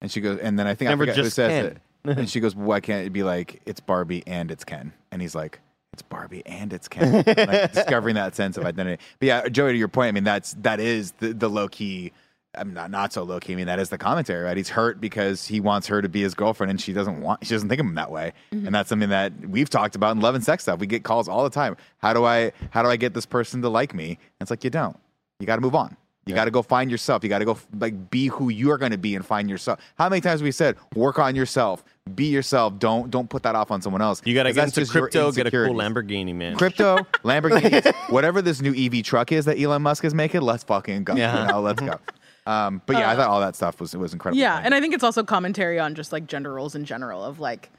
and 0.00 0.10
she 0.10 0.20
goes, 0.20 0.38
and 0.40 0.58
then 0.58 0.66
I 0.66 0.74
think 0.74 0.88
Never 0.88 1.04
I 1.04 1.06
forget 1.06 1.24
who 1.24 1.30
says 1.30 1.50
Ken. 1.50 1.66
it, 1.66 2.18
and 2.18 2.28
she 2.28 2.40
goes, 2.40 2.56
why 2.56 2.80
can't 2.80 3.06
it 3.06 3.10
be 3.10 3.22
like 3.22 3.60
it's 3.64 3.78
Barbie 3.78 4.24
and 4.26 4.50
it's 4.50 4.64
Ken? 4.64 4.92
And 5.12 5.22
he's 5.22 5.36
like, 5.36 5.60
it's 5.92 6.02
Barbie 6.02 6.42
and 6.46 6.72
it's 6.72 6.88
Ken, 6.88 7.22
like 7.26 7.72
discovering 7.72 8.16
that 8.16 8.34
sense 8.34 8.56
of 8.56 8.64
identity. 8.66 9.00
But 9.20 9.26
yeah, 9.26 9.48
Joey, 9.48 9.72
to 9.72 9.78
your 9.78 9.86
point, 9.88 10.08
I 10.08 10.12
mean, 10.12 10.24
that's 10.24 10.54
that 10.62 10.80
is 10.80 11.12
the, 11.20 11.32
the 11.32 11.48
low 11.48 11.68
key. 11.68 12.12
I'm 12.56 12.74
not 12.74 12.90
not 12.90 13.12
so 13.12 13.22
low 13.22 13.40
key. 13.40 13.52
I 13.52 13.56
mean, 13.56 13.66
that 13.66 13.78
is 13.78 13.88
the 13.88 13.98
commentary, 13.98 14.42
right? 14.42 14.56
He's 14.56 14.68
hurt 14.68 15.00
because 15.00 15.46
he 15.46 15.60
wants 15.60 15.86
her 15.88 16.02
to 16.02 16.08
be 16.08 16.22
his 16.22 16.34
girlfriend, 16.34 16.70
and 16.70 16.80
she 16.80 16.92
doesn't 16.92 17.20
want. 17.20 17.44
She 17.44 17.54
doesn't 17.54 17.68
think 17.68 17.80
of 17.80 17.86
him 17.86 17.94
that 17.94 18.10
way, 18.10 18.32
mm-hmm. 18.52 18.66
and 18.66 18.74
that's 18.74 18.88
something 18.88 19.10
that 19.10 19.32
we've 19.48 19.70
talked 19.70 19.96
about 19.96 20.16
in 20.16 20.22
love 20.22 20.34
and 20.34 20.44
sex 20.44 20.62
stuff. 20.62 20.78
We 20.78 20.86
get 20.86 21.04
calls 21.04 21.28
all 21.28 21.44
the 21.44 21.50
time. 21.50 21.76
How 21.98 22.12
do 22.12 22.24
I 22.24 22.52
how 22.70 22.82
do 22.82 22.88
I 22.88 22.96
get 22.96 23.14
this 23.14 23.26
person 23.26 23.62
to 23.62 23.68
like 23.68 23.94
me? 23.94 24.08
And 24.08 24.18
it's 24.40 24.50
like 24.50 24.64
you 24.64 24.70
don't. 24.70 24.98
You 25.40 25.46
got 25.46 25.56
to 25.56 25.62
move 25.62 25.74
on. 25.74 25.96
You 26.26 26.34
got 26.34 26.46
to 26.46 26.50
go 26.50 26.60
find 26.60 26.90
yourself. 26.90 27.22
You 27.22 27.28
got 27.28 27.38
to 27.38 27.44
go 27.44 27.56
like 27.78 28.10
be 28.10 28.26
who 28.26 28.48
you 28.48 28.72
are 28.72 28.78
going 28.78 28.90
to 28.90 28.98
be 28.98 29.14
and 29.14 29.24
find 29.24 29.48
yourself. 29.48 29.78
How 29.96 30.08
many 30.08 30.20
times 30.20 30.40
have 30.40 30.44
we 30.44 30.50
said 30.50 30.76
work 30.96 31.20
on 31.20 31.36
yourself, 31.36 31.84
be 32.16 32.26
yourself. 32.26 32.80
Don't 32.80 33.12
don't 33.12 33.30
put 33.30 33.44
that 33.44 33.54
off 33.54 33.70
on 33.70 33.80
someone 33.80 34.02
else. 34.02 34.22
you 34.24 34.34
got 34.34 34.42
to 34.42 34.52
get 34.52 34.64
into 34.64 34.90
crypto 34.90 35.30
get 35.30 35.46
a 35.46 35.50
cool 35.52 35.74
lamborghini 35.74 36.34
man 36.34 36.56
Crypto, 36.56 36.96
Lamborghini, 37.24 37.94
whatever 38.10 38.42
this 38.42 38.60
new 38.60 38.74
EV 38.74 39.04
truck 39.04 39.30
is 39.30 39.44
that 39.44 39.60
Elon 39.60 39.82
Musk 39.82 40.04
is 40.04 40.14
making, 40.14 40.40
let's 40.40 40.64
fucking 40.64 41.04
go. 41.04 41.14
Yeah. 41.14 41.46
You 41.46 41.52
know, 41.52 41.60
let's 41.60 41.80
go. 41.80 41.92
Mm-hmm. 41.92 42.16
Um, 42.46 42.80
but 42.86 42.96
yeah, 42.96 43.10
I 43.10 43.16
thought 43.16 43.28
all 43.28 43.40
that 43.40 43.56
stuff 43.56 43.80
was 43.80 43.96
was 43.96 44.12
incredible. 44.12 44.38
Yeah, 44.40 44.60
and 44.62 44.74
I 44.74 44.80
think 44.80 44.94
it's 44.94 45.04
also 45.04 45.24
commentary 45.24 45.78
on 45.80 45.94
just 45.94 46.12
like 46.12 46.26
gender 46.26 46.52
roles 46.54 46.74
in 46.74 46.84
general 46.84 47.24
of 47.24 47.40
like 47.40 47.70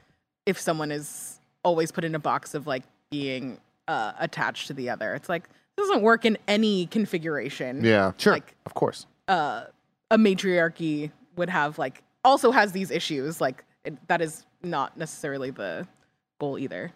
if 0.46 0.60
someone 0.60 0.90
is 0.90 1.40
always 1.64 1.90
put 1.90 2.04
in 2.04 2.14
a 2.14 2.18
box 2.18 2.54
of 2.54 2.66
like 2.66 2.82
being 3.10 3.58
uh, 3.88 4.12
attached 4.18 4.66
to 4.68 4.74
the 4.74 4.90
other. 4.90 5.14
It's 5.14 5.28
like 5.28 5.44
it 5.44 5.80
doesn't 5.80 6.02
work 6.02 6.24
in 6.24 6.36
any 6.46 6.86
configuration. 6.86 7.84
Yeah. 7.84 8.12
sure, 8.18 8.34
like- 8.34 8.54
of 8.66 8.74
course. 8.74 9.06
Uh, 9.26 9.64
a 10.10 10.16
matriarchy 10.18 11.10
would 11.36 11.50
have 11.50 11.78
like 11.78 12.02
also 12.24 12.50
has 12.50 12.72
these 12.72 12.90
issues. 12.90 13.40
Like 13.40 13.64
it, 13.84 13.94
that 14.08 14.20
is 14.20 14.44
not 14.62 14.96
necessarily 14.96 15.50
the 15.50 15.86
goal 16.40 16.58
either. 16.58 16.92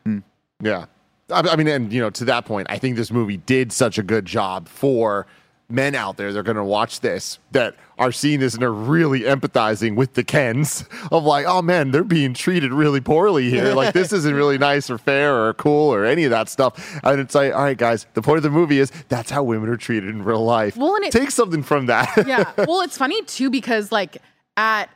Yeah. 0.62 0.86
I, 1.30 1.40
I 1.40 1.56
mean, 1.56 1.68
and, 1.68 1.92
you 1.92 2.00
know, 2.00 2.10
to 2.10 2.24
that 2.26 2.44
point, 2.44 2.66
I 2.70 2.78
think 2.78 2.96
this 2.96 3.10
movie 3.10 3.36
did 3.38 3.72
such 3.72 3.98
a 3.98 4.02
good 4.02 4.24
job 4.24 4.68
for 4.68 5.26
men 5.72 5.94
out 5.94 6.16
there 6.16 6.32
that 6.32 6.38
are 6.38 6.42
going 6.42 6.56
to 6.56 6.64
watch 6.64 7.00
this 7.00 7.38
that 7.52 7.74
are 7.98 8.12
seeing 8.12 8.40
this 8.40 8.54
and 8.54 8.62
are 8.62 8.72
really 8.72 9.20
empathizing 9.20 9.94
with 9.96 10.14
the 10.14 10.24
Kens 10.24 10.84
of 11.10 11.24
like, 11.24 11.46
oh 11.46 11.62
man, 11.62 11.90
they're 11.90 12.04
being 12.04 12.34
treated 12.34 12.72
really 12.72 13.00
poorly 13.00 13.48
here. 13.50 13.74
Like, 13.74 13.94
this 13.94 14.12
isn't 14.12 14.34
really 14.34 14.58
nice 14.58 14.90
or 14.90 14.98
fair 14.98 15.34
or 15.46 15.54
cool 15.54 15.92
or 15.92 16.04
any 16.04 16.24
of 16.24 16.30
that 16.30 16.48
stuff. 16.48 17.00
And 17.04 17.20
it's 17.20 17.34
like, 17.34 17.52
all 17.54 17.62
right, 17.62 17.76
guys, 17.76 18.06
the 18.14 18.22
point 18.22 18.38
of 18.38 18.42
the 18.42 18.50
movie 18.50 18.78
is 18.78 18.90
that's 19.08 19.30
how 19.30 19.42
women 19.42 19.68
are 19.68 19.76
treated 19.76 20.10
in 20.10 20.24
real 20.24 20.44
life. 20.44 20.76
Well, 20.76 20.94
and 20.96 21.04
it- 21.04 21.12
Take 21.12 21.30
something 21.30 21.62
from 21.62 21.86
that. 21.86 22.08
yeah. 22.26 22.52
Well, 22.66 22.80
it's 22.82 22.96
funny 22.98 23.22
too 23.22 23.50
because 23.50 23.90
like 23.92 24.18
at 24.56 24.88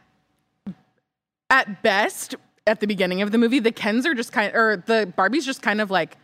at 1.51 1.83
best 1.83 2.35
at 2.67 2.81
the 2.81 2.87
beginning 2.87 3.23
of 3.23 3.31
the 3.31 3.39
movie, 3.39 3.59
the 3.61 3.73
Kens 3.73 4.05
are 4.07 4.15
just 4.15 4.33
kind 4.33 4.49
of, 4.49 4.55
or 4.57 4.83
the 4.87 5.13
Barbies 5.17 5.45
just 5.45 5.63
kind 5.63 5.81
of 5.81 5.91
like 5.91 6.17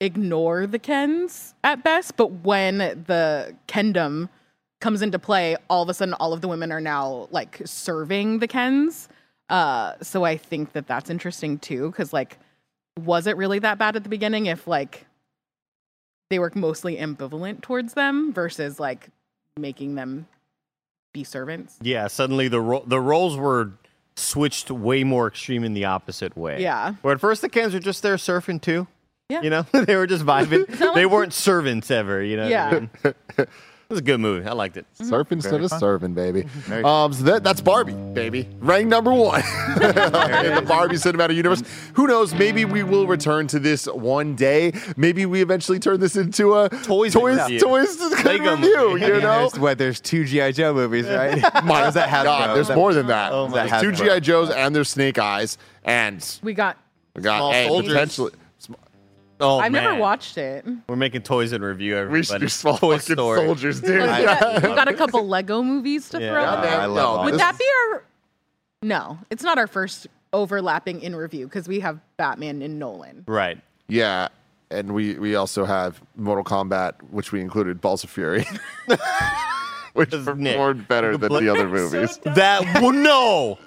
ignore 0.00 0.66
the 0.66 0.78
Kens 0.78 1.54
at 1.64 1.82
best, 1.82 2.16
but 2.16 2.30
when 2.44 2.78
the 2.78 3.54
Kendom 3.66 4.28
comes 4.80 5.02
into 5.02 5.18
play, 5.18 5.56
all 5.68 5.82
of 5.82 5.88
a 5.88 5.94
sudden 5.94 6.14
all 6.14 6.32
of 6.32 6.40
the 6.40 6.48
women 6.48 6.70
are 6.70 6.80
now 6.80 7.28
like 7.30 7.60
serving 7.64 8.38
the 8.38 8.48
Kens. 8.48 9.08
Uh 9.48 9.94
so 10.02 10.24
I 10.24 10.36
think 10.36 10.72
that 10.72 10.86
that's 10.86 11.10
interesting 11.10 11.58
too 11.58 11.90
cuz 11.92 12.12
like 12.12 12.38
was 13.00 13.26
it 13.26 13.36
really 13.36 13.58
that 13.60 13.78
bad 13.78 13.96
at 13.96 14.02
the 14.02 14.08
beginning 14.08 14.46
if 14.46 14.66
like 14.66 15.06
they 16.30 16.38
were 16.38 16.52
mostly 16.54 16.96
ambivalent 16.96 17.62
towards 17.62 17.94
them 17.94 18.32
versus 18.32 18.78
like 18.78 19.08
making 19.56 19.94
them 19.94 20.26
be 21.14 21.24
servants. 21.24 21.78
Yeah, 21.80 22.06
suddenly 22.08 22.48
the 22.48 22.60
ro- 22.60 22.84
the 22.86 23.00
roles 23.00 23.36
were 23.36 23.72
switched 24.16 24.70
way 24.70 25.04
more 25.04 25.26
extreme 25.28 25.64
in 25.64 25.72
the 25.74 25.86
opposite 25.86 26.36
way. 26.36 26.60
Yeah. 26.60 26.94
Where 27.02 27.14
at 27.14 27.20
first 27.20 27.40
the 27.40 27.48
Kens 27.48 27.72
were 27.72 27.80
just 27.80 28.02
there 28.02 28.16
surfing 28.16 28.60
too. 28.60 28.86
Yeah. 29.28 29.42
You 29.42 29.50
know, 29.50 29.62
they 29.72 29.94
were 29.96 30.06
just 30.06 30.24
vibing. 30.24 30.66
they 30.78 30.86
like- 31.04 31.10
weren't 31.12 31.34
servants 31.34 31.90
ever. 31.90 32.22
You 32.22 32.36
know. 32.38 32.44
what 32.44 32.52
I 32.52 32.70
Yeah. 32.70 32.78
mean? 32.80 32.90
it 33.04 33.48
was 33.90 33.98
a 33.98 34.02
good 34.02 34.20
movie. 34.20 34.46
I 34.48 34.52
liked 34.52 34.78
it. 34.78 34.86
Surfing 34.98 35.32
instead 35.32 35.62
of 35.62 35.68
fun. 35.68 35.80
serving, 35.80 36.14
baby. 36.14 36.42
Very 36.46 36.82
Um, 36.82 37.12
so 37.12 37.24
that, 37.24 37.44
that's 37.44 37.60
Barbie, 37.60 37.92
baby. 37.92 38.48
Rank 38.58 38.86
number 38.88 39.12
one 39.12 39.40
in 39.42 39.78
the 40.54 40.64
Barbie 40.66 40.96
cinematic 40.96 41.34
universe. 41.34 41.62
Who 41.94 42.06
knows? 42.06 42.32
Maybe 42.34 42.64
we 42.64 42.82
will 42.82 43.06
return 43.06 43.46
to 43.48 43.58
this 43.58 43.84
one 43.86 44.34
day. 44.34 44.72
Maybe 44.96 45.26
we 45.26 45.42
eventually 45.42 45.78
turn 45.78 46.00
this 46.00 46.16
into 46.16 46.54
a 46.54 46.70
Toys 46.70 47.12
toys, 47.12 47.38
review. 47.38 47.60
toys 47.60 47.98
Lego 48.24 48.52
review. 48.56 48.88
movie. 48.92 49.00
You 49.06 49.20
know, 49.20 49.40
There's, 49.50 49.58
what, 49.58 49.76
there's 49.78 50.00
two 50.00 50.24
GI 50.24 50.52
Joe 50.52 50.72
movies, 50.72 51.06
right? 51.06 51.38
my 51.64 51.82
Was 51.82 51.94
that 51.94 52.08
Hasbro? 52.08 52.24
God, 52.24 52.56
there's 52.56 52.68
That- 52.68 52.76
more 52.76 52.94
than 52.94 53.08
that. 53.08 53.32
Oh 53.32 53.48
my 53.48 53.66
there's 53.66 53.82
two 53.82 53.92
GI 53.92 54.20
Joes 54.20 54.48
and 54.50 54.74
there's 54.74 54.88
Snake 54.88 55.18
Eyes, 55.18 55.58
and 55.84 56.24
We 56.42 56.54
got 56.54 56.78
we 57.14 57.20
got 57.22 57.38
Small 57.38 57.52
hey, 57.52 57.66
soldiers. 57.68 57.92
potentially. 57.92 58.32
Oh 59.40 59.58
I've 59.60 59.72
never 59.72 59.94
watched 59.96 60.36
it. 60.38 60.64
We're 60.88 60.96
making 60.96 61.22
toys 61.22 61.52
and 61.52 61.62
review. 61.62 61.96
everybody. 61.96 62.12
We 62.12 62.18
Everybody. 62.20 62.34
should 62.34 62.40
do 62.40 62.48
small 62.48 62.76
Toy 62.78 62.98
fucking 62.98 63.14
Story. 63.14 63.38
soldiers, 63.46 63.80
dude. 63.80 63.90
We 64.02 64.08
I- 64.08 64.24
got, 64.24 64.54
we 64.62 64.68
got 64.68 64.88
a 64.88 64.94
couple 64.94 65.26
Lego 65.26 65.62
movies 65.62 66.08
to 66.10 66.20
Yeah. 66.20 66.32
throw. 66.32 66.42
God 66.44 66.64
in. 66.64 66.72
I 66.72 66.86
love 66.86 67.20
no, 67.20 67.24
Would 67.30 67.40
that 67.40 67.58
be 67.58 67.64
our? 67.92 68.02
No, 68.82 69.18
it's 69.30 69.42
not 69.42 69.58
our 69.58 69.66
first 69.66 70.06
overlapping 70.32 71.00
in 71.02 71.14
review 71.16 71.46
because 71.46 71.66
we 71.68 71.80
have 71.80 71.98
Batman 72.16 72.62
and 72.62 72.78
Nolan. 72.78 73.24
Right. 73.26 73.58
Yeah, 73.88 74.28
and 74.70 74.92
we 74.92 75.14
we 75.14 75.34
also 75.36 75.64
have 75.64 76.00
Mortal 76.16 76.44
Kombat, 76.44 76.94
which 77.10 77.32
we 77.32 77.40
included 77.40 77.80
Balls 77.80 78.04
of 78.04 78.10
Fury, 78.10 78.44
which 79.94 80.12
Nick, 80.12 80.24
performed 80.24 80.86
better 80.88 81.16
than 81.16 81.32
the 81.32 81.48
other 81.48 81.68
movies. 81.78 82.18
That 82.24 82.62
well, 82.82 82.92
no. 82.92 83.58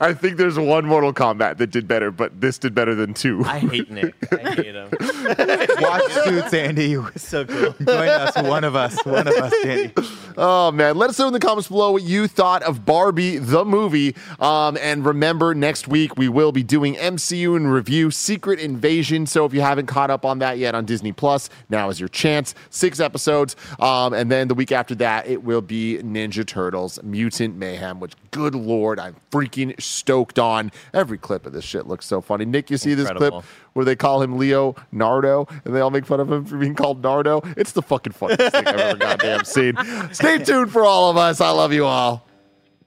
I 0.00 0.12
think 0.12 0.36
there's 0.36 0.58
one 0.58 0.84
Mortal 0.84 1.12
Kombat 1.12 1.56
that 1.56 1.68
did 1.70 1.88
better, 1.88 2.10
but 2.10 2.40
this 2.40 2.58
did 2.58 2.74
better 2.74 2.94
than 2.94 3.14
two. 3.14 3.42
I 3.44 3.60
hate 3.60 3.90
Nick. 3.90 4.14
I 4.30 4.54
hate 4.54 4.74
him. 4.74 4.88
Watch 5.80 6.12
Suits, 6.12 6.52
Andy. 6.52 6.96
so 7.16 7.46
cool. 7.46 7.74
Join 7.80 8.08
us, 8.08 8.36
one 8.36 8.64
of 8.64 8.76
us, 8.76 9.02
one 9.06 9.26
of 9.26 9.34
us, 9.34 9.54
Andy. 9.64 9.94
Oh 10.36 10.70
man, 10.70 10.96
let 10.98 11.08
us 11.08 11.18
know 11.18 11.28
in 11.28 11.32
the 11.32 11.40
comments 11.40 11.68
below 11.68 11.92
what 11.92 12.02
you 12.02 12.28
thought 12.28 12.62
of 12.62 12.84
Barbie 12.84 13.38
the 13.38 13.64
movie. 13.64 14.14
Um, 14.38 14.76
and 14.82 15.06
remember, 15.06 15.54
next 15.54 15.88
week 15.88 16.18
we 16.18 16.28
will 16.28 16.52
be 16.52 16.62
doing 16.62 16.94
MCU 16.96 17.56
in 17.56 17.66
review, 17.68 18.10
Secret 18.10 18.60
Invasion. 18.60 19.24
So 19.24 19.46
if 19.46 19.54
you 19.54 19.62
haven't 19.62 19.86
caught 19.86 20.10
up 20.10 20.26
on 20.26 20.40
that 20.40 20.58
yet 20.58 20.74
on 20.74 20.84
Disney 20.84 21.12
Plus, 21.12 21.48
now 21.70 21.88
is 21.88 21.98
your 21.98 22.10
chance. 22.10 22.54
Six 22.68 23.00
episodes, 23.00 23.56
um, 23.80 24.12
and 24.12 24.30
then 24.30 24.48
the 24.48 24.54
week 24.54 24.72
after 24.72 24.94
that 24.96 25.26
it 25.26 25.42
will 25.42 25.62
be 25.62 25.98
Ninja 26.02 26.46
Turtles 26.46 27.02
Mutant 27.02 27.56
Mayhem. 27.56 28.00
Which, 28.00 28.12
good 28.30 28.54
lord, 28.54 29.00
I'm 29.00 29.16
freaking 29.30 29.45
stoked 29.78 30.38
on. 30.38 30.72
Every 30.92 31.18
clip 31.18 31.46
of 31.46 31.52
this 31.52 31.64
shit 31.64 31.86
looks 31.86 32.06
so 32.06 32.20
funny. 32.20 32.44
Nick, 32.44 32.70
you 32.70 32.76
see 32.78 32.94
this 32.94 33.10
clip 33.10 33.34
where 33.72 33.84
they 33.84 33.96
call 33.96 34.22
him 34.22 34.38
Leo 34.38 34.74
Nardo 34.92 35.46
and 35.64 35.74
they 35.74 35.80
all 35.80 35.90
make 35.90 36.06
fun 36.06 36.20
of 36.20 36.30
him 36.30 36.44
for 36.44 36.56
being 36.56 36.74
called 36.74 37.02
Nardo? 37.02 37.42
It's 37.56 37.72
the 37.72 37.82
fucking 37.82 38.12
funniest 38.12 38.52
thing 38.52 38.66
I've 38.66 38.76
ever 38.76 38.98
goddamn 38.98 39.44
seen. 39.44 39.76
Stay 40.12 40.38
tuned 40.38 40.72
for 40.72 40.84
all 40.84 41.10
of 41.10 41.16
us. 41.16 41.40
I 41.40 41.50
love 41.50 41.72
you 41.72 41.84
all. 41.84 42.26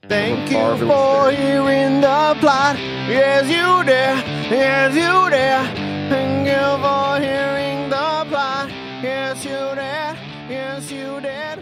Thank 0.08 0.50
you 0.50 0.88
for 0.88 1.30
hearing 1.30 2.00
the 2.00 2.36
plot. 2.40 2.76
Yes, 2.78 3.44
you 3.44 3.84
did. 3.84 4.50
Yes, 4.50 4.94
you 4.94 5.30
did. 5.30 5.76
Thank 6.10 6.48
you 6.48 6.82
for 6.82 7.20
hearing 7.20 7.88
the 7.90 8.26
plot. 8.28 8.70
Yes, 9.02 9.44
you 9.44 9.50
did. 9.50 10.50
Yes, 10.50 10.90
you 10.90 11.20
did. 11.20 11.59